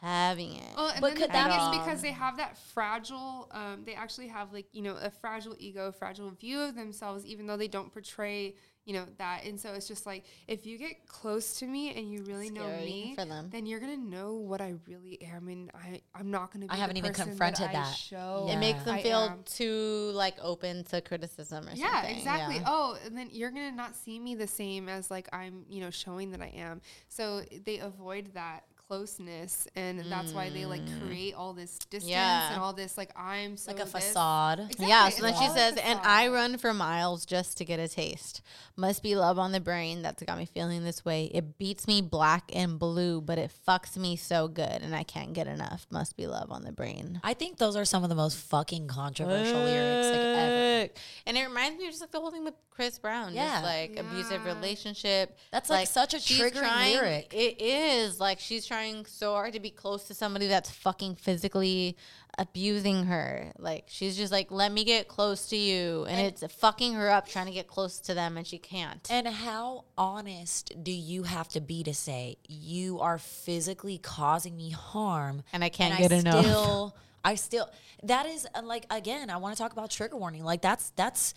having 0.00 0.52
it. 0.56 0.76
Well, 0.76 0.88
and 0.88 1.00
But 1.00 1.08
then 1.08 1.16
could 1.16 1.30
the 1.30 1.32
thing 1.34 1.46
be- 1.48 1.76
is 1.76 1.78
because 1.84 2.02
they 2.02 2.12
have 2.12 2.36
that 2.36 2.56
fragile, 2.58 3.48
um, 3.52 3.82
they 3.84 3.94
actually 3.94 4.28
have 4.28 4.52
like 4.52 4.66
you 4.72 4.82
know 4.82 4.96
a 5.00 5.10
fragile 5.10 5.56
ego, 5.58 5.92
fragile 5.92 6.30
view 6.30 6.60
of 6.60 6.74
themselves, 6.74 7.24
even 7.26 7.46
though 7.46 7.56
they 7.56 7.68
don't 7.68 7.92
portray 7.92 8.54
you 8.86 8.92
know 8.92 9.04
that. 9.18 9.44
And 9.44 9.58
so 9.60 9.72
it's 9.74 9.88
just 9.88 10.06
like 10.06 10.24
if 10.46 10.64
you 10.64 10.78
get 10.78 11.08
close 11.08 11.58
to 11.58 11.66
me 11.66 11.92
and 11.96 12.10
you 12.10 12.22
really 12.22 12.50
know 12.50 12.68
me, 12.68 13.14
for 13.16 13.24
them. 13.24 13.48
then 13.50 13.66
you're 13.66 13.80
gonna 13.80 13.96
know 13.96 14.34
what 14.34 14.60
I 14.60 14.74
really 14.86 15.20
am, 15.22 15.48
and 15.48 15.70
I 15.74 16.00
I'm 16.14 16.30
not 16.30 16.52
gonna. 16.52 16.66
Be 16.66 16.70
I 16.70 16.76
haven't 16.76 16.96
even 16.96 17.12
confronted 17.12 17.66
that. 17.66 17.72
that. 17.72 17.88
I 17.88 17.92
show 17.92 18.46
It 18.48 18.58
makes 18.58 18.84
them 18.84 18.94
I 18.94 19.02
feel 19.02 19.18
am. 19.18 19.42
too 19.44 20.12
like 20.14 20.36
open 20.40 20.84
to 20.84 21.00
criticism 21.00 21.66
or 21.68 21.72
Yeah, 21.74 21.90
something. 22.00 22.16
exactly. 22.16 22.56
Yeah. 22.56 22.64
Oh, 22.68 22.96
and 23.04 23.18
then 23.18 23.28
you're 23.32 23.50
gonna 23.50 23.72
not 23.72 23.96
see 23.96 24.20
me 24.20 24.36
the 24.36 24.46
same 24.46 24.88
as 24.88 25.10
like 25.10 25.28
I'm, 25.32 25.64
you 25.68 25.80
know, 25.80 25.90
showing 25.90 26.30
that 26.30 26.40
I 26.40 26.52
am. 26.56 26.80
So 27.08 27.42
they 27.64 27.78
avoid 27.78 28.34
that 28.34 28.66
closeness, 28.88 29.66
and 29.74 30.00
that's 30.10 30.32
why 30.32 30.48
they 30.50 30.64
like 30.66 30.82
create 31.04 31.34
all 31.34 31.52
this 31.52 31.78
distance 31.78 32.04
Mm. 32.06 32.10
Yeah. 32.10 32.52
and 32.52 32.60
all 32.62 32.72
this 32.72 32.96
like 32.96 33.10
I'm 33.16 33.56
so 33.56 33.72
Like 33.72 33.80
a 33.80 33.84
this. 33.84 33.92
facade. 33.92 34.60
Exactly, 34.60 34.86
Yeah, 34.88 35.06
it's 35.08 35.16
so 35.16 35.22
then 35.22 35.34
she 35.34 35.48
says, 35.48 35.76
and. 35.76 36.00
I 36.06 36.28
run 36.28 36.56
for 36.58 36.72
miles 36.72 37.26
just 37.26 37.58
to 37.58 37.64
get 37.64 37.80
a 37.80 37.88
taste. 37.88 38.42
Must 38.76 39.02
be 39.02 39.16
love 39.16 39.38
on 39.38 39.52
the 39.52 39.60
brain 39.60 40.02
that's 40.02 40.22
got 40.22 40.38
me 40.38 40.44
feeling 40.46 40.84
this 40.84 41.04
way. 41.04 41.24
It 41.34 41.58
beats 41.58 41.86
me 41.88 42.00
black 42.00 42.50
and 42.54 42.78
blue, 42.78 43.20
but 43.20 43.38
it 43.38 43.50
fucks 43.66 43.96
me 43.96 44.14
so 44.16 44.46
good, 44.46 44.82
and 44.82 44.94
I 44.94 45.02
can't 45.02 45.32
get 45.32 45.46
enough. 45.48 45.86
Must 45.90 46.16
be 46.16 46.26
love 46.26 46.50
on 46.52 46.62
the 46.62 46.72
brain. 46.72 47.20
I 47.24 47.34
think 47.34 47.58
those 47.58 47.74
are 47.76 47.84
some 47.84 48.02
of 48.04 48.08
the 48.08 48.14
most 48.14 48.36
fucking 48.36 48.86
controversial 48.88 49.60
lyrics 49.64 50.06
like 50.08 50.16
ever. 50.20 50.92
And 51.26 51.36
it 51.36 51.42
reminds 51.44 51.78
me 51.78 51.86
of 51.86 51.90
just 51.90 52.02
like 52.02 52.12
the 52.12 52.20
whole 52.20 52.30
thing 52.30 52.44
with 52.44 52.54
Chris 52.70 52.98
Brown. 52.98 53.34
Yeah. 53.34 53.52
Just 53.60 53.64
like 53.64 53.98
abusive 53.98 54.44
relationship. 54.44 55.36
That's, 55.50 55.70
like, 55.70 55.88
such 55.88 56.14
a 56.14 56.20
she's 56.20 56.38
triggering 56.40 56.58
trying- 56.60 56.94
lyric. 56.94 57.32
It 57.34 57.60
is. 57.60 58.20
Like 58.20 58.38
she's 58.38 58.66
trying 58.66 58.75
so 59.06 59.32
hard 59.32 59.52
to 59.54 59.60
be 59.60 59.70
close 59.70 60.04
to 60.04 60.14
somebody 60.14 60.46
that's 60.46 60.70
fucking 60.70 61.16
physically 61.16 61.96
abusing 62.38 63.04
her. 63.06 63.52
Like 63.58 63.84
she's 63.88 64.16
just 64.16 64.32
like, 64.32 64.50
let 64.50 64.72
me 64.72 64.84
get 64.84 65.08
close 65.08 65.48
to 65.48 65.56
you. 65.56 66.04
And, 66.08 66.26
it's 66.26 66.44
fucking 66.54 66.94
her 66.94 67.10
up 67.10 67.28
trying 67.28 67.46
to 67.46 67.52
get 67.52 67.66
close 67.66 67.98
to 68.00 68.14
them 68.14 68.36
and 68.36 68.46
she 68.46 68.58
can't. 68.58 69.06
And 69.10 69.26
how 69.26 69.84
honest 69.96 70.72
do 70.82 70.92
you 70.92 71.24
have 71.24 71.48
to 71.48 71.60
be 71.60 71.82
to 71.84 71.94
say 71.94 72.36
you 72.48 73.00
are 73.00 73.18
physically 73.18 73.98
causing 73.98 74.56
me 74.56 74.70
harm 74.70 75.42
And 75.52 75.62
I 75.64 75.68
can't 75.68 75.98
and 75.98 76.02
get 76.02 76.12
I 76.12 76.16
enough. 76.20 76.44
Still, 76.44 76.96
I 77.24 77.34
still 77.34 77.70
that 78.04 78.26
is 78.26 78.46
uh, 78.54 78.62
like 78.62 78.86
again. 78.90 79.30
I 79.30 79.36
want 79.38 79.56
to 79.56 79.62
talk 79.62 79.72
about 79.72 79.90
trigger 79.90 80.16
warning. 80.16 80.44
Like 80.44 80.62
that's 80.62 80.90
that's 80.90 81.34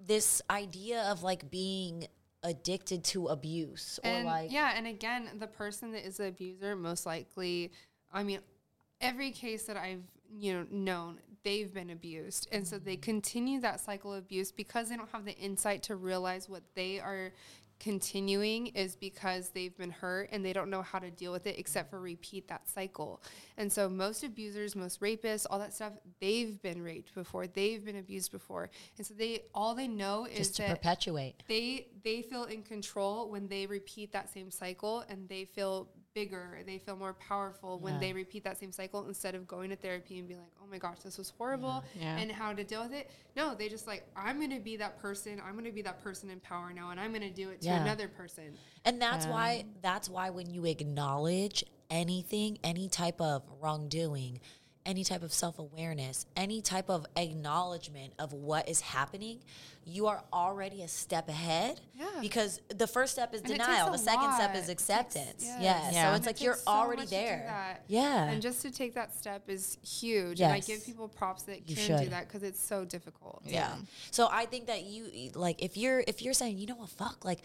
this 0.00 0.40
idea 0.48 1.02
of 1.10 1.22
like 1.22 1.50
being 1.50 2.06
addicted 2.42 3.04
to 3.04 3.26
abuse 3.28 3.98
or 4.04 4.10
and 4.10 4.26
like 4.26 4.52
yeah, 4.52 4.72
and 4.76 4.86
again, 4.86 5.28
the 5.38 5.46
person 5.46 5.92
that 5.92 6.06
is 6.06 6.18
the 6.18 6.28
abuser 6.28 6.76
most 6.76 7.06
likely, 7.06 7.72
I 8.12 8.22
mean, 8.22 8.40
every 9.00 9.30
case 9.30 9.64
that 9.64 9.76
I've 9.76 10.04
you 10.36 10.52
know 10.52 10.66
known, 10.70 11.20
they've 11.44 11.72
been 11.72 11.90
abused, 11.90 12.48
and 12.52 12.66
so 12.66 12.78
they 12.78 12.94
mm-hmm. 12.94 13.02
continue 13.02 13.60
that 13.60 13.80
cycle 13.80 14.12
of 14.12 14.18
abuse 14.20 14.52
because 14.52 14.88
they 14.88 14.96
don't 14.96 15.10
have 15.10 15.24
the 15.24 15.36
insight 15.36 15.82
to 15.84 15.96
realize 15.96 16.48
what 16.48 16.62
they 16.74 17.00
are 17.00 17.32
continuing 17.80 18.68
is 18.68 18.96
because 18.96 19.50
they've 19.50 19.76
been 19.76 19.90
hurt 19.90 20.28
and 20.32 20.44
they 20.44 20.52
don't 20.52 20.70
know 20.70 20.82
how 20.82 20.98
to 20.98 21.10
deal 21.10 21.32
with 21.32 21.46
it 21.46 21.58
except 21.58 21.90
for 21.90 22.00
repeat 22.00 22.48
that 22.48 22.68
cycle. 22.68 23.22
And 23.56 23.72
so 23.72 23.88
most 23.88 24.24
abusers, 24.24 24.74
most 24.74 25.00
rapists, 25.00 25.46
all 25.48 25.58
that 25.58 25.72
stuff, 25.72 25.92
they've 26.20 26.60
been 26.60 26.82
raped 26.82 27.14
before, 27.14 27.46
they've 27.46 27.84
been 27.84 27.96
abused 27.98 28.32
before. 28.32 28.70
And 28.96 29.06
so 29.06 29.14
they 29.14 29.44
all 29.54 29.74
they 29.74 29.88
know 29.88 30.26
is 30.26 30.38
just 30.38 30.56
to 30.56 30.62
that 30.62 30.76
perpetuate. 30.76 31.42
they 31.48 31.88
they 32.02 32.22
feel 32.22 32.44
in 32.44 32.62
control 32.62 33.30
when 33.30 33.48
they 33.48 33.66
repeat 33.66 34.12
that 34.12 34.30
same 34.30 34.50
cycle 34.50 35.04
and 35.08 35.28
they 35.28 35.44
feel 35.44 35.88
bigger 36.18 36.58
they 36.66 36.78
feel 36.78 36.96
more 36.96 37.14
powerful 37.14 37.78
when 37.78 38.00
they 38.00 38.12
repeat 38.12 38.42
that 38.42 38.58
same 38.58 38.72
cycle 38.72 39.06
instead 39.06 39.34
of 39.36 39.46
going 39.46 39.70
to 39.70 39.76
therapy 39.76 40.18
and 40.18 40.26
being 40.26 40.40
like 40.40 40.50
oh 40.62 40.66
my 40.70 40.78
gosh 40.78 40.98
this 41.04 41.16
was 41.18 41.30
horrible. 41.38 41.84
Yeah. 42.00 42.16
and 42.18 42.30
how 42.32 42.52
to 42.52 42.64
deal 42.64 42.82
with 42.82 42.92
it? 42.92 43.08
No 43.36 43.54
they 43.54 43.68
just 43.68 43.86
like 43.86 44.02
i'm 44.16 44.40
gonna 44.40 44.58
be 44.58 44.76
that 44.78 44.98
person 45.00 45.40
i'm 45.46 45.54
gonna 45.54 45.70
be 45.70 45.82
that 45.82 46.02
person 46.02 46.28
in 46.30 46.40
power 46.40 46.72
now 46.74 46.90
and 46.90 46.98
i'm 46.98 47.12
gonna 47.12 47.30
do 47.30 47.50
it 47.50 47.60
to 47.60 47.66
Yeah. 47.68 47.82
another 47.82 48.08
person. 48.08 48.48
And 48.84 49.00
that's 49.00 49.26
why 49.26 49.64
that's 49.82 50.08
why 50.08 50.30
when 50.30 50.48
you 50.50 50.64
acknowledge 50.64 51.62
anything, 51.90 52.58
any 52.64 52.88
type 52.88 53.20
of 53.20 53.42
wrongdoing, 53.60 54.40
any 54.88 55.04
type 55.04 55.22
of 55.22 55.32
self-awareness, 55.32 56.24
any 56.34 56.60
type 56.62 56.88
of 56.88 57.04
acknowledgement 57.14 58.14
of 58.18 58.32
what 58.32 58.68
is 58.68 58.80
happening, 58.80 59.38
you 59.84 60.06
are 60.06 60.22
already 60.32 60.82
a 60.82 60.88
step 60.88 61.28
ahead. 61.28 61.80
Yeah. 61.94 62.06
Because 62.20 62.60
the 62.68 62.86
first 62.86 63.12
step 63.12 63.34
is 63.34 63.42
And 63.42 63.52
denial. 63.52 63.90
The 63.92 63.98
second 63.98 64.32
step 64.34 64.54
is 64.54 64.64
It 64.64 64.66
takes- 64.68 64.82
acceptance. 64.82 65.44
yes. 65.44 65.58
yes. 65.60 65.94
Yeah. 65.94 66.02
So 66.02 66.06
And 66.08 66.16
it's 66.16 66.26
it 66.26 66.28
like 66.30 66.40
you're 66.42 66.54
takes 66.54 66.64
so 66.64 66.70
already 66.72 67.02
much 67.02 67.08
to 67.10 67.14
do 67.14 67.20
there. 67.20 67.78
Yeah. 67.86 68.24
and 68.30 68.42
just 68.42 68.62
to 68.62 68.70
take 68.70 68.94
that 68.94 69.14
step 69.14 69.48
is 69.48 69.76
huge 69.86 70.40
Yes. 70.40 70.46
and 70.46 70.56
i 70.56 70.60
give 70.66 70.84
people 70.84 71.08
props 71.08 71.42
that 71.44 71.68
You 71.68 71.76
can 71.76 72.02
do 72.04 72.10
that 72.10 72.26
because 72.26 72.42
it's 72.42 72.60
so 72.60 72.84
difficult 72.84 73.42
Yeah. 73.44 73.74
So 74.10 74.28
I 74.32 74.46
think 74.46 74.66
that 74.66 74.84
you 74.84 75.30
like 75.34 75.62
if 75.62 75.76
you're 75.76 76.02
if 76.06 76.22
you're 76.22 76.34
saying, 76.34 76.58
you 76.58 76.66
know 76.66 76.76
what, 76.76 76.88
fuck, 76.88 77.24
like 77.24 77.40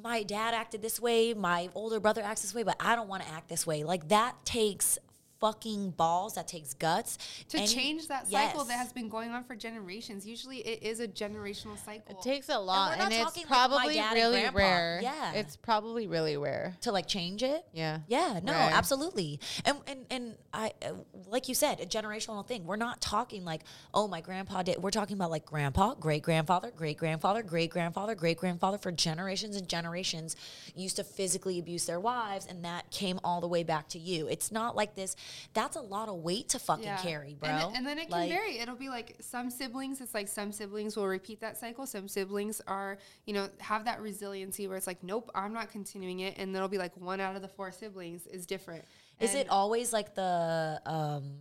my 0.00 0.22
dad 0.22 0.54
acted 0.54 0.80
this 0.82 1.00
way, 1.00 1.34
my 1.34 1.70
older 1.74 1.98
brother 1.98 2.22
acts 2.22 2.42
this 2.42 2.54
way, 2.54 2.62
but 2.62 2.76
I 2.78 2.94
don't 2.94 3.08
want 3.08 3.22
to 3.24 3.28
act 3.30 3.48
this 3.48 3.66
way. 3.66 3.82
Like 3.84 4.08
that 4.08 4.44
takes 4.44 4.96
fucking 5.40 5.90
balls. 5.92 6.34
That 6.34 6.48
takes 6.48 6.74
guts 6.74 7.18
to 7.50 7.58
And- 7.58 7.68
change 7.68 8.08
that 8.08 8.28
cycle 8.28 8.64
that 8.64 8.78
has 8.78 8.92
been 8.92 9.08
going 9.08 9.30
on 9.30 9.44
for 9.44 9.54
generations. 9.56 10.26
Usually, 10.26 10.58
it 10.58 10.82
is 10.82 11.00
a 11.00 11.08
generational 11.08 11.82
cycle. 11.84 12.16
It 12.16 12.22
takes 12.22 12.48
a 12.48 12.58
lot, 12.58 12.96
we're 12.98 13.04
and, 13.04 13.12
it's 13.12 13.22
talking 13.22 13.42
like 13.42 13.48
probably 13.48 14.00
really 14.12 14.48
rare. 14.50 15.00
Yeah. 15.02 15.32
it's 15.34 15.56
probably 15.56 16.06
really 16.06 16.36
rare. 16.36 16.76
to 16.82 16.92
like 16.92 17.06
change 17.06 17.42
it. 17.42 17.64
Yeah. 17.72 18.00
Yeah, 18.08 18.40
no, 18.42 18.52
Right. 18.52 18.72
absolutely. 18.72 19.40
And 19.64 19.78
and 19.86 20.06
and 20.10 20.34
I 20.52 20.72
uh, 20.84 20.92
like 21.26 21.48
you 21.48 21.54
said, 21.54 21.80
a 21.80 21.86
generational 21.86 22.46
thing. 22.46 22.64
We're 22.66 22.76
not 22.76 23.00
talking 23.00 23.44
like, 23.44 23.62
oh, 23.94 24.08
my 24.08 24.20
grandpa 24.20 24.62
did. 24.62 24.82
We're 24.82 24.90
talking 24.90 25.14
about 25.16 25.30
like 25.30 25.44
grandpa, 25.46 25.94
great 25.94 26.22
grandfather, 26.22 26.70
great 26.70 26.96
grandfather, 26.98 27.42
great 27.42 27.70
grandfather, 27.70 28.14
great 28.14 28.38
grandfather 28.38 28.78
for 28.78 28.92
generations 28.92 29.56
and 29.56 29.68
generations 29.68 30.36
used 30.74 30.96
to 30.96 31.04
physically 31.04 31.58
abuse 31.58 31.86
their 31.86 32.00
wives 32.00 32.46
and 32.46 32.64
that 32.64 32.90
came 32.90 33.18
all 33.24 33.40
the 33.40 33.48
way 33.48 33.62
back 33.62 33.88
to 33.88 33.98
you. 33.98 34.28
It's 34.28 34.50
not 34.52 34.76
like 34.76 34.94
this. 34.94 35.16
That's 35.54 35.76
a 35.76 35.80
lot 35.80 36.08
of 36.08 36.16
weight 36.16 36.48
to 36.50 36.58
fucking 36.58 36.96
carry, 37.02 37.34
bro. 37.34 37.48
And, 37.48 37.76
and 37.78 37.86
then 37.86 37.98
it 37.98 38.02
can 38.10 38.12
Like- 38.12 38.30
vary. 38.30 38.58
It'll 38.58 38.74
be 38.76 38.88
like 38.88 39.16
some 39.20 39.50
siblings, 39.50 40.00
it's 40.00 40.14
like 40.14 40.28
some 40.28 40.52
siblings 40.52 40.96
will 40.96 41.06
repeat 41.08 41.40
that 41.40 41.56
cycle. 41.56 41.86
Some 41.86 42.08
siblings 42.08 42.60
are, 42.66 42.98
you 43.26 43.34
know, 43.34 43.48
have 43.58 43.84
that 43.86 44.00
resiliency 44.00 44.66
where 44.68 44.76
it's 44.76 44.86
like, 44.86 45.02
nope, 45.02 45.30
I'm 45.34 45.52
not 45.52 45.70
continuing 45.70 46.20
it. 46.20 46.38
And 46.38 46.54
there'll 46.54 46.68
be 46.68 46.78
like 46.78 46.96
one 46.96 47.20
out 47.20 47.36
of 47.36 47.42
the 47.42 47.48
four 47.48 47.72
siblings 47.72 48.26
is 48.26 48.46
different. 48.46 48.84
Is 49.20 49.30
And- 49.30 49.40
it 49.40 49.48
always 49.50 49.92
like 49.92 50.14
the 50.14 50.80
um 50.86 51.40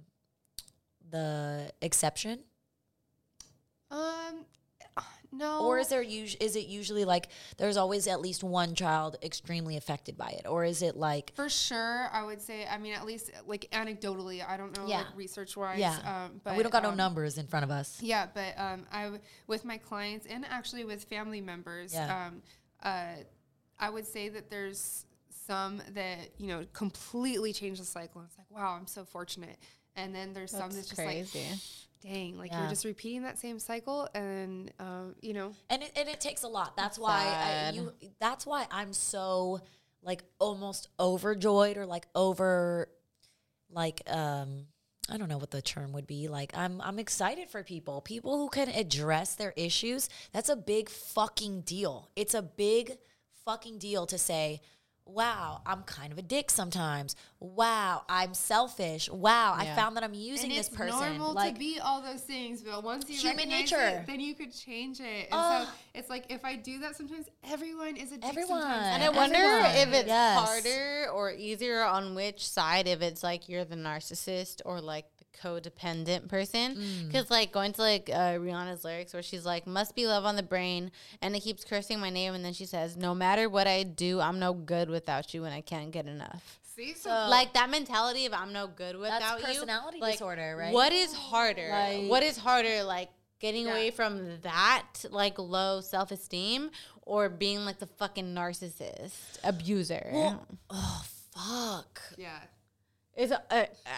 the 1.10 1.72
exception? 1.82 2.40
Um, 3.90 4.46
no. 5.32 5.66
Or 5.66 5.78
is 5.80 5.90
there 5.90 6.02
us- 6.02 6.36
is 6.40 6.56
it 6.56 6.68
usually 6.68 7.06
like 7.06 7.30
there's 7.58 7.78
always 7.78 8.08
at 8.08 8.22
least 8.22 8.44
one 8.44 8.76
child 8.76 9.18
extremely 9.22 9.78
affected 9.78 10.18
by 10.18 10.30
it, 10.30 10.48
or 10.48 10.64
is 10.64 10.82
it 10.82 10.96
like 10.96 11.34
For 11.36 11.50
sure, 11.50 12.10
I 12.12 12.24
would 12.24 12.42
say. 12.42 12.66
I 12.66 12.78
mean, 12.78 12.94
at 12.94 13.06
least 13.06 13.32
like 13.46 13.68
anecdotally, 13.72 14.48
I 14.48 14.58
don't 14.58 14.76
know, 14.78 14.88
Yeah. 14.88 14.98
like 15.00 15.16
research 15.16 15.56
wise. 15.58 15.80
yeah? 15.80 16.26
Um, 16.26 16.42
but 16.44 16.56
we 16.56 16.64
don't 16.64 16.72
got 16.72 16.84
no 16.84 16.90
um, 16.90 16.98
numbers 16.98 17.38
in 17.38 17.48
front 17.48 17.64
of 17.66 17.72
us. 17.72 18.02
Yeah, 18.02 18.28
but 18.34 18.54
um, 18.58 18.86
I 18.92 19.04
w- 19.04 19.22
with 19.48 19.66
my 19.66 19.78
clients 19.78 20.26
and 20.28 20.46
actually 20.46 20.86
with 20.86 21.04
family 21.06 21.42
members, 21.42 21.94
Yeah. 21.94 22.28
um, 22.28 22.42
uh, 22.84 23.16
I 23.80 23.90
would 23.90 24.08
say 24.08 24.30
that 24.30 24.50
there's 24.50 25.06
some 25.46 25.82
that 25.94 26.32
you 26.38 26.48
know 26.48 26.66
completely 26.74 27.54
change 27.54 27.80
the 27.80 27.86
cycle. 27.86 28.22
It's 28.26 28.38
like, 28.38 28.50
wow, 28.52 28.76
I'm 28.80 28.88
so 28.88 29.06
fortunate. 29.06 29.58
And 29.96 30.14
then 30.14 30.34
there's 30.34 30.52
some 30.52 30.70
that's 30.72 30.76
That's 30.76 30.88
just 30.90 31.02
crazy. 31.02 31.40
like, 31.50 31.60
dang, 32.02 32.38
like 32.38 32.52
Yeah. 32.52 32.62
you're 32.62 32.70
just 32.70 32.86
repeating 32.86 33.24
that 33.24 33.38
same 33.40 33.60
cycle, 33.60 34.08
and 34.14 34.72
um, 34.80 35.16
you 35.22 35.34
know, 35.34 35.54
and 35.70 35.84
it, 35.84 35.92
and 35.96 36.08
it 36.10 36.20
takes 36.22 36.44
a 36.44 36.48
lot. 36.48 36.76
That's 36.78 36.98
why 37.00 37.24
I, 37.26 37.72
you. 37.72 37.94
That's 38.20 38.46
why 38.46 38.68
I'm 38.72 38.94
so 38.94 39.62
like 40.02 40.24
almost 40.40 40.90
overjoyed 41.00 41.78
or 41.78 41.86
like 41.86 42.08
over, 42.16 42.90
like 43.70 44.02
um. 44.08 44.68
I 45.10 45.16
don't 45.16 45.30
know 45.30 45.38
what 45.38 45.52
the 45.52 45.62
term 45.62 45.94
would 45.94 46.06
be. 46.06 46.28
Like 46.28 46.52
I'm 46.58 46.82
I'm 46.82 47.00
excited 47.00 47.50
for 47.50 47.64
people. 47.64 48.02
People 48.02 48.36
who 48.38 48.50
can 48.50 48.68
address 48.68 49.36
their 49.36 49.54
issues. 49.56 50.10
That's 50.34 50.50
a 50.50 50.56
big 50.58 50.90
fucking 50.90 51.62
deal. 51.62 52.10
It's 52.18 52.34
a 52.34 52.42
big 52.42 52.98
fucking 53.46 53.78
deal 53.78 54.06
to 54.08 54.18
say, 54.18 54.60
"Wow, 55.08 55.62
I'm 55.66 55.84
kind 55.84 56.12
of 56.12 56.18
a 56.18 56.22
dick 56.22 56.52
sometimes. 56.52 57.16
Wow, 57.40 58.04
I'm 58.10 58.34
selfish. 58.34 59.10
Wow, 59.10 59.54
I 59.56 59.68
found 59.76 59.96
that 59.96 60.04
I'm 60.04 60.14
using 60.14 60.52
and 60.52 60.60
this 60.60 60.68
it's 60.68 60.76
person." 60.76 61.00
normal 61.00 61.34
like 61.34 61.54
to 61.54 61.60
be 61.60 61.80
all 61.80 62.02
those 62.02 62.22
things, 62.22 62.62
but 62.62 62.84
once 62.84 63.10
you 63.10 63.16
Human 63.18 63.38
recognize 63.50 63.72
nature. 63.72 64.00
it, 64.02 64.08
then 64.08 64.20
you 64.20 64.34
could 64.34 64.54
change 64.54 65.00
it. 65.00 65.28
And 65.32 65.32
so 65.32 65.38
ah. 65.70 65.76
it's 65.94 66.10
like 66.10 66.26
if 66.30 66.44
I 66.44 66.56
do 66.56 66.80
that, 66.80 66.96
sometimes 66.96 67.28
everyone 67.50 67.96
is 67.98 68.12
a 68.12 68.18
dick 68.18 68.30
Everyone. 68.30 68.62
sometimes. 68.62 68.86
And 68.88 69.04
I 69.04 69.08
Everyone. 69.08 69.32
wonder 69.32 69.80
if 69.80 69.94
it's 69.94 70.08
Yes. 70.08 70.40
harder 70.40 71.10
or 71.12 71.32
easier 71.32 71.84
on 71.84 72.16
which 72.16 72.48
side, 72.48 72.88
if 72.88 73.02
it's 73.02 73.24
like 73.24 73.48
you're 73.50 73.66
the 73.66 73.76
narcissist 73.76 74.62
or 74.66 74.82
like 74.82 75.06
the 75.17 75.17
codependent 75.44 76.28
person. 76.28 76.76
Mm. 76.76 77.08
Because 77.08 77.30
like 77.30 77.52
going 77.52 77.74
to 77.74 77.82
like 77.82 78.10
uh, 78.12 78.34
Rihanna's 78.40 78.84
lyrics 78.84 79.14
where 79.14 79.24
she's 79.24 79.46
like, 79.46 79.68
must 79.68 79.96
be 79.96 80.08
love 80.08 80.26
on 80.26 80.36
the 80.36 80.44
brain. 80.44 80.92
And 81.22 81.36
it 81.36 81.42
keeps 81.42 81.64
cursing 81.64 82.00
my 82.00 82.10
name. 82.10 82.34
And 82.34 82.44
then 82.44 82.54
she 82.54 82.66
says, 82.66 82.98
no 82.98 83.14
matter 83.16 83.50
what 83.50 83.68
I 83.68 83.84
do, 83.84 84.20
I'm 84.20 84.40
no 84.40 84.54
good 84.54 84.90
without 84.90 85.34
you 85.34 85.46
and 85.46 85.54
I 85.54 85.62
can't 85.62 85.92
get 85.92 86.08
enough. 86.08 86.60
See, 86.76 86.94
so 86.94 87.10
like 87.10 87.54
that 87.54 87.70
mentality 87.72 88.28
of 88.28 88.34
I'm 88.34 88.54
no 88.54 88.68
good 88.68 88.98
without 88.98 89.40
you. 89.40 89.46
personality 89.46 90.00
like, 90.00 90.14
disorder, 90.14 90.56
right? 90.58 90.74
What 90.74 90.94
is 90.94 91.12
harder? 91.14 91.70
Like- 91.72 92.08
what 92.10 92.22
is 92.24 92.38
harder? 92.38 92.84
Like 92.84 93.10
getting 93.40 93.66
Yeah. 93.66 93.72
away 93.72 93.92
from 93.92 94.40
that 94.42 95.06
like 95.10 95.40
low 95.40 95.82
self 95.82 96.12
esteem 96.12 96.70
or 97.02 97.30
being 97.30 97.66
like 97.66 97.80
the 97.80 97.88
fucking 97.88 98.26
narcissist 98.36 99.14
abuser? 99.44 100.38
oh 100.70 101.04
fuck. 101.32 102.02
yeah, 102.18 102.40
Is 103.18 103.32
uh, 103.32 103.40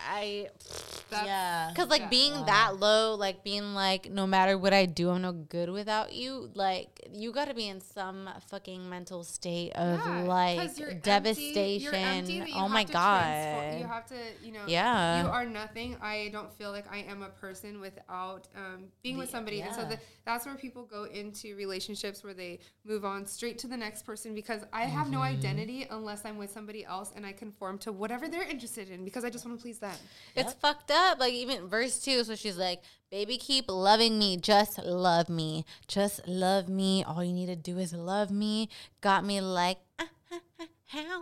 I 0.10 0.48
that's, 1.10 1.26
yeah. 1.26 1.70
because 1.74 1.90
like 1.90 2.04
Yeah. 2.04 2.08
being 2.10 2.46
that 2.46 2.80
low, 2.80 3.16
like 3.16 3.44
being 3.44 3.74
like 3.74 4.10
no 4.10 4.26
matter 4.26 4.58
what 4.58 4.74
I 4.74 4.86
do, 4.86 5.10
I'm 5.10 5.22
no 5.22 5.34
good 5.34 5.70
without 5.70 6.14
you. 6.14 6.50
Like 6.54 6.88
you 7.12 7.34
got 7.34 7.50
to 7.50 7.54
be 7.54 7.68
in 7.68 7.82
some 7.82 8.30
fucking 8.50 8.90
mental 8.90 9.26
state 9.26 9.74
of 9.74 10.00
Yeah, 10.00 10.06
'cause 10.06 10.28
like 10.28 10.80
you're 10.80 10.90
empty- 10.92 11.02
devastation. 11.02 11.82
you're 11.84 11.94
empty, 11.96 12.34
you 12.36 12.46
oh 12.56 12.70
my 12.70 12.86
god! 12.86 13.24
transfor- 13.24 13.80
you 13.80 13.88
have 13.88 14.06
to, 14.08 14.16
you 14.42 14.54
know, 14.54 14.64
Yeah. 14.68 15.24
you 15.24 15.30
are 15.30 15.46
nothing. 15.46 15.98
I 16.02 16.30
don't 16.32 16.54
feel 16.54 16.72
like 16.72 16.90
I 16.90 17.00
am 17.00 17.22
a 17.22 17.30
person 17.30 17.82
without 17.82 18.48
um, 18.56 18.86
being 19.04 19.18
with 19.18 19.30
somebody, 19.30 19.62
and 19.62 19.76
so 19.76 19.84
the, 19.84 20.00
that's 20.26 20.46
where 20.46 20.56
people 20.56 20.84
go 20.84 21.04
into 21.06 21.56
relationships 21.58 22.24
where 22.24 22.34
they 22.34 22.60
move 22.86 23.04
on 23.04 23.26
straight 23.26 23.58
to 23.60 23.68
the 23.68 23.76
next 23.78 24.04
person 24.04 24.34
because 24.34 24.62
I 24.72 24.84
have 24.86 25.10
no 25.10 25.20
Mm-hmm. 25.20 25.38
identity 25.40 25.88
unless 25.92 26.24
I'm 26.24 26.38
with 26.38 26.50
somebody 26.52 26.86
else 26.86 27.12
and 27.16 27.26
I 27.26 27.34
conform 27.34 27.78
to 27.80 27.92
whatever 27.92 28.30
they're 28.30 28.48
interested 28.48 28.90
in 28.90 29.04
because 29.10 29.26
I 29.26 29.30
just 29.30 29.46
want 29.46 29.58
to 29.58 29.62
please 29.62 29.80
them. 29.80 29.96
It's 30.36 30.54
fucked 30.54 30.92
up. 30.92 31.20
Like 31.20 31.34
even 31.34 31.68
verse 31.68 32.00
two, 32.00 32.24
so 32.24 32.36
she's 32.36 32.58
like, 32.58 32.82
"Baby, 33.12 33.38
keep 33.38 33.66
loving 33.68 34.18
me. 34.18 34.38
Just 34.38 34.78
love 34.80 35.30
me. 35.30 35.66
Just 35.88 36.28
love 36.28 36.70
me. 36.70 37.04
All 37.04 37.24
you 37.24 37.34
need 37.34 37.48
to 37.48 37.56
do 37.56 37.78
is 37.78 37.94
love 37.94 38.32
me." 38.32 38.70
Got 39.02 39.26
me 39.26 39.42
like. 39.42 39.80
How? 40.88 41.22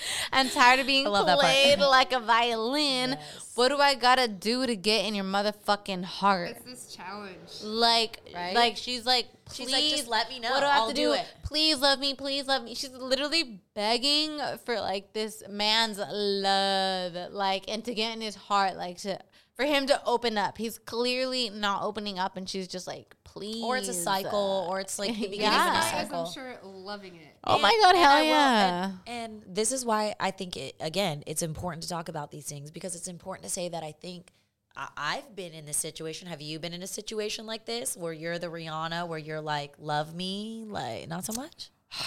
I'm 0.32 0.48
tired 0.48 0.80
of 0.80 0.86
being 0.86 1.06
I 1.06 1.10
love 1.10 1.26
that 1.26 1.38
part. 1.38 1.52
played 1.52 1.78
like 1.98 2.12
a 2.12 2.20
violin. 2.20 3.16
What 3.54 3.68
do 3.68 3.78
I 3.78 3.94
gotta 3.94 4.28
do 4.28 4.66
to 4.66 4.76
get 4.76 5.04
in 5.06 5.14
your 5.14 5.24
motherfucking 5.24 6.04
heart? 6.04 6.50
It's 6.50 6.64
this 6.64 6.94
challenge. 6.94 7.36
Like, 7.62 8.20
Right? 8.34 8.54
like 8.54 8.76
she's 8.76 9.04
like, 9.04 9.26
please, 9.46 9.56
She's 9.56 9.72
like, 9.72 9.84
"Just 9.84 10.08
let 10.08 10.28
me 10.28 10.38
know. 10.38 10.50
What 10.50 10.60
do 10.60 10.66
I 10.66 10.70
have 10.72 10.80
I'll 10.82 10.88
to 10.88 10.94
do 10.94 11.02
do? 11.08 11.12
it." 11.14 11.26
Please 11.42 11.80
love 11.80 11.98
me. 11.98 12.14
Please 12.14 12.46
love 12.46 12.62
me. 12.62 12.74
She's 12.74 12.90
literally 12.92 13.60
begging 13.74 14.38
for 14.64 14.78
like 14.80 15.12
this 15.12 15.42
man's 15.48 15.98
love, 15.98 17.32
like, 17.32 17.64
and 17.68 17.84
to 17.84 17.94
get 17.94 18.14
in 18.14 18.20
his 18.20 18.34
heart, 18.36 18.76
like 18.76 18.98
to 18.98 19.18
for 19.56 19.64
him 19.64 19.86
to 19.88 20.00
open 20.04 20.38
up. 20.38 20.56
He's 20.58 20.78
clearly 20.78 21.50
not 21.50 21.82
opening 21.82 22.18
up, 22.18 22.36
and 22.36 22.48
she's 22.48 22.68
just 22.68 22.86
like, 22.86 23.16
please. 23.38 23.62
Or 23.64 23.76
it's 23.76 23.88
a 23.88 23.94
cycle, 23.94 24.66
or 24.70 24.80
it's 24.80 24.98
like 24.98 25.08
the 25.14 25.22
beginning 25.28 25.40
Yeah. 25.40 25.78
of 25.78 25.84
a 25.84 25.90
cycle. 26.06 26.24
I'm 26.26 26.32
sure, 26.32 26.54
loving 26.62 27.16
it. 27.16 27.36
Oh 27.44 27.58
my 27.58 27.70
god, 27.82 27.94
And 27.94 27.98
hell 28.04 28.12
I 28.12 28.20
will- 28.22 28.28
yeah! 28.28 28.90
and, 29.06 29.42
and 29.44 29.56
this 29.56 29.72
is 29.72 29.84
why 29.84 30.14
I 30.20 30.30
think 30.30 30.56
it 30.56 30.74
again, 30.80 31.22
it's 31.26 31.42
important 31.42 31.82
to 31.84 31.88
talk 31.88 32.08
about 32.08 32.30
these 32.30 32.46
things 32.46 32.70
because 32.70 32.94
it's 32.94 33.08
important 33.08 33.44
to 33.44 33.50
say 33.50 33.68
that 33.68 33.82
I 33.82 33.92
think 33.92 34.32
I, 34.76 34.88
I've 34.96 35.34
been 35.34 35.52
in 35.52 35.64
this 35.64 35.76
situation. 35.76 36.28
Have 36.28 36.40
you 36.42 36.58
been 36.58 36.72
in 36.72 36.82
a 36.82 36.86
situation 36.86 37.46
like 37.46 37.64
this 37.66 37.96
where 37.96 38.12
you're 38.12 38.38
the 38.38 38.48
Rihanna, 38.48 39.08
where 39.08 39.18
you're 39.18 39.40
like, 39.40 39.74
love 39.78 40.14
me, 40.14 40.64
like 40.68 41.08
not 41.08 41.24
so 41.24 41.32
much? 41.32 41.70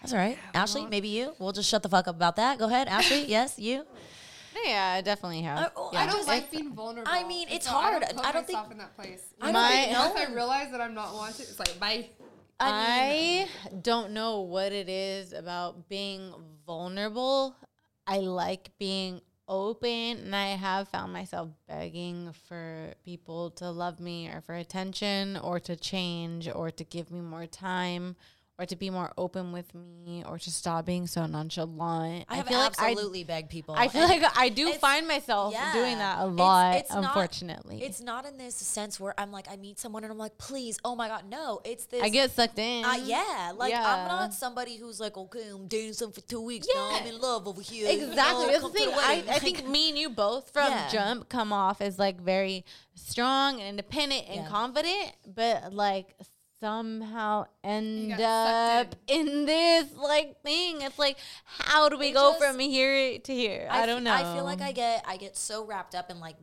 That's 0.00 0.12
all 0.14 0.18
right. 0.18 0.38
Ashley, 0.54 0.86
maybe 0.86 1.08
you. 1.08 1.34
We'll 1.38 1.52
just 1.52 1.68
shut 1.68 1.82
the 1.82 1.88
fuck 1.88 2.08
up 2.08 2.16
about 2.16 2.36
that. 2.36 2.58
Go 2.58 2.66
ahead, 2.66 2.88
Ashley. 2.88 3.24
Yes, 3.28 3.58
you. 3.58 3.84
Yeah, 4.64 4.94
I 4.96 5.00
definitely 5.00 5.42
have. 5.42 5.58
Uh, 5.58 5.70
oh, 5.76 5.90
I 5.94 6.02
I 6.02 6.06
don't 6.06 6.16
just- 6.16 6.28
like 6.28 6.50
being 6.50 6.72
vulnerable. 6.74 7.10
I 7.12 7.26
mean, 7.26 7.48
it's 7.50 7.66
so 7.66 7.72
hard. 7.72 8.02
I 8.02 8.06
don't, 8.06 8.16
put 8.16 8.26
I 8.26 8.32
don't 8.32 8.46
think- 8.46 8.56
myself 8.58 8.72
in 8.72 8.78
that 8.78 8.96
place. 8.96 9.22
I 9.40 9.44
don't 9.46 9.52
My- 9.54 9.80
even 9.82 9.92
know. 9.92 10.08
Once 10.10 10.20
I 10.20 10.32
realize 10.32 10.70
that 10.72 10.80
I'm 10.80 10.94
not 10.94 11.14
wanted, 11.14 11.40
it's 11.40 11.58
like 11.58 11.78
bye. 11.78 12.08
I 12.62 13.48
don't 13.80 14.12
know 14.12 14.40
what 14.40 14.72
it 14.72 14.88
is 14.88 15.32
about 15.32 15.88
being 15.88 16.32
vulnerable. 16.66 17.56
I 18.06 18.18
like 18.18 18.70
being 18.78 19.20
open, 19.48 20.18
and 20.18 20.36
I 20.36 20.48
have 20.48 20.88
found 20.88 21.12
myself 21.12 21.48
begging 21.66 22.32
for 22.46 22.92
people 23.04 23.50
to 23.52 23.70
love 23.70 23.98
me 23.98 24.28
or 24.28 24.40
for 24.42 24.54
attention 24.54 25.36
or 25.38 25.58
to 25.60 25.74
change 25.74 26.48
or 26.48 26.70
to 26.70 26.84
give 26.84 27.10
me 27.10 27.20
more 27.20 27.46
time 27.46 28.14
or 28.60 28.66
to 28.66 28.76
be 28.76 28.90
more 28.90 29.10
open 29.16 29.52
with 29.52 29.74
me 29.74 30.22
or 30.26 30.38
to 30.38 30.50
stop 30.50 30.84
being 30.84 31.06
so 31.06 31.24
nonchalant. 31.24 32.26
I 32.28 32.36
have 32.36 32.46
feel 32.46 32.58
like 32.58 32.78
I- 32.78 32.90
absolutely 32.90 33.24
begged 33.24 33.48
people. 33.48 33.74
I 33.74 33.88
feel 33.88 34.02
and 34.02 34.20
like 34.20 34.36
I 34.36 34.50
do 34.50 34.74
find 34.74 35.08
myself 35.08 35.54
yeah. 35.54 35.72
doing 35.72 35.96
that 35.96 36.18
a 36.18 36.26
lot, 36.26 36.76
it's 36.76 36.90
not- 36.90 37.04
unfortunately. 37.04 37.82
It's 37.82 38.02
not 38.02 38.26
in 38.26 38.36
this 38.36 38.54
sense 38.54 39.00
where 39.00 39.18
I'm 39.18 39.32
like, 39.32 39.46
I 39.50 39.56
meet 39.56 39.78
someone 39.78 40.04
and 40.04 40.12
I'm 40.12 40.18
like, 40.18 40.36
please, 40.36 40.78
oh 40.84 40.94
my 40.94 41.08
god, 41.08 41.24
no. 41.30 41.62
It's 41.64 41.86
this. 41.86 42.02
I 42.02 42.10
get 42.10 42.32
sucked 42.32 42.58
in. 42.58 42.84
Uh, 42.84 42.98
yeah, 43.02 43.52
like 43.56 43.70
Yeah. 43.70 43.82
I'm 43.82 44.06
not 44.08 44.34
somebody 44.34 44.76
who's 44.76 45.00
like, 45.00 45.16
okay, 45.16 45.48
I'm 45.54 45.66
dating 45.66 45.94
someone 45.94 46.12
for 46.12 46.20
two 46.20 46.42
weeks 46.42 46.66
now. 46.74 46.90
I'm 46.92 47.06
in 47.06 47.18
love 47.18 47.48
over 47.48 47.62
here. 47.62 47.88
Exactly. 47.90 48.46
You 48.46 48.52
know, 48.60 48.68
the 48.68 48.78
thing. 48.78 48.88
I. 48.92 49.24
I 49.30 49.38
think 49.38 49.66
me 49.66 49.88
and 49.88 49.98
you 49.98 50.10
both 50.10 50.50
from 50.52 50.70
Yeah. 50.70 50.88
jump 50.90 51.30
come 51.30 51.50
off 51.52 51.80
as 51.80 51.98
like 51.98 52.20
very 52.20 52.66
strong 52.94 53.58
and 53.58 53.70
independent 53.70 54.26
and 54.28 54.42
Yeah. 54.44 54.48
confident, 54.48 55.12
but 55.26 55.72
like 55.72 56.14
somehow 56.60 57.46
end 57.64 58.12
up 58.12 58.18
sucked 58.94 58.96
in 59.10 59.46
this 59.46 59.86
like 59.96 60.42
thing. 60.42 60.82
It's 60.82 60.98
like, 60.98 61.16
how 61.44 61.88
do 61.88 61.98
we 61.98 62.08
It 62.08 62.12
go 62.14 62.32
just- 62.32 62.42
from 62.44 62.58
here 62.58 63.18
to 63.18 63.34
here? 63.34 63.66
I 63.70 63.86
don't 63.86 64.04
know. 64.04 64.12
I 64.14 64.34
feel 64.34 64.44
like 64.44 64.60
I 64.60 64.72
get 64.72 65.04
I 65.06 65.16
get 65.16 65.36
so 65.36 65.64
wrapped 65.64 65.94
up 65.94 66.10
in 66.10 66.20
like 66.20 66.36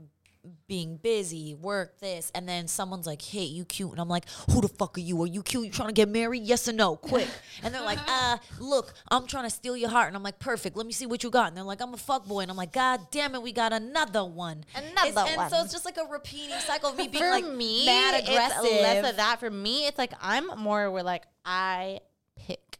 being 0.68 0.98
busy, 0.98 1.54
work, 1.56 2.00
this, 2.00 2.32
and 2.36 2.48
then 2.48 2.68
someone's 2.68 3.06
like, 3.08 3.22
"Hey, 3.22 3.44
you 3.44 3.66
cute," 3.66 3.92
and 3.92 4.00
I'm 4.00 4.10
like, 4.10 4.26
"Who 4.52 4.62
the 4.62 4.68
fuck 4.68 4.98
are 4.98 5.02
you? 5.02 5.22
Are 5.24 5.28
you 5.28 5.44
cute? 5.44 5.66
You 5.66 5.72
trying 5.72 5.90
to 5.90 5.94
get 5.94 6.10
married? 6.10 6.44
Yes 6.44 6.68
or 6.68 6.74
no? 6.74 6.96
Quick!" 6.96 7.28
And 7.64 7.74
they're 7.74 7.82
like, 7.84 8.00
"Uh, 8.08 8.38
look, 8.60 8.94
I'm 9.10 9.28
trying 9.28 9.44
to 9.46 9.50
steal 9.50 9.76
your 9.78 9.90
heart," 9.90 10.08
and 10.08 10.16
I'm 10.16 10.24
like, 10.24 10.40
"Perfect. 10.40 10.76
Let 10.78 10.86
me 10.86 10.94
see 10.94 11.06
what 11.06 11.24
you 11.24 11.30
got." 11.30 11.48
And 11.50 11.58
they're 11.58 11.64
like, 11.64 11.82
"I'm 11.82 11.94
a 11.94 11.98
fuck 11.98 12.26
boy," 12.28 12.42
and 12.42 12.52
I'm 12.52 12.58
like, 12.58 12.74
"God 12.74 13.02
damn 13.12 13.34
it, 13.36 13.42
we 13.42 13.52
got 13.52 13.74
another 13.74 14.24
one, 14.26 14.64
Another 14.76 15.08
It's- 15.10 15.38
And 15.38 15.52
so 15.52 15.62
it's 15.64 15.72
just 15.74 15.86
like 15.86 15.98
a 15.98 16.06
repeating 16.06 16.60
cycle 16.60 16.90
of 16.90 16.98
me 16.98 17.08
being 17.10 17.24
for 17.24 17.30
like 17.30 17.46
me, 17.46 17.86
mad 17.86 18.24
aggressive. 18.24 18.64
less 18.64 19.10
of 19.10 19.16
that. 19.18 19.40
For 19.40 19.50
me, 19.50 19.88
it's 19.88 19.98
like 19.98 20.14
I'm 20.22 20.48
more 20.58 20.90
where 20.92 21.04
like 21.04 21.26
I 21.46 22.00
pick 22.36 22.80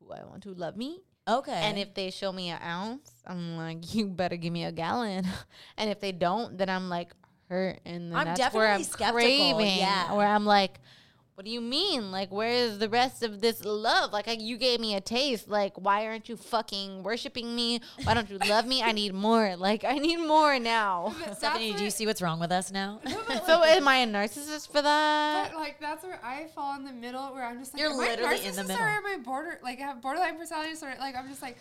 who 0.00 0.12
I 0.12 0.24
want 0.24 0.42
to 0.44 0.52
love 0.54 0.76
me. 0.76 1.00
Okay, 1.26 1.52
And 1.52 1.78
if 1.78 1.94
they 1.94 2.10
show 2.10 2.32
me 2.32 2.50
an 2.50 2.60
ounce, 2.62 3.10
I'm 3.26 3.56
like, 3.56 3.94
you 3.94 4.06
better 4.06 4.36
give 4.36 4.52
me 4.52 4.64
a 4.64 4.72
gallon. 4.72 5.26
And 5.78 5.90
if 5.90 6.00
they 6.00 6.12
don't, 6.12 6.56
then 6.58 6.68
I'm 6.68 6.88
like 6.88 7.10
hurt. 7.48 7.80
And 7.84 8.12
then 8.12 8.18
I'm 8.18 8.26
that's 8.34 8.54
where 8.54 8.68
I'm 8.72 8.82
definitely 8.82 8.84
skeptical, 8.84 9.54
craving. 9.56 9.78
yeah. 9.78 10.12
Where 10.12 10.26
I'm 10.26 10.44
like, 10.46 10.80
what 11.34 11.44
do 11.44 11.50
you 11.50 11.60
mean? 11.60 12.12
Like, 12.12 12.30
where's 12.30 12.78
the 12.78 12.88
rest 12.88 13.24
of 13.24 13.40
this 13.40 13.64
love? 13.64 14.12
Like, 14.12 14.28
I, 14.28 14.32
you 14.32 14.56
gave 14.56 14.78
me 14.78 14.94
a 14.94 15.00
taste. 15.00 15.48
Like, 15.48 15.74
why 15.74 16.06
aren't 16.06 16.28
you 16.28 16.36
fucking 16.36 17.02
worshiping 17.02 17.56
me? 17.56 17.80
Why 18.04 18.14
don't 18.14 18.30
you 18.30 18.38
love 18.38 18.66
me? 18.66 18.82
I 18.82 18.92
need 18.92 19.14
more. 19.14 19.56
Like, 19.64 19.82
I 19.82 19.98
need 19.98 20.18
more 20.18 20.58
now. 20.58 21.14
Stephanie, 21.36 21.72
do 21.72 21.84
you 21.84 21.90
see 21.90 22.06
what's 22.06 22.20
wrong 22.20 22.38
with 22.38 22.52
us 22.52 22.70
now? 22.70 23.00
so, 23.46 23.62
am 23.62 23.88
I 23.88 23.98
a 23.98 24.06
narcissist 24.06 24.70
for 24.70 24.82
that? 24.82 25.52
But 25.52 25.58
like 25.58 25.80
that's 25.80 26.04
where 26.04 26.20
I 26.22 26.48
fall 26.54 26.76
in 26.76 26.84
the 26.84 26.92
middle, 26.92 27.32
where 27.32 27.46
I'm 27.46 27.58
just 27.58 27.72
like, 27.72 27.80
You're 27.80 27.92
am 27.92 28.00
I 28.00 28.10
literally 28.10 28.44
in 28.44 28.54
the 28.54 28.62
narcissist 28.62 28.68
middle. 28.68 28.82
Or 28.82 28.88
am 28.88 29.06
I 29.06 29.16
border 29.24 29.58
like 29.62 29.80
I 29.80 29.84
have 29.84 30.02
borderline 30.02 30.36
personality 30.36 30.72
disorder? 30.72 30.96
Like 30.98 31.16
I'm 31.16 31.28
just 31.28 31.40
like, 31.40 31.56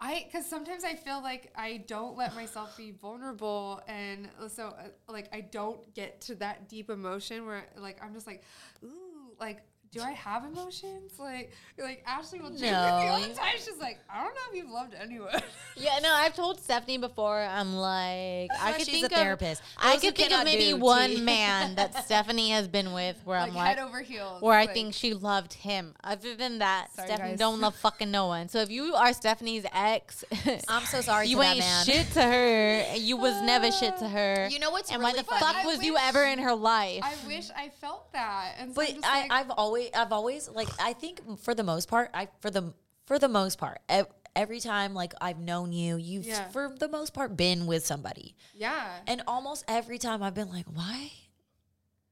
I 0.00 0.26
because 0.26 0.46
sometimes 0.46 0.84
I 0.84 0.94
feel 0.94 1.20
like 1.22 1.50
I 1.56 1.78
don't 1.88 2.16
let 2.16 2.36
myself 2.36 2.76
be 2.76 2.92
vulnerable, 2.92 3.80
and 3.88 4.28
so 4.48 4.68
uh, 4.68 5.12
like 5.12 5.28
I 5.32 5.40
don't 5.40 5.92
get 5.94 6.20
to 6.22 6.36
that 6.36 6.68
deep 6.68 6.88
emotion 6.88 7.46
where 7.46 7.66
like 7.76 8.02
I'm 8.02 8.14
just 8.14 8.26
like, 8.26 8.44
ooh, 8.84 9.07
like. 9.40 9.67
Do 9.90 10.02
I 10.02 10.10
have 10.10 10.44
emotions? 10.44 11.12
Like, 11.18 11.50
like 11.78 12.02
Ashley 12.06 12.40
will 12.40 12.50
joke 12.50 12.60
with 12.60 12.62
me 12.62 12.68
all 13.08 13.20
the 13.20 13.28
No. 13.28 13.34
time. 13.34 13.54
She's 13.56 13.78
like, 13.80 13.98
I 14.12 14.22
don't 14.22 14.34
know 14.34 14.40
if 14.50 14.56
you've 14.56 14.70
loved 14.70 14.94
anyone. 14.94 15.30
Yeah, 15.80 16.00
no, 16.02 16.12
I've 16.12 16.34
told 16.34 16.58
Stephanie 16.60 16.98
before. 16.98 17.38
I'm 17.40 17.76
like, 17.76 18.50
I 18.50 18.72
why 18.72 18.72
could 18.72 18.86
she's 18.86 19.00
think 19.00 19.04
a 19.04 19.14
of, 19.14 19.22
therapist. 19.22 19.62
I 19.76 19.96
could 19.96 20.16
think 20.16 20.32
of 20.32 20.42
maybe 20.44 20.72
one 20.74 21.10
tea. 21.10 21.20
man 21.20 21.74
that 21.76 22.04
Stephanie 22.04 22.50
has 22.50 22.66
been 22.66 22.92
with 22.92 23.16
where 23.24 23.38
like 23.38 23.50
I'm 23.50 23.54
like, 23.54 23.66
head 23.68 23.78
like, 23.78 23.86
over 23.86 24.00
heels. 24.02 24.42
where 24.42 24.58
I 24.58 24.66
think 24.66 24.92
she 24.92 25.14
loved 25.14 25.52
him. 25.52 25.94
Other 26.02 26.34
than 26.34 26.58
that, 26.58 26.88
Sorry, 26.96 27.06
Stephanie 27.06 27.28
guys. 27.30 27.38
don't 27.38 27.60
love 27.60 27.76
fucking 27.80 28.10
no 28.10 28.26
one. 28.26 28.48
So 28.48 28.58
if 28.58 28.70
you 28.72 28.92
are 28.96 29.12
Stephanie's 29.12 29.66
ex, 29.72 30.24
I'm 30.66 30.84
so 30.84 31.00
sorry 31.00 31.28
you 31.28 31.36
to 31.36 31.42
that 31.42 31.50
ain't 31.50 31.58
man. 31.60 31.84
shit 31.84 32.10
to 32.14 32.22
her. 32.22 32.96
You 32.96 33.16
was 33.16 33.40
never 33.42 33.70
shit 33.70 33.96
to 33.98 34.08
her. 34.08 34.48
You 34.48 34.58
know 34.58 34.72
what's 34.72 34.90
and 34.90 34.98
really 34.98 35.12
why 35.12 35.18
the 35.18 35.24
funny? 35.24 35.40
fuck 35.40 35.54
I 35.64 35.64
was 35.66 35.84
you 35.84 35.96
ever 35.96 36.24
in 36.24 36.40
her 36.40 36.56
life? 36.56 37.02
I 37.04 37.14
wish 37.24 37.50
I 37.56 37.68
felt 37.80 38.12
that. 38.14 38.54
And 38.58 38.70
so 38.74 38.82
But 38.82 38.88
I'm 38.88 38.94
just 38.96 39.06
I, 39.06 39.28
I've 39.30 39.50
always, 39.52 39.77
I've 39.94 40.12
always 40.12 40.48
like, 40.48 40.68
I 40.80 40.92
think 40.92 41.38
for 41.40 41.54
the 41.54 41.64
most 41.64 41.88
part, 41.88 42.10
I 42.14 42.28
for 42.40 42.50
the 42.50 42.74
for 43.06 43.18
the 43.18 43.28
most 43.28 43.58
part, 43.58 43.78
ev- 43.88 44.06
every 44.36 44.60
time 44.60 44.94
like 44.94 45.14
I've 45.20 45.38
known 45.38 45.72
you, 45.72 45.96
you've 45.96 46.26
Yeah. 46.26 46.48
for 46.48 46.74
the 46.78 46.88
most 46.88 47.14
part 47.14 47.36
been 47.36 47.66
with 47.66 47.84
somebody, 47.86 48.34
yeah. 48.54 48.98
and 49.06 49.22
almost 49.26 49.64
every 49.68 49.98
time 49.98 50.22
I've 50.22 50.34
been 50.34 50.50
like, 50.50 50.66
why? 50.72 51.10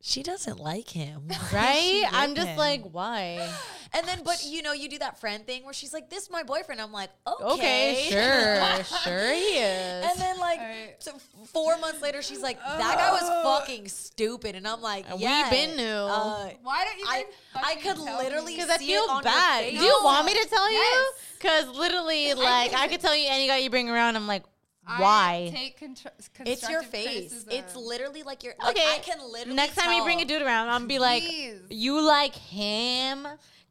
She 0.02 0.22
doesn't 0.22 0.60
like 0.60 0.90
him, 0.90 1.28
right? 1.52 2.04
I'm 2.12 2.34
just 2.34 2.48
him? 2.48 2.58
like, 2.58 2.82
why? 2.92 3.48
and 3.92 4.06
then 4.06 4.20
but 4.24 4.44
you 4.44 4.62
know 4.62 4.72
you 4.72 4.88
do 4.88 4.98
that 4.98 5.18
friend 5.18 5.44
thing 5.44 5.64
where 5.64 5.72
she's 5.72 5.92
like, 5.92 6.10
this 6.10 6.24
is 6.24 6.30
my 6.30 6.42
boyfriend. 6.42 6.80
I'm 6.80 6.92
like, 6.92 7.10
okay, 7.26 7.44
Okay, 7.44 8.06
sure, 8.10 8.84
sure 9.04 9.32
he 9.32 9.58
is. 9.58 10.06
And 10.06 10.20
then 10.20 10.38
like 10.38 10.60
Alright. 10.60 10.96
so 11.02 11.12
four 11.46 11.76
months 11.78 12.02
later, 12.02 12.22
she's 12.22 12.40
like, 12.42 12.58
that 12.60 12.96
guy 12.98 13.10
was 13.10 13.28
fucking 13.44 13.88
stupid, 13.88 14.54
and 14.54 14.68
I'm 14.68 14.80
like, 14.82 15.06
And 15.08 15.18
we 15.18 15.24
yeah, 15.24 15.50
been 15.50 15.76
knew. 15.76 15.84
Why 15.84 16.82
uh, 16.82 16.84
don't 16.84 16.98
you? 16.98 17.04
I 17.08 17.24
I 17.54 17.74
could 17.76 17.96
tell 17.96 18.18
literally 18.18 18.54
Because 18.54 18.70
I 18.70 18.76
see 18.76 18.86
feel 18.86 19.04
it 19.08 19.24
bad. 19.24 19.70
Do 19.70 19.76
you 19.84 20.00
want 20.04 20.26
me 20.26 20.34
to 20.34 20.48
tell 20.48 20.70
you? 20.72 21.12
Because 21.38 21.68
literally, 21.68 22.34
like, 22.34 22.74
I 22.74 22.88
could 22.88 23.00
tell 23.00 23.16
you 23.16 23.26
any 23.28 23.46
guy 23.46 23.58
you 23.58 23.70
bring 23.70 23.90
around, 23.90 24.16
I'm 24.16 24.26
like, 24.26 24.44
I 24.86 25.00
why? 25.00 25.50
take 25.52 25.80
contr- 25.80 26.06
It's 26.46 26.68
your 26.68 26.80
constructive 26.82 26.90
face. 26.90 27.44
It's 27.50 27.74
literally 27.76 28.22
like 28.22 28.44
your. 28.44 28.54
Like, 28.62 28.76
Okay. 28.76 28.86
I 28.94 28.98
can 28.98 29.18
literally. 29.32 29.56
Next 29.56 29.76
time 29.76 29.92
you 29.92 30.04
bring 30.04 30.20
a 30.20 30.24
dude 30.24 30.42
around, 30.42 30.68
I'm 30.68 30.86
be 30.86 30.98
like, 30.98 31.22
Please. 31.24 31.60
you 31.70 32.00
like 32.06 32.34
him? 32.34 33.26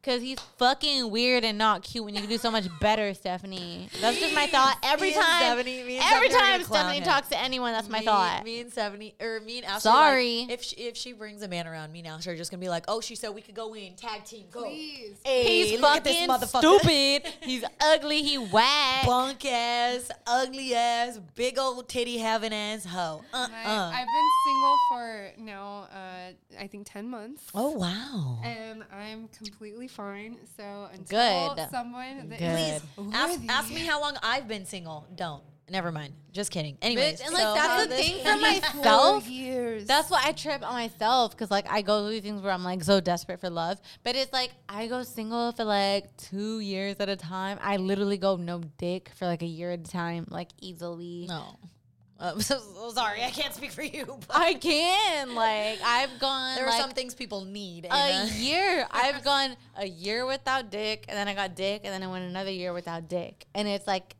Because 0.06 0.22
he's 0.22 0.38
fucking 0.56 1.10
weird 1.10 1.42
and 1.42 1.58
not 1.58 1.82
cute 1.82 2.04
when 2.04 2.14
you 2.14 2.20
can 2.20 2.30
do 2.30 2.38
so 2.38 2.48
much 2.48 2.68
better, 2.78 3.12
Stephanie. 3.12 3.88
That's 4.00 4.20
just 4.20 4.36
my 4.36 4.46
thought. 4.46 4.78
Every 4.84 5.08
Me 5.08 5.14
and 5.14 5.22
time, 5.24 5.40
Stephanie- 5.40 5.80
every 5.80 5.98
Stephanie 5.98 6.28
time 6.28 6.62
Stephanie 6.62 6.98
him. 6.98 7.02
talks 7.04 7.28
to 7.30 7.38
anyone, 7.40 7.72
that's 7.72 7.88
my 7.88 7.98
me, 7.98 8.04
thought. 8.04 8.44
Me 8.44 8.60
and 8.60 8.70
Stephanie, 8.70 9.14
or 9.20 9.40
me 9.40 9.58
and 9.58 9.66
Ashley. 9.66 9.80
Sorry. 9.80 10.40
Like, 10.42 10.50
if 10.52 10.62
she, 10.62 10.76
if 10.76 10.96
she 10.96 11.12
brings 11.12 11.42
a 11.42 11.48
man 11.48 11.66
around, 11.66 11.90
me 11.90 11.98
and 12.00 12.08
Ashley 12.08 12.34
are 12.34 12.36
just 12.36 12.52
gonna 12.52 12.60
be 12.60 12.68
like, 12.68 12.84
oh, 12.86 13.00
she 13.00 13.16
said 13.16 13.30
we 13.30 13.40
could 13.40 13.56
go 13.56 13.74
in 13.74 13.94
tag 13.96 14.22
team, 14.24 14.44
go. 14.52 14.62
Please. 14.62 15.16
Hey, 15.24 15.66
he's 15.70 15.80
look 15.80 15.96
at 15.96 16.04
this 16.04 16.24
fucking 16.24 16.46
stupid. 16.46 17.22
he's 17.42 17.64
ugly. 17.80 18.22
He 18.22 18.38
whack. 18.38 19.06
Bunk 19.06 19.44
ass, 19.44 20.12
ugly 20.24 20.72
ass, 20.72 21.18
big 21.34 21.58
old 21.58 21.88
titty 21.88 22.18
having 22.18 22.54
ass 22.54 22.84
hoe. 22.84 23.22
Uh 23.32 23.48
I, 23.52 23.64
uh 23.64 23.90
I've 23.92 24.06
been 24.06 24.30
single 24.46 24.76
for 24.88 25.30
now, 25.38 25.88
uh, 25.92 26.62
I 26.62 26.66
think 26.68 26.86
ten 26.88 27.08
months. 27.08 27.42
Oh 27.56 27.70
wow. 27.70 28.40
And 28.44 28.84
I'm 28.92 29.26
completely 29.36 29.88
fine. 29.96 30.36
So 30.56 30.88
until 30.92 31.54
Good. 31.54 31.70
someone 31.70 32.28
that 32.28 32.38
Good. 32.38 32.42
is 32.76 32.82
Please 32.96 33.14
ask, 33.14 33.32
worthy- 33.32 33.48
ask 33.48 33.68
me 33.70 33.80
how 33.80 34.00
long 34.00 34.16
I've 34.22 34.46
been 34.46 34.66
single. 34.66 35.06
Don't. 35.14 35.42
Never 35.68 35.90
mind. 35.90 36.12
Just 36.30 36.52
kidding. 36.52 36.78
Anyways, 36.80 37.20
Bitch, 37.20 37.24
and 37.24 37.34
like 37.34 37.42
so- 37.42 37.54
that's 37.54 37.86
the 37.88 37.96
thing 37.96 38.24
for 38.24 38.36
myself. 38.40 39.26
years. 39.28 39.84
That's 39.86 40.08
why 40.08 40.22
I 40.24 40.30
trip 40.30 40.62
on 40.62 40.74
myself 40.74 41.32
because 41.32 41.50
like 41.50 41.66
I 41.68 41.82
go 41.82 42.06
through 42.08 42.20
things 42.20 42.40
where 42.40 42.52
I'm 42.52 42.62
like 42.62 42.84
so 42.84 43.00
desperate 43.00 43.40
for 43.40 43.50
love, 43.50 43.80
but 44.04 44.14
it's 44.14 44.32
like 44.32 44.52
I 44.68 44.86
go 44.86 45.02
single 45.02 45.50
for 45.50 45.64
like 45.64 46.16
two 46.18 46.60
years 46.60 46.94
at 47.00 47.08
a 47.08 47.16
time. 47.16 47.58
I 47.60 47.78
literally 47.78 48.16
go 48.16 48.36
no 48.36 48.60
dick 48.78 49.10
for 49.16 49.26
like 49.26 49.42
a 49.42 49.46
year 49.46 49.72
at 49.72 49.80
a 49.80 49.90
time, 49.90 50.26
like 50.30 50.50
easily. 50.60 51.26
No. 51.28 51.56
Uh, 52.18 52.32
I'm 52.34 52.40
so, 52.40 52.58
so 52.58 52.90
sorry. 52.90 53.22
I 53.22 53.30
can't 53.30 53.54
speak 53.54 53.72
for 53.72 53.82
you. 53.82 54.04
But 54.28 54.36
I 54.36 54.54
can 54.54 55.34
like 55.34 55.78
I've 55.84 56.18
gone 56.18 56.56
there 56.56 56.66
like 56.66 56.74
are 56.74 56.80
some 56.80 56.90
things 56.90 57.14
people 57.14 57.44
need. 57.44 57.86
a 57.90 58.26
year. 58.36 58.86
I've 58.90 59.22
gone 59.24 59.56
a 59.76 59.86
year 59.86 60.26
without 60.26 60.70
dick, 60.70 61.04
and 61.08 61.16
then 61.16 61.28
I 61.28 61.34
got 61.34 61.54
dick, 61.54 61.82
and 61.84 61.92
then 61.92 62.02
I 62.02 62.10
went 62.10 62.24
another 62.24 62.50
year 62.50 62.72
without 62.72 63.08
dick, 63.08 63.46
and 63.54 63.68
it's 63.68 63.86
like 63.86 64.16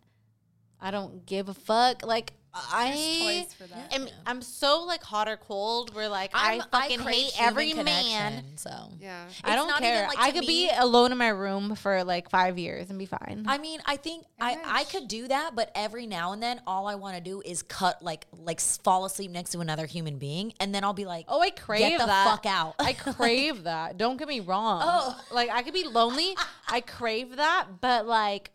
I 0.81 0.91
don't 0.91 1.25
give 1.27 1.49
a 1.49 1.55
fuck. 1.55 2.05
Like 2.05 2.33
I 2.73 3.45
toys 3.47 3.55
for 3.55 3.67
that. 3.67 3.95
am, 3.95 4.09
I'm 4.27 4.43
so 4.43 4.83
like 4.85 5.03
hot 5.03 5.29
or 5.29 5.37
cold. 5.37 5.95
Where 5.95 6.09
like 6.09 6.31
I 6.35 6.55
I'm- 6.55 6.63
fucking 6.71 7.01
crave 7.01 7.15
hate 7.15 7.41
every 7.41 7.75
man. 7.75 8.45
So 8.57 8.71
yeah. 9.01 9.27
I 9.45 9.55
don't 9.55 9.69
not 9.69 9.81
even, 9.83 9.93
care. 9.93 10.07
like, 10.09 10.19
I 10.19 10.31
to 10.31 10.39
could 10.39 10.47
be 10.47 10.71
alone 10.77 11.13
in 11.13 11.19
my 11.19 11.29
room 11.29 11.75
for 11.75 12.03
like 12.05 12.31
five 12.31 12.59
years 12.59 12.91
and 12.91 12.99
be 12.99 13.07
fine. 13.07 13.45
I 13.47 13.59
mean, 13.59 13.81
I 13.87 13.97
think 13.97 14.25
I, 14.41 14.59
I 14.65 14.85
could 14.85 15.09
do 15.09 15.29
that, 15.29 15.55
but 15.55 15.71
every 15.75 16.07
now 16.07 16.33
and 16.33 16.43
then, 16.43 16.61
all 16.67 16.87
I 16.87 16.95
want 16.95 17.17
to 17.17 17.23
do 17.23 17.43
is 17.45 17.63
cut 17.63 18.03
like 18.03 18.27
like 18.33 18.61
fall 18.61 19.05
asleep 19.05 19.31
next 19.31 19.51
to 19.51 19.61
another 19.61 19.87
human 19.87 20.19
being, 20.19 20.53
and 20.61 20.75
then 20.75 20.85
I'll 20.85 20.93
be 20.95 21.05
like, 21.07 21.27
oh, 21.29 21.41
I 21.41 21.51
crave 21.51 21.99
the 21.99 22.07
that. 22.07 22.27
fuck 22.29 22.47
out. 22.47 22.75
I 22.79 22.93
crave 22.95 23.65
that. 23.65 23.99
Don't 23.99 24.17
get 24.17 24.29
me 24.29 24.41
wrong. 24.41 24.81
Oh. 24.85 25.21
like 25.33 25.51
I 25.51 25.63
could 25.63 25.75
be 25.75 25.85
lonely. 25.85 26.37
I 26.69 26.81
crave 26.81 27.37
that, 27.37 27.67
but 27.81 28.07
like 28.07 28.51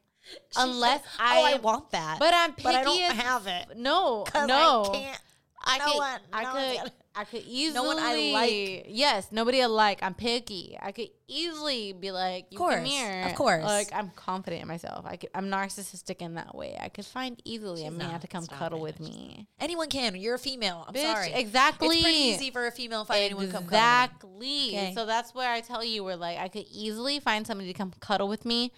unless 0.56 1.02
oh, 1.06 1.18
I, 1.20 1.53
I 1.53 1.60
want 1.60 1.91
that, 1.91 2.18
but 2.20 2.34
I'm 2.34 2.52
picky 2.53 2.64
but 2.64 2.76
I 2.76 2.84
don't 2.84 3.02
as 3.02 3.18
have 3.18 3.48
it. 3.48 3.78
No, 3.78 4.26
no. 4.45 4.86
I 4.86 4.98
can't. 4.98 5.22
I 5.64 5.78
no 5.78 5.86
could, 5.86 5.98
one- 5.98 6.20
I 6.34 6.44
no 6.44 6.52
could, 6.52 6.78
one- 6.78 6.91
I 7.14 7.24
could 7.26 7.44
easily. 7.45 7.74
no 7.74 7.84
one 7.84 7.98
I 7.99 8.32
like. 8.32 8.86
Yes, 8.88 9.28
nobody 9.32 9.62
I 9.62 9.66
like. 9.66 10.02
I'm 10.02 10.14
picky. 10.14 10.78
I 10.82 10.94
could 10.94 11.10
easily 11.28 11.91
be 11.91 12.10
like, 12.12 12.45
you 12.52 12.58
course, 12.58 12.88
here. 12.88 13.26
of 13.26 13.36
course. 13.36 13.66
Like 13.66 13.90
I'm 13.94 14.12
confident 14.16 14.62
in 14.62 14.68
myself. 14.70 15.06
I 15.06 15.18
could, 15.18 15.30
I'm 15.36 15.48
narcissistic 15.48 16.22
in 16.22 16.36
that 16.36 16.56
way. 16.56 16.78
I 16.82 16.88
could 16.88 17.06
find 17.06 17.40
easily 17.44 17.86
a 17.86 17.91
man 17.91 18.14
not. 18.14 18.22
to 18.22 18.28
come 18.28 18.48
cuddle 18.48 18.80
it. 18.80 18.84
with 18.84 18.99
me. 19.02 19.45
Anyone 19.60 19.90
can. 19.90 20.16
You're 20.16 20.36
a 20.36 20.40
female. 20.40 20.86
I'm 20.88 20.94
Bitch, 20.94 21.14
sorry. 21.14 21.34
exactly. 21.34 21.90
It's 21.90 22.02
pretty 22.02 22.18
easy 22.18 22.49
for 22.49 22.66
a 22.66 22.72
female 22.72 23.02
to 23.03 23.08
find 23.10 23.24
anyone 23.24 23.48
to 23.48 23.52
come 23.52 23.66
cuddle. 23.66 23.78
Exactly. 23.78 24.70
Okay. 24.70 24.94
So 24.95 25.06
that's 25.06 25.36
where 25.36 25.52
I 25.52 25.60
tell 25.60 25.84
you, 25.84 26.06
where 26.06 26.16
like 26.16 26.38
I 26.38 26.48
could 26.48 26.66
easily 26.72 27.20
find 27.20 27.45
somebody 27.45 27.72
to 27.74 27.78
come 27.78 27.91
cuddle 27.99 28.30
with 28.30 28.45
me, 28.45 28.72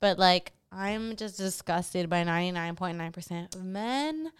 but 0.00 0.18
like 0.18 0.52
I'm 0.70 1.16
just 1.16 1.38
disgusted 1.38 2.10
by 2.10 2.24
99.9% 2.24 3.54
of 3.54 3.64
men. 3.64 4.30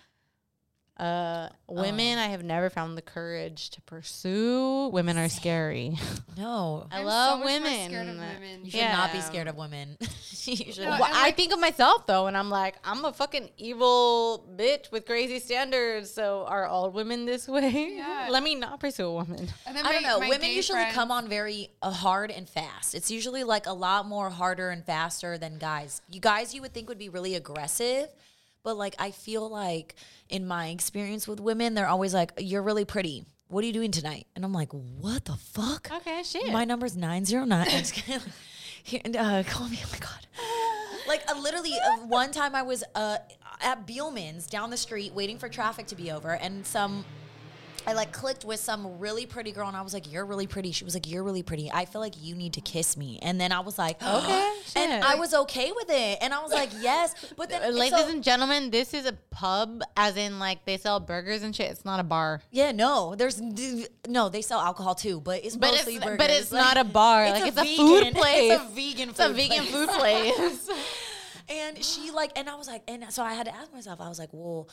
Uh, 0.98 1.48
women, 1.68 2.18
I 2.18 2.26
have 2.26 2.42
never 2.42 2.68
found 2.70 2.96
the 2.98 3.02
courage 3.02 3.70
to 3.70 3.80
pursue. 3.82 4.88
Women 4.88 5.16
are 5.16 5.28
scary. 5.28 5.96
No, 6.36 6.88
I 6.92 6.98
I'm 7.00 7.04
love 7.04 7.38
so 7.40 7.44
women. 7.46 7.88
scared 7.88 8.08
of 8.08 8.16
women. 8.16 8.64
you 8.64 8.70
should 8.72 8.80
not 8.82 9.12
be 9.12 9.20
scared 9.20 9.46
of 9.46 9.56
women. 9.56 9.96
you. 10.42 10.72
No, 10.82 10.90
Well, 10.90 11.04
and, 11.04 11.14
I 11.14 11.22
like- 11.26 11.36
think 11.36 11.52
of 11.52 11.60
myself 11.60 12.04
though, 12.06 12.26
and 12.26 12.36
I'm 12.36 12.50
like, 12.50 12.76
I'm 12.82 13.04
a 13.04 13.12
fucking 13.12 13.50
evil 13.58 14.44
bitch 14.56 14.90
with 14.90 15.06
crazy 15.06 15.38
standards. 15.38 16.10
So 16.10 16.44
are 16.48 16.66
all 16.66 16.90
women 16.90 17.26
this 17.26 17.46
way? 17.46 17.94
Yeah. 17.96 18.26
Let 18.30 18.42
me 18.42 18.56
not 18.56 18.80
pursue 18.80 19.06
a 19.06 19.12
woman. 19.12 19.48
And 19.66 19.76
then 19.76 19.86
I 19.86 19.92
don't 19.92 20.02
know. 20.02 20.18
Women 20.18 20.42
usually 20.50 20.80
friends- 20.80 20.94
come 20.96 21.12
on 21.12 21.28
very 21.28 21.70
uh, 21.80 21.90
hard 21.92 22.32
and 22.32 22.48
fast. 22.48 22.94
It's 22.96 23.08
usually 23.10 23.44
like 23.44 23.66
a 23.66 23.72
lot 23.72 24.06
more 24.06 24.30
harder 24.30 24.70
and 24.70 24.84
faster 24.84 25.38
than 25.38 25.58
guys. 25.58 26.02
You 26.10 26.20
guys, 26.20 26.54
you 26.54 26.62
would 26.62 26.74
think 26.74 26.88
would 26.88 26.98
be 26.98 27.08
really 27.08 27.36
aggressive, 27.36 28.08
but 28.62 28.76
like 28.76 28.94
I 28.98 29.10
feel 29.10 29.48
like 29.48 29.94
in 30.28 30.46
my 30.46 30.68
experience 30.68 31.26
with 31.28 31.40
women, 31.40 31.74
they're 31.74 31.88
always 31.88 32.14
like, 32.14 32.32
"You're 32.38 32.62
really 32.62 32.84
pretty. 32.84 33.24
What 33.48 33.64
are 33.64 33.66
you 33.66 33.72
doing 33.72 33.90
tonight?" 33.90 34.26
And 34.36 34.44
I'm 34.44 34.52
like, 34.52 34.72
"What 34.72 35.24
the 35.24 35.36
fuck?" 35.36 35.90
Okay, 35.92 36.22
shit. 36.22 36.52
My 36.52 36.64
number's 36.64 36.96
nine 36.96 37.24
zero 37.24 37.44
nine. 37.44 37.66
I'm 37.70 37.78
just 37.78 37.94
kidding. 37.94 38.20
Here, 38.82 39.00
and, 39.04 39.16
uh, 39.16 39.42
call 39.44 39.68
me. 39.68 39.78
Oh 39.84 39.88
my 39.92 39.98
god. 39.98 40.26
Like 41.08 41.22
uh, 41.26 41.40
literally, 41.40 41.72
uh, 41.72 42.00
one 42.06 42.32
time 42.32 42.54
I 42.54 42.60
was 42.60 42.84
uh, 42.94 43.16
at 43.62 43.86
Beelman's 43.86 44.46
down 44.46 44.68
the 44.68 44.76
street 44.76 45.14
waiting 45.14 45.38
for 45.38 45.48
traffic 45.48 45.86
to 45.86 45.94
be 45.94 46.10
over, 46.10 46.32
and 46.34 46.66
some 46.66 47.02
I 47.86 47.94
like 47.94 48.12
clicked 48.12 48.44
with 48.44 48.60
some 48.60 48.98
really 48.98 49.24
pretty 49.24 49.50
girl, 49.50 49.66
and 49.66 49.76
I 49.76 49.80
was 49.80 49.94
like, 49.94 50.12
"You're 50.12 50.26
really 50.26 50.46
pretty." 50.46 50.72
She 50.72 50.84
was 50.84 50.92
like, 50.92 51.08
"You're 51.08 51.22
really 51.22 51.42
pretty. 51.42 51.70
I 51.72 51.86
feel 51.86 52.02
like 52.02 52.14
you 52.20 52.34
need 52.34 52.52
to 52.54 52.60
kiss 52.60 52.96
me." 52.98 53.18
And 53.22 53.40
then 53.40 53.50
I 53.50 53.60
was 53.60 53.78
like, 53.78 54.02
Okay, 54.02 54.52
and. 54.76 55.02
I 55.02 55.14
was 55.14 55.32
okay 55.32 55.72
with 55.72 55.88
it, 55.88 56.18
and 56.20 56.34
I 56.34 56.42
was 56.42 56.52
like, 56.52 56.68
"Yes." 56.80 57.14
But 57.36 57.48
then, 57.48 57.74
Ladies 57.78 57.98
so- 57.98 58.08
and 58.08 58.22
gentlemen, 58.22 58.70
this 58.70 58.92
is 58.92 59.06
a 59.06 59.14
pub, 59.30 59.82
as 59.96 60.18
in 60.18 60.38
like 60.38 60.66
they 60.66 60.76
sell 60.76 61.00
burgers 61.00 61.42
and 61.42 61.56
shit. 61.56 61.70
It's 61.70 61.84
not 61.86 61.98
a 61.98 62.04
bar. 62.04 62.42
yeah, 62.50 62.72
no, 62.72 63.14
there's 63.14 63.40
no. 64.06 64.28
They 64.28 64.42
sell 64.42 64.60
alcohol 64.60 64.94
too, 64.94 65.20
but 65.22 65.42
it's 65.44 65.56
But 65.56 65.70
mostly 65.70 65.94
it's 65.96 66.04
burgers. 66.04 66.18
but 66.18 66.30
it's 66.30 66.52
Like, 66.52 66.64
not 66.64 66.76
a 66.76 66.84
bar. 66.84 67.30
like 67.30 67.46
it's 67.46 67.56
a, 67.56 67.64
food 67.76 68.12
place. 68.14 68.52
It's 68.52 68.62
a 68.62 68.68
vegan. 68.74 69.08
It's 69.10 69.20
a 69.20 69.28
vegan 69.32 69.64
place. 69.64 69.70
food 69.70 69.88
place. 69.88 70.70
And 71.48 71.82
she 71.84 72.10
like, 72.14 72.32
and 72.36 72.48
I 72.48 72.54
was 72.54 72.66
like, 72.66 72.82
and 72.88 73.04
so 73.10 73.22
I 73.22 73.34
had 73.34 73.46
to 73.46 73.54
ask 73.54 73.72
myself, 73.72 74.00
I 74.00 74.08
was 74.08 74.18
like, 74.18 74.30
well, 74.32 74.68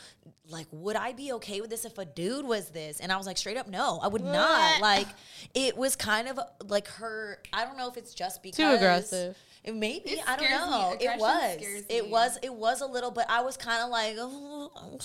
like, 0.49 0.67
would 0.71 0.95
I 0.95 1.13
be 1.13 1.33
okay 1.33 1.61
with 1.61 1.69
this 1.69 1.85
if 1.85 1.97
a 1.97 2.05
dude 2.05 2.45
was 2.45 2.69
this? 2.69 2.99
And 2.99 3.11
I 3.11 3.17
was 3.17 3.25
like, 3.25 3.37
straight 3.37 3.57
up, 3.57 3.67
no, 3.67 3.99
I 4.01 4.07
would 4.07 4.23
not. 4.23 4.81
Like, 4.81 5.07
it 5.53 5.77
was 5.77 5.95
kind 5.95 6.27
of 6.27 6.39
like 6.67 6.87
her. 6.87 7.39
I 7.53 7.65
don't 7.65 7.77
know 7.77 7.87
if 7.87 7.97
it's 7.97 8.13
just 8.13 8.43
because 8.43 8.57
too 8.57 8.75
aggressive. 8.75 9.37
It 9.63 9.75
maybe 9.75 10.11
It 10.11 10.19
I 10.27 10.35
don't 10.35 10.49
know. 10.49 10.95
It 10.99 11.19
was. 11.19 11.83
It 11.89 12.09
was. 12.09 12.37
It 12.43 12.53
was 12.53 12.81
a 12.81 12.85
little, 12.85 13.11
but 13.11 13.25
I 13.29 13.41
was 13.41 13.57
kind 13.57 13.81
of 13.81 13.89
like, 13.89 14.15
oh, 14.19 14.99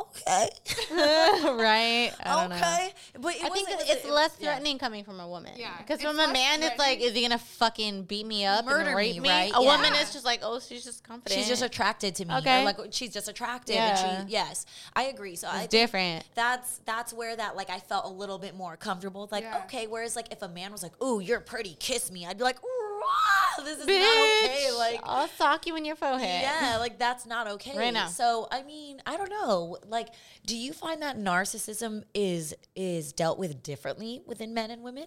okay, 0.00 0.48
right? 0.92 2.10
I 2.24 2.40
don't 2.40 2.50
know. 2.50 2.56
okay. 2.56 2.92
But 3.20 3.34
it 3.36 3.44
I 3.44 3.48
think 3.50 3.68
wasn't- 3.68 3.90
it's 3.90 4.04
it- 4.04 4.10
less 4.10 4.36
yeah. 4.38 4.50
threatening 4.52 4.78
coming 4.78 5.04
from 5.04 5.20
a 5.20 5.28
woman. 5.28 5.52
Yeah, 5.56 5.76
Because 5.78 6.00
from 6.02 6.18
a 6.18 6.32
man, 6.32 6.62
it's 6.62 6.78
like, 6.78 7.00
is 7.00 7.12
he 7.14 7.22
gonna 7.22 7.38
fucking 7.38 8.04
beat 8.04 8.26
me 8.26 8.44
up 8.44 8.64
Murder 8.64 8.88
and 8.90 8.96
rape 8.96 9.14
me, 9.14 9.20
me? 9.20 9.28
right? 9.28 9.52
A 9.54 9.62
woman 9.62 9.92
is 9.94 10.12
just 10.12 10.24
like, 10.24 10.40
oh, 10.42 10.60
she's 10.60 10.84
just 10.84 11.04
confident. 11.04 11.38
She's 11.38 11.48
just 11.48 11.62
attracted 11.62 12.14
to 12.16 12.24
me. 12.24 12.34
Okay. 12.36 12.62
Or 12.62 12.64
like 12.64 12.76
she's 12.90 13.12
just 13.12 13.28
attractive. 13.28 13.74
Yeah. 13.76 13.98
And 14.20 14.28
she, 14.28 14.32
yes, 14.34 14.66
I 14.94 15.04
agree. 15.04 15.36
So 15.36 15.48
It's 15.48 15.58
think 15.58 15.70
different. 15.70 16.24
That's 16.34 16.78
that's 16.84 17.12
where 17.12 17.34
that 17.36 17.56
like 17.56 17.70
I 17.70 17.78
felt 17.78 18.04
a 18.04 18.08
little 18.08 18.38
bit 18.38 18.54
more 18.54 18.76
comfortable. 18.76 19.28
Like 19.30 19.44
Yeah. 19.44 19.62
okay, 19.64 19.86
whereas 19.86 20.16
like 20.16 20.32
if 20.32 20.42
a 20.42 20.48
man 20.48 20.72
was 20.72 20.82
like, 20.82 21.00
"Ooh, 21.02 21.20
you're 21.20 21.40
pretty, 21.40 21.76
kiss 21.78 22.10
me," 22.10 22.26
I'd 22.26 22.38
be 22.38 22.44
like, 22.44 22.58
"Rah, 23.02 23.64
"This 23.64 23.78
is 23.78 23.86
not 23.86 24.44
okay." 24.44 24.70
Like 24.76 25.00
I'll 25.04 25.28
sock 25.28 25.66
you 25.66 25.76
in 25.76 25.84
your 25.84 25.96
forehead. 25.96 26.42
yeah, 26.42 26.76
like 26.78 26.98
that's 26.98 27.26
not 27.26 27.46
okay. 27.46 27.76
Right 27.76 27.92
now. 27.94 28.08
So 28.08 28.48
I 28.50 28.62
mean, 28.62 29.00
I 29.06 29.16
don't 29.16 29.30
know. 29.30 29.76
Like, 29.86 30.08
do 30.46 30.56
you 30.56 30.72
find 30.72 31.02
that 31.02 31.18
narcissism 31.18 32.04
is 32.14 32.54
is 32.74 33.12
dealt 33.12 33.38
with 33.38 33.62
differently 33.62 34.22
within 34.26 34.54
men 34.54 34.70
and 34.70 34.82
women? 34.82 35.06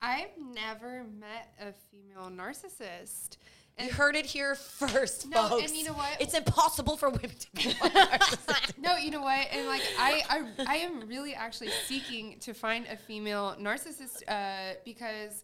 I've 0.00 0.30
never 0.54 1.04
met 1.20 1.54
a 1.60 1.72
female 1.90 2.30
narcissist. 2.30 3.36
And 3.78 3.88
you 3.88 3.94
heard 3.94 4.16
it 4.16 4.26
here 4.26 4.54
first, 4.54 5.28
No, 5.28 5.48
folks. 5.48 5.68
and 5.70 5.78
you 5.78 5.84
know 5.84 5.94
what? 5.94 6.20
It's 6.20 6.34
impossible 6.34 6.96
for 6.98 7.08
women 7.08 7.30
to 7.30 7.46
be 7.54 7.74
more 7.80 7.90
no, 8.78 8.96
you 8.96 9.10
know 9.10 9.22
what? 9.22 9.46
And 9.50 9.66
like 9.66 9.80
I, 9.98 10.22
I, 10.28 10.64
I 10.66 10.74
am 10.76 11.08
really 11.08 11.34
actually 11.34 11.70
seeking 11.86 12.36
to 12.40 12.52
find 12.52 12.86
a 12.88 12.96
female 12.98 13.56
narcissist 13.58 14.22
uh, 14.28 14.74
because 14.84 15.42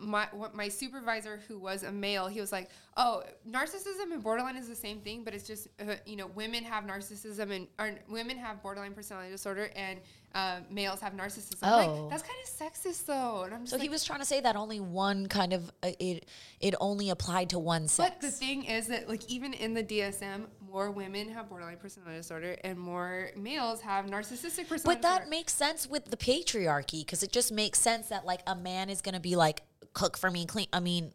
my 0.00 0.28
my 0.52 0.68
supervisor 0.68 1.40
who 1.48 1.58
was 1.58 1.82
a 1.82 1.92
male, 1.92 2.26
he 2.28 2.40
was 2.40 2.52
like, 2.52 2.70
"Oh, 2.98 3.22
narcissism 3.48 4.12
and 4.12 4.22
borderline 4.22 4.56
is 4.56 4.68
the 4.68 4.74
same 4.74 5.00
thing, 5.00 5.24
but 5.24 5.32
it's 5.34 5.46
just 5.46 5.68
uh, 5.80 5.94
you 6.04 6.16
know 6.16 6.26
women 6.34 6.64
have 6.64 6.84
narcissism 6.84 7.50
and 7.54 7.66
or 7.78 7.94
women 8.08 8.36
have 8.36 8.62
borderline 8.62 8.92
personality 8.92 9.30
disorder 9.30 9.70
and 9.74 10.00
uh, 10.34 10.60
males 10.70 11.00
have 11.00 11.14
narcissism." 11.14 11.58
Oh. 11.62 11.76
like, 11.76 12.10
that's 12.10 12.22
kind 12.22 12.38
of 12.42 12.48
sexist 12.48 13.06
though, 13.06 13.44
and 13.44 13.54
I'm 13.54 13.60
just 13.60 13.70
So 13.70 13.76
like, 13.76 13.82
he 13.82 13.88
was 13.88 14.04
trying 14.04 14.18
to 14.18 14.26
say 14.26 14.40
that 14.40 14.56
only 14.56 14.80
one 14.80 15.26
kind 15.28 15.52
of 15.52 15.70
uh, 15.82 15.92
it 15.98 16.28
it 16.60 16.74
only 16.80 17.10
applied 17.10 17.50
to 17.50 17.58
one 17.58 17.88
sex. 17.88 18.10
But 18.10 18.20
the 18.20 18.30
thing 18.30 18.64
is 18.64 18.88
that, 18.88 19.08
like, 19.08 19.30
even 19.30 19.54
in 19.54 19.74
the 19.74 19.84
DSM, 19.84 20.46
more 20.70 20.90
women 20.90 21.28
have 21.30 21.48
borderline 21.48 21.78
personality 21.78 22.18
disorder 22.18 22.56
and 22.64 22.78
more 22.78 23.30
males 23.36 23.80
have 23.80 24.06
narcissistic 24.06 24.68
personality 24.68 24.68
disorder. 24.68 24.82
But 24.84 25.02
that 25.02 25.08
disorder. 25.18 25.30
makes 25.30 25.54
sense 25.54 25.88
with 25.88 26.06
the 26.06 26.16
patriarchy 26.16 27.00
because 27.00 27.22
it 27.22 27.32
just 27.32 27.52
makes 27.52 27.80
sense 27.80 28.08
that 28.08 28.26
like 28.26 28.40
a 28.46 28.54
man 28.54 28.90
is 28.90 29.00
gonna 29.00 29.20
be 29.20 29.36
like 29.36 29.62
cook 29.94 30.16
for 30.16 30.30
me, 30.30 30.46
clean. 30.46 30.66
I 30.72 30.80
mean, 30.80 31.12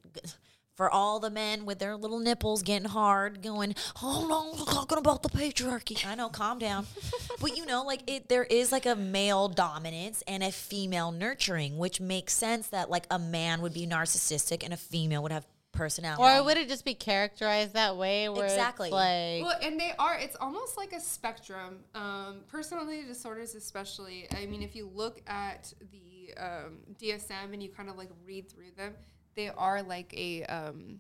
for 0.76 0.90
all 0.90 1.20
the 1.20 1.30
men 1.30 1.66
with 1.66 1.80
their 1.80 1.96
little 1.96 2.20
nipples 2.20 2.64
getting 2.64 2.90
hard, 2.90 3.42
going, 3.42 3.76
oh 4.02 4.28
no, 4.28 4.60
we're 4.60 4.74
talking 4.74 4.98
about 4.98 5.24
the 5.24 5.30
patriarchy. 5.30 6.06
I 6.06 6.16
know, 6.16 6.30
calm 6.30 6.60
down. 6.60 6.88
but 7.40 7.56
you 7.56 7.66
know, 7.66 7.84
like 7.84 8.02
it, 8.08 8.30
there 8.30 8.44
is 8.44 8.72
like 8.72 8.86
a 8.86 8.96
male 8.96 9.50
dominance 9.50 10.24
and 10.28 10.44
a 10.44 10.52
female 10.52 11.12
nurturing, 11.12 11.78
which 11.78 12.02
makes 12.02 12.34
sense 12.34 12.68
that 12.70 12.90
like 12.90 13.06
a 13.12 13.20
man 13.20 13.62
would 13.62 13.74
be 13.74 13.86
narcissistic 13.86 14.64
and 14.64 14.74
a 14.74 14.78
female 14.78 15.22
would 15.24 15.32
have 15.32 15.46
personality. 15.74 16.24
Or 16.24 16.46
would 16.46 16.58
it 16.58 16.70
just 16.70 16.86
be 16.86 16.94
characterized 16.94 17.74
that 17.74 17.98
way? 17.98 18.30
Where 18.30 18.46
Exactly. 18.46 18.88
It's 18.88 18.94
like, 18.94 19.44
Well, 19.44 19.60
and 19.62 19.80
they 19.80 19.92
are. 20.00 20.16
It's 20.18 20.38
almost 20.38 20.78
like 20.78 20.94
a 20.94 21.00
spectrum. 21.00 21.80
Um, 21.94 22.42
personality 22.48 23.04
disorders, 23.06 23.56
especially. 23.56 24.28
I 24.36 24.46
mean, 24.46 24.62
if 24.62 24.76
you 24.76 24.90
look 24.94 25.22
at 25.28 25.74
the 25.92 26.42
um, 26.42 26.78
DSM 27.02 27.52
and 27.52 27.62
you 27.62 27.70
kind 27.70 27.90
of 27.90 27.98
like 27.98 28.10
read 28.26 28.50
through 28.50 28.72
them, 28.78 28.94
they 29.36 29.50
are 29.50 29.82
like 29.84 30.14
a. 30.18 30.44
Um, 30.44 31.00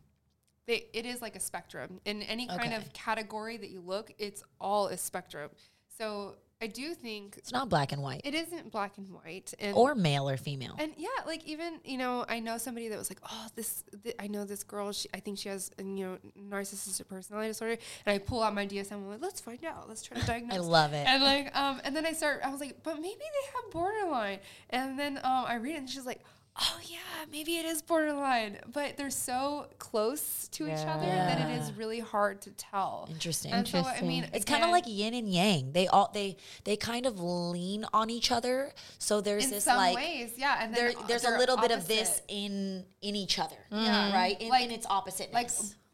they 0.65 0.87
it 0.93 1.05
is 1.05 1.21
like 1.21 1.35
a 1.35 1.39
spectrum. 1.41 1.99
In 2.05 2.21
any 2.21 2.47
kind 2.47 2.61
Okay. 2.61 2.75
of 2.75 2.91
category 2.93 3.57
that 3.57 3.69
you 3.69 3.81
look, 3.81 4.13
it's 4.17 4.43
all 4.61 4.87
a 4.87 4.97
spectrum. 4.97 5.49
So 5.97 6.35
I 6.61 6.67
do 6.67 6.93
think 6.93 7.35
it's 7.37 7.51
not 7.51 7.67
black 7.67 7.91
and 7.91 8.01
white, 8.01 8.21
it 8.23 8.33
isn't 8.33 8.71
black 8.71 8.97
and 8.97 9.09
white, 9.09 9.53
and 9.59 9.75
or 9.75 9.93
male 9.95 10.29
or 10.29 10.37
female. 10.37 10.75
and 10.79 10.93
yeah, 10.95 11.09
like 11.27 11.43
even 11.45 11.81
you 11.83 11.97
know, 11.97 12.23
I 12.29 12.39
know 12.39 12.57
somebody 12.57 12.87
that 12.87 12.97
was 12.97 13.11
like, 13.11 13.19
oh, 13.29 13.47
this, 13.55 13.83
th- 14.01 14.15
I 14.17 14.27
know 14.27 14.45
this 14.45 14.63
girl. 14.63 14.93
She, 14.93 15.09
I 15.13 15.19
think 15.19 15.37
she 15.37 15.49
has, 15.49 15.69
you 15.77 15.83
know, 16.05 16.17
narcissistic 16.39 17.09
personality 17.09 17.49
disorder. 17.49 17.77
And 18.05 18.15
I 18.15 18.17
pull 18.19 18.41
out 18.41 18.55
my 18.55 18.65
DSM. 18.65 18.91
And 18.93 19.03
I'm 19.03 19.09
like, 19.09 19.21
let's 19.21 19.41
find 19.41 19.63
out. 19.65 19.89
Let's 19.89 20.03
try 20.03 20.17
to 20.17 20.25
diagnose. 20.33 20.55
I 20.55 20.59
love 20.61 20.93
it. 20.93 21.05
And 21.05 21.21
like, 21.21 21.53
um, 21.53 21.81
and 21.83 21.93
then 21.93 22.05
I 22.05 22.13
start. 22.13 22.39
I 22.45 22.49
was 22.49 22.61
like, 22.61 22.81
but 22.83 22.95
maybe 22.95 23.19
they 23.19 23.51
have 23.53 23.71
borderline. 23.73 24.39
And 24.69 24.97
then 24.97 25.17
um, 25.17 25.43
I 25.45 25.55
read 25.55 25.75
it, 25.75 25.79
and 25.79 25.89
she's 25.89 26.05
like, 26.05 26.21
oh 26.59 26.79
yeah, 26.85 26.97
maybe 27.31 27.57
it 27.57 27.65
is 27.65 27.81
borderline. 27.81 28.57
But 28.71 28.97
they're 28.97 29.09
so 29.09 29.67
close 29.79 30.47
to 30.49 30.65
each 30.67 30.85
other 30.85 31.05
that 31.05 31.49
it 31.49 31.61
is 31.61 31.71
really 31.73 31.99
hard 31.99 32.41
to 32.43 32.51
tell. 32.51 33.07
Interesting. 33.11 33.51
And 33.51 33.67
so 33.67 33.79
I 33.79 34.01
mean, 34.01 34.27
It's 34.33 34.45
kind 34.45 34.63
of 34.63 34.69
like 34.69 34.83
yin 34.87 35.13
and 35.13 35.27
yang. 35.29 35.71
They 35.71 35.87
all 35.87 36.11
they 36.13 36.37
they 36.63 36.77
kind 36.77 37.05
of 37.05 37.19
lean 37.19 37.85
on 37.93 38.09
each 38.09 38.31
other. 38.31 38.71
So 38.99 39.21
there's 39.21 39.45
in 39.45 39.49
this 39.51 39.63
some 39.65 39.77
like 39.77 39.95
ways, 39.95 40.33
yeah. 40.37 40.57
And 40.61 40.73
there, 40.75 40.93
then 40.93 41.03
there's 41.07 41.25
a 41.25 41.37
little 41.37 41.57
bit 41.57 41.71
of 41.71 41.87
this 41.87 42.21
in 42.27 42.85
in 43.01 43.15
each 43.15 43.39
other. 43.39 43.57
Yeah. 43.71 44.13
Right? 44.13 44.39
In, 44.41 44.49
Like- 44.49 44.65
in 44.65 44.71
its 44.71 44.85
opposite. 44.89 45.33
like 45.33 45.49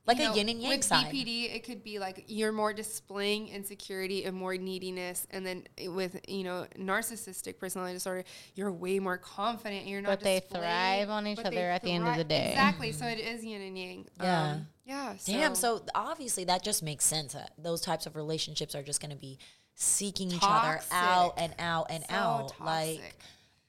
Like, 0.10 0.18
you 0.20 0.26
a 0.26 0.28
know, 0.30 0.36
yin 0.36 0.50
and 0.50 0.62
yang 0.62 0.70
with 0.72 0.84
side. 0.84 1.14
BPD, 1.14 1.56
it 1.56 1.64
could 1.64 1.84
be 1.84 2.00
like 2.00 2.26
you're 2.28 2.52
more 2.52 2.74
displaying 2.74 3.48
insecurity 3.48 4.26
and 4.26 4.36
more 4.36 4.58
neediness, 4.58 5.26
and 5.32 5.46
then 5.46 5.64
with 5.88 6.20
you 6.28 6.44
know 6.44 6.68
narcissistic 6.78 7.58
personality 7.60 7.94
disorder, 7.94 8.24
you're 8.56 8.72
way 8.72 9.00
more 9.00 9.18
confident. 9.18 9.88
You're 9.88 10.02
not. 10.02 10.10
But 10.10 10.22
they 10.22 10.42
thrive 10.42 11.10
on 11.10 11.28
each 11.28 11.40
other 11.40 11.70
at 11.70 11.84
the 11.84 11.92
end 11.92 12.08
of 12.08 12.18
the 12.18 12.24
day. 12.24 12.50
Exactly. 12.50 12.92
So 12.92 13.06
it 13.06 13.20
is 13.20 13.46
yin 13.46 13.62
and 13.62 13.78
yang. 13.78 14.06
Yeah. 14.20 14.52
Um, 14.52 14.68
yeah. 14.86 15.16
So 15.18 15.32
Damn. 15.32 15.56
So 15.56 15.86
obviously 15.96 16.44
that 16.46 16.64
just 16.64 16.84
makes 16.84 17.06
sense. 17.06 17.34
That 17.34 17.52
those 17.58 17.82
types 17.82 18.06
of 18.06 18.16
relationships 18.16 18.76
are 18.76 18.84
just 18.84 19.02
going 19.02 19.12
to 19.12 19.18
be 19.18 19.38
seeking 19.76 20.30
each 20.32 20.40
other 20.42 20.82
out 20.92 21.36
and 21.38 21.54
out 21.58 21.88
and 21.90 22.04
So 22.10 22.16
out. 22.16 22.54
Like, 22.60 22.98
toxic. 23.00 23.16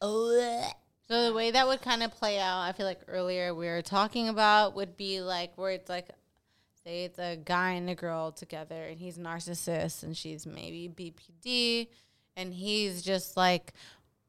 oh, 0.03 0.65
So 1.09 1.25
the 1.29 1.35
way 1.35 1.51
that 1.53 1.67
would 1.69 1.83
kind 1.83 2.03
of 2.03 2.11
play 2.13 2.39
out, 2.39 2.63
I 2.63 2.73
feel 2.73 2.87
like 2.87 3.01
earlier 3.07 3.55
we 3.55 3.67
were 3.67 3.83
talking 3.83 4.29
about 4.29 4.75
would 4.75 4.97
be 4.97 5.21
like 5.21 5.57
where 5.57 5.71
it's 5.73 5.89
like, 5.89 6.09
say 6.85 7.05
it's 7.05 7.19
a 7.19 7.37
guy 7.37 7.73
and 7.73 7.89
a 7.91 7.95
girl 7.95 8.33
together, 8.33 8.85
and 8.85 8.99
he's 8.99 9.19
narcissist 9.19 10.03
and 10.03 10.17
she's 10.17 10.47
maybe 10.47 10.89
BPD, 10.89 11.89
and 12.37 12.55
he's 12.55 13.03
just 13.03 13.37
like 13.37 13.73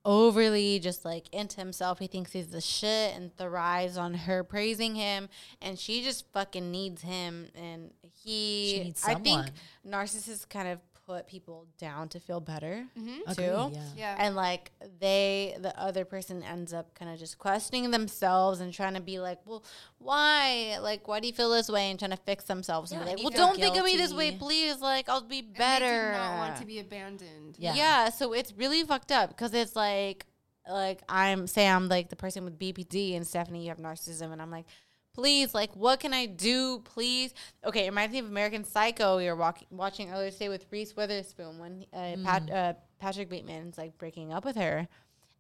overly 0.04 0.80
just 0.80 1.06
like 1.06 1.28
into 1.34 1.58
himself. 1.58 2.00
He 2.00 2.08
thinks 2.08 2.32
he's 2.32 2.48
the 2.48 2.62
shit 2.62 3.16
and 3.16 3.36
thrives 3.38 3.98
on 3.98 4.14
her 4.14 4.44
praising 4.44 4.96
him, 4.96 5.30
and 5.62 5.78
she 5.78 6.04
just 6.04 6.26
fucking 6.34 6.72
needs 6.72 7.02
him, 7.02 7.48
and 7.56 7.92
he. 8.24 8.82
Needs 8.84 9.04
I 9.06 9.16
think 9.16 9.48
narcissists 9.88 10.48
kind 10.48 10.68
of 10.68 10.80
put 11.06 11.28
people 11.28 11.66
down 11.78 12.08
to 12.10 12.20
feel 12.20 12.40
better 12.40 12.86
Mhm. 12.98 13.18
too. 13.18 13.22
Agree, 13.32 13.46
yeah. 13.76 13.84
Yeah. 13.98 14.16
And 14.20 14.36
like 14.36 14.72
they, 15.00 15.56
the 15.60 15.78
other 15.80 16.06
person 16.06 16.44
ends 16.44 16.74
up 16.74 16.94
kind 16.94 17.12
of 17.12 17.18
just 17.20 17.38
questioning 17.38 17.90
themselves 17.92 18.60
and 18.62 18.72
trying 18.74 18.94
to 18.94 19.02
be 19.02 19.20
like, 19.20 19.40
well, 19.46 19.64
why? 19.98 20.78
Like, 20.82 21.08
why 21.08 21.20
do 21.20 21.28
you 21.28 21.34
feel 21.34 21.50
this 21.50 21.70
way? 21.70 21.90
And 21.90 21.98
trying 22.00 22.12
to 22.12 22.18
fix 22.18 22.46
themselves. 22.46 22.92
Yeah, 22.92 23.00
and 23.00 23.06
be 23.06 23.12
like, 23.16 23.24
well, 23.24 23.48
don't 23.48 23.60
think 23.60 23.78
of 23.78 23.86
me 23.86 23.98
this 23.98 24.14
way, 24.14 24.32
please. 24.38 24.80
Like, 24.80 25.10
I'll 25.10 25.22
be 25.22 25.40
And 25.40 25.54
they 25.56 25.58
better. 25.60 26.12
do 26.12 26.18
not 26.18 26.38
want 26.38 26.58
to 26.58 26.66
be 26.66 26.80
abandoned. 26.80 27.56
Yeah. 27.58 27.74
Yeah. 27.76 28.10
so 28.10 28.34
it's 28.34 28.54
really 28.54 28.84
fucked 28.84 29.12
up 29.12 29.30
because 29.30 29.54
it's 29.54 29.76
like, 29.76 30.26
like 30.70 31.02
I'm 31.10 31.48
say 31.48 31.68
I'm 31.68 31.88
like 31.90 32.10
the 32.10 32.16
person 32.16 32.46
with 32.46 32.60
BPD 32.60 33.16
and 33.16 33.26
Stephanie, 33.26 33.64
you 33.64 33.70
have 33.70 33.80
narcissism, 33.80 34.32
and 34.32 34.40
I'm 34.42 34.52
like, 34.52 34.66
please, 35.14 35.54
like, 35.54 35.76
what 35.76 36.00
can 36.00 36.14
I 36.14 36.26
do, 36.26 36.80
please? 36.80 37.34
Okay, 37.66 37.86
it 37.86 37.90
reminds 37.90 38.14
me 38.14 38.20
of 38.20 38.26
American 38.26 38.64
Psycho. 38.64 39.18
We 39.18 39.32
were 39.32 39.54
watching 39.70 40.12
earlier 40.12 40.32
today 40.32 40.50
with 40.50 40.66
Reese 40.72 40.96
Witherspoon 40.96 41.60
when 41.60 41.86
uh, 41.94 42.16
Pat, 42.24 42.52
uh, 42.52 42.74
Patrick 43.00 43.30
Bateman's 43.30 43.78
like 43.78 43.98
breaking 43.98 44.34
up 44.34 44.46
with 44.46 44.56
her, 44.56 44.88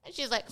and 0.05 0.15
she's 0.15 0.31
like, 0.31 0.45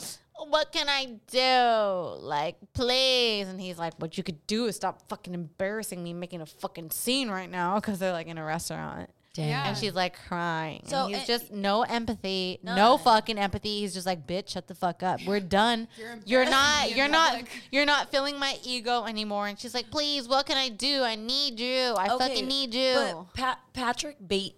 what 0.48 0.72
can 0.72 0.88
I 0.88 1.18
do? 1.28 2.24
Like, 2.24 2.58
please. 2.74 3.48
And 3.48 3.60
he's 3.60 3.78
like, 3.78 3.94
what 3.98 4.18
you 4.18 4.24
could 4.24 4.46
do 4.48 4.66
is 4.66 4.76
stop 4.76 5.08
fucking 5.10 5.34
embarrassing 5.34 6.04
me, 6.04 6.14
making 6.14 6.42
a 6.42 6.46
fucking 6.46 6.92
scene 6.92 7.30
right 7.30 7.50
now 7.50 7.76
because 7.76 8.00
they're 8.00 8.14
like 8.14 8.28
in 8.28 8.38
a 8.38 8.44
restaurant. 8.44 9.10
Damn. 9.36 9.48
Yeah. 9.50 9.68
And 9.70 9.78
she's 9.78 9.94
like 9.94 10.18
crying. 10.28 10.82
So, 10.86 10.90
So 11.04 11.08
he's 11.08 11.18
and- 11.20 11.28
just 11.28 11.52
no 11.52 11.84
empathy, 11.84 12.60
no 12.64 12.76
None. 12.76 13.00
fucking 13.00 13.38
empathy. 13.38 13.82
He's 13.82 13.94
just 13.94 14.06
like, 14.08 14.26
bitch, 14.26 14.50
shut 14.50 14.68
the 14.68 14.74
fuck 14.76 15.04
up. 15.04 15.20
We're 15.26 15.40
done. 15.40 15.88
You're 15.98 16.18
You're 16.26 16.42
embarrassing 16.44 16.52
not. 16.52 16.86
me 16.86 16.92
in 16.92 16.98
You're 16.98 17.08
not. 17.08 17.30
public." 17.34 17.50
You're 17.72 17.86
not 17.86 18.12
filling 18.12 18.40
my 18.40 18.58
ego 18.64 19.06
anymore. 19.06 19.48
And 19.48 19.60
she's 19.60 19.74
like, 19.76 19.92
please, 19.92 20.28
what 20.28 20.46
can 20.48 20.58
I 20.58 20.70
do? 20.70 21.04
I 21.04 21.16
need 21.16 21.60
you. 21.60 21.94
I 21.96 22.08
fucking 22.18 22.48
need 22.48 22.74
you. 22.74 22.94
But 22.96 23.34
Pat, 23.36 23.60
Patrick 23.74 24.18
Bate, 24.26 24.56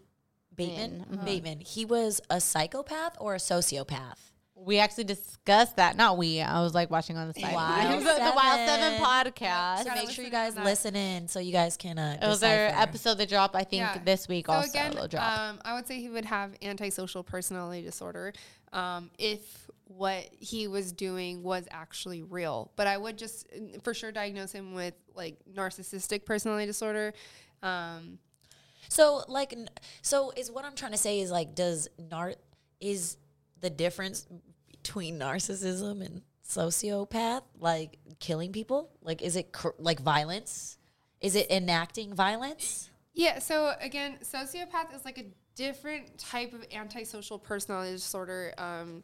Bateman, 0.56 1.06
uh-huh. 1.14 1.26
Bateman, 1.26 1.60
he 1.60 1.84
was 1.86 2.22
a 2.30 2.40
psychopath 2.40 3.18
or 3.20 3.36
a 3.36 3.40
sociopath? 3.40 4.31
We 4.64 4.78
actually 4.80 5.06
discussed 5.06 5.78
that. 5.78 5.96
Not 5.98 6.18
we. 6.18 6.40
I 6.40 6.62
was 6.62 6.74
like 6.76 6.92
watching 6.92 7.18
on 7.18 7.28
the 7.28 7.34
side. 7.40 7.54
Wild 7.54 8.00
the, 8.02 8.04
the 8.06 8.34
Wild 8.36 8.68
Seven 8.68 9.00
Seven. 9.00 9.00
podcast. 9.02 9.78
So 9.80 9.84
Gotta 9.86 10.00
make 10.02 10.10
sure 10.12 10.24
you 10.24 10.30
guys 10.32 10.56
listen 10.56 10.96
in 10.96 11.28
so 11.28 11.40
you 11.40 11.52
guys 11.52 11.78
can 11.78 11.98
uh, 11.98 12.18
It 12.22 12.28
was 12.28 12.42
their 12.42 12.70
episode 12.76 13.16
that 13.16 13.30
dropped, 13.30 13.56
I 13.56 13.64
think, 13.64 13.82
Yeah. 13.82 13.98
this 14.06 14.28
week 14.28 14.46
So 14.48 14.54
also. 14.54 14.70
again, 14.70 14.94
will 14.96 15.08
drop. 15.08 15.40
um, 15.40 15.60
I 15.66 15.74
would 15.74 15.88
say 15.88 16.00
he 16.00 16.10
would 16.10 16.26
have 16.26 16.52
antisocial 16.62 17.24
personality 17.24 17.82
disorder 17.82 18.34
um, 18.72 19.10
if 19.18 19.68
what 19.86 20.26
he 20.38 20.68
was 20.68 20.92
doing 20.94 21.42
was 21.44 21.68
actually 21.72 22.22
real. 22.22 22.72
But 22.76 22.86
I 22.88 22.98
would 22.98 23.18
just 23.18 23.48
for 23.84 23.94
sure 23.94 24.12
diagnose 24.12 24.52
him 24.52 24.74
with 24.74 24.94
like 25.16 25.38
narcissistic 25.54 26.24
personality 26.26 26.68
disorder. 26.68 27.14
Um, 27.64 28.20
So 28.90 29.24
like, 29.28 29.54
so 30.02 30.32
is 30.38 30.52
what 30.52 30.66
I'm 30.66 30.76
trying 30.76 30.92
to 30.92 30.98
say 30.98 31.20
is 31.20 31.32
like, 31.32 31.56
does 31.56 31.88
nar 31.98 32.36
is 32.80 33.18
the 33.60 33.70
difference 33.70 34.26
between 34.82 35.20
narcissism 35.20 36.04
and 36.06 36.22
sociopath 36.48 37.44
like 37.60 37.98
killing 38.20 38.52
people? 38.52 38.90
Like, 39.02 39.22
is 39.22 39.36
it 39.36 39.52
cr- 39.52 39.70
like 39.80 40.00
violence? 40.00 40.78
Is 41.20 41.36
it 41.36 41.50
enacting 41.52 42.14
violence? 42.14 42.90
Yeah, 43.14 43.40
so 43.40 43.74
again, 43.80 44.18
sociopath 44.24 44.96
is 44.96 45.06
like 45.06 45.18
a 45.18 45.26
different 45.56 46.18
type 46.18 46.54
of 46.54 46.66
antisocial 46.74 47.38
personality 47.38 47.92
disorder. 47.94 48.54
Um, 48.58 49.04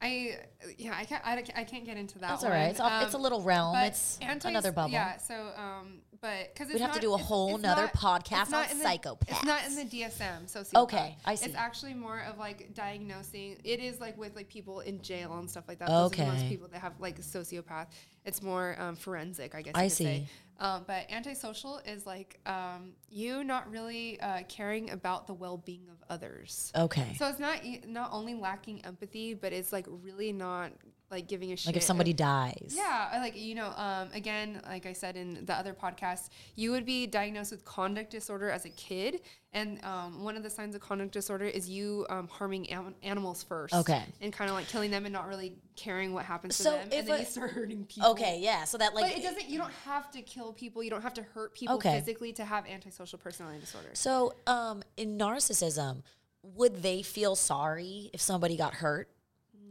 I 0.00 0.38
yeah, 0.78 0.94
I 0.96 1.04
can't 1.04 1.24
I, 1.24 1.44
I 1.54 1.64
can't 1.64 1.84
get 1.84 1.96
into 1.96 2.18
that. 2.18 2.30
That's 2.30 2.44
all 2.44 2.50
right. 2.50 2.70
It's 2.70 2.80
off- 2.80 3.04
it's 3.04 3.14
a 3.14 3.18
little 3.18 3.42
realm. 3.42 3.76
It's 3.76 4.18
another 4.44 4.72
bubble. 4.72 4.90
Yeah, 4.92 5.18
so 5.18 5.50
um, 5.56 5.98
but 6.22 6.54
because 6.54 6.72
We'd 6.72 6.80
have 6.80 6.92
to 6.92 7.00
do 7.00 7.12
a 7.14 7.18
whole 7.18 7.58
nother 7.58 7.88
podcast 7.88 8.52
on 8.52 8.64
psychopaths. 8.66 9.28
It's 9.28 9.44
not 9.44 9.66
in 9.66 9.74
the 9.74 9.84
DSM. 9.84 10.46
Sociopath. 10.46 10.82
Okay, 10.82 11.16
I 11.24 11.34
see. 11.34 11.46
It's 11.46 11.56
actually 11.56 11.94
more 11.94 12.20
of 12.20 12.38
like 12.38 12.72
diagnosing. 12.74 13.58
It 13.64 13.80
is 13.80 14.00
like 14.00 14.16
with 14.16 14.36
like 14.36 14.48
people 14.48 14.80
in 14.80 15.02
jail 15.02 15.36
and 15.38 15.50
stuff 15.50 15.64
like 15.66 15.80
that. 15.80 15.88
Those 15.88 16.18
are 16.18 16.26
most 16.26 16.46
people 16.46 16.68
that 16.68 16.80
have 16.80 16.92
like 17.00 17.18
a 17.18 17.22
sociopath. 17.22 17.88
It's 18.24 18.40
more 18.40 18.76
um, 18.78 18.94
forensic, 18.94 19.56
I 19.56 19.62
guess. 19.62 19.72
I 19.74 19.82
you 19.82 19.90
could 19.90 19.96
say. 19.96 20.04
see. 20.04 20.28
Um, 20.60 20.84
but 20.86 21.10
antisocial 21.10 21.80
is 21.84 22.06
like 22.06 22.38
um, 22.46 22.92
you 23.08 23.42
not 23.42 23.68
really 23.68 24.20
uh, 24.20 24.42
caring 24.48 24.90
about 24.90 25.26
the 25.26 25.34
well-being 25.34 25.88
of 25.90 25.96
others. 26.08 26.70
Okay. 26.76 27.16
So 27.18 27.26
it's 27.26 27.40
not 27.40 27.58
not 27.88 28.10
only 28.12 28.34
lacking 28.34 28.84
empathy, 28.84 29.34
but 29.34 29.52
it's 29.52 29.72
like 29.72 29.86
really 29.88 30.32
not 30.32 30.70
like 31.12 31.28
giving 31.28 31.52
a 31.52 31.56
shit. 31.56 31.66
like 31.66 31.76
if 31.76 31.82
somebody 31.82 32.12
dies. 32.12 32.72
Yeah, 32.74 33.10
like 33.20 33.36
you 33.36 33.54
know, 33.54 33.72
um, 33.76 34.08
again, 34.14 34.60
like 34.66 34.86
I 34.86 34.92
said 34.94 35.16
in 35.16 35.44
the 35.44 35.54
other 35.54 35.74
podcast, 35.74 36.30
you 36.56 36.72
would 36.72 36.84
be 36.86 37.06
diagnosed 37.06 37.52
with 37.52 37.64
conduct 37.64 38.10
disorder 38.10 38.50
as 38.50 38.64
a 38.64 38.70
kid, 38.70 39.20
and 39.52 39.78
um, 39.84 40.24
one 40.24 40.36
of 40.36 40.42
the 40.42 40.50
signs 40.50 40.74
of 40.74 40.80
conduct 40.80 41.12
disorder 41.12 41.44
is 41.44 41.68
you 41.68 42.06
um, 42.08 42.26
harming 42.28 42.68
am- 42.70 42.94
animals 43.02 43.42
first, 43.42 43.74
Okay. 43.74 44.02
and 44.22 44.32
kind 44.32 44.50
of 44.50 44.56
like 44.56 44.66
killing 44.68 44.90
them 44.90 45.04
and 45.04 45.12
not 45.12 45.28
really 45.28 45.52
caring 45.76 46.14
what 46.14 46.24
happens 46.24 46.56
So 46.56 46.64
to 46.72 46.76
them, 46.78 46.88
if 46.90 46.98
and 47.00 47.08
then 47.08 47.16
a- 47.16 47.20
you 47.20 47.24
start 47.26 47.50
hurting 47.52 47.84
people. 47.84 48.10
Okay, 48.12 48.40
yeah. 48.40 48.64
So 48.64 48.78
that 48.78 48.94
like 48.94 49.04
but 49.12 49.18
it 49.18 49.22
doesn't. 49.22 49.48
You 49.48 49.58
don't 49.58 49.72
have 49.84 50.10
to 50.12 50.22
kill 50.22 50.52
people. 50.54 50.82
You 50.82 50.90
don't 50.90 51.02
have 51.02 51.14
to 51.14 51.22
hurt 51.22 51.54
people 51.54 51.76
Okay. 51.76 51.98
physically 52.00 52.32
to 52.32 52.44
have 52.44 52.66
antisocial 52.66 53.18
personality 53.18 53.60
disorder. 53.60 53.90
So, 53.92 54.34
um, 54.46 54.82
in 54.96 55.18
narcissism, 55.18 56.02
would 56.42 56.82
they 56.82 57.02
feel 57.02 57.36
sorry 57.36 58.10
if 58.14 58.20
somebody 58.20 58.56
got 58.56 58.74
hurt? 58.74 59.08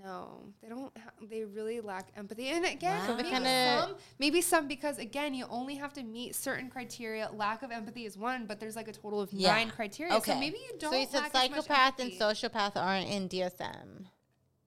No, 0.04 0.42
they 0.62 0.68
don't. 0.70 0.96
Ha- 0.98 1.12
they 1.30 1.44
really 1.44 1.80
lack 1.80 2.12
empathy. 2.18 2.48
And 2.48 2.66
again, 2.66 3.08
Wow. 3.08 3.16
maybe 3.18 3.30
some, 3.32 3.96
maybe 4.20 4.42
some 4.42 4.68
because 4.68 4.98
again, 4.98 5.34
you 5.34 5.46
only 5.50 5.76
have 5.76 5.94
to 5.94 6.04
meet 6.04 6.36
certain 6.36 6.70
criteria. 6.70 7.30
Lack 7.34 7.62
of 7.62 7.72
empathy 7.72 8.06
is 8.06 8.18
one, 8.18 8.46
but 8.48 8.60
there's 8.60 8.76
like 8.76 8.88
a 8.88 8.94
total 8.94 9.22
of 9.22 9.32
Yeah. 9.32 9.52
nine 9.54 9.70
criteria. 9.70 10.14
Okay. 10.16 10.32
So 10.34 10.40
maybe 10.40 10.58
you 10.58 10.78
don't. 10.80 10.92
so 10.94 10.98
you 11.00 11.06
said 11.06 11.20
lack 11.22 11.28
as 11.28 11.34
much 11.52 11.66
psychopath 11.66 12.00
and 12.00 12.12
sociopath 12.14 12.76
aren't 12.76 13.10
in 13.10 13.28
DSM. 13.30 14.08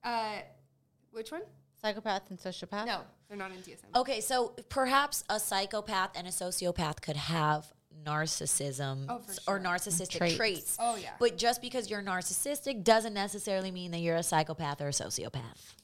Uh, 0.05 0.39
which 1.11 1.33
one? 1.33 1.43
Psychopath 1.83 2.31
and 2.31 2.39
sociopath? 2.39 2.87
No, 2.87 3.01
they're 3.29 3.37
not 3.37 3.51
in 3.51 3.59
DSM. 3.59 3.95
Okay, 3.97 4.21
so 4.21 4.55
perhaps 4.69 5.25
a 5.29 5.41
psychopath 5.41 6.11
and 6.15 6.27
a 6.27 6.31
sociopath 6.31 7.01
could 7.03 7.17
have 7.17 7.73
narcissism 8.05 9.07
Oh, 9.09 9.21
sure. 9.27 9.37
or 9.57 9.61
narcissistic 9.61 10.19
Traits. 10.19 10.37
traits. 10.37 10.77
Oh, 10.81 10.97
yeah. 10.97 11.11
But 11.19 11.37
just 11.39 11.61
because 11.63 11.91
you're 11.91 12.03
narcissistic 12.03 12.85
doesn't 12.85 13.15
necessarily 13.15 13.71
mean 13.71 13.91
that 13.93 13.99
you're 13.99 14.17
a 14.17 14.23
psychopath 14.23 14.81
or 14.81 14.89
a 14.89 14.93
sociopath. 14.93 15.75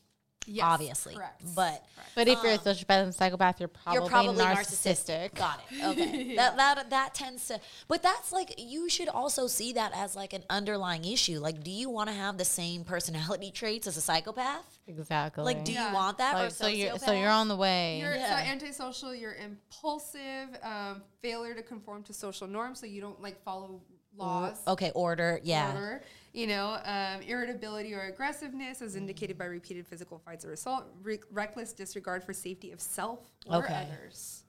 Yes, 0.52 0.64
obviously. 0.66 1.14
correct. 1.14 1.42
But 1.54 1.84
But 2.16 2.26
if 2.28 2.42
you're 2.42 2.52
a 2.54 2.58
sociopath 2.58 3.04
and 3.04 3.14
psychopath, 3.14 3.60
you're 3.60 3.68
probably, 3.68 4.00
you're 4.00 4.08
probably 4.10 4.44
narcissistic. 4.44 5.30
narcissistic. 5.30 5.34
Got 5.34 5.60
it. 5.70 5.84
Okay. 5.90 6.34
That 6.36 6.56
that 6.56 6.90
that 6.90 7.14
tends 7.14 7.46
to 7.48 7.60
but 7.88 8.02
that's 8.02 8.32
like 8.32 8.54
you 8.58 8.88
should 8.88 9.08
also 9.08 9.46
see 9.46 9.72
that 9.74 9.92
as 9.94 10.16
like 10.16 10.32
an 10.32 10.42
underlying 10.50 11.04
issue. 11.04 11.38
Like 11.38 11.62
do 11.62 11.70
you 11.70 11.88
want 11.88 12.08
to 12.08 12.14
have 12.14 12.36
the 12.38 12.44
same 12.44 12.82
personality 12.84 13.50
traits 13.54 13.86
as 13.86 13.96
a 13.96 14.00
psychopath? 14.00 14.78
Exactly. 14.88 15.44
Like 15.44 15.64
do 15.64 15.72
Yeah. 15.72 15.88
you 15.90 15.94
want 15.94 16.18
that 16.18 16.34
Like, 16.34 16.50
a 16.50 16.52
so 16.52 16.66
you're 16.66 16.98
so 16.98 17.12
you're 17.12 17.30
on 17.30 17.48
the 17.48 17.56
way. 17.56 18.00
You're 18.00 18.14
Yeah. 18.16 18.38
so 18.38 18.44
antisocial. 18.50 19.14
You're 19.14 19.34
impulsive. 19.34 20.48
Um, 20.62 21.02
failure 21.22 21.54
to 21.54 21.62
conform 21.62 22.02
to 22.04 22.12
social 22.12 22.46
norms, 22.48 22.80
so 22.80 22.86
you 22.86 23.00
don't 23.00 23.20
like 23.22 23.42
follow 23.44 23.80
laws. 24.16 24.56
Okay, 24.66 24.90
order. 24.94 25.40
Yeah. 25.44 25.72
order. 25.74 26.02
You 26.32 26.46
know, 26.46 26.78
um, 26.84 27.22
irritability 27.22 27.92
or 27.92 28.02
aggressiveness, 28.02 28.82
as 28.82 28.94
indicated 28.94 29.36
by 29.36 29.46
repeated 29.46 29.86
physical 29.86 30.18
fights 30.18 30.44
or 30.44 30.52
assault. 30.52 30.84
Re- 31.02 31.18
reckless 31.32 31.72
disregard 31.72 32.22
for 32.22 32.32
safety 32.32 32.70
of 32.70 32.80
self 32.80 33.18
or 33.46 33.56
Okay. 33.64 33.74
others. 33.74 34.44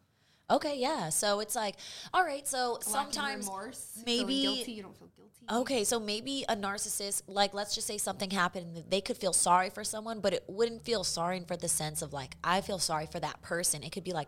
Okay, 0.50 0.78
yeah. 0.78 1.10
So 1.10 1.40
it's 1.40 1.56
like, 1.56 1.76
all 2.14 2.24
right, 2.24 2.46
so 2.48 2.74
Lacking 2.74 2.92
sometimes 2.92 3.46
remorse, 3.48 4.04
maybe 4.06 4.42
guilty. 4.42 4.72
You 4.74 4.84
don't 4.84 4.98
feel 4.98 5.08
guilty. 5.16 5.62
Okay, 5.62 5.84
so 5.86 6.00
maybe 6.00 6.46
a 6.50 6.56
narcissist, 6.56 7.24
like 7.28 7.54
let's 7.54 7.74
just 7.74 7.88
say 7.88 7.98
something 7.98 8.30
happened, 8.30 8.78
and 8.78 8.90
they 8.92 9.02
could 9.02 9.18
feel 9.18 9.34
sorry 9.34 9.70
for 9.70 9.84
someone, 9.84 10.20
but 10.20 10.34
it 10.34 10.44
wouldn't 10.48 10.84
feel 10.84 11.04
sorry 11.04 11.40
for 11.48 11.56
the 11.58 11.68
sense 11.70 12.02
of 12.02 12.14
like 12.14 12.36
I 12.44 12.62
feel 12.62 12.80
sorry 12.80 13.08
for 13.08 13.20
that 13.22 13.42
person. 13.42 13.82
It 13.82 13.92
could 13.92 14.04
be 14.04 14.12
like, 14.14 14.28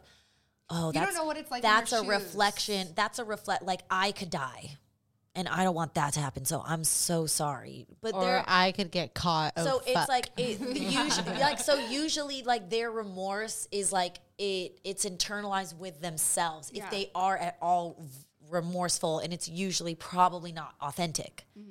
oh, 0.69 0.87
You 0.87 0.93
don't 0.93 1.03
that's 1.03 1.15
know 1.17 1.25
what 1.25 1.37
it's 1.37 1.51
like 1.51 1.61
That's 1.61 1.91
a 1.91 1.99
shoes. 1.99 2.07
reflection. 2.07 2.87
That's 2.95 3.19
a 3.19 3.25
reflect. 3.25 3.63
Like 3.63 3.81
I 3.91 4.11
could 4.13 4.29
die, 4.29 4.77
and 5.35 5.47
I 5.47 5.63
don't 5.63 5.73
want 5.75 5.95
that 5.95 6.13
to 6.13 6.19
happen. 6.19 6.45
So 6.45 6.63
I'm 6.65 6.83
so 6.83 7.25
sorry. 7.25 7.87
But 8.01 8.13
or 8.13 8.21
there, 8.23 8.43
I 8.47 8.71
could 8.71 8.91
get 8.91 9.13
caught. 9.13 9.53
Oh, 9.57 9.63
so 9.65 9.81
it's 9.85 9.93
fuck. 9.93 10.09
like 10.09 10.29
it 10.37 10.59
usually 10.77 11.39
like 11.39 11.59
so 11.59 11.75
usually 11.87 12.43
like 12.43 12.69
their 12.69 12.91
remorse 12.91 13.67
is 13.71 13.91
like 13.91 14.17
it 14.37 14.79
it's 14.83 15.05
internalized 15.05 15.77
with 15.77 16.01
themselves 16.01 16.71
Yeah. 16.73 16.85
if 16.85 16.91
they 16.91 17.09
are 17.15 17.37
at 17.37 17.57
all 17.61 18.01
remorseful 18.49 19.19
and 19.19 19.33
it's 19.33 19.47
usually 19.49 19.95
probably 19.95 20.51
not 20.51 20.75
authentic 20.81 21.45
Mm-hmm. 21.57 21.69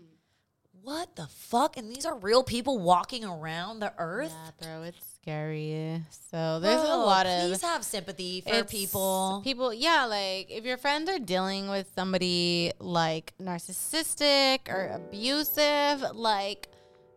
what 0.82 1.14
the 1.16 1.26
fuck 1.28 1.76
and 1.76 1.88
these 1.94 2.04
are 2.06 2.16
real 2.18 2.42
people 2.42 2.78
walking 2.78 3.24
around 3.24 3.78
the 3.80 3.92
earth 3.98 4.32
yeah, 4.32 4.50
bro, 4.66 4.82
it's 4.82 5.11
scary. 5.22 6.02
So 6.30 6.58
there's 6.60 6.80
a 6.82 6.84
Bro, 6.84 6.96
lot 7.06 7.26
of 7.26 7.48
please 7.50 7.62
have 7.62 7.84
sympathy 7.84 8.40
for 8.40 8.64
people 8.64 9.40
People, 9.44 9.72
yeah, 9.72 10.04
like 10.04 10.50
if 10.50 10.64
your 10.64 10.76
friends 10.76 11.08
are 11.08 11.18
dealing 11.18 11.68
with 11.68 11.90
somebody 11.94 12.72
like 12.80 13.32
narcissistic 13.40 14.68
or 14.68 14.88
abusive, 14.94 16.04
like 16.14 16.68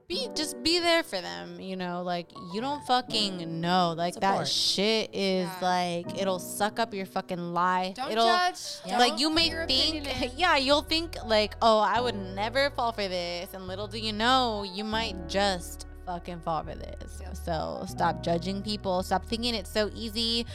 be 0.07 0.27
just 0.35 0.61
be 0.61 0.77
there 0.77 1.01
for 1.01 1.19
them. 1.19 1.59
You 1.59 1.75
know, 1.75 2.03
like 2.03 2.27
you 2.53 2.61
don't 2.61 2.85
fucking 2.85 3.59
know. 3.59 3.95
Like 3.97 4.13
that 4.21 4.47
shit 4.47 5.09
is 5.15 5.47
Yeah. 5.47 5.57
like 5.61 6.21
it'll 6.21 6.37
suck 6.37 6.77
up 6.79 6.93
your 6.93 7.07
fucking 7.07 7.53
life. 7.55 7.95
Don't 7.95 8.11
it'll 8.11 8.27
judge. 8.27 8.59
Yeah. 8.85 8.99
like 8.99 9.19
you 9.19 9.31
may 9.31 9.49
think 9.65 10.07
yeah 10.37 10.57
you'll 10.57 10.83
think 10.83 11.15
like 11.25 11.55
oh 11.61 11.79
i 11.79 11.99
would 11.99 12.15
never 12.35 12.69
fall 12.71 12.91
for 12.91 13.07
this 13.07 13.51
and 13.53 13.67
little 13.67 13.87
do 13.87 13.97
you 13.97 14.13
know 14.13 14.63
you 14.63 14.83
might 14.83 15.27
just 15.27 15.87
fucking 16.05 16.39
fall 16.41 16.63
for 16.63 16.75
this 16.75 17.19
Yep. 17.21 17.35
so 17.35 17.83
stop 17.87 18.21
judging 18.23 18.61
people 18.61 19.01
stop 19.03 19.25
thinking 19.25 19.55
it's 19.55 19.69
so 19.71 19.89
easy 19.95 20.45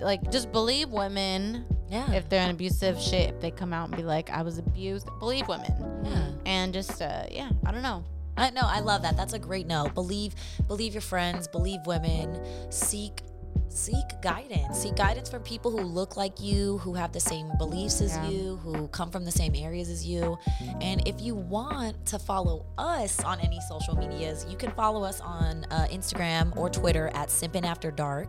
like 0.00 0.30
just 0.30 0.50
believe 0.52 0.90
women 0.90 1.64
Yeah. 1.88 2.10
if 2.12 2.28
they're 2.28 2.42
in 2.42 2.50
abusive 2.50 3.00
shit 3.00 3.30
if 3.30 3.40
they 3.40 3.50
come 3.50 3.72
out 3.72 3.88
and 3.88 3.96
be 3.96 4.02
like 4.02 4.30
i 4.30 4.42
was 4.42 4.58
abused 4.58 5.08
believe 5.20 5.46
women 5.48 5.72
Yeah. 6.04 6.28
and 6.44 6.72
just 6.74 7.00
uh 7.00 7.24
yeah 7.30 7.50
i 7.64 7.70
don't 7.72 7.82
know 7.82 8.04
I 8.38 8.50
know. 8.50 8.60
I 8.64 8.80
love 8.80 9.00
that. 9.00 9.16
That's 9.16 9.32
a 9.32 9.38
great 9.38 9.66
note. 9.66 9.94
Believe, 9.94 10.34
believe 10.68 10.92
your 10.92 11.00
friends. 11.00 11.48
Believe 11.48 11.80
women. 11.86 12.38
Seek, 12.68 13.22
seek 13.68 14.04
guidance. 14.22 14.78
Seek 14.78 14.96
guidance 14.96 15.28
from 15.28 15.42
people 15.42 15.70
who 15.70 15.80
look 15.82 16.16
like 16.16 16.40
you, 16.40 16.78
who 16.78 16.94
have 16.94 17.12
the 17.12 17.20
same 17.20 17.50
beliefs 17.58 18.00
as 18.00 18.16
Yeah. 18.16 18.28
you, 18.28 18.56
who 18.56 18.88
come 18.88 19.10
from 19.10 19.24
the 19.24 19.30
same 19.30 19.54
areas 19.54 19.88
as 19.88 20.06
you. 20.06 20.38
And 20.80 21.06
if 21.06 21.20
you 21.20 21.34
want 21.34 22.04
to 22.06 22.18
follow 22.18 22.64
us 22.78 23.22
on 23.22 23.40
any 23.40 23.60
social 23.68 23.96
medias, 23.96 24.46
you 24.48 24.56
can 24.56 24.70
follow 24.72 25.04
us 25.04 25.20
on 25.20 25.64
uh, 25.70 25.86
Instagram 25.90 26.56
or 26.56 26.68
Twitter 26.70 27.08
at 27.14 27.28
Simpin 27.28 27.64
After 27.64 27.90
Dark. 27.90 28.28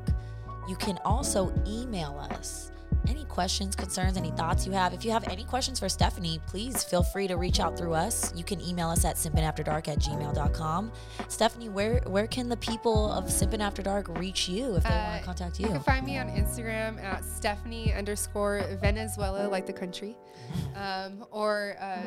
You 0.68 0.76
can 0.76 0.98
also 1.06 1.54
email 1.66 2.18
us 2.32 2.72
any 3.08 3.26
questions, 3.26 3.76
concerns, 3.76 4.18
any 4.18 4.32
thoughts 4.32 4.66
you 4.66 4.72
have. 4.74 4.94
If 4.94 5.04
you 5.06 5.12
have 5.12 5.28
any 5.28 5.44
questions 5.44 5.80
for 5.80 5.90
Stephanie, 5.90 6.40
please 6.48 6.84
feel 6.84 7.04
free 7.04 7.28
to 7.28 7.36
reach 7.38 7.60
out 7.60 7.78
through 7.78 7.94
us. 7.94 8.34
You 8.36 8.44
can 8.44 8.60
email 8.62 8.90
us 8.90 9.06
at 9.06 9.16
simpinafterdark 9.16 9.88
at 9.88 10.00
gmail.com. 10.00 10.92
Stephanie, 11.28 11.70
where 11.70 12.02
where 12.08 12.28
can 12.28 12.50
the 12.50 12.58
people 12.58 13.12
of 13.12 13.26
Simpin 13.26 13.60
After 13.60 13.82
Dark 13.82 14.08
reach 14.18 14.48
you 14.50 14.76
if 14.76 14.84
they 14.84 14.90
want 14.90 15.08
Uh, 15.16 15.20
to 15.20 15.26
contact 15.26 15.60
You 15.60 15.68
you? 15.68 15.72
can 15.74 15.82
find 15.82 16.06
me 16.06 16.18
on 16.18 16.28
Instagram 16.30 17.02
at 17.04 17.24
Stephanie 17.24 17.94
underscore 17.94 18.62
Venezuela, 18.82 19.48
like 19.48 19.66
the 19.66 19.74
country. 19.74 20.18
Um, 20.76 21.26
or, 21.32 21.76
uh, 21.82 21.98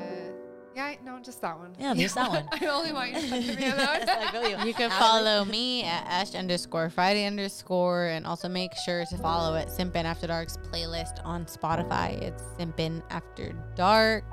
yeah, 0.74 0.94
no, 1.04 1.18
just 1.20 1.40
that 1.42 1.58
one. 1.58 1.74
Yeah, 1.78 1.94
just 1.94 2.14
that 2.14 2.30
one. 2.30 2.48
I 2.52 2.66
only 2.66 2.92
want 2.92 3.12
you 3.12 3.20
to 3.20 3.28
put 3.28 3.58
me 3.60 3.70
on 3.70 3.76
that 3.76 4.34
one. 4.34 4.50
You. 4.50 4.66
you 4.66 4.74
can 4.74 4.90
follow 4.90 5.44
me 5.44 5.82
at 5.82 6.06
ash 6.06 6.34
underscore 6.34 6.90
friday 6.90 7.24
underscore 7.26 8.06
and 8.06 8.26
also 8.26 8.48
make 8.48 8.74
sure 8.84 9.04
to 9.04 9.18
follow 9.18 9.56
it 9.56 9.68
simpin 9.68 10.04
after 10.04 10.26
dark's 10.26 10.56
playlist 10.56 11.24
on 11.24 11.44
spotify 11.44 12.20
it's 12.22 12.42
simpin 12.58 13.02
after 13.10 13.52
dark 13.74 14.24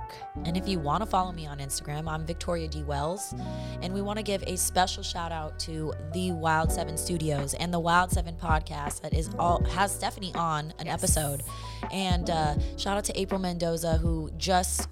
And 0.45 0.55
if 0.55 0.68
you 0.68 0.80
want 0.80 1.03
to 1.03 1.09
follow 1.09 1.31
me 1.31 1.47
on 1.47 1.57
Instagram, 1.57 2.09
I'm 2.09 2.26
Victoria 2.26 2.68
D. 2.68 2.84
Wells. 2.84 3.34
And 3.81 3.93
we 3.93 4.01
want 4.01 4.18
to 4.18 4.23
give 4.23 4.43
a 4.45 4.55
special 4.55 5.03
shout 5.03 5.31
out 5.31 5.59
to 5.61 5.93
the 6.14 6.31
Wild 6.31 6.72
Seven 6.72 6.97
Studios 6.97 7.53
and 7.55 7.73
the 7.73 7.80
Wild 7.80 8.11
Seven 8.11 8.35
podcast 8.35 9.01
that 9.01 9.14
is 9.14 9.30
all 9.39 9.64
has 9.65 9.93
Stephanie 9.93 10.34
on 10.35 10.73
an 10.80 10.88
episode. 10.88 11.41
And 11.91 12.30
uh, 12.30 12.55
shout 12.77 12.97
out 12.97 13.03
to 13.05 13.19
April 13.19 13.39
Mendoza 13.41 13.97
who 13.97 14.30
just 14.38 14.88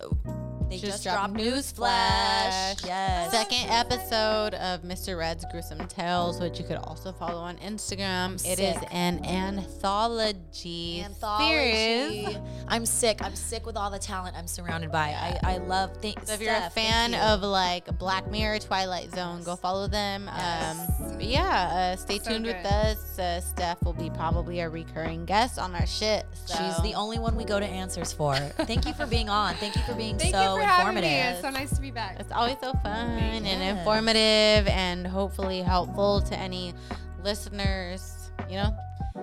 they 0.69 0.77
just, 0.77 1.03
dropped 1.03 1.33
News 1.33 1.71
Flash. 1.71 2.83
Yes. 2.83 3.31
Second 3.31 3.69
episode 3.69 4.53
of 4.55 4.81
Mr. 4.81 5.17
Red's 5.17 5.45
Gruesome 5.51 5.87
Tales, 5.87 6.39
which 6.39 6.59
you 6.59 6.65
could 6.65 6.77
also 6.77 7.11
follow 7.11 7.41
on 7.41 7.57
Instagram. 7.57 8.35
It 8.45 8.59
is 8.59 8.75
sick. 8.75 8.87
an 8.91 9.23
anthology, 9.25 11.01
Anthology. 11.01 12.25
series. 12.25 12.37
I'm 12.67 12.85
sick. 12.85 13.19
I'm 13.21 13.35
sick 13.35 13.65
with 13.65 13.77
all 13.77 13.91
the 13.91 13.99
talent 13.99 14.35
I'm 14.35 14.47
surrounded 14.47 14.91
by. 14.91 15.09
I, 15.09 15.39
I 15.43 15.57
love 15.57 15.95
things. 15.97 16.27
So 16.27 16.33
if 16.33 16.41
you're 16.41 16.55
a 16.55 16.69
fan 16.71 17.13
of 17.13 17.41
like 17.41 17.85
Black 17.99 18.29
Mirror, 18.31 18.59
Twilight 18.59 19.13
Zone, 19.13 19.43
go 19.43 19.55
follow 19.55 19.87
them. 19.87 20.29
Um, 20.29 20.77
but 21.15 21.25
yeah, 21.25 21.93
uh, 21.93 21.95
stay 21.95 22.19
So 22.19 22.31
tuned 22.31 22.45
with 22.45 22.65
us. 22.65 23.19
Uh, 23.19 23.39
Steph 23.41 23.83
will 23.83 23.93
be 23.93 24.09
probably 24.09 24.61
a 24.61 24.69
recurring 24.69 25.25
guest 25.25 25.59
on 25.59 25.75
our 25.75 25.85
shit. 25.85 26.25
So. 26.45 26.55
She's 26.55 26.81
the 26.83 26.95
only 26.95 27.19
one 27.19 27.35
we 27.35 27.45
go 27.45 27.59
to 27.59 27.65
answers 27.65 28.11
for. 28.11 28.35
Thank 28.35 28.85
you 28.85 28.93
for 28.93 29.05
being 29.05 29.29
on. 29.29 29.55
Thank 29.55 29.75
you 29.75 29.81
for 29.83 29.93
being 29.93 30.17
Thank 30.17 30.33
so 30.33 30.54
you 30.61 30.67
for 30.67 30.71
informative. 30.71 31.11
me. 31.11 31.17
It's 31.17 31.41
so 31.41 31.49
nice 31.49 31.75
to 31.75 31.81
be 31.81 31.91
back. 31.91 32.19
It's 32.19 32.31
always 32.31 32.57
so 32.61 32.73
fun 32.83 33.17
and 33.17 33.77
informative 33.77 34.67
and 34.67 35.05
hopefully 35.05 35.61
helpful 35.61 36.21
to 36.21 36.37
any 36.37 36.73
listeners, 37.23 38.31
you 38.49 38.55
know? 38.55 38.75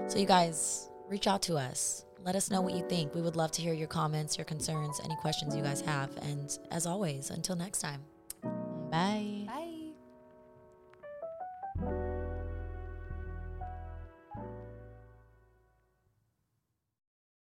So, 0.08 0.18
you 0.18 0.26
guys, 0.26 0.88
reach 1.08 1.26
out 1.26 1.42
to 1.42 1.56
us. 1.56 2.04
Let 2.24 2.36
us 2.36 2.50
know 2.50 2.60
what 2.60 2.74
you 2.74 2.86
think. 2.88 3.14
We 3.14 3.20
would 3.20 3.36
love 3.36 3.50
to 3.52 3.62
hear 3.62 3.74
your 3.74 3.88
comments, 3.88 4.38
your 4.38 4.44
concerns, 4.44 5.00
any 5.04 5.16
questions 5.16 5.56
you 5.56 5.62
guys 5.62 5.80
have. 5.82 6.10
And 6.22 6.56
as 6.70 6.86
always, 6.86 7.30
until 7.30 7.56
next 7.56 7.80
time. 7.80 8.02
Bye. 8.90 9.46